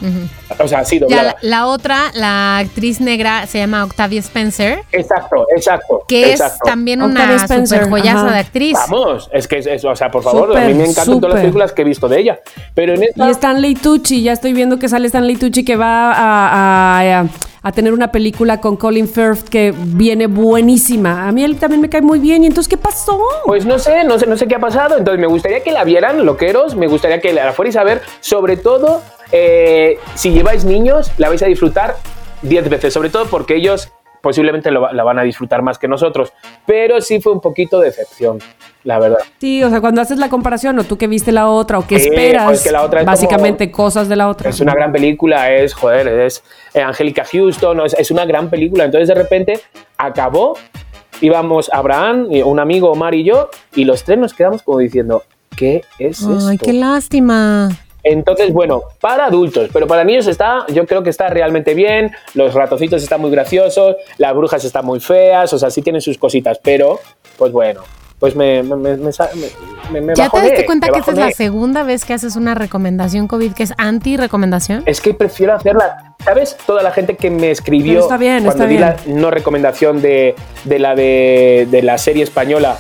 O 0.57 0.67
sea, 0.67 0.85
sí, 0.85 0.99
doblada. 0.99 1.35
la, 1.41 1.67
otra, 1.67 2.11
la 2.13 2.59
actriz 2.59 3.01
negra 3.01 3.45
se 3.45 3.57
llama 3.57 3.83
Octavia 3.83 4.19
Spencer. 4.21 4.83
Exacto, 4.93 5.45
exacto. 5.55 6.03
Que 6.07 6.33
es 6.33 6.41
también 6.63 7.01
una 7.01 7.45
super 7.47 7.89
joyaza 7.89 8.31
de 8.31 8.39
actriz. 8.39 8.77
Vamos, 8.89 9.29
es 9.33 9.47
que 9.47 9.57
es 9.57 9.67
eso, 9.67 9.89
o 9.89 9.95
sea, 9.95 10.09
por 10.09 10.23
favor, 10.23 10.57
a 10.57 10.61
mí 10.61 10.73
me 10.73 10.85
encantan 10.85 11.19
todas 11.19 11.33
las 11.33 11.41
películas 11.41 11.73
que 11.73 11.81
he 11.81 11.85
visto 11.85 12.07
de 12.07 12.19
ella. 12.19 12.39
Pero 12.73 12.93
en 12.93 13.03
esta... 13.03 13.27
Y 13.27 13.31
Stanley 13.31 13.75
Tucci, 13.75 14.23
ya 14.23 14.31
estoy 14.31 14.53
viendo 14.53 14.79
que 14.79 14.87
sale 14.87 15.07
Stanley 15.07 15.35
Tucci 15.35 15.65
que 15.65 15.75
va 15.75 16.13
a 16.13 17.19
a 17.19 17.25
tener 17.71 17.93
una 17.93 18.11
película 18.11 18.61
con 18.61 18.77
Colin 18.77 19.07
Firth 19.07 19.49
que 19.49 19.73
viene 19.77 20.27
buenísima. 20.27 21.27
A 21.27 21.31
mí 21.31 21.43
él 21.43 21.57
también 21.57 21.81
me 21.81 21.89
cae 21.89 22.01
muy 22.01 22.19
bien. 22.19 22.43
¿Y 22.43 22.47
entonces 22.47 22.69
qué 22.69 22.77
pasó? 22.77 23.19
Pues 23.45 23.65
no 23.65 23.77
sé, 23.79 24.03
no 24.03 24.17
sé, 24.17 24.27
no 24.27 24.37
sé 24.37 24.47
qué 24.47 24.55
ha 24.55 24.59
pasado. 24.59 24.97
Entonces 24.97 25.19
me 25.19 25.27
gustaría 25.27 25.61
que 25.61 25.71
la 25.71 25.83
vieran, 25.83 26.25
loqueros. 26.25 26.75
Me 26.75 26.87
gustaría 26.87 27.19
que 27.19 27.33
la 27.33 27.51
fuerais 27.53 27.75
a 27.75 27.83
ver. 27.83 28.01
Sobre 28.21 28.57
todo, 28.57 29.01
eh, 29.31 29.99
si 30.15 30.31
lleváis 30.31 30.63
niños, 30.63 31.11
la 31.17 31.29
vais 31.29 31.43
a 31.43 31.47
disfrutar 31.47 31.97
10 32.41 32.69
veces. 32.69 32.93
Sobre 32.93 33.09
todo 33.09 33.25
porque 33.25 33.55
ellos 33.55 33.91
posiblemente 34.21 34.71
la 34.71 35.03
van 35.03 35.19
a 35.19 35.23
disfrutar 35.23 35.61
más 35.61 35.77
que 35.77 35.87
nosotros. 35.87 36.33
Pero 36.65 37.01
sí 37.01 37.19
fue 37.21 37.33
un 37.33 37.41
poquito 37.41 37.79
de 37.79 37.87
decepción 37.87 38.39
la 38.83 38.99
verdad. 38.99 39.19
Sí, 39.39 39.63
o 39.63 39.69
sea, 39.69 39.81
cuando 39.81 40.01
haces 40.01 40.17
la 40.19 40.29
comparación, 40.29 40.79
o 40.79 40.83
tú 40.83 40.97
que 40.97 41.07
viste 41.07 41.31
la 41.31 41.47
otra, 41.47 41.79
o 41.79 41.85
que 41.85 41.95
esperas, 41.95 42.63
que 42.63 42.71
la 42.71 42.83
otra 42.83 43.03
básicamente 43.03 43.71
cosas 43.71 44.07
de 44.07 44.15
la 44.15 44.29
otra. 44.29 44.49
Es 44.49 44.59
una 44.61 44.73
gran 44.73 44.91
película, 44.91 45.51
es, 45.53 45.73
joder, 45.73 46.07
es 46.07 46.43
eh, 46.73 46.81
Angélica 46.81 47.25
Houston, 47.25 47.81
es, 47.85 47.93
es, 47.93 48.11
una 48.11 48.25
gran 48.25 48.49
película. 48.49 48.85
Entonces, 48.85 49.07
de 49.07 49.15
repente, 49.15 49.59
acabó, 49.97 50.57
íbamos 51.21 51.69
Abraham, 51.73 52.29
un 52.45 52.59
amigo, 52.59 52.91
Omar 52.91 53.13
y 53.15 53.23
yo, 53.23 53.49
y 53.75 53.83
los 53.83 54.03
tres 54.03 54.17
nos 54.17 54.33
quedamos 54.33 54.63
como 54.63 54.79
diciendo, 54.79 55.23
¿qué 55.55 55.83
es 55.99 56.21
esto? 56.21 56.47
Ay, 56.47 56.57
qué 56.57 56.73
lástima. 56.73 57.69
Entonces, 58.11 58.51
bueno, 58.51 58.81
para 58.99 59.25
adultos, 59.25 59.69
pero 59.71 59.85
para 59.85 60.03
niños 60.03 60.25
está, 60.25 60.65
yo 60.69 60.87
creo 60.87 61.03
que 61.03 61.11
está 61.11 61.29
realmente 61.29 61.75
bien, 61.75 62.11
los 62.33 62.55
ratoncitos 62.55 63.03
están 63.03 63.21
muy 63.21 63.29
graciosos, 63.29 63.97
las 64.17 64.33
brujas 64.33 64.63
están 64.65 64.83
muy 64.83 64.99
feas, 64.99 65.53
o 65.53 65.59
sea, 65.59 65.69
sí 65.69 65.83
tienen 65.83 66.01
sus 66.01 66.17
cositas, 66.17 66.59
pero, 66.63 66.99
pues 67.37 67.51
bueno, 67.51 67.81
pues 68.17 68.35
me, 68.35 68.63
me, 68.63 68.75
me, 68.75 68.97
me 68.97 70.15
¿Ya 70.15 70.29
te 70.29 70.41
diste 70.41 70.65
cuenta 70.65 70.89
que 70.89 70.99
esta 70.99 71.11
es 71.11 71.17
la 71.17 71.31
segunda 71.31 71.83
vez 71.83 72.03
que 72.03 72.13
haces 72.13 72.35
una 72.35 72.55
recomendación 72.55 73.27
COVID 73.27 73.53
que 73.53 73.61
es 73.61 73.73
anti-recomendación? 73.77 74.81
Es 74.87 75.01
que 75.01 75.13
prefiero 75.13 75.53
hacerla. 75.53 76.15
¿Sabes? 76.25 76.57
Toda 76.65 76.81
la 76.81 76.91
gente 76.91 77.15
que 77.15 77.29
me 77.29 77.51
escribió 77.51 77.99
está 77.99 78.17
bien, 78.17 78.43
cuando 78.43 78.65
di 78.65 78.77
la 78.77 78.97
no 79.05 79.31
recomendación 79.31 80.01
de, 80.01 80.35
de 80.65 80.79
la 80.79 80.95
de, 80.95 81.67
de, 81.69 81.81
la 81.81 81.97
serie 81.97 82.23
española, 82.23 82.77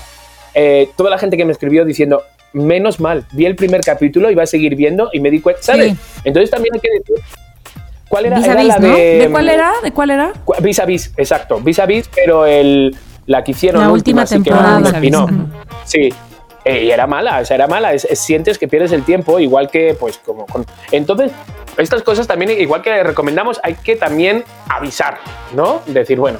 eh, 0.55 0.89
toda 0.97 1.09
la 1.09 1.17
gente 1.17 1.37
que 1.37 1.45
me 1.45 1.53
escribió 1.53 1.85
diciendo, 1.85 2.23
menos 2.53 2.99
mal, 2.99 3.25
vi 3.31 3.45
el 3.45 3.55
primer 3.55 3.81
capítulo 3.81 4.31
y 4.31 4.35
va 4.35 4.43
a 4.43 4.47
seguir 4.47 4.75
viendo 4.75 5.09
y 5.13 5.19
me 5.19 5.29
di 5.29 5.39
cuenta, 5.41 5.61
¿sabes? 5.61 5.93
Entonces 6.23 6.49
también 6.49 6.73
hay 6.75 6.79
que 6.79 6.89
decir 6.99 7.25
¿Cuál 8.09 8.25
era, 8.25 8.39
era 8.39 8.63
la 8.63 8.77
de, 8.79 9.19
¿De 9.19 9.29
cuál 9.29 9.49
era? 9.49 9.71
¿De 9.83 9.91
cuál 9.91 10.09
era? 10.09 10.33
Vis 10.61 10.79
a 10.79 10.85
vis, 10.85 11.13
exacto. 11.15 11.61
Vis 11.61 11.77
a 11.77 11.85
vis, 11.85 12.09
pero 12.13 12.47
el, 12.47 12.97
la 13.27 13.43
que 13.43 13.51
hicieron 13.51 13.83
la 13.83 13.91
última, 13.91 14.25
temporada. 14.25 14.99
Sí, 15.85 16.09
eh, 16.65 16.85
y 16.85 16.91
era 16.91 17.05
mala, 17.05 17.39
o 17.39 17.45
sea, 17.45 17.55
era 17.55 17.67
mala. 17.67 17.97
sientes 17.99 18.57
que 18.57 18.67
pierdes 18.67 18.91
el 18.91 19.03
tiempo, 19.03 19.39
igual 19.39 19.69
que, 19.69 19.95
pues, 19.97 20.17
como 20.17 20.47
con. 20.47 20.65
Entonces, 20.91 21.31
estas 21.77 22.01
cosas 22.01 22.25
también, 22.25 22.49
igual 22.59 22.81
que 22.81 23.03
recomendamos, 23.03 23.59
hay 23.63 23.75
que 23.75 23.95
también 23.95 24.43
avisar, 24.67 25.19
¿no? 25.55 25.81
Decir, 25.85 26.19
bueno, 26.19 26.39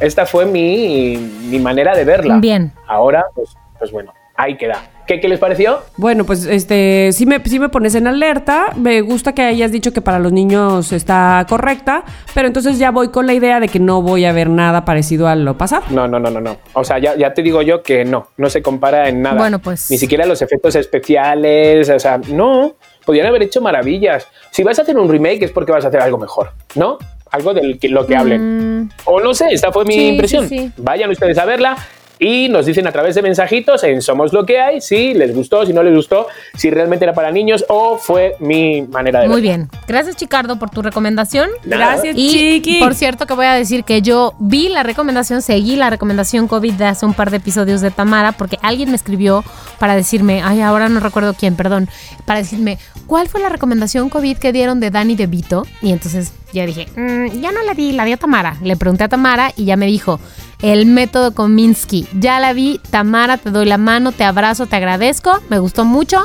esta 0.00 0.24
fue 0.24 0.46
mi, 0.46 1.18
mi 1.18 1.58
manera 1.58 1.94
de 1.94 2.04
verla. 2.04 2.38
Bien. 2.38 2.72
Ahora, 2.88 3.26
pues, 3.34 3.50
pues 3.78 3.92
bueno, 3.92 4.14
ahí 4.36 4.56
queda. 4.56 4.82
¿Qué, 5.18 5.28
les 5.28 5.40
pareció? 5.40 5.80
Bueno, 5.96 6.24
pues 6.24 6.46
este 6.46 7.10
sí 7.12 7.26
me, 7.26 7.42
sí 7.44 7.58
me 7.58 7.68
pones 7.68 7.96
en 7.96 8.06
alerta. 8.06 8.66
Me 8.76 9.00
gusta 9.00 9.32
que 9.32 9.42
hayas 9.42 9.72
dicho 9.72 9.92
que 9.92 10.00
para 10.00 10.20
los 10.20 10.30
niños 10.32 10.92
está 10.92 11.44
correcta, 11.48 12.04
pero 12.32 12.46
entonces 12.46 12.78
ya 12.78 12.92
voy 12.92 13.08
con 13.08 13.26
la 13.26 13.34
idea 13.34 13.58
de 13.58 13.66
que 13.66 13.80
no 13.80 14.02
voy 14.02 14.24
a 14.24 14.32
ver 14.32 14.48
nada 14.48 14.84
parecido 14.84 15.26
a 15.26 15.34
lo 15.34 15.58
pasado. 15.58 15.82
No, 15.90 16.06
no, 16.06 16.20
no, 16.20 16.30
no, 16.30 16.40
no. 16.40 16.58
O 16.74 16.84
sea, 16.84 17.00
ya, 17.00 17.16
ya 17.16 17.34
te 17.34 17.42
digo 17.42 17.60
yo 17.62 17.82
que 17.82 18.04
no, 18.04 18.28
no 18.36 18.48
se 18.48 18.62
compara 18.62 19.08
en 19.08 19.22
nada. 19.22 19.36
Bueno, 19.36 19.58
pues. 19.58 19.90
Ni 19.90 19.98
siquiera 19.98 20.24
los 20.26 20.42
efectos 20.42 20.76
especiales, 20.76 21.90
o 21.90 21.98
sea, 21.98 22.20
no. 22.28 22.76
Podrían 23.04 23.26
haber 23.26 23.42
hecho 23.42 23.60
maravillas. 23.60 24.28
Si 24.52 24.62
vas 24.62 24.78
a 24.78 24.82
hacer 24.82 24.96
un 24.96 25.08
remake 25.08 25.42
es 25.42 25.50
porque 25.50 25.72
vas 25.72 25.84
a 25.84 25.88
hacer 25.88 26.00
algo 26.00 26.18
mejor, 26.18 26.52
¿no? 26.76 26.98
algo 27.32 27.54
de 27.54 27.78
lo 27.88 28.06
que 28.06 28.16
hablen. 28.16 28.80
Mm. 28.80 28.88
O 29.04 29.20
no 29.20 29.34
sé, 29.34 29.46
esta 29.52 29.70
fue 29.70 29.84
mi 29.84 30.08
impresión. 30.08 30.48
Vayan 30.76 31.10
ustedes 31.10 31.38
a 31.38 31.44
verla 31.44 31.76
y 32.20 32.50
nos 32.50 32.66
dicen 32.66 32.86
a 32.86 32.92
través 32.92 33.14
de 33.14 33.22
mensajitos 33.22 33.82
en 33.82 34.02
Somos 34.02 34.34
lo 34.34 34.44
que 34.44 34.60
hay 34.60 34.82
si 34.82 35.14
les 35.14 35.34
gustó, 35.34 35.64
si 35.64 35.72
no 35.72 35.82
les 35.82 35.94
gustó, 35.94 36.28
si 36.54 36.70
realmente 36.70 37.06
era 37.06 37.14
para 37.14 37.32
niños 37.32 37.64
o 37.68 37.96
fue 37.96 38.36
mi 38.38 38.82
manera 38.82 39.22
de 39.22 39.28
Muy 39.28 39.40
bien. 39.40 39.70
Gracias, 39.88 40.16
Chicardo, 40.16 40.58
por 40.58 40.68
tu 40.68 40.82
recomendación. 40.82 41.48
Gracias, 41.64 42.14
y, 42.16 42.30
Chiqui. 42.30 42.78
Por 42.78 42.94
cierto, 42.94 43.26
que 43.26 43.32
voy 43.32 43.46
a 43.46 43.54
decir 43.54 43.84
que 43.84 44.02
yo 44.02 44.34
vi 44.38 44.68
la 44.68 44.82
recomendación, 44.82 45.40
seguí 45.40 45.76
la 45.76 45.88
recomendación 45.88 46.46
COVID 46.46 46.74
de 46.74 46.84
hace 46.84 47.06
un 47.06 47.14
par 47.14 47.30
de 47.30 47.38
episodios 47.38 47.80
de 47.80 47.90
Tamara, 47.90 48.32
porque 48.32 48.58
alguien 48.60 48.90
me 48.90 48.96
escribió 48.96 49.42
para 49.78 49.96
decirme, 49.96 50.42
ay, 50.44 50.60
ahora 50.60 50.90
no 50.90 51.00
recuerdo 51.00 51.32
quién, 51.32 51.56
perdón, 51.56 51.88
para 52.26 52.40
decirme, 52.40 52.78
¿cuál 53.06 53.28
fue 53.28 53.40
la 53.40 53.48
recomendación 53.48 54.10
COVID 54.10 54.36
que 54.36 54.52
dieron 54.52 54.78
de 54.78 54.90
Dani 54.90 55.16
de 55.16 55.26
Vito? 55.26 55.66
Y 55.80 55.90
entonces 55.92 56.32
ya 56.52 56.66
dije, 56.66 56.86
mm, 56.96 57.40
ya 57.40 57.52
no 57.52 57.62
la 57.62 57.74
di, 57.74 57.92
la 57.92 58.04
dio 58.04 58.16
Tamara. 58.16 58.56
Le 58.62 58.76
pregunté 58.76 59.04
a 59.04 59.08
Tamara 59.08 59.52
y 59.56 59.64
ya 59.64 59.76
me 59.76 59.86
dijo, 59.86 60.20
el 60.62 60.86
método 60.86 61.34
Kominsky. 61.34 62.06
Ya 62.18 62.40
la 62.40 62.52
vi, 62.52 62.80
Tamara, 62.90 63.38
te 63.38 63.50
doy 63.50 63.66
la 63.66 63.78
mano, 63.78 64.12
te 64.12 64.24
abrazo, 64.24 64.66
te 64.66 64.76
agradezco, 64.76 65.40
me 65.48 65.58
gustó 65.58 65.84
mucho. 65.84 66.18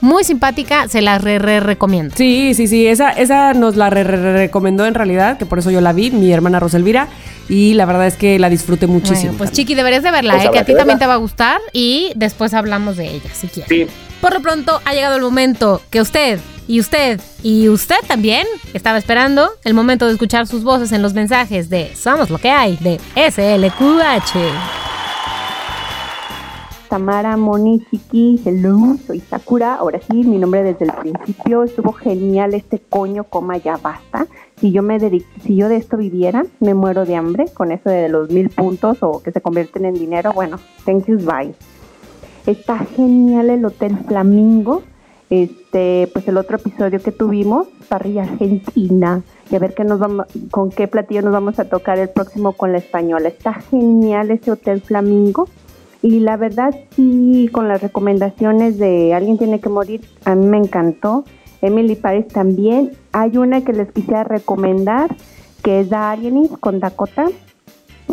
Muy 0.00 0.22
simpática, 0.22 0.86
se 0.88 1.00
la 1.00 1.16
re, 1.16 1.38
re 1.38 1.60
recomiendo. 1.60 2.14
Sí, 2.14 2.52
sí, 2.52 2.66
sí, 2.66 2.86
esa, 2.86 3.10
esa 3.10 3.54
nos 3.54 3.76
la 3.76 3.88
re, 3.88 4.04
re, 4.04 4.34
recomendó 4.34 4.84
en 4.84 4.92
realidad, 4.92 5.38
que 5.38 5.46
por 5.46 5.60
eso 5.60 5.70
yo 5.70 5.80
la 5.80 5.94
vi, 5.94 6.10
mi 6.10 6.30
hermana 6.30 6.60
Roselvira, 6.60 7.08
y 7.48 7.72
la 7.72 7.86
verdad 7.86 8.06
es 8.06 8.16
que 8.16 8.38
la 8.38 8.50
disfruté 8.50 8.86
muchísimo. 8.86 9.32
pues 9.38 9.50
Chiqui, 9.52 9.74
deberías 9.74 10.02
de 10.02 10.10
verla, 10.10 10.34
pues 10.34 10.44
eh, 10.44 10.50
que 10.52 10.58
a 10.58 10.64
ti 10.66 10.74
también 10.74 10.98
te 10.98 11.06
va 11.06 11.14
a 11.14 11.18
gustar 11.18 11.58
y 11.72 12.12
después 12.16 12.52
hablamos 12.52 12.98
de 12.98 13.14
ella, 13.14 13.30
si 13.32 13.46
quieres. 13.46 13.68
Sí. 13.70 13.86
Por 14.24 14.32
lo 14.32 14.40
pronto 14.40 14.80
ha 14.86 14.94
llegado 14.94 15.16
el 15.16 15.20
momento 15.20 15.82
que 15.90 16.00
usted 16.00 16.40
y 16.66 16.80
usted, 16.80 17.20
y 17.42 17.68
usted 17.68 17.96
también, 18.08 18.46
estaba 18.72 18.96
esperando 18.96 19.50
el 19.64 19.74
momento 19.74 20.06
de 20.06 20.12
escuchar 20.12 20.46
sus 20.46 20.64
voces 20.64 20.92
en 20.92 21.02
los 21.02 21.12
mensajes 21.12 21.68
de 21.68 21.94
Somos 21.94 22.30
lo 22.30 22.38
que 22.38 22.48
hay 22.48 22.78
de 22.78 22.98
SLQH. 23.16 24.38
Tamara, 26.88 27.36
Moni, 27.36 27.84
Chiqui, 27.90 28.40
hello, 28.46 28.96
soy 29.06 29.20
Sakura. 29.20 29.74
Ahora 29.74 30.00
sí, 30.10 30.24
mi 30.24 30.38
nombre 30.38 30.62
desde 30.62 30.86
el 30.86 30.92
principio. 30.92 31.62
Estuvo 31.62 31.92
genial 31.92 32.54
este 32.54 32.78
coño, 32.78 33.24
coma, 33.24 33.58
ya 33.58 33.76
basta. 33.76 34.26
Si 34.58 34.72
yo, 34.72 34.82
me 34.82 34.98
si 35.44 35.54
yo 35.54 35.68
de 35.68 35.76
esto 35.76 35.98
viviera, 35.98 36.46
me 36.60 36.72
muero 36.72 37.04
de 37.04 37.14
hambre 37.14 37.44
con 37.52 37.72
eso 37.72 37.90
de 37.90 38.08
los 38.08 38.30
mil 38.30 38.48
puntos 38.48 38.96
o 39.02 39.22
que 39.22 39.32
se 39.32 39.42
convierten 39.42 39.84
en 39.84 39.92
dinero. 39.92 40.32
Bueno, 40.32 40.58
thank 40.86 41.08
you, 41.08 41.18
bye. 41.18 41.54
Está 42.46 42.78
genial 42.78 43.50
el 43.50 43.64
Hotel 43.64 43.96
Flamingo 44.06 44.82
este, 45.30 46.08
pues 46.12 46.28
el 46.28 46.36
otro 46.36 46.56
episodio 46.56 47.00
que 47.00 47.10
tuvimos, 47.10 47.66
parrilla 47.88 48.22
argentina, 48.22 49.22
y 49.50 49.56
a 49.56 49.58
ver 49.58 49.74
qué 49.74 49.84
nos 49.84 49.98
vamos, 49.98 50.26
con 50.50 50.70
qué 50.70 50.86
platillo 50.86 51.22
nos 51.22 51.32
vamos 51.32 51.58
a 51.58 51.64
tocar 51.64 51.98
el 51.98 52.08
próximo 52.08 52.52
con 52.52 52.72
la 52.72 52.78
española. 52.78 53.28
Está 53.28 53.54
genial 53.54 54.30
ese 54.30 54.50
Hotel 54.50 54.80
Flamingo. 54.80 55.48
Y 56.02 56.20
la 56.20 56.36
verdad 56.36 56.74
sí, 56.94 57.48
con 57.50 57.66
las 57.66 57.80
recomendaciones 57.80 58.78
de 58.78 59.14
Alguien 59.14 59.38
tiene 59.38 59.58
que 59.58 59.70
morir, 59.70 60.02
a 60.24 60.34
mí 60.34 60.46
me 60.46 60.58
encantó. 60.58 61.24
Emily 61.62 61.96
Paris 61.96 62.28
también. 62.28 62.92
Hay 63.12 63.38
una 63.38 63.64
que 63.64 63.72
les 63.72 63.90
quisiera 63.90 64.22
recomendar, 64.22 65.16
que 65.62 65.80
es 65.80 65.88
The 65.88 65.96
Alienis 65.96 66.50
con 66.60 66.78
Dakota. 66.78 67.26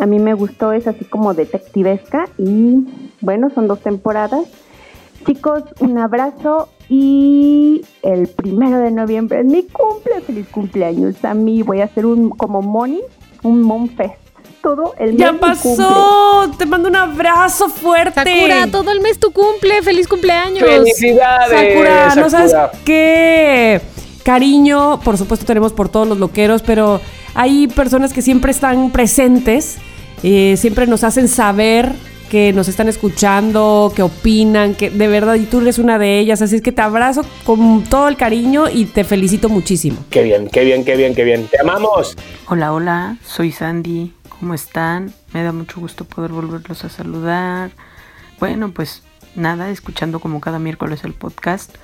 A 0.00 0.06
mí 0.06 0.18
me 0.18 0.34
gustó, 0.34 0.72
es 0.72 0.86
así 0.86 1.04
como 1.04 1.34
detectivesca 1.34 2.24
y 2.38 2.78
bueno, 3.20 3.50
son 3.54 3.68
dos 3.68 3.80
temporadas. 3.80 4.46
Chicos, 5.26 5.62
un 5.78 5.98
abrazo 5.98 6.68
Y 6.88 7.82
el 8.02 8.26
primero 8.26 8.78
de 8.78 8.90
noviembre 8.90 9.40
es 9.40 9.46
mi 9.46 9.62
cumple. 9.62 10.20
Feliz 10.26 10.48
cumpleaños 10.48 11.24
a 11.24 11.32
mí. 11.34 11.62
Voy 11.62 11.80
a 11.80 11.84
hacer 11.84 12.04
un 12.04 12.30
como 12.30 12.60
Moni, 12.60 13.00
un 13.42 13.62
Mom 13.62 13.88
Fest. 13.88 14.16
Todo 14.62 14.94
el 14.98 15.12
mes. 15.12 15.18
Ya 15.18 15.32
pasó. 15.32 16.50
Te 16.58 16.66
mando 16.66 16.88
un 16.88 16.96
abrazo 16.96 17.68
fuerte. 17.68 18.22
Sakura, 18.22 18.66
todo 18.70 18.90
el 18.90 19.00
mes 19.00 19.18
tu 19.18 19.32
cumple. 19.32 19.82
Feliz 19.82 20.08
cumpleaños. 20.08 20.68
Felicidades. 20.68 21.74
Sakura, 21.74 22.14
no 22.14 22.30
sabes 22.30 22.54
qué 22.84 23.80
cariño, 24.22 25.00
por 25.00 25.18
supuesto 25.18 25.44
tenemos 25.44 25.72
por 25.72 25.88
todos 25.88 26.08
los 26.08 26.18
loqueros, 26.18 26.62
pero 26.62 27.00
hay 27.34 27.68
personas 27.68 28.12
que 28.12 28.22
siempre 28.22 28.50
están 28.50 28.90
presentes, 28.90 29.78
eh, 30.22 30.56
siempre 30.56 30.86
nos 30.86 31.04
hacen 31.04 31.28
saber 31.28 31.92
que 32.30 32.52
nos 32.54 32.68
están 32.68 32.88
escuchando, 32.88 33.92
que 33.94 34.00
opinan, 34.02 34.74
que 34.74 34.88
de 34.88 35.06
verdad, 35.06 35.34
y 35.34 35.44
tú 35.44 35.60
eres 35.60 35.78
una 35.78 35.98
de 35.98 36.18
ellas, 36.18 36.40
así 36.40 36.56
es 36.56 36.62
que 36.62 36.72
te 36.72 36.80
abrazo 36.80 37.26
con 37.44 37.84
todo 37.84 38.08
el 38.08 38.16
cariño 38.16 38.70
y 38.72 38.86
te 38.86 39.04
felicito 39.04 39.50
muchísimo. 39.50 39.98
Qué 40.08 40.22
bien, 40.22 40.48
qué 40.48 40.64
bien, 40.64 40.82
qué 40.82 40.96
bien, 40.96 41.14
qué 41.14 41.24
bien. 41.24 41.46
Te 41.48 41.60
amamos. 41.60 42.16
Hola, 42.48 42.72
hola, 42.72 43.18
soy 43.22 43.52
Sandy, 43.52 44.14
¿cómo 44.30 44.54
están? 44.54 45.12
Me 45.34 45.42
da 45.42 45.52
mucho 45.52 45.78
gusto 45.78 46.06
poder 46.06 46.32
volverlos 46.32 46.84
a 46.84 46.88
saludar. 46.88 47.70
Bueno, 48.40 48.70
pues 48.72 49.02
nada, 49.34 49.68
escuchando 49.68 50.18
como 50.18 50.40
cada 50.40 50.58
miércoles 50.58 51.04
el 51.04 51.12
podcast 51.12 51.74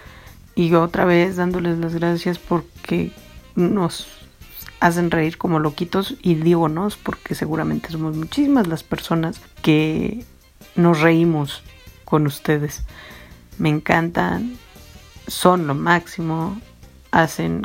y 0.54 0.72
otra 0.72 1.04
vez 1.04 1.36
dándoles 1.36 1.76
las 1.76 1.94
gracias 1.94 2.38
porque 2.38 3.12
nos 3.54 4.06
hacen 4.80 5.10
reír 5.10 5.38
como 5.38 5.58
loquitos 5.58 6.14
y 6.22 6.34
digo 6.34 6.68
nos 6.68 6.96
porque 6.96 7.34
seguramente 7.34 7.90
somos 7.90 8.16
muchísimas 8.16 8.66
las 8.66 8.82
personas 8.82 9.40
que 9.62 10.24
nos 10.76 11.00
reímos 11.00 11.62
con 12.04 12.26
ustedes. 12.26 12.84
Me 13.58 13.68
encantan, 13.68 14.56
son 15.26 15.66
lo 15.66 15.74
máximo, 15.74 16.60
hacen 17.10 17.62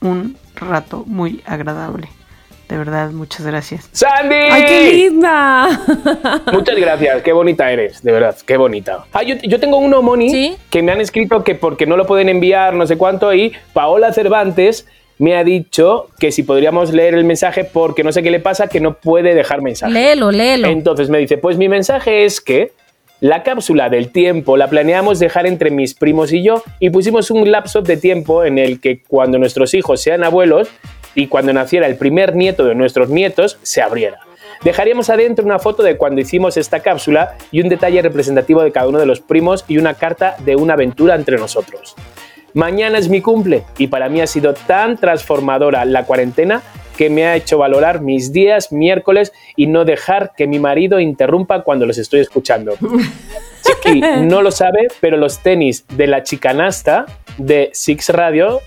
un 0.00 0.36
rato 0.56 1.04
muy 1.06 1.42
agradable. 1.46 2.08
De 2.68 2.78
verdad, 2.78 3.10
muchas 3.10 3.44
gracias. 3.46 3.90
¡Sandy! 3.92 4.34
¡Ay, 4.34 4.64
qué 4.64 4.92
linda! 4.92 5.68
Muchas 6.52 6.74
gracias, 6.76 7.22
qué 7.22 7.30
bonita 7.30 7.70
eres, 7.70 8.02
de 8.02 8.12
verdad, 8.12 8.34
qué 8.46 8.56
bonita. 8.56 9.04
Ah, 9.12 9.22
yo, 9.22 9.60
tengo 9.60 9.76
uno, 9.76 10.00
Moni, 10.00 10.56
que 10.70 10.82
me 10.82 10.90
han 10.90 11.00
escrito 11.02 11.44
que 11.44 11.54
porque 11.54 11.84
no 11.84 11.98
lo 11.98 12.06
pueden 12.06 12.30
enviar, 12.30 12.72
no 12.72 12.86
sé 12.86 12.96
cuánto, 12.96 13.34
y 13.34 13.52
Paola 13.74 14.14
Cervantes 14.14 14.86
me 15.22 15.36
ha 15.36 15.44
dicho 15.44 16.08
que 16.18 16.32
si 16.32 16.42
podríamos 16.42 16.92
leer 16.92 17.14
el 17.14 17.24
mensaje 17.24 17.62
porque 17.62 18.02
no 18.02 18.10
sé 18.10 18.24
qué 18.24 18.32
le 18.32 18.40
pasa, 18.40 18.66
que 18.66 18.80
no 18.80 18.94
puede 18.94 19.36
dejar 19.36 19.62
mensaje. 19.62 19.92
Léelo, 19.92 20.32
léelo. 20.32 20.66
Entonces 20.66 21.10
me 21.10 21.18
dice, 21.18 21.38
pues 21.38 21.56
mi 21.56 21.68
mensaje 21.68 22.24
es 22.24 22.40
que 22.40 22.72
la 23.20 23.44
cápsula 23.44 23.88
del 23.88 24.10
tiempo 24.10 24.56
la 24.56 24.66
planeamos 24.66 25.20
dejar 25.20 25.46
entre 25.46 25.70
mis 25.70 25.94
primos 25.94 26.32
y 26.32 26.42
yo 26.42 26.64
y 26.80 26.90
pusimos 26.90 27.30
un 27.30 27.48
lapso 27.52 27.82
de 27.82 27.96
tiempo 27.96 28.42
en 28.42 28.58
el 28.58 28.80
que 28.80 29.00
cuando 29.06 29.38
nuestros 29.38 29.74
hijos 29.74 30.02
sean 30.02 30.24
abuelos 30.24 30.66
y 31.14 31.28
cuando 31.28 31.52
naciera 31.52 31.86
el 31.86 31.94
primer 31.94 32.34
nieto 32.34 32.64
de 32.64 32.74
nuestros 32.74 33.08
nietos 33.08 33.60
se 33.62 33.80
abriera. 33.80 34.18
Dejaríamos 34.64 35.08
adentro 35.08 35.44
una 35.44 35.60
foto 35.60 35.84
de 35.84 35.96
cuando 35.96 36.20
hicimos 36.20 36.56
esta 36.56 36.80
cápsula 36.80 37.36
y 37.52 37.60
un 37.60 37.68
detalle 37.68 38.02
representativo 38.02 38.60
de 38.64 38.72
cada 38.72 38.88
uno 38.88 38.98
de 38.98 39.06
los 39.06 39.20
primos 39.20 39.64
y 39.68 39.78
una 39.78 39.94
carta 39.94 40.34
de 40.44 40.56
una 40.56 40.74
aventura 40.74 41.14
entre 41.14 41.36
nosotros. 41.36 41.94
Mañana 42.54 42.98
es 42.98 43.08
mi 43.08 43.20
cumple 43.20 43.64
y 43.78 43.86
para 43.86 44.08
mí 44.08 44.20
ha 44.20 44.26
sido 44.26 44.54
tan 44.54 44.98
transformadora 44.98 45.84
la 45.84 46.04
cuarentena 46.04 46.62
que 46.96 47.08
me 47.08 47.26
ha 47.26 47.36
hecho 47.36 47.58
valorar 47.58 48.00
mis 48.00 48.32
días 48.32 48.72
miércoles 48.72 49.32
y 49.56 49.66
no 49.66 49.84
dejar 49.84 50.32
que 50.36 50.46
mi 50.46 50.58
marido 50.58 51.00
interrumpa 51.00 51.62
cuando 51.62 51.86
los 51.86 51.98
estoy 51.98 52.20
escuchando. 52.20 52.74
Chiqui 53.64 54.00
no 54.00 54.42
lo 54.42 54.50
sabe, 54.50 54.88
pero 55.00 55.16
los 55.16 55.38
tenis 55.38 55.86
de 55.96 56.06
la 56.06 56.22
chicanasta 56.22 57.06
de 57.38 57.70
Six 57.72 58.10
Radio 58.10 58.60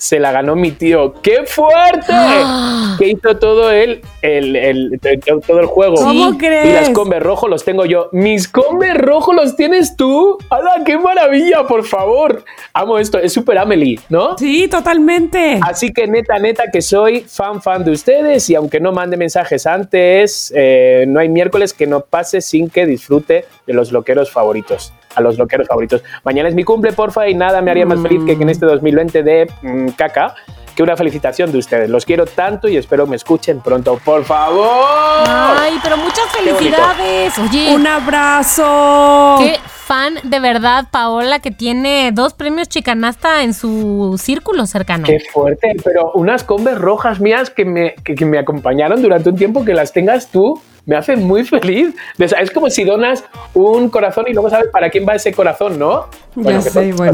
se 0.00 0.18
la 0.18 0.32
ganó 0.32 0.56
mi 0.56 0.72
tío. 0.72 1.14
¡Qué 1.22 1.44
fuerte! 1.46 2.12
Que 2.98 3.08
hizo 3.08 3.38
todo 3.38 3.70
el, 3.70 4.02
el, 4.20 5.00
todo 5.46 5.60
el 5.60 5.66
juego. 5.66 5.94
¿Cómo 5.94 6.36
crees? 6.36 6.66
Y 6.66 6.72
las 6.72 6.90
combes 6.90 7.22
rojo 7.22 7.48
los 7.48 7.64
tengo 7.64 7.86
yo. 7.86 8.10
¿Mis 8.12 8.46
combes 8.46 8.94
rojo 8.94 9.32
los 9.32 9.56
tienes 9.56 9.96
tú? 9.96 10.36
¡Hala, 10.50 10.82
qué 10.84 10.98
maravilla, 10.98 11.66
por 11.66 11.84
favor! 11.84 12.44
Amo 12.74 12.98
esto, 12.98 13.18
es 13.18 13.32
súper 13.32 13.56
Amelie, 13.56 13.98
¿no? 14.10 14.36
Sí, 14.36 14.68
totalmente. 14.68 15.60
Así 15.62 15.92
que 15.94 16.06
neta, 16.06 16.38
neta, 16.38 16.64
que 16.70 16.82
soy 16.82 17.20
fan, 17.20 17.62
fan 17.62 17.84
de 17.84 17.92
ustedes 17.92 18.50
y 18.50 18.54
aunque 18.54 18.80
no 18.80 18.92
mande 18.92 19.16
mensajes 19.16 19.66
antes, 19.66 20.52
eh, 20.54 21.06
no 21.08 21.20
hay 21.20 21.30
miércoles 21.30 21.72
que 21.72 21.86
no 21.86 22.00
pase 22.00 22.42
sin 22.42 22.68
que 22.68 22.84
disfrute 22.84 23.46
de 23.66 23.72
los 23.72 23.92
loqueros 23.92 24.30
favoritos 24.30 24.92
a 25.14 25.20
los 25.20 25.38
loqueros 25.38 25.66
favoritos. 25.68 26.02
Mañana 26.24 26.48
es 26.48 26.54
mi 26.54 26.64
cumple, 26.64 26.92
porfa, 26.92 27.28
y 27.28 27.34
nada 27.34 27.60
me 27.62 27.70
haría 27.70 27.86
más 27.86 28.00
feliz 28.00 28.22
que, 28.24 28.36
que 28.36 28.42
en 28.42 28.50
este 28.50 28.66
2020 28.66 29.22
de 29.22 29.50
mm, 29.62 29.88
caca 29.90 30.34
que 30.74 30.82
una 30.82 30.96
felicitación 30.96 31.52
de 31.52 31.58
ustedes. 31.58 31.90
Los 31.90 32.04
quiero 32.04 32.26
tanto 32.26 32.68
y 32.68 32.76
espero 32.76 33.06
me 33.06 33.16
escuchen 33.16 33.60
pronto, 33.60 33.98
por 34.04 34.24
favor. 34.24 35.24
Ay, 35.26 35.78
pero 35.82 35.96
muchas 35.96 36.26
felicidades. 36.30 37.38
Oye, 37.38 37.74
un 37.74 37.86
abrazo. 37.86 39.36
Qué 39.40 39.58
fan 39.66 40.14
de 40.22 40.40
verdad, 40.40 40.86
Paola, 40.90 41.40
que 41.40 41.50
tiene 41.50 42.12
dos 42.12 42.34
premios 42.34 42.68
chicanasta 42.68 43.42
en 43.42 43.54
su 43.54 44.16
círculo 44.22 44.66
cercano. 44.66 45.04
Qué 45.06 45.18
fuerte, 45.32 45.74
pero 45.84 46.12
unas 46.14 46.44
combes 46.44 46.78
rojas 46.78 47.20
mías 47.20 47.50
que 47.50 47.64
me, 47.64 47.94
que 47.94 48.24
me 48.24 48.38
acompañaron 48.38 49.02
durante 49.02 49.30
un 49.30 49.36
tiempo, 49.36 49.64
que 49.64 49.74
las 49.74 49.92
tengas 49.92 50.28
tú 50.28 50.60
me 50.86 50.96
hace 50.96 51.16
muy 51.16 51.44
feliz. 51.44 51.94
Es 52.18 52.50
como 52.50 52.70
si 52.70 52.84
donas 52.84 53.24
un 53.54 53.88
corazón 53.88 54.26
y 54.28 54.32
luego 54.32 54.50
sabes 54.50 54.68
para 54.70 54.90
quién 54.90 55.06
va 55.08 55.14
ese 55.14 55.32
corazón, 55.32 55.78
¿no? 55.78 56.06
Bueno, 56.34 56.60
ya 56.60 56.70
sé, 56.70 56.92
bueno. 56.92 57.12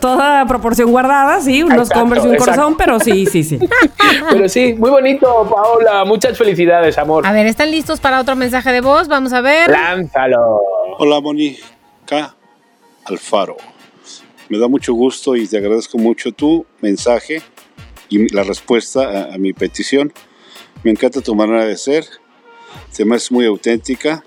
toda 0.00 0.44
proporción 0.46 0.90
guardada, 0.90 1.40
sí, 1.40 1.62
unos 1.62 1.90
Converse 1.90 2.26
y 2.26 2.30
un 2.30 2.36
corazón, 2.36 2.76
pero 2.76 2.98
sí, 3.00 3.26
sí, 3.26 3.42
sí. 3.42 3.58
pero 4.30 4.48
sí, 4.48 4.74
muy 4.74 4.90
bonito, 4.90 5.48
Paola. 5.50 6.04
Muchas 6.04 6.36
felicidades, 6.36 6.98
amor. 6.98 7.26
A 7.26 7.32
ver, 7.32 7.46
¿están 7.46 7.70
listos 7.70 8.00
para 8.00 8.20
otro 8.20 8.36
mensaje 8.36 8.72
de 8.72 8.80
voz? 8.80 9.08
Vamos 9.08 9.32
a 9.32 9.40
ver. 9.40 9.70
Lánzalo. 9.70 10.60
Hola, 10.98 11.20
Mónica 11.20 12.34
Alfaro. 13.04 13.56
Me 14.48 14.58
da 14.58 14.68
mucho 14.68 14.94
gusto 14.94 15.34
y 15.34 15.46
te 15.46 15.58
agradezco 15.58 15.98
mucho 15.98 16.30
tu 16.30 16.64
mensaje 16.80 17.42
y 18.08 18.32
la 18.32 18.44
respuesta 18.44 19.32
a 19.32 19.38
mi 19.38 19.52
petición. 19.52 20.12
Me 20.84 20.92
encanta 20.92 21.20
tu 21.20 21.34
manera 21.34 21.64
de 21.64 21.76
ser 21.76 22.04
me 23.04 23.16
hace 23.16 23.32
muy 23.34 23.44
auténtica, 23.46 24.24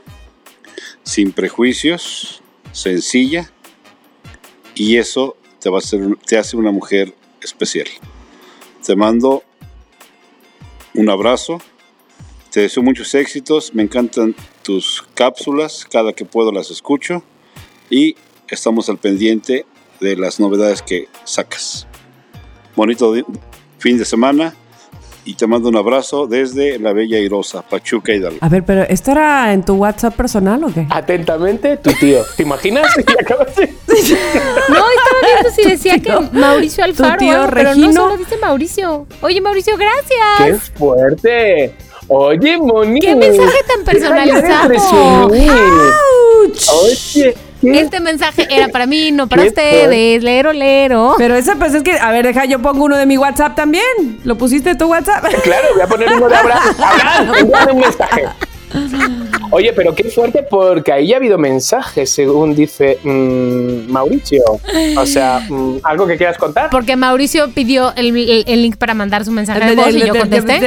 sin 1.04 1.32
prejuicios, 1.32 2.42
sencilla, 2.72 3.52
y 4.76 4.98
eso 4.98 5.36
te, 5.60 5.70
va 5.70 5.80
a 5.80 5.82
te 6.26 6.38
hace 6.38 6.56
una 6.56 6.72
mujer 6.72 7.14
especial. 7.42 7.88
Te 8.86 8.96
mando 8.96 9.44
un 10.94 11.10
abrazo, 11.10 11.60
te 12.52 12.62
deseo 12.62 12.84
muchos 12.84 13.14
éxitos, 13.16 13.74
me 13.74 13.84
encantan 13.84 14.36
tus 14.64 15.04
cápsulas, 15.14 15.86
cada 15.90 16.14
que 16.14 16.26
puedo 16.26 16.52
las 16.52 16.72
escucho 16.72 17.24
y 17.90 18.16
estamos 18.48 18.90
al 18.90 18.98
pendiente 18.98 19.66
de 20.00 20.16
las 20.16 20.40
novedades 20.40 20.82
que 20.82 21.08
sacas. 21.26 21.88
Bonito 22.76 23.14
fin 23.80 23.98
de 23.98 24.06
semana 24.06 24.56
y 25.30 25.36
te 25.36 25.46
mando 25.46 25.70
un 25.70 25.76
abrazo 25.76 26.26
desde 26.26 26.80
la 26.80 26.92
Bella 26.92 27.20
Irosa, 27.20 27.62
Pachuca 27.62 28.12
Hidalgo. 28.12 28.40
A 28.42 28.50
ver, 28.50 28.64
pero 28.64 28.82
¿esto 28.82 29.12
era 29.12 29.54
en 29.54 29.64
tu 29.64 29.76
WhatsApp 29.76 30.16
personal 30.16 30.64
o 30.64 30.74
qué? 30.74 30.88
Atentamente, 30.90 31.78
tu 31.78 31.92
tío. 31.94 32.24
¿Te 32.36 32.42
imaginas? 32.42 32.88
no, 32.98 33.06
estaba 33.06 34.10
viendo 35.24 35.50
si 35.56 35.70
decía 35.70 36.00
que 36.00 36.12
Mauricio 36.32 36.84
Alfaro, 36.84 37.12
tu 37.12 37.26
tío 37.26 37.48
pero 37.54 37.76
no 37.76 37.94
solo 37.94 38.18
dice 38.18 38.38
Mauricio. 38.38 39.06
Oye, 39.22 39.40
Mauricio, 39.40 39.78
gracias. 39.78 40.72
¡Qué 40.72 40.80
fuerte! 40.80 41.76
Oye, 42.08 42.58
Moni. 42.58 43.00
¡Qué 43.00 43.16
mensaje 43.16 43.58
tan 43.68 43.86
personalizado! 43.86 44.74
¡Auch! 44.74 45.30
Oye. 46.86 47.36
Este 47.62 48.00
mensaje 48.00 48.48
era 48.50 48.70
para 48.70 48.86
mí, 48.86 49.12
no 49.12 49.28
para 49.28 49.44
ustedes. 49.44 50.24
Lero, 50.24 50.54
lero. 50.54 51.16
Pero 51.18 51.36
ese, 51.36 51.56
pues 51.56 51.74
es 51.74 51.84
que, 51.84 51.98
a 52.00 52.12
ver, 52.12 52.26
deja, 52.26 52.46
yo 52.46 52.60
pongo 52.60 52.86
uno 52.86 52.98
de 52.98 53.06
mi 53.06 53.18
WhatsApp 53.18 53.56
también. 53.56 54.20
¿Lo 54.24 54.38
pusiste 54.38 54.76
tu 54.76 54.88
WhatsApp? 54.88 55.26
Claro, 55.44 55.68
voy 55.74 55.82
a 55.82 55.88
poner 55.88 56.14
uno 56.14 56.30
de 56.30 56.36
Abraham. 56.38 56.76
Abraham, 56.80 57.52
un 57.74 57.80
mensaje. 57.80 58.26
Oye, 59.52 59.74
pero 59.74 59.96
qué 59.96 60.10
suerte 60.10 60.44
porque 60.44 60.92
ahí 60.94 61.14
ha 61.14 61.18
habido 61.18 61.38
mensajes, 61.38 62.12
según 62.12 62.54
dice 62.56 63.00
mm, 63.04 63.92
Mauricio. 63.92 64.44
O 64.98 65.06
sea, 65.06 65.46
mm, 65.50 65.80
¿algo 65.84 66.06
que 66.06 66.18
quieras 66.18 66.38
contar? 66.38 66.70
Porque 66.70 66.96
Mauricio 66.96 67.50
pidió 67.52 67.94
el, 67.96 68.14
link 68.14 68.78
para 68.78 68.94
mandar 68.94 69.26
su 69.26 69.32
mensaje 69.32 69.60
de 69.60 69.76
voz 69.76 69.94
y 69.94 70.06
yo 70.06 70.16
contesté. 70.16 70.60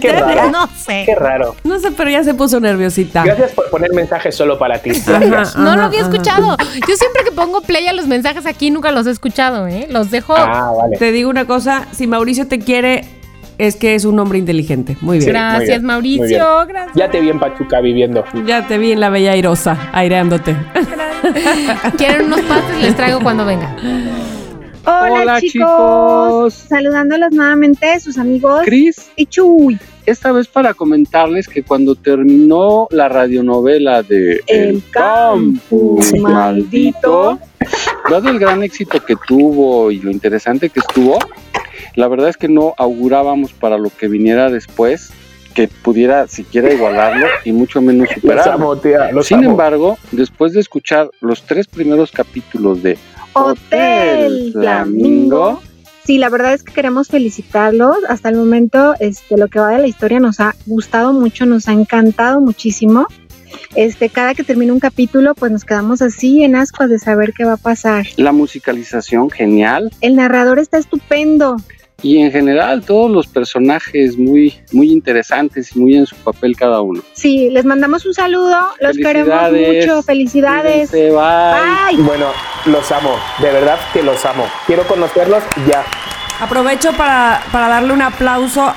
Qué 0.00 0.12
raro. 0.12 0.50
No 0.50 0.68
sé. 0.74 1.02
Qué 1.04 1.14
raro. 1.14 1.56
No 1.64 1.78
sé, 1.78 1.90
pero 1.92 2.10
ya 2.10 2.24
se 2.24 2.34
puso 2.34 2.58
nerviosita. 2.60 3.22
Gracias 3.24 3.52
por 3.52 3.68
poner 3.70 3.92
mensajes 3.92 4.34
solo 4.34 4.58
para 4.58 4.78
ti. 4.78 4.90
no 5.56 5.76
lo 5.76 5.82
había 5.82 6.00
escuchado. 6.00 6.56
Yo 6.88 6.96
siempre 6.96 7.24
que 7.24 7.32
pongo 7.32 7.60
play 7.60 7.86
a 7.86 7.92
los 7.92 8.06
mensajes 8.06 8.46
aquí 8.46 8.70
nunca 8.70 8.92
los 8.92 9.06
he 9.06 9.10
escuchado, 9.10 9.66
¿eh? 9.66 9.86
Los 9.90 10.10
dejo. 10.10 10.34
Ah, 10.36 10.72
vale. 10.76 10.96
Te 10.96 11.12
digo 11.12 11.28
una 11.28 11.46
cosa, 11.46 11.86
si 11.92 12.06
Mauricio 12.06 12.46
te 12.46 12.58
quiere 12.58 13.04
es 13.62 13.76
que 13.76 13.94
es 13.94 14.04
un 14.04 14.18
hombre 14.18 14.38
inteligente. 14.38 14.96
Muy 15.00 15.18
bien. 15.18 15.30
gracias, 15.30 15.82
Mauricio. 15.82 16.66
Gracias. 16.66 16.96
Ya 16.96 17.08
te 17.10 17.20
vi 17.20 17.30
en 17.30 17.38
Pachuca 17.38 17.80
viviendo. 17.80 18.24
Ya 18.44 18.66
te 18.66 18.76
vi 18.76 18.90
en 18.90 18.98
la 18.98 19.08
Bella 19.08 19.32
Airosa, 19.32 19.90
aireándote. 19.92 20.56
Quieren 21.96 22.26
unos 22.26 22.40
patos 22.40 22.80
les 22.80 22.96
traigo 22.96 23.20
cuando 23.20 23.44
venga. 23.44 23.76
Hola, 24.84 25.40
chicos. 25.40 26.54
Saludándolos 26.54 27.30
nuevamente, 27.30 28.00
sus 28.00 28.18
amigos. 28.18 28.62
Cris. 28.64 29.10
Y 29.14 29.26
Chuy. 29.26 29.78
Esta 30.06 30.32
vez 30.32 30.48
para 30.48 30.74
comentarles 30.74 31.46
que 31.46 31.62
cuando 31.62 31.94
terminó 31.94 32.88
la 32.90 33.08
radionovela 33.08 34.02
de 34.02 34.40
El, 34.48 34.82
Campus 34.90 36.12
Maldito, 36.18 37.38
dado 38.10 38.28
el 38.28 38.40
gran 38.40 38.64
éxito 38.64 38.98
que 39.04 39.14
tuvo 39.28 39.92
y 39.92 40.00
lo 40.00 40.10
interesante 40.10 40.68
que 40.68 40.80
estuvo, 40.80 41.16
la 41.94 42.08
verdad 42.08 42.28
es 42.28 42.36
que 42.36 42.48
no 42.48 42.74
augurábamos 42.78 43.52
para 43.52 43.78
lo 43.78 43.90
que 43.90 44.08
viniera 44.08 44.50
después 44.50 45.12
que 45.52 45.68
pudiera 45.68 46.26
siquiera 46.28 46.72
igualarlo 46.72 47.26
y 47.44 47.52
mucho 47.52 47.80
menos 47.80 48.08
superarlo. 48.14 49.22
Sin 49.22 49.44
embargo, 49.44 49.98
después 50.10 50.52
de 50.52 50.60
escuchar 50.60 51.10
los 51.20 51.42
tres 51.42 51.66
primeros 51.66 52.10
capítulos 52.10 52.82
de 52.82 52.98
Hotel 53.34 54.50
Flamingo. 54.52 55.60
Sí, 56.04 56.18
la 56.18 56.30
verdad 56.30 56.52
es 56.52 56.64
que 56.64 56.72
queremos 56.72 57.08
felicitarlos. 57.08 57.96
Hasta 58.08 58.28
el 58.28 58.36
momento, 58.36 58.94
este, 58.98 59.36
lo 59.36 59.46
que 59.48 59.60
va 59.60 59.70
de 59.70 59.78
la 59.78 59.86
historia 59.86 60.18
nos 60.18 60.40
ha 60.40 60.54
gustado 60.66 61.12
mucho, 61.12 61.46
nos 61.46 61.68
ha 61.68 61.72
encantado 61.72 62.40
muchísimo. 62.40 63.06
Este, 63.74 64.08
cada 64.08 64.34
que 64.34 64.44
termina 64.44 64.72
un 64.72 64.80
capítulo, 64.80 65.34
pues 65.34 65.52
nos 65.52 65.64
quedamos 65.64 66.02
así 66.02 66.44
en 66.44 66.56
ascuas 66.56 66.90
de 66.90 66.98
saber 66.98 67.32
qué 67.32 67.44
va 67.44 67.54
a 67.54 67.56
pasar. 67.56 68.06
La 68.16 68.32
musicalización, 68.32 69.30
genial. 69.30 69.90
El 70.00 70.16
narrador 70.16 70.58
está 70.58 70.78
estupendo 70.78 71.56
y 72.02 72.18
en 72.18 72.32
general 72.32 72.84
todos 72.84 73.10
los 73.10 73.26
personajes 73.26 74.18
muy, 74.18 74.54
muy 74.72 74.90
interesantes 74.90 75.74
y 75.74 75.78
muy 75.78 75.96
en 75.96 76.06
su 76.06 76.16
papel 76.16 76.56
cada 76.56 76.80
uno. 76.80 77.00
Sí, 77.12 77.48
les 77.50 77.64
mandamos 77.64 78.04
un 78.04 78.12
saludo, 78.12 78.58
los 78.80 78.96
queremos 78.96 79.52
mucho, 79.52 80.02
felicidades. 80.02 80.90
bye. 80.90 82.02
Bueno, 82.02 82.26
los 82.66 82.90
amo, 82.90 83.14
de 83.40 83.52
verdad 83.52 83.78
que 83.92 84.02
los 84.02 84.24
amo. 84.26 84.44
Quiero 84.66 84.86
conocerlos 84.86 85.42
ya. 85.68 85.84
Aprovecho 86.40 86.92
para, 86.96 87.40
para 87.52 87.68
darle 87.68 87.92
un 87.92 88.02
aplauso 88.02 88.72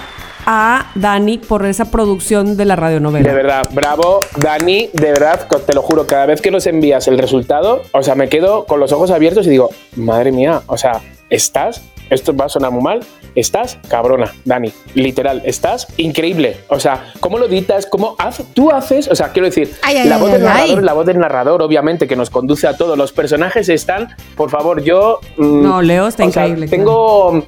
a 0.46 0.92
Dani 0.96 1.38
por 1.38 1.66
esa 1.66 1.92
producción 1.92 2.58
de 2.58 2.66
la 2.66 2.76
radionovela. 2.76 3.28
De 3.28 3.36
verdad, 3.36 3.68
bravo, 3.72 4.20
Dani, 4.38 4.90
de 4.94 5.12
verdad, 5.12 5.48
te 5.66 5.74
lo 5.74 5.82
juro, 5.82 6.08
cada 6.08 6.26
vez 6.28 6.42
que 6.42 6.52
nos 6.52 6.68
envías 6.68 7.08
el 7.08 7.18
resultado, 7.18 7.84
o 7.92 8.04
sea, 8.04 8.16
me 8.16 8.30
quedo 8.30 8.66
con 8.66 8.80
los 8.80 8.92
ojos 8.92 9.12
abiertos 9.12 9.48
y 9.48 9.50
digo, 9.50 9.70
madre 9.96 10.32
mía, 10.32 10.62
o 10.68 10.78
sea, 10.78 11.02
estás 11.30 11.82
esto 12.10 12.36
va 12.36 12.46
a 12.46 12.50
sonar 12.50 12.72
muy 12.72 12.84
mal, 12.84 13.00
estás 13.34 13.80
cabrona, 13.88 14.34
Dani. 14.46 14.72
Literal, 14.94 15.42
estás 15.46 15.88
increíble. 15.98 16.58
O 16.68 16.80
sea, 16.80 17.14
¿cómo 17.20 17.40
lo 17.40 17.46
editas? 17.48 17.88
¿Cómo 17.88 18.16
tú 18.54 18.72
haces? 18.72 19.08
O 19.08 19.16
sea, 19.16 19.30
quiero 19.30 19.48
decir, 19.48 19.74
la, 20.06 20.18
voz 20.18 20.32
del 20.32 20.44
narrador, 20.44 20.84
la 20.84 20.94
voz 20.94 21.06
del 21.06 21.20
narrador, 21.20 21.62
obviamente, 21.62 22.08
que 22.08 22.16
nos 22.16 22.30
conduce 22.30 22.68
a 22.68 22.78
todos. 22.78 22.98
Los 22.98 23.12
personajes 23.12 23.70
están, 23.70 24.10
por 24.36 24.50
favor, 24.50 24.84
yo. 24.84 25.20
Mm, 25.38 25.64
no, 25.64 25.82
Leo 25.82 26.08
está 26.08 26.24
increíble. 26.24 26.68
tengo. 26.68 27.44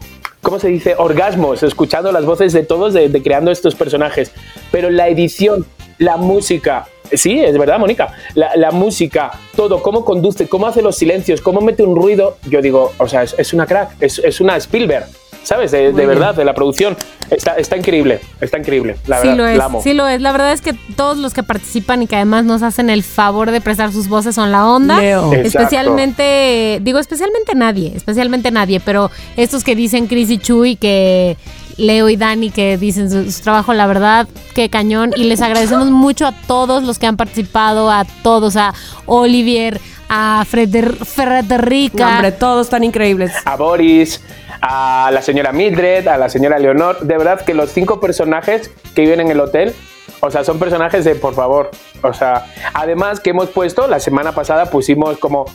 ¿Cómo 0.48 0.62
se 0.62 0.70
dice? 0.70 0.96
Orgasmos, 0.98 1.62
escuchando 1.62 2.10
las 2.14 2.24
voces 2.24 2.54
de 2.54 2.64
todos, 2.64 2.94
de 2.94 3.22
creando 3.22 3.52
estos 3.52 3.76
personajes. 3.76 4.32
Pero 4.72 4.90
la 4.90 5.10
edición, 5.10 5.66
la 5.98 6.16
música, 6.16 6.88
Sí, 7.12 7.44
es 7.44 7.58
verdad, 7.58 7.80
Mónica. 7.80 8.14
La, 8.34 8.72
música, 8.72 9.32
todo, 9.58 9.82
cómo 9.82 10.06
conduce, 10.06 10.48
cómo 10.48 10.68
hace 10.68 10.82
los 10.82 10.96
silencios, 10.96 11.42
cómo 11.42 11.60
mete 11.60 11.84
un 11.84 11.98
ruido. 11.98 12.38
Yo 12.50 12.62
digo, 12.62 12.94
o 12.98 13.08
sea, 13.10 13.24
es, 13.24 13.54
una 13.54 13.66
crack, 13.66 13.92
es, 14.00 14.40
una 14.40 14.56
Spielberg. 14.56 15.08
¿Sabes? 15.48 15.72
De, 15.72 15.94
verdad, 15.94 16.36
de 16.36 16.44
la 16.44 16.54
producción. 16.54 16.98
Está, 17.30 17.54
está, 17.54 17.78
increíble, 17.78 18.20
está 18.42 18.58
increíble. 18.58 18.98
La 19.08 19.22
sí 19.22 19.30
verdad, 19.30 19.38
lo 19.38 19.48
es, 19.48 19.58
la 19.58 19.64
amo. 19.64 19.82
Sí 19.82 19.94
lo 19.94 20.06
es. 20.06 20.20
La 20.20 20.34
verdad 20.34 20.52
es 20.52 20.60
que 20.60 20.74
todos 20.74 21.18
los 21.18 21.34
que 21.34 21.42
participan 21.42 22.02
y 22.02 22.08
que 22.08 22.18
además 22.18 22.44
nos 22.44 22.64
hacen 22.64 22.90
el 22.90 23.02
favor 23.02 23.52
de 23.52 23.62
prestar 23.62 23.94
sus 23.94 24.10
voces 24.10 24.36
son 24.36 24.52
la 24.52 24.66
onda. 24.66 25.02
Especialmente, 25.38 26.80
digo, 26.82 27.00
especialmente 27.00 27.56
nadie, 27.56 27.94
especialmente 27.96 28.52
nadie, 28.52 28.82
pero 28.82 29.10
estos 29.38 29.64
que 29.64 29.74
dicen 29.74 30.08
Chris 30.08 30.30
y 30.32 30.38
Chuy 30.38 30.76
que 30.76 31.38
Leo 31.78 32.10
y 32.10 32.18
Dani 32.18 32.50
que 32.50 32.78
dicen 32.78 33.10
su, 33.10 33.42
trabajo, 33.42 33.74
la 33.74 33.88
verdad, 33.88 34.28
qué 34.54 34.70
cañón. 34.70 35.14
Y 35.16 35.24
les 35.24 35.42
agradecemos 35.42 35.90
mucho 35.90 36.28
a 36.28 36.34
todos 36.34 36.84
los 36.84 37.00
que 37.00 37.08
han 37.08 37.16
participado, 37.16 37.90
a 37.90 38.04
todos, 38.22 38.58
a 38.58 38.74
Olivier, 39.06 39.80
a 40.10 40.44
Freder, 40.46 40.94
Frederica. 40.94 42.16
hombre, 42.16 42.34
todos 42.34 42.68
tan 42.68 42.84
increíbles. 42.84 43.32
A 43.46 43.56
Boris, 43.56 44.20
a 44.62 45.10
la 45.14 45.22
señora 45.22 45.52
Mildred, 45.52 46.08
a 46.08 46.18
la 46.18 46.30
señora 46.30 46.60
Leonor. 46.60 47.00
De 47.02 47.18
verdad 47.18 47.42
que 47.42 47.54
los 47.54 47.72
cinco 47.72 48.00
personajes 48.00 48.72
que 48.96 49.02
viven 49.02 49.20
en 49.22 49.32
el 49.32 49.40
hotel 49.40 49.76
o 50.22 50.32
sea, 50.32 50.44
son 50.44 50.60
personajes 50.60 51.06
de 51.06 51.16
por 51.16 51.36
favor. 51.36 51.72
O 52.02 52.14
sea, 52.14 52.46
además 52.74 53.20
que 53.20 53.32
hemos 53.32 53.50
puesto, 53.50 53.88
la 53.88 54.00
semana 54.00 54.34
pasada 54.34 54.70
pusimos 54.70 55.18
como 55.18 55.46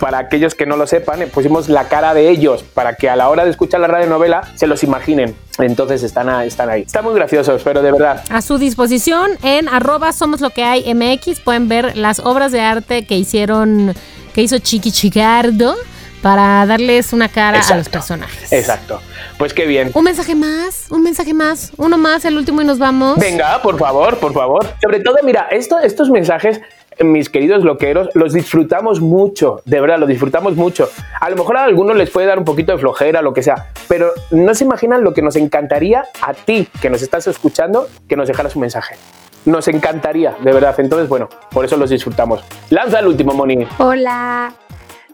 para 0.00 0.18
aquellos 0.18 0.54
que 0.54 0.64
no 0.64 0.76
lo 0.76 0.86
sepan, 0.86 1.22
eh, 1.22 1.26
pusimos 1.26 1.68
la 1.68 1.88
cara 1.88 2.14
de 2.14 2.30
ellos 2.30 2.62
para 2.62 2.94
que 2.94 3.10
a 3.10 3.16
la 3.16 3.28
hora 3.28 3.44
de 3.44 3.50
escuchar 3.50 3.80
la 3.80 3.88
radionovela 3.88 4.42
se 4.54 4.66
los 4.66 4.84
imaginen. 4.84 5.34
Entonces 5.58 6.02
están, 6.04 6.28
están 6.42 6.70
ahí. 6.70 6.82
Están 6.82 7.04
muy 7.04 7.14
graciosos, 7.14 7.62
pero 7.64 7.82
de 7.82 7.90
verdad. 7.90 8.22
A 8.30 8.40
su 8.42 8.58
disposición 8.58 9.32
en 9.42 9.68
arroba 9.68 10.12
somos 10.12 10.40
lo 10.40 10.50
que 10.50 10.62
hay 10.62 10.94
MX 10.94 11.40
pueden 11.40 11.68
ver 11.68 11.96
las 11.96 12.20
obras 12.20 12.52
de 12.52 12.60
arte 12.60 13.06
que 13.06 13.16
hicieron, 13.16 13.92
que 14.34 14.42
hizo 14.42 14.58
Chiqui 14.58 14.92
Chicardo 14.92 15.74
para 16.22 16.66
darles 16.66 17.12
una 17.12 17.28
cara 17.28 17.60
a 17.60 17.76
los 17.76 17.88
personajes. 17.88 18.52
Exacto. 18.52 19.00
Pues 19.38 19.54
qué 19.54 19.66
bien. 19.66 19.90
Un 19.94 20.04
mensaje 20.04 20.34
más, 20.34 20.86
un 20.90 21.02
mensaje 21.02 21.34
más, 21.34 21.72
uno 21.76 21.96
más, 21.96 22.24
el 22.24 22.36
último 22.36 22.62
y 22.62 22.64
nos 22.64 22.78
vamos. 22.78 23.18
Venga, 23.18 23.62
por 23.62 23.78
favor, 23.78 24.18
por 24.18 24.32
favor. 24.32 24.66
Sobre 24.82 25.00
todo, 25.00 25.16
mira, 25.22 25.48
esto, 25.50 25.78
estos 25.78 26.10
mensajes 26.10 26.60
mis 27.04 27.28
queridos 27.28 27.64
loqueros, 27.64 28.08
los 28.14 28.32
disfrutamos 28.32 29.00
mucho, 29.00 29.62
de 29.64 29.80
verdad, 29.80 29.98
lo 29.98 30.06
disfrutamos 30.06 30.56
mucho. 30.56 30.90
A 31.20 31.30
lo 31.30 31.36
mejor 31.36 31.56
a 31.56 31.64
algunos 31.64 31.96
les 31.96 32.10
puede 32.10 32.26
dar 32.26 32.38
un 32.38 32.44
poquito 32.44 32.72
de 32.72 32.78
flojera, 32.78 33.22
lo 33.22 33.32
que 33.32 33.42
sea, 33.42 33.68
pero 33.88 34.12
no 34.30 34.54
se 34.54 34.64
imaginan 34.64 35.04
lo 35.04 35.14
que 35.14 35.22
nos 35.22 35.36
encantaría 35.36 36.04
a 36.20 36.34
ti, 36.34 36.68
que 36.80 36.90
nos 36.90 37.02
estás 37.02 37.26
escuchando, 37.26 37.88
que 38.08 38.16
nos 38.16 38.28
dejaras 38.28 38.56
un 38.56 38.62
mensaje. 38.62 38.96
Nos 39.44 39.68
encantaría, 39.68 40.36
de 40.42 40.52
verdad. 40.52 40.74
Entonces, 40.78 41.08
bueno, 41.08 41.28
por 41.50 41.64
eso 41.64 41.76
los 41.76 41.90
disfrutamos. 41.90 42.42
Lanza 42.70 42.98
el 42.98 43.06
último, 43.06 43.32
Moni. 43.32 43.66
Hola, 43.78 44.52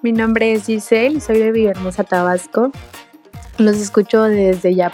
mi 0.05 0.13
nombre 0.13 0.53
es 0.53 0.67
Giselle, 0.67 1.19
soy 1.19 1.39
de 1.39 1.51
Villahermosa, 1.51 2.05
Tabasco. 2.05 2.71
Los 3.57 3.77
escucho 3.77 4.25
desde 4.25 4.75
Ya 4.75 4.93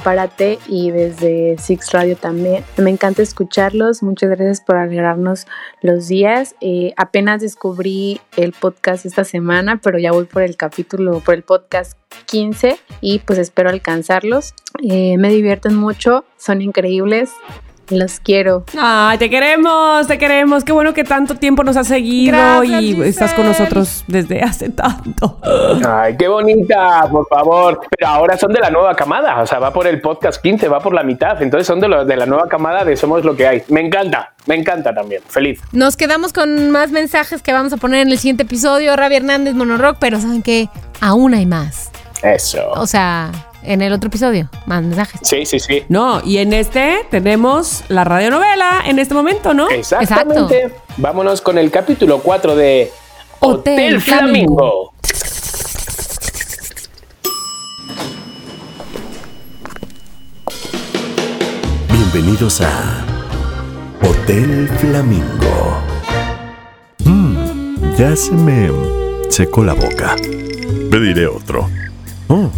y 0.68 0.90
desde 0.92 1.56
Six 1.58 1.90
Radio 1.90 2.14
también. 2.14 2.62
Me 2.76 2.90
encanta 2.90 3.20
escucharlos. 3.20 4.04
Muchas 4.04 4.30
gracias 4.30 4.60
por 4.60 4.76
alegrarnos 4.76 5.48
los 5.82 6.06
días. 6.06 6.54
Eh, 6.60 6.92
apenas 6.96 7.40
descubrí 7.40 8.20
el 8.36 8.52
podcast 8.52 9.04
esta 9.04 9.24
semana, 9.24 9.80
pero 9.82 9.98
ya 9.98 10.12
voy 10.12 10.26
por 10.26 10.42
el 10.42 10.56
capítulo, 10.56 11.18
por 11.18 11.34
el 11.34 11.42
podcast 11.42 11.98
15 12.26 12.78
y 13.00 13.18
pues 13.18 13.40
espero 13.40 13.68
alcanzarlos. 13.68 14.54
Eh, 14.80 15.18
me 15.18 15.30
divierten 15.30 15.74
mucho, 15.74 16.24
son 16.36 16.62
increíbles. 16.62 17.32
Los 17.90 18.20
quiero. 18.20 18.64
Ay, 18.78 19.18
te 19.18 19.28
queremos, 19.28 20.06
te 20.06 20.16
queremos. 20.16 20.62
Qué 20.62 20.72
bueno 20.72 20.94
que 20.94 21.02
tanto 21.02 21.34
tiempo 21.34 21.64
nos 21.64 21.76
has 21.76 21.88
seguido 21.88 22.62
y 22.62 23.00
estás 23.02 23.34
con 23.34 23.46
nosotros 23.46 24.04
desde 24.06 24.40
hace 24.42 24.70
tanto. 24.70 25.38
Ay, 25.86 26.16
qué 26.16 26.28
bonita, 26.28 27.08
por 27.10 27.26
favor. 27.26 27.80
Pero 27.90 28.10
ahora 28.10 28.38
son 28.38 28.52
de 28.52 28.60
la 28.60 28.70
nueva 28.70 28.94
camada, 28.94 29.40
o 29.42 29.46
sea, 29.46 29.58
va 29.58 29.72
por 29.72 29.86
el 29.86 30.00
podcast 30.00 30.40
15, 30.40 30.68
va 30.68 30.78
por 30.78 30.94
la 30.94 31.02
mitad. 31.02 31.42
Entonces 31.42 31.66
son 31.66 31.80
de, 31.80 31.88
los 31.88 32.06
de 32.06 32.16
la 32.16 32.26
nueva 32.26 32.48
camada 32.48 32.84
de 32.84 32.96
Somos 32.96 33.24
lo 33.24 33.34
que 33.34 33.46
hay. 33.46 33.62
Me 33.68 33.80
encanta, 33.80 34.34
me 34.46 34.54
encanta 34.54 34.94
también. 34.94 35.22
Feliz. 35.26 35.60
Nos 35.72 35.96
quedamos 35.96 36.32
con 36.32 36.70
más 36.70 36.92
mensajes 36.92 37.42
que 37.42 37.52
vamos 37.52 37.72
a 37.72 37.76
poner 37.76 38.02
en 38.02 38.12
el 38.12 38.18
siguiente 38.18 38.44
episodio. 38.44 38.94
Ravi 38.94 39.16
Hernández, 39.16 39.54
Monorock, 39.54 39.96
pero 39.98 40.20
¿saben 40.20 40.42
qué? 40.42 40.68
Aún 41.00 41.34
hay 41.34 41.46
más. 41.46 41.90
Eso. 42.22 42.70
O 42.72 42.86
sea, 42.86 43.32
en 43.62 43.82
el 43.82 43.92
otro 43.92 44.08
episodio. 44.08 44.48
Más 44.66 44.82
mensajes. 44.82 45.20
Sí, 45.24 45.44
sí, 45.46 45.60
sí. 45.60 45.84
No, 45.88 46.20
y 46.24 46.38
en 46.38 46.52
este 46.52 47.06
tenemos 47.10 47.84
la 47.88 48.04
radionovela 48.04 48.82
en 48.86 48.98
este 48.98 49.14
momento, 49.14 49.54
¿no? 49.54 49.68
Exactamente. 49.70 50.70
Vámonos 50.96 51.40
con 51.40 51.58
el 51.58 51.70
capítulo 51.70 52.20
4 52.20 52.56
de 52.56 52.90
Hotel, 53.40 54.00
Flamingo. 54.00 54.92
Bienvenidos 61.88 62.60
a 62.60 63.04
Hotel 64.02 64.68
Flamingo. 64.78 65.80
Mmm, 67.04 67.94
ya 67.96 68.16
se 68.16 68.32
me 68.32 68.70
secó 69.30 69.64
la 69.64 69.74
boca. 69.74 70.16
Pediré 70.90 71.26
otro. 71.26 71.68
Oh, 72.28 72.50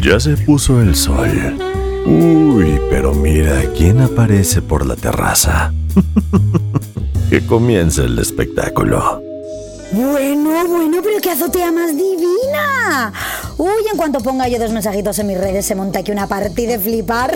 ya 0.00 0.20
se 0.20 0.36
puso 0.36 0.80
el 0.80 0.94
sol. 0.94 1.58
Uy, 2.06 2.80
pero 2.90 3.14
mira 3.14 3.62
quién 3.76 4.00
aparece 4.00 4.62
por 4.62 4.86
la 4.86 4.96
terraza. 4.96 5.72
que 7.30 7.44
comience 7.46 8.02
el 8.02 8.18
espectáculo. 8.18 9.22
Bueno, 9.92 10.66
bueno, 10.66 10.98
pero 11.02 11.20
qué 11.20 11.30
azotea 11.30 11.70
más 11.70 11.92
divina. 11.96 13.12
Uy, 13.58 13.86
en 13.90 13.96
cuanto 13.96 14.20
ponga 14.20 14.48
yo 14.48 14.58
dos 14.58 14.72
mensajitos 14.72 15.18
en 15.20 15.28
mis 15.28 15.38
redes 15.38 15.66
se 15.66 15.74
monta 15.74 16.00
aquí 16.00 16.10
una 16.10 16.26
partida 16.26 16.72
de 16.72 16.78
flipar. 16.78 17.34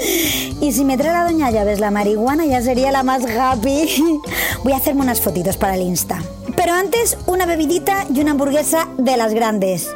y 0.60 0.72
si 0.72 0.84
me 0.84 0.98
trae 0.98 1.12
la 1.12 1.24
doña 1.24 1.50
Llaves 1.50 1.80
la 1.80 1.90
marihuana 1.90 2.44
ya 2.44 2.60
sería 2.60 2.90
la 2.90 3.02
más 3.02 3.24
happy. 3.24 4.20
Voy 4.64 4.72
a 4.72 4.76
hacerme 4.76 5.02
unas 5.02 5.20
fotitos 5.20 5.56
para 5.56 5.76
el 5.76 5.82
Insta. 5.82 6.20
Pero 6.56 6.72
antes, 6.72 7.16
una 7.26 7.46
bebidita 7.46 8.06
y 8.12 8.20
una 8.20 8.32
hamburguesa 8.32 8.88
de 8.98 9.16
las 9.16 9.32
grandes. 9.32 9.88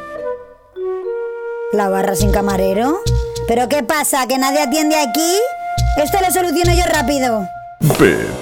¿La 1.73 1.89
barra 1.89 2.15
sin 2.15 2.31
camarero? 2.31 3.01
¿Pero 3.45 3.67
qué 3.67 3.83
pasa? 3.83 4.25
¿Que 4.25 4.37
nadie 4.37 4.61
atiende 4.61 4.95
aquí? 4.95 5.37
Esto 6.01 6.17
lo 6.25 6.31
soluciono 6.31 6.73
yo 6.73 6.85
rápido. 6.93 7.45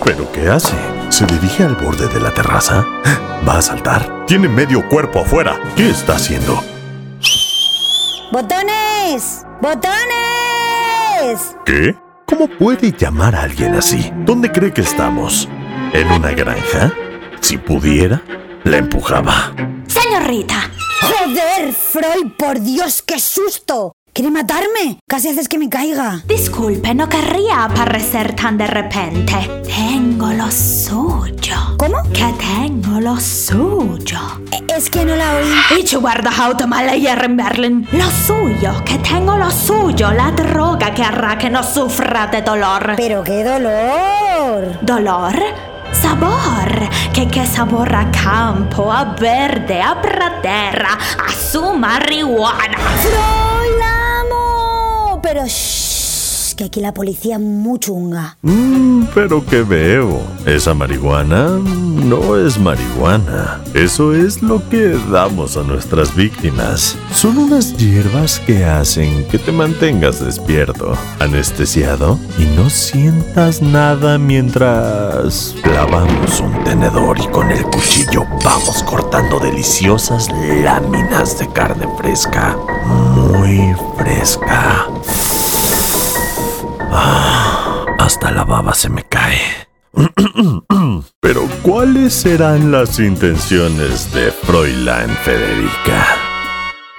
¿Pero 0.04 0.32
qué 0.32 0.48
hace? 0.48 0.76
¿Se 1.10 1.26
dirige 1.26 1.64
al 1.64 1.76
borde 1.76 2.08
de 2.08 2.20
la 2.20 2.32
terraza? 2.32 2.86
¿Va 3.48 3.58
a 3.58 3.62
saltar? 3.64 4.26
Tiene 4.28 4.48
medio 4.48 4.88
cuerpo 4.90 5.22
afuera. 5.22 5.60
¿Qué 5.76 5.90
está 5.90 6.18
haciendo? 6.18 6.64
¡Botones! 8.32 9.44
¡Botones! 9.60 11.56
¿Qué? 11.66 11.96
¿Cómo 12.28 12.48
puede 12.48 12.92
llamar 12.92 13.36
a 13.36 13.42
alguien 13.42 13.74
así? 13.74 14.12
¿Dónde 14.18 14.52
cree 14.52 14.72
que 14.72 14.82
estamos? 14.82 15.50
¿En 15.94 16.12
una 16.12 16.32
granja? 16.32 16.94
Si 17.40 17.58
pudiera, 17.58 18.22
la 18.64 18.78
empujaba. 18.78 19.52
Señorita, 19.88 20.70
Joder, 21.02 21.74
Freud, 21.74 22.32
por 22.38 22.60
Dios, 22.62 23.02
qué 23.02 23.20
susto. 23.20 23.94
¿Quiere 24.14 24.32
matarme? 24.32 25.00
Casi 25.10 25.28
haces 25.28 25.50
que 25.50 25.58
me 25.58 25.68
caiga. 25.68 26.24
Disculpe, 26.26 26.94
no 26.96 27.10
querría 27.10 27.66
aparecer 27.66 28.34
tan 28.34 28.58
de 28.58 28.66
repente. 28.66 29.34
Tengo 29.66 30.32
lo 30.32 30.50
suyo. 30.50 31.76
¿Cómo? 31.78 32.02
Que 32.14 32.34
tengo 32.40 33.02
lo 33.02 33.20
suyo. 33.20 34.20
E, 34.54 34.74
es 34.74 34.90
que 34.90 35.04
no 35.04 35.18
la 35.18 35.36
oí. 35.36 35.80
Ich 35.82 35.94
guarda 35.98 36.32
hier 36.96 37.24
en 37.26 37.36
Berlin. 37.36 37.88
Lo 37.92 38.10
suyo, 38.10 38.72
que 38.86 38.98
tengo 39.00 39.36
lo 39.36 39.52
suyo. 39.52 40.12
La 40.14 40.32
droga 40.32 40.94
que 40.94 41.04
hará 41.04 41.38
que 41.38 41.50
no 41.50 41.62
sufra 41.62 42.28
de 42.28 42.42
dolor. 42.42 42.94
¿Pero 42.96 43.22
qué 43.22 43.44
dolor? 43.44 44.80
¿Dolor? 44.82 45.75
Sabor, 46.02 46.90
que 47.14 47.28
qué 47.28 47.46
sabor 47.46 47.94
a 47.96 48.12
campo, 48.12 48.92
a 48.92 49.16
verde, 49.16 49.82
a 49.82 50.02
pradera, 50.02 50.98
a 51.26 51.32
su 51.32 51.74
marihuana. 51.74 52.78
¡Froilamo! 53.02 54.42
Pero 55.22 55.46
shh 55.46 55.95
que 56.56 56.64
aquí 56.65 56.80
la 56.80 56.94
policía 56.94 57.40
muy 57.40 57.80
chunga. 57.80 58.38
Mmm, 58.41 59.03
pero 59.14 59.45
que 59.45 59.61
veo. 59.61 60.22
Esa 60.45 60.73
marihuana 60.73 61.49
no 61.49 62.38
es 62.38 62.60
marihuana. 62.60 63.61
Eso 63.73 64.14
es 64.14 64.41
lo 64.41 64.68
que 64.69 64.98
damos 65.11 65.57
a 65.57 65.64
nuestras 65.64 66.15
víctimas. 66.15 66.98
Son 67.14 67.38
unas 67.38 67.76
hierbas 67.77 68.40
que 68.40 68.64
hacen 68.64 69.27
que 69.27 69.40
te 69.40 69.52
mantengas 69.52 70.23
despierto, 70.23 70.94
anestesiado 71.19 72.19
y 72.38 72.45
no 72.56 72.69
sientas 72.69 73.61
nada 73.61 74.18
mientras 74.18 75.56
lavamos 75.65 76.40
un 76.40 76.64
tenedor 76.64 77.19
y 77.19 77.27
con 77.27 77.52
el 77.52 77.64
cuchillo 77.64 78.26
vamos 78.44 78.84
cortando 78.84 79.40
deliciosas 79.40 80.30
láminas 80.64 81.38
de 81.40 81.48
carne 81.52 81.88
fresca. 81.98 82.57
Muy 82.86 83.76
fresca. 83.98 84.88
Ah, 86.98 87.86
hasta 88.00 88.32
la 88.32 88.46
baba 88.46 88.74
se 88.74 88.90
me 88.90 89.04
cae. 89.04 89.68
Pero 91.20 91.48
¿cuáles 91.62 92.14
serán 92.14 92.72
las 92.72 93.00
intenciones 93.00 94.14
de 94.14 94.32
Fräulein 94.32 95.10
Federica? 95.24 96.08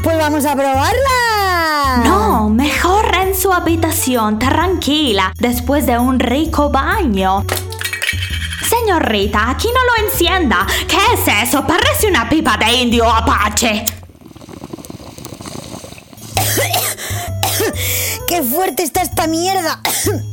Pues 0.03 0.19
vamos 0.19 0.45
a 0.45 0.55
probarla. 0.55 2.03
No, 2.05 2.51
mejor 2.51 3.07
en 3.15 3.35
su 3.35 3.53
habitación, 3.53 4.39
tranquila, 4.39 5.33
después 5.39 5.87
de 5.87 5.99
un 5.99 6.19
rico 6.19 6.69
baño. 6.69 7.45
Señorita, 8.69 9.51
aquí 9.51 9.69
no 9.69 9.81
lo 9.85 10.09
encienda. 10.09 10.67
¿Qué 10.87 10.99
es 11.15 11.49
eso? 11.49 11.67
Parece 11.67 12.09
una 12.09 12.29
pipa 12.29 12.59
de 12.59 12.73
indio 12.75 13.11
apache. 13.11 13.85
¡Qué 18.27 18.43
fuerte 18.43 18.83
está 18.83 19.03
esta 19.03 19.29
mierda! 19.29 19.81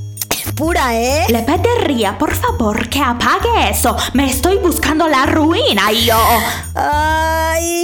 Pura, 0.56 0.96
¿eh? 0.96 1.26
Le 1.30 1.44
pediría, 1.44 2.18
por 2.18 2.34
favor, 2.34 2.90
que 2.90 3.00
apague 3.00 3.70
eso. 3.70 3.96
Me 4.14 4.30
estoy 4.30 4.58
buscando 4.58 5.08
la 5.08 5.26
ruina 5.28 5.92
yo. 5.92 6.18
¡Ay! 6.74 7.84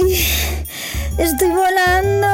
Estoy 1.16 1.50
volando. 1.50 2.26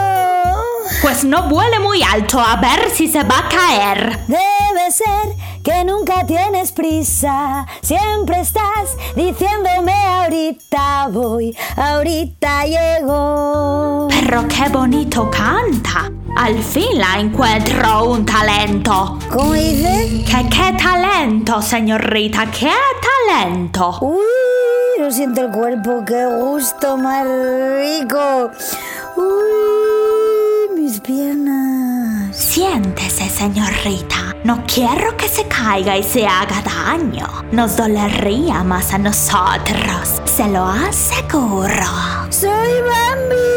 Pues 1.02 1.24
no 1.24 1.48
vuele 1.48 1.78
muy 1.78 2.02
alto, 2.02 2.40
a 2.40 2.56
ver 2.56 2.90
si 2.90 3.08
se 3.08 3.22
va 3.24 3.40
a 3.40 3.48
caer. 3.48 4.20
Debe 4.26 4.90
ser 4.90 5.36
que 5.62 5.84
nunca 5.84 6.24
tienes 6.26 6.72
prisa. 6.72 7.66
Siempre 7.82 8.40
estás 8.40 8.96
diciéndome 9.14 9.92
ahorita 9.92 11.08
voy, 11.10 11.56
ahorita 11.76 12.64
llego. 12.64 14.08
Pero 14.08 14.48
qué 14.48 14.68
bonito 14.70 15.30
canta. 15.30 16.10
Al 16.36 16.62
fin 16.62 16.98
la 16.98 17.18
encuentro 17.18 18.10
un 18.10 18.26
talento. 18.26 19.18
¿Cómo 19.32 19.54
dice? 19.54 20.22
¿Qué, 20.26 20.48
qué 20.50 20.76
talento, 20.80 21.62
señorita? 21.62 22.50
¿Qué 22.50 22.70
talento? 23.08 23.98
Uy, 24.02 25.00
no 25.00 25.10
siento 25.10 25.46
el 25.46 25.50
cuerpo. 25.50 26.04
Qué 26.06 26.26
gusto 26.26 26.98
más 26.98 27.24
rico. 27.24 28.50
Uy, 29.16 30.78
mis 30.78 31.00
piernas. 31.00 32.36
Siéntese, 32.36 33.30
señorita. 33.30 34.36
No 34.44 34.62
quiero 34.66 35.16
que 35.16 35.28
se 35.28 35.48
caiga 35.48 35.96
y 35.96 36.02
se 36.02 36.26
haga 36.26 36.62
daño. 36.62 37.26
Nos 37.50 37.78
dolería 37.78 38.62
más 38.62 38.92
a 38.92 38.98
nosotros. 38.98 40.20
Se 40.26 40.46
lo 40.48 40.66
aseguro. 40.66 41.86
Soy 42.28 42.82
Bambi. 42.82 43.55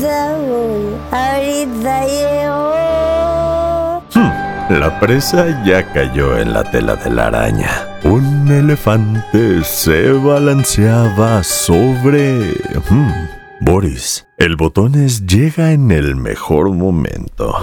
Ahorita 0.00 0.38
voy. 0.38 0.96
Ahorita 1.10 2.06
llego. 2.06 2.70
Hmm, 4.14 4.80
la 4.80 4.98
presa 4.98 5.62
ya 5.64 5.92
cayó 5.92 6.38
en 6.38 6.54
la 6.54 6.64
tela 6.64 6.96
de 6.96 7.10
la 7.10 7.26
araña. 7.26 7.98
Un 8.04 8.50
elefante 8.50 9.62
se 9.62 10.12
balanceaba 10.12 11.42
sobre... 11.44 12.54
Hmm, 12.88 13.28
Boris, 13.60 14.26
el 14.38 14.56
botones 14.56 15.26
llega 15.26 15.72
en 15.72 15.90
el 15.90 16.16
mejor 16.16 16.70
momento. 16.70 17.54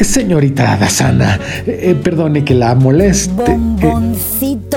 Señorita 0.00 0.76
Dasana, 0.76 1.40
eh, 1.66 1.96
perdone 2.00 2.44
que 2.44 2.54
la 2.54 2.76
moleste. 2.76 3.32
Bomboncito 3.32 4.71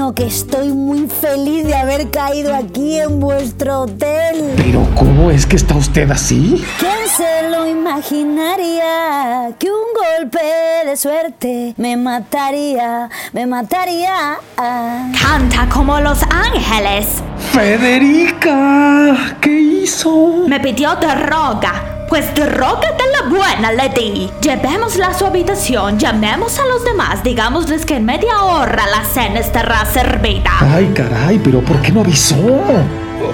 mío, 0.00 0.14
que 0.14 0.26
estoy 0.26 0.72
muy 0.72 1.06
feliz 1.08 1.66
de 1.66 1.74
haber 1.74 2.10
caído 2.10 2.54
aquí 2.54 2.98
en 2.98 3.20
vuestro 3.20 3.82
hotel. 3.82 4.54
Pero 4.56 4.86
¿cómo 4.94 5.30
es 5.30 5.46
que 5.46 5.56
está 5.56 5.74
usted 5.74 6.10
así? 6.10 6.64
¿Quién 6.78 7.08
se 7.16 7.48
lo 7.50 7.66
imaginaría? 7.66 9.52
Que 9.58 9.68
un 9.70 9.88
golpe 9.94 10.40
de 10.86 10.96
suerte 10.96 11.74
me 11.76 11.96
mataría, 11.96 13.08
me 13.32 13.46
mataría. 13.46 14.38
Canta 14.56 15.68
como 15.72 16.00
los 16.00 16.22
ángeles. 16.22 17.06
Federica, 17.52 19.36
¿qué 19.40 19.50
hizo? 19.50 20.44
Me 20.46 20.60
pidió 20.60 20.94
droga. 20.96 21.99
Pues 22.10 22.34
droga 22.34 22.90
de 22.98 23.06
la 23.12 23.22
buena 23.30 23.70
le 23.70 23.88
di. 23.90 24.28
Llevémosla 24.42 25.06
a 25.06 25.14
su 25.14 25.26
habitación, 25.26 25.96
llamemos 25.96 26.58
a 26.58 26.66
los 26.66 26.84
demás, 26.84 27.22
digámosles 27.22 27.86
que 27.86 27.94
en 27.94 28.04
media 28.04 28.42
hora 28.42 28.84
la 28.88 29.04
cena 29.04 29.38
estará 29.38 29.84
servida. 29.84 30.50
Ay, 30.58 30.90
caray, 30.92 31.38
pero 31.38 31.60
¿por 31.60 31.80
qué 31.80 31.92
no 31.92 32.00
avisó? 32.00 32.34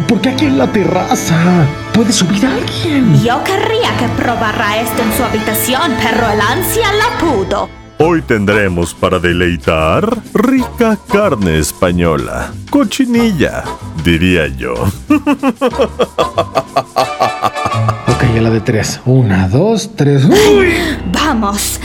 ¿Por 0.06 0.20
qué 0.20 0.28
aquí 0.28 0.44
en 0.44 0.58
la 0.58 0.70
terraza? 0.70 1.64
¿Puede 1.94 2.12
subir 2.12 2.44
alguien? 2.44 3.18
Yo 3.24 3.42
querría 3.44 3.96
que 3.98 4.08
probara 4.22 4.82
esto 4.82 5.02
en 5.02 5.16
su 5.16 5.24
habitación, 5.24 5.96
pero 5.96 6.30
el 6.30 6.40
ansia 6.42 6.92
la 6.92 7.18
pudo. 7.18 7.70
Hoy 7.98 8.20
tendremos 8.20 8.92
para 8.92 9.18
deleitar 9.18 10.06
rica 10.34 10.98
carne 11.10 11.60
española. 11.60 12.52
Cochinilla, 12.68 13.64
diría 14.04 14.48
yo. 14.48 14.74
ok, 18.36 18.38
a 18.38 18.42
la 18.42 18.50
de 18.50 18.60
tres. 18.60 19.00
Una, 19.06 19.48
dos, 19.48 19.90
tres. 19.96 20.24
¡Uy! 20.24 20.74
Vamos, 21.12 21.80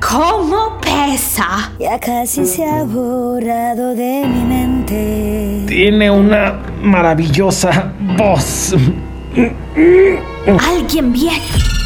¿cómo 0.00 0.78
pesa? 0.80 1.72
Ya 1.78 1.98
casi 1.98 2.44
se 2.46 2.64
ha 2.64 2.84
borrado 2.84 3.94
de 3.94 4.24
mi 4.26 4.44
mente. 4.44 5.64
Tiene 5.66 6.10
una 6.10 6.60
maravillosa 6.82 7.92
voz. 8.16 8.74
Alguien 10.68 11.12
viene. 11.12 11.40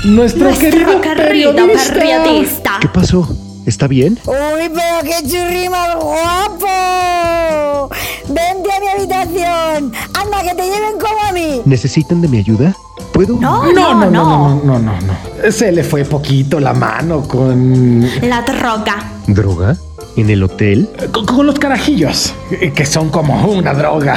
Nuestro, 0.05 0.51
querido, 0.59 1.01
periodista. 1.01 2.79
¿Qué 2.81 2.89
pasó? 2.89 3.29
¿Está 3.67 3.89
bien? 3.89 4.19
Uy, 4.27 4.71
pero 4.73 5.03
qué 5.03 5.23
churri 5.29 5.69
más 5.69 5.97
guapo. 5.97 7.91
Vente 8.29 8.73
a 8.73 8.81
mi 8.81 8.89
habitación. 8.89 9.93
Anda 10.15 10.43
que 10.43 10.55
te 10.55 10.63
lleven 10.63 10.99
como 11.01 11.23
a 11.29 11.33
mí. 11.33 11.63
¿Necesitan 11.65 12.21
de 12.21 12.29
mi 12.29 12.39
ayuda? 12.39 12.75
¿Puedo? 13.17 13.39
No, 13.41 13.73
no, 13.73 13.95
no, 13.95 14.11
no, 14.11 14.61
no, 14.63 14.79
no, 14.79 14.93
no. 15.01 15.51
Se 15.51 15.73
le 15.73 15.83
fue 15.83 16.05
poquito 16.05 16.61
la 16.61 16.75
mano 16.75 17.23
con... 17.23 18.07
La 18.21 18.43
droga. 18.43 19.11
¿Droga? 19.27 19.75
¿En 20.19 20.29
el 20.29 20.43
hotel? 20.43 20.91
Con, 21.13 21.25
con, 21.25 21.47
los 21.47 21.59
carajillos, 21.59 22.35
que 22.75 22.85
son 22.85 23.09
como 23.09 23.47
una 23.47 23.73
droga. 23.73 24.17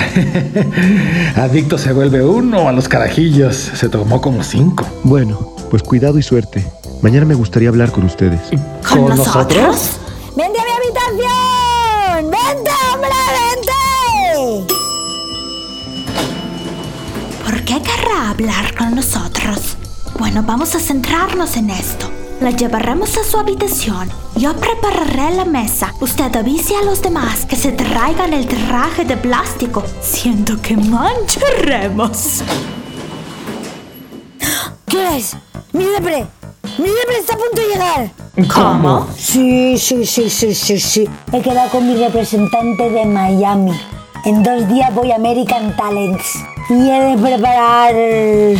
Adicto 1.37 1.77
se 1.77 1.93
vuelve 1.93 2.25
uno 2.25 2.67
a 2.67 2.73
los 2.73 2.89
carajillos. 2.89 3.55
Se 3.55 3.87
tomó 3.87 4.19
como 4.19 4.43
cinco. 4.43 4.85
Bueno, 5.03 5.55
pues 5.71 5.81
cuidado 5.81 6.19
y 6.19 6.21
suerte. 6.21 6.67
Mañana 7.01 7.25
me 7.25 7.35
gustaría 7.35 7.69
hablar 7.69 7.93
con 7.93 8.03
ustedes. 8.03 8.41
¿Con, 8.85 9.03
¿Con 9.05 9.15
nosotros? 9.15 9.97
Hablar 18.39 18.73
con 18.77 18.95
nosotros? 18.95 19.75
Bueno, 20.17 20.43
vamos 20.43 20.73
a 20.73 20.79
centrarnos 20.79 21.57
en 21.57 21.69
esto. 21.69 22.09
La 22.39 22.51
llevaremos 22.51 23.17
a 23.17 23.23
su 23.25 23.37
habitación. 23.37 24.09
Yo 24.37 24.55
prepararé 24.55 25.35
la 25.35 25.43
mesa. 25.43 25.93
Usted 25.99 26.33
avise 26.33 26.77
a 26.77 26.83
los 26.83 27.01
demás 27.01 27.45
que 27.45 27.57
se 27.57 27.73
traigan 27.73 28.31
el 28.31 28.47
traje 28.47 29.03
de 29.03 29.17
plástico. 29.17 29.83
Siento 30.01 30.61
que 30.61 30.77
mancharemos. 30.77 32.41
¿Qué 34.87 35.17
es? 35.17 35.35
¡Mi 35.73 35.83
depre! 35.83 36.25
¡Mi 36.77 36.87
depre 36.87 37.17
está 37.19 37.33
a 37.33 37.37
punto 37.37 37.61
de 37.61 37.67
llegar! 37.67 38.11
¿Cómo? 38.53 39.05
Sí, 39.17 39.77
sí, 39.77 40.05
sí, 40.05 40.29
sí, 40.29 40.55
sí, 40.55 40.79
sí. 40.79 41.09
He 41.33 41.41
quedado 41.41 41.69
con 41.71 41.85
mi 41.85 41.95
representante 41.97 42.89
de 42.89 43.05
Miami. 43.05 43.77
En 44.23 44.43
dos 44.43 44.65
días 44.69 44.95
voy 44.95 45.11
a 45.11 45.15
American 45.15 45.75
Talents. 45.75 46.39
De 46.69 47.17
preparar... 47.19 47.95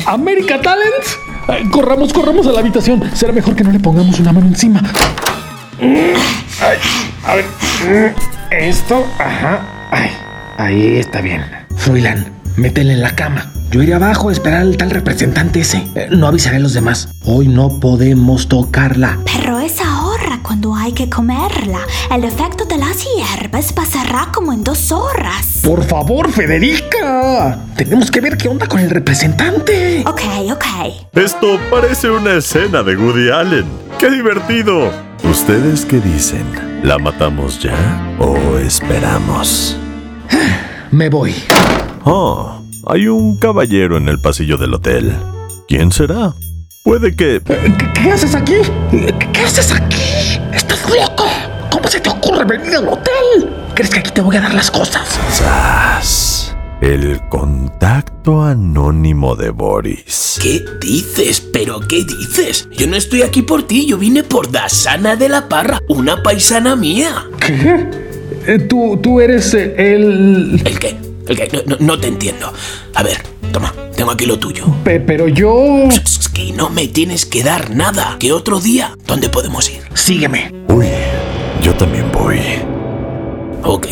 ¿American 0.08 0.62
Talents? 0.62 1.18
Ay, 1.48 1.70
corramos, 1.70 2.12
corramos 2.12 2.48
a 2.48 2.52
la 2.52 2.60
habitación. 2.60 3.04
Será 3.14 3.32
mejor 3.32 3.56
que 3.56 3.64
no 3.64 3.72
le 3.72 3.80
pongamos 3.80 4.20
una 4.20 4.34
mano 4.34 4.48
encima. 4.48 4.82
Ay, 5.80 6.78
a 7.24 7.36
ver. 7.36 8.16
Esto, 8.50 9.06
ajá. 9.20 9.62
Ay, 9.92 10.10
ahí 10.58 10.98
está 10.98 11.22
bien. 11.22 11.46
Froilán, 11.76 12.34
métele 12.56 12.94
en 12.94 13.02
la 13.02 13.16
cama. 13.16 13.52
Yo 13.72 13.84
iré 13.84 13.94
abajo 13.94 14.30
a 14.30 14.32
esperar 14.32 14.62
al 14.62 14.78
tal 14.78 14.90
representante 14.90 15.60
ese. 15.60 15.78
Eh, 15.94 16.08
no 16.10 16.26
avisaré 16.26 16.56
a 16.56 16.60
los 16.60 16.74
demás. 16.74 17.10
Hoy 17.24 17.48
no 17.48 17.80
podemos 17.80 18.48
tocarla. 18.48 19.20
Pero 19.32 19.60
es 19.60 19.80
ahora 19.80 20.40
cuando 20.42 20.74
hay 20.74 20.92
que 20.94 21.08
comerla. 21.08 21.82
El 22.12 22.24
efecto 22.24 22.66
de 22.66 22.69
las 22.90 23.06
hierbas 23.06 23.72
pasará 23.72 24.30
como 24.34 24.52
en 24.52 24.64
dos 24.64 24.92
horas. 24.92 25.60
Por 25.64 25.84
favor, 25.84 26.32
Federica. 26.32 27.60
Tenemos 27.78 28.10
que 28.10 28.20
ver 28.20 28.36
qué 28.36 28.48
onda 28.48 28.66
con 28.66 28.80
el 28.80 28.90
representante. 28.90 30.04
Ok, 30.08 30.22
ok. 30.52 30.66
Esto 31.14 31.60
parece 31.70 32.10
una 32.10 32.34
escena 32.34 32.82
de 32.82 32.96
Woody 32.96 33.30
Allen. 33.30 33.66
¡Qué 34.00 34.10
divertido! 34.10 34.92
¿Ustedes 35.24 35.86
qué 35.86 36.00
dicen? 36.00 36.44
¿La 36.84 36.98
matamos 36.98 37.60
ya 37.60 37.76
o 38.18 38.58
esperamos? 38.58 39.78
Me 40.92 41.10
voy. 41.10 41.36
Oh. 42.06 42.60
Hay 42.88 43.08
un 43.08 43.38
caballero 43.38 43.98
en 43.98 44.10
el 44.10 44.20
pasillo 44.20 44.58
del 44.58 44.74
hotel. 44.74 45.16
¿Quién 45.68 45.92
será? 45.92 46.34
Puede 46.84 47.16
que... 47.16 47.40
¿Qué, 47.46 47.94
qué 47.94 48.12
haces 48.12 48.34
aquí? 48.34 48.56
¿Qué, 49.32 49.42
haces 49.42 49.72
aquí? 49.72 50.40
¿Estás 50.52 50.90
loco? 50.90 51.29
¿Cómo 51.90 51.98
se 51.98 52.02
te 52.02 52.10
ocurre 52.12 52.46
venir 52.46 52.76
al 52.76 52.88
hotel? 52.88 53.50
¿Crees 53.74 53.90
que 53.90 54.00
aquí 54.02 54.12
te 54.12 54.22
voy 54.22 54.36
a 54.38 54.42
dar 54.42 54.54
las 54.54 54.70
cosas? 54.70 55.08
¡Sas! 55.32 56.56
El 56.82 57.20
contacto 57.30 58.44
anónimo 58.44 59.36
de 59.36 59.50
Boris. 59.50 60.38
¿Qué 60.40 60.64
dices? 60.80 61.42
¿Pero 61.42 61.80
qué 61.80 62.04
dices? 62.04 62.70
Yo 62.78 62.86
no 62.86 62.96
estoy 62.96 63.24
aquí 63.24 63.42
por 63.42 63.64
ti, 63.64 63.88
yo 63.88 63.98
vine 63.98 64.22
por 64.22 64.52
Dasana 64.52 65.16
de 65.16 65.30
la 65.30 65.50
Parra, 65.50 65.80
una 65.88 66.22
paisana 66.22 66.76
mía. 66.76 67.26
¿Qué? 67.40 67.90
Eh, 68.46 68.60
¿Tú, 68.60 69.00
tú 69.02 69.20
eres 69.20 69.56
el... 69.56 70.62
¿El 70.64 70.78
qué? 70.78 70.96
El 71.28 71.36
que 71.36 71.50
no, 71.52 71.62
no, 71.66 71.78
no, 71.80 72.00
te 72.00 72.08
entiendo. 72.08 72.54
A 72.94 73.02
ver, 73.02 73.18
toma, 73.52 73.74
tengo 73.96 74.12
aquí 74.12 74.28
lo 74.28 74.38
tuyo. 74.38 74.64
Pe 74.84 75.00
pero 75.00 75.28
yo... 75.28 75.88
Es 75.90 76.30
que 76.30 76.52
no 76.52 76.70
me 76.70 76.88
tienes 76.88 77.26
que 77.26 77.42
dar 77.42 77.72
nada. 77.72 78.18
¿Qué 78.20 78.32
otro 78.32 78.60
día? 78.60 78.96
¿Dónde 79.08 79.30
podemos 79.30 79.68
ir? 79.72 79.82
Sígueme. 79.96 80.54
Uy, 80.68 80.86
también 81.80 82.12
voy. 82.12 82.40
Ok, 83.64 83.88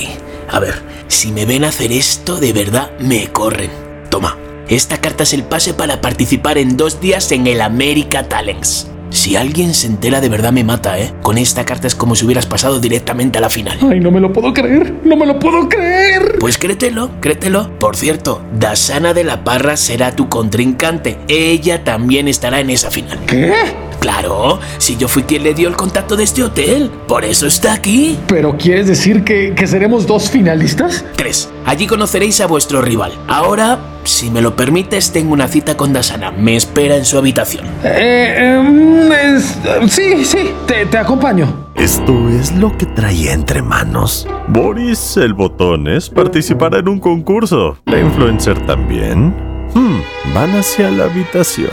a 0.49 0.59
ver, 0.59 0.75
si 1.07 1.31
me 1.31 1.45
ven 1.45 1.63
hacer 1.63 1.91
esto, 1.91 2.37
de 2.37 2.53
verdad 2.53 2.91
me 2.99 3.27
corren. 3.27 3.71
Toma, 4.09 4.37
esta 4.67 4.99
carta 4.99 5.23
es 5.23 5.33
el 5.33 5.43
pase 5.43 5.73
para 5.73 6.01
participar 6.01 6.57
en 6.57 6.77
dos 6.77 7.01
días 7.01 7.31
en 7.31 7.47
el 7.47 7.61
America 7.61 8.27
Talents. 8.27 8.91
Si 9.09 9.37
alguien 9.37 9.73
se 9.73 9.87
entera 9.87 10.19
de 10.19 10.27
verdad 10.27 10.51
me 10.51 10.65
mata, 10.65 10.99
¿eh? 10.99 11.13
Con 11.21 11.37
esta 11.37 11.63
carta 11.63 11.87
es 11.87 11.95
como 11.95 12.15
si 12.15 12.25
hubieras 12.25 12.45
pasado 12.45 12.81
directamente 12.81 13.37
a 13.37 13.41
la 13.41 13.49
final. 13.49 13.79
Ay, 13.89 14.01
no 14.01 14.11
me 14.11 14.19
lo 14.19 14.33
puedo 14.33 14.53
creer, 14.53 14.93
no 15.05 15.15
me 15.15 15.25
lo 15.25 15.39
puedo 15.39 15.69
creer. 15.69 16.37
Pues 16.39 16.57
créetelo, 16.57 17.11
créetelo. 17.21 17.79
Por 17.79 17.95
cierto, 17.95 18.41
Dasana 18.59 19.13
de 19.13 19.23
la 19.23 19.45
Parra 19.45 19.77
será 19.77 20.13
tu 20.13 20.27
contrincante. 20.27 21.17
Ella 21.29 21.85
también 21.85 22.27
estará 22.27 22.59
en 22.59 22.69
esa 22.69 22.91
final. 22.91 23.17
¿Qué? 23.25 23.53
Claro, 23.99 24.59
si 24.77 24.97
yo 24.97 25.07
fui 25.07 25.23
quien 25.23 25.43
le 25.43 25.53
dio 25.53 25.67
el 25.67 25.75
contacto 25.75 26.15
de 26.15 26.23
este 26.23 26.43
hotel, 26.43 26.91
por 27.07 27.25
eso 27.25 27.47
está 27.47 27.73
aquí. 27.73 28.17
¿Pero 28.27 28.57
quieres 28.57 28.87
decir 28.87 29.23
que, 29.23 29.53
que 29.55 29.67
seremos 29.67 30.07
dos 30.07 30.29
finalistas? 30.29 31.05
Tres. 31.15 31.49
Allí 31.65 31.87
conoceréis 31.87 32.39
a 32.41 32.47
vuestro 32.47 32.81
rival. 32.81 33.11
Ahora, 33.27 33.79
si 34.03 34.29
me 34.31 34.41
lo 34.41 34.55
permites, 34.55 35.11
tengo 35.11 35.33
una 35.33 35.47
cita 35.47 35.75
con 35.75 35.91
Dasana. 35.93 36.31
Me 36.31 36.55
espera 36.55 36.95
en 36.95 37.05
su 37.05 37.17
habitación. 37.17 37.65
Eh, 37.83 38.35
eh 38.37 39.35
es, 39.35 39.59
sí, 39.91 40.23
sí, 40.25 40.51
te, 40.65 40.85
te, 40.85 40.97
acompaño. 40.97 41.67
Esto 41.75 42.29
es 42.29 42.53
lo 42.55 42.75
que 42.77 42.85
traía 42.85 43.33
entre 43.33 43.61
manos. 43.61 44.27
Boris 44.47 45.17
el 45.17 45.33
Botones 45.33 46.09
participará 46.09 46.79
en 46.79 46.89
un 46.89 46.99
concurso. 46.99 47.77
La 47.85 47.99
influencer 47.99 48.65
también. 48.65 49.46
Hmm, 49.77 50.01
van 50.33 50.55
hacia 50.55 50.89
la 50.89 51.03
habitación. 51.03 51.69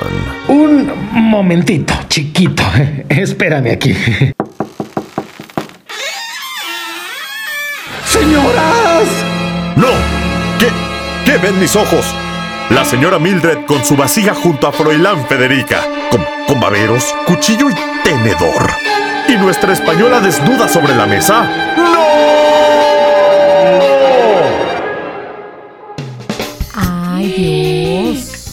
Un 0.49 0.93
momentito, 1.15 1.95
chiquito. 2.09 2.63
Espérame 3.09 3.73
aquí. 3.73 3.95
¡Señoras! 8.05 9.09
¡No! 9.77 9.87
¿Qué? 10.59 10.69
¿Qué 11.25 11.39
ven 11.39 11.59
mis 11.59 11.75
ojos? 11.77 12.05
La 12.69 12.85
señora 12.85 13.19
Mildred 13.19 13.65
con 13.65 13.83
su 13.83 13.97
vasija 13.97 14.35
junto 14.35 14.67
a 14.67 14.73
Froilán 14.73 15.27
Federica, 15.27 15.81
con, 16.11 16.23
con 16.47 16.61
baberos, 16.61 17.15
cuchillo 17.27 17.71
y 17.71 17.75
tenedor. 18.05 18.71
¿Y 19.29 19.37
nuestra 19.37 19.73
española 19.73 20.21
desnuda 20.21 20.69
sobre 20.69 20.95
la 20.95 21.07
mesa? 21.07 21.75
¡No! 21.79 22.14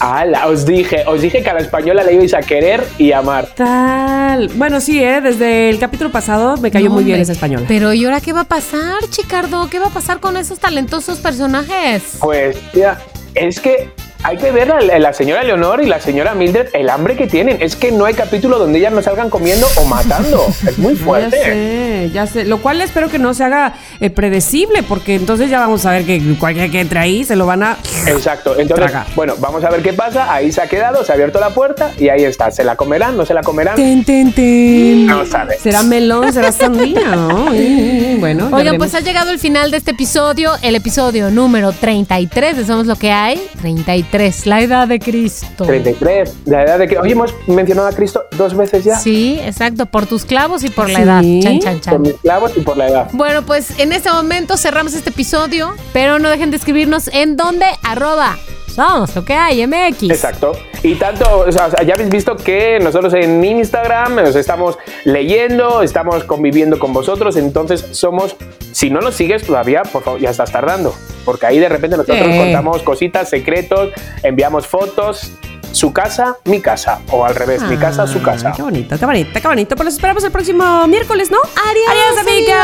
¡Hala! 0.04 0.48
Os 0.48 0.66
dije, 0.66 1.04
os 1.06 1.22
dije 1.22 1.44
que 1.44 1.50
a 1.52 1.54
la 1.54 1.60
española 1.60 2.04
la 2.04 2.12
ibais 2.12 2.34
a 2.34 2.40
querer 2.42 2.84
y 2.98 3.12
amar. 3.12 3.46
Tal. 3.56 4.48
Bueno, 4.56 4.82
sí, 4.82 5.04
¿eh? 5.04 5.22
Desde 5.22 5.70
el 5.70 5.78
capítulo 5.78 6.12
pasado 6.12 6.58
me 6.58 6.72
cayó 6.72 6.88
No, 6.90 6.96
muy 6.96 7.04
bien 7.04 7.16
hombre. 7.16 7.22
esa 7.24 7.34
española. 7.34 7.66
Pero 7.68 7.94
¿y 7.94 8.04
ahora 8.06 8.20
qué 8.20 8.34
va 8.34 8.42
a 8.42 8.46
pasar, 8.46 8.98
Chicardo? 9.12 9.70
¿Qué 9.70 9.78
va 9.80 9.88
a 9.88 9.92
pasar 9.92 10.20
con 10.20 10.38
esos 10.38 10.58
talentosos 10.60 11.20
personajes? 11.20 12.18
Pues, 12.20 12.58
tía, 12.72 12.98
es 13.36 13.60
que 13.60 13.92
hay 14.24 14.38
que 14.38 14.52
ver 14.52 14.72
a 14.72 14.82
la, 14.82 15.14
señora 15.14 15.44
Leonor 15.44 15.82
y 15.82 15.88
la 15.88 16.00
señora 16.00 16.34
Mildred 16.36 16.68
el 16.74 16.90
hambre 16.90 17.16
que 17.16 17.28
tienen. 17.28 17.58
Es 17.62 17.76
que 17.76 17.92
no 17.92 18.06
hay 18.06 18.14
capítulo 18.14 18.60
donde 18.60 18.80
ellas 18.80 18.94
no 18.94 19.02
salgan 19.02 19.30
comiendo 19.30 19.68
o 19.78 19.86
matando. 19.86 20.46
es 20.68 20.78
muy 20.78 20.96
Ya 20.96 21.04
fuerte. 21.04 21.38
sé, 21.44 22.10
ya 22.14 22.28
sé. 22.28 22.46
Lo 22.46 22.60
cual 22.62 22.82
espero 22.82 23.10
que 23.10 23.20
no 23.20 23.34
se 23.34 23.44
haga 23.44 23.74
eh, 24.00 24.10
predecible, 24.10 24.84
porque 24.84 25.16
entonces 25.16 25.50
ya 25.50 25.60
vamos 25.60 25.86
a 25.86 25.92
ver 25.92 26.06
que 26.06 26.22
cualquier 26.40 26.70
que 26.70 26.82
entre 26.82 27.00
ahí 27.00 27.24
se 27.24 27.36
lo 27.36 27.46
van 27.46 27.64
a. 27.64 27.78
Exacto. 28.08 28.58
Entonces, 28.58 28.92
Tragar. 28.92 29.08
bueno, 29.16 29.36
vamos 29.40 29.64
a 29.64 29.70
ver 29.70 29.82
qué 29.82 29.94
pasa. 29.94 30.32
Ahí 30.34 30.52
se 30.52 30.62
ha 30.62 30.68
quedado, 30.68 31.04
se 31.04 31.12
ha 31.12 31.16
abierto 31.16 31.40
la 31.40 31.50
puerta 31.52 31.92
y 31.98 32.10
ahí 32.10 32.24
está. 32.24 32.52
¿Se 32.52 32.64
la 32.64 32.76
comerán? 32.76 33.18
¿No 33.18 33.26
se 33.26 33.34
la 33.34 33.42
comerán? 33.42 33.76
Ten, 33.76 34.04
ten, 34.04 34.32
ten. 34.34 35.08
No 35.08 35.26
sabe. 35.26 35.58
¿Será 35.58 35.84
melón? 35.84 36.32
¿Será 36.32 36.52
sandía? 36.52 37.16
¿no? 37.16 37.48
Mm, 37.52 38.20
bueno, 38.20 38.50
ya 38.52 38.56
Oigan, 38.56 38.78
pues 38.78 38.94
ha 38.96 39.00
llegado 39.00 39.32
el 39.32 39.40
final 39.40 39.72
de 39.72 39.78
este 39.78 39.92
episodio, 39.92 40.52
el 40.62 40.76
episodio 40.76 41.32
número 41.32 41.72
33 41.72 42.58
de 42.58 42.66
Somos 42.66 42.86
lo 42.88 42.96
que 42.96 43.12
hay. 43.12 43.42
33, 43.62 44.11
la 44.46 44.62
edad 44.62 44.88
de 44.88 45.00
Cristo. 45.00 45.66
33. 45.66 46.34
La 46.46 46.64
edad 46.64 46.80
de 46.80 46.88
que. 46.88 46.98
Oye, 46.98 47.14
hemos 47.14 47.34
mencionado 47.48 47.88
a 47.88 47.92
Cristo 47.94 48.24
dos 48.38 48.56
veces 48.56 48.84
ya. 48.84 48.98
Sí, 49.00 49.40
exacto, 49.42 49.86
por 49.86 50.06
tus 50.06 50.26
clavos 50.26 50.64
y 50.64 50.70
por 50.70 50.90
la 50.90 50.98
Sí. 50.98 51.04
edad. 51.04 51.22
Chan, 51.22 51.60
chan, 51.60 51.74
Por 51.76 51.82
chan. 51.84 52.02
mis 52.02 52.14
clavos 52.16 52.52
y 52.56 52.62
por 52.62 52.78
la 52.78 52.88
edad. 52.88 53.10
Bueno, 53.14 53.44
pues 53.46 53.80
en 53.80 53.92
este 53.94 54.12
momento 54.12 54.58
cerramos 54.58 54.94
este 54.94 55.10
episodio, 55.12 55.74
pero 55.94 56.20
no 56.20 56.30
dejen 56.30 56.52
de 56.52 56.58
escribirnos 56.58 57.08
en 57.14 57.38
donde 57.38 57.66
arroba 57.84 58.38
Somos 58.74 59.16
lo 59.16 59.26
que 59.26 59.34
hay, 59.34 59.66
MX. 59.66 60.04
Exacto. 60.04 60.54
Y 60.84 60.96
tanto, 60.96 61.40
o 61.48 61.52
sea, 61.52 61.70
ya 61.84 61.94
habéis 61.94 62.10
visto 62.10 62.36
que 62.36 62.80
nosotros 62.80 63.14
en 63.14 63.44
Instagram 63.44 64.16
nos 64.16 64.36
estamos 64.36 64.78
leyendo, 65.04 65.82
estamos 65.82 66.24
conviviendo 66.24 66.80
con 66.80 66.94
vosotros, 66.94 67.36
entonces 67.36 67.86
somos, 67.92 68.36
si 68.72 68.90
no 68.90 69.02
nos 69.02 69.16
sigues 69.16 69.46
todavía, 69.46 69.84
por 69.84 70.04
favor, 70.04 70.20
ya 70.20 70.30
estás 70.30 70.52
tardando, 70.52 70.96
porque 71.26 71.46
ahí 71.46 71.60
de 71.60 71.70
repente 71.70 71.98
nosotros 71.98 72.36
contamos 72.36 72.82
cositas, 72.82 73.30
secretos, 73.30 73.90
enviamos 74.24 74.66
fotos, 74.66 75.34
su 75.72 75.94
casa, 75.94 76.38
mi 76.46 76.62
casa. 76.62 77.02
O 77.12 77.26
al 77.26 77.36
revés, 77.36 77.62
mi 77.64 77.78
casa, 77.78 78.08
su 78.08 78.22
casa. 78.22 78.52
Qué 78.56 78.62
bonito, 78.62 78.98
qué 78.98 79.06
bonito, 79.06 79.40
qué 79.40 79.48
bonito. 79.48 79.76
Pues 79.76 79.86
los 79.86 79.94
esperamos 79.94 80.24
el 80.24 80.32
próximo 80.32 80.88
miércoles, 80.88 81.32
¿no? 81.32 81.38
Adiós, 81.38 82.18
amigos. 82.20 82.56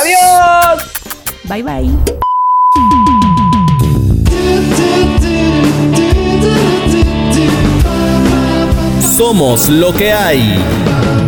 Adiós. 0.00 1.02
Bye, 1.44 1.62
bye. 1.62 3.21
Somos 9.24 9.68
lo 9.68 9.92
que 9.92 10.12
hay. 10.12 11.21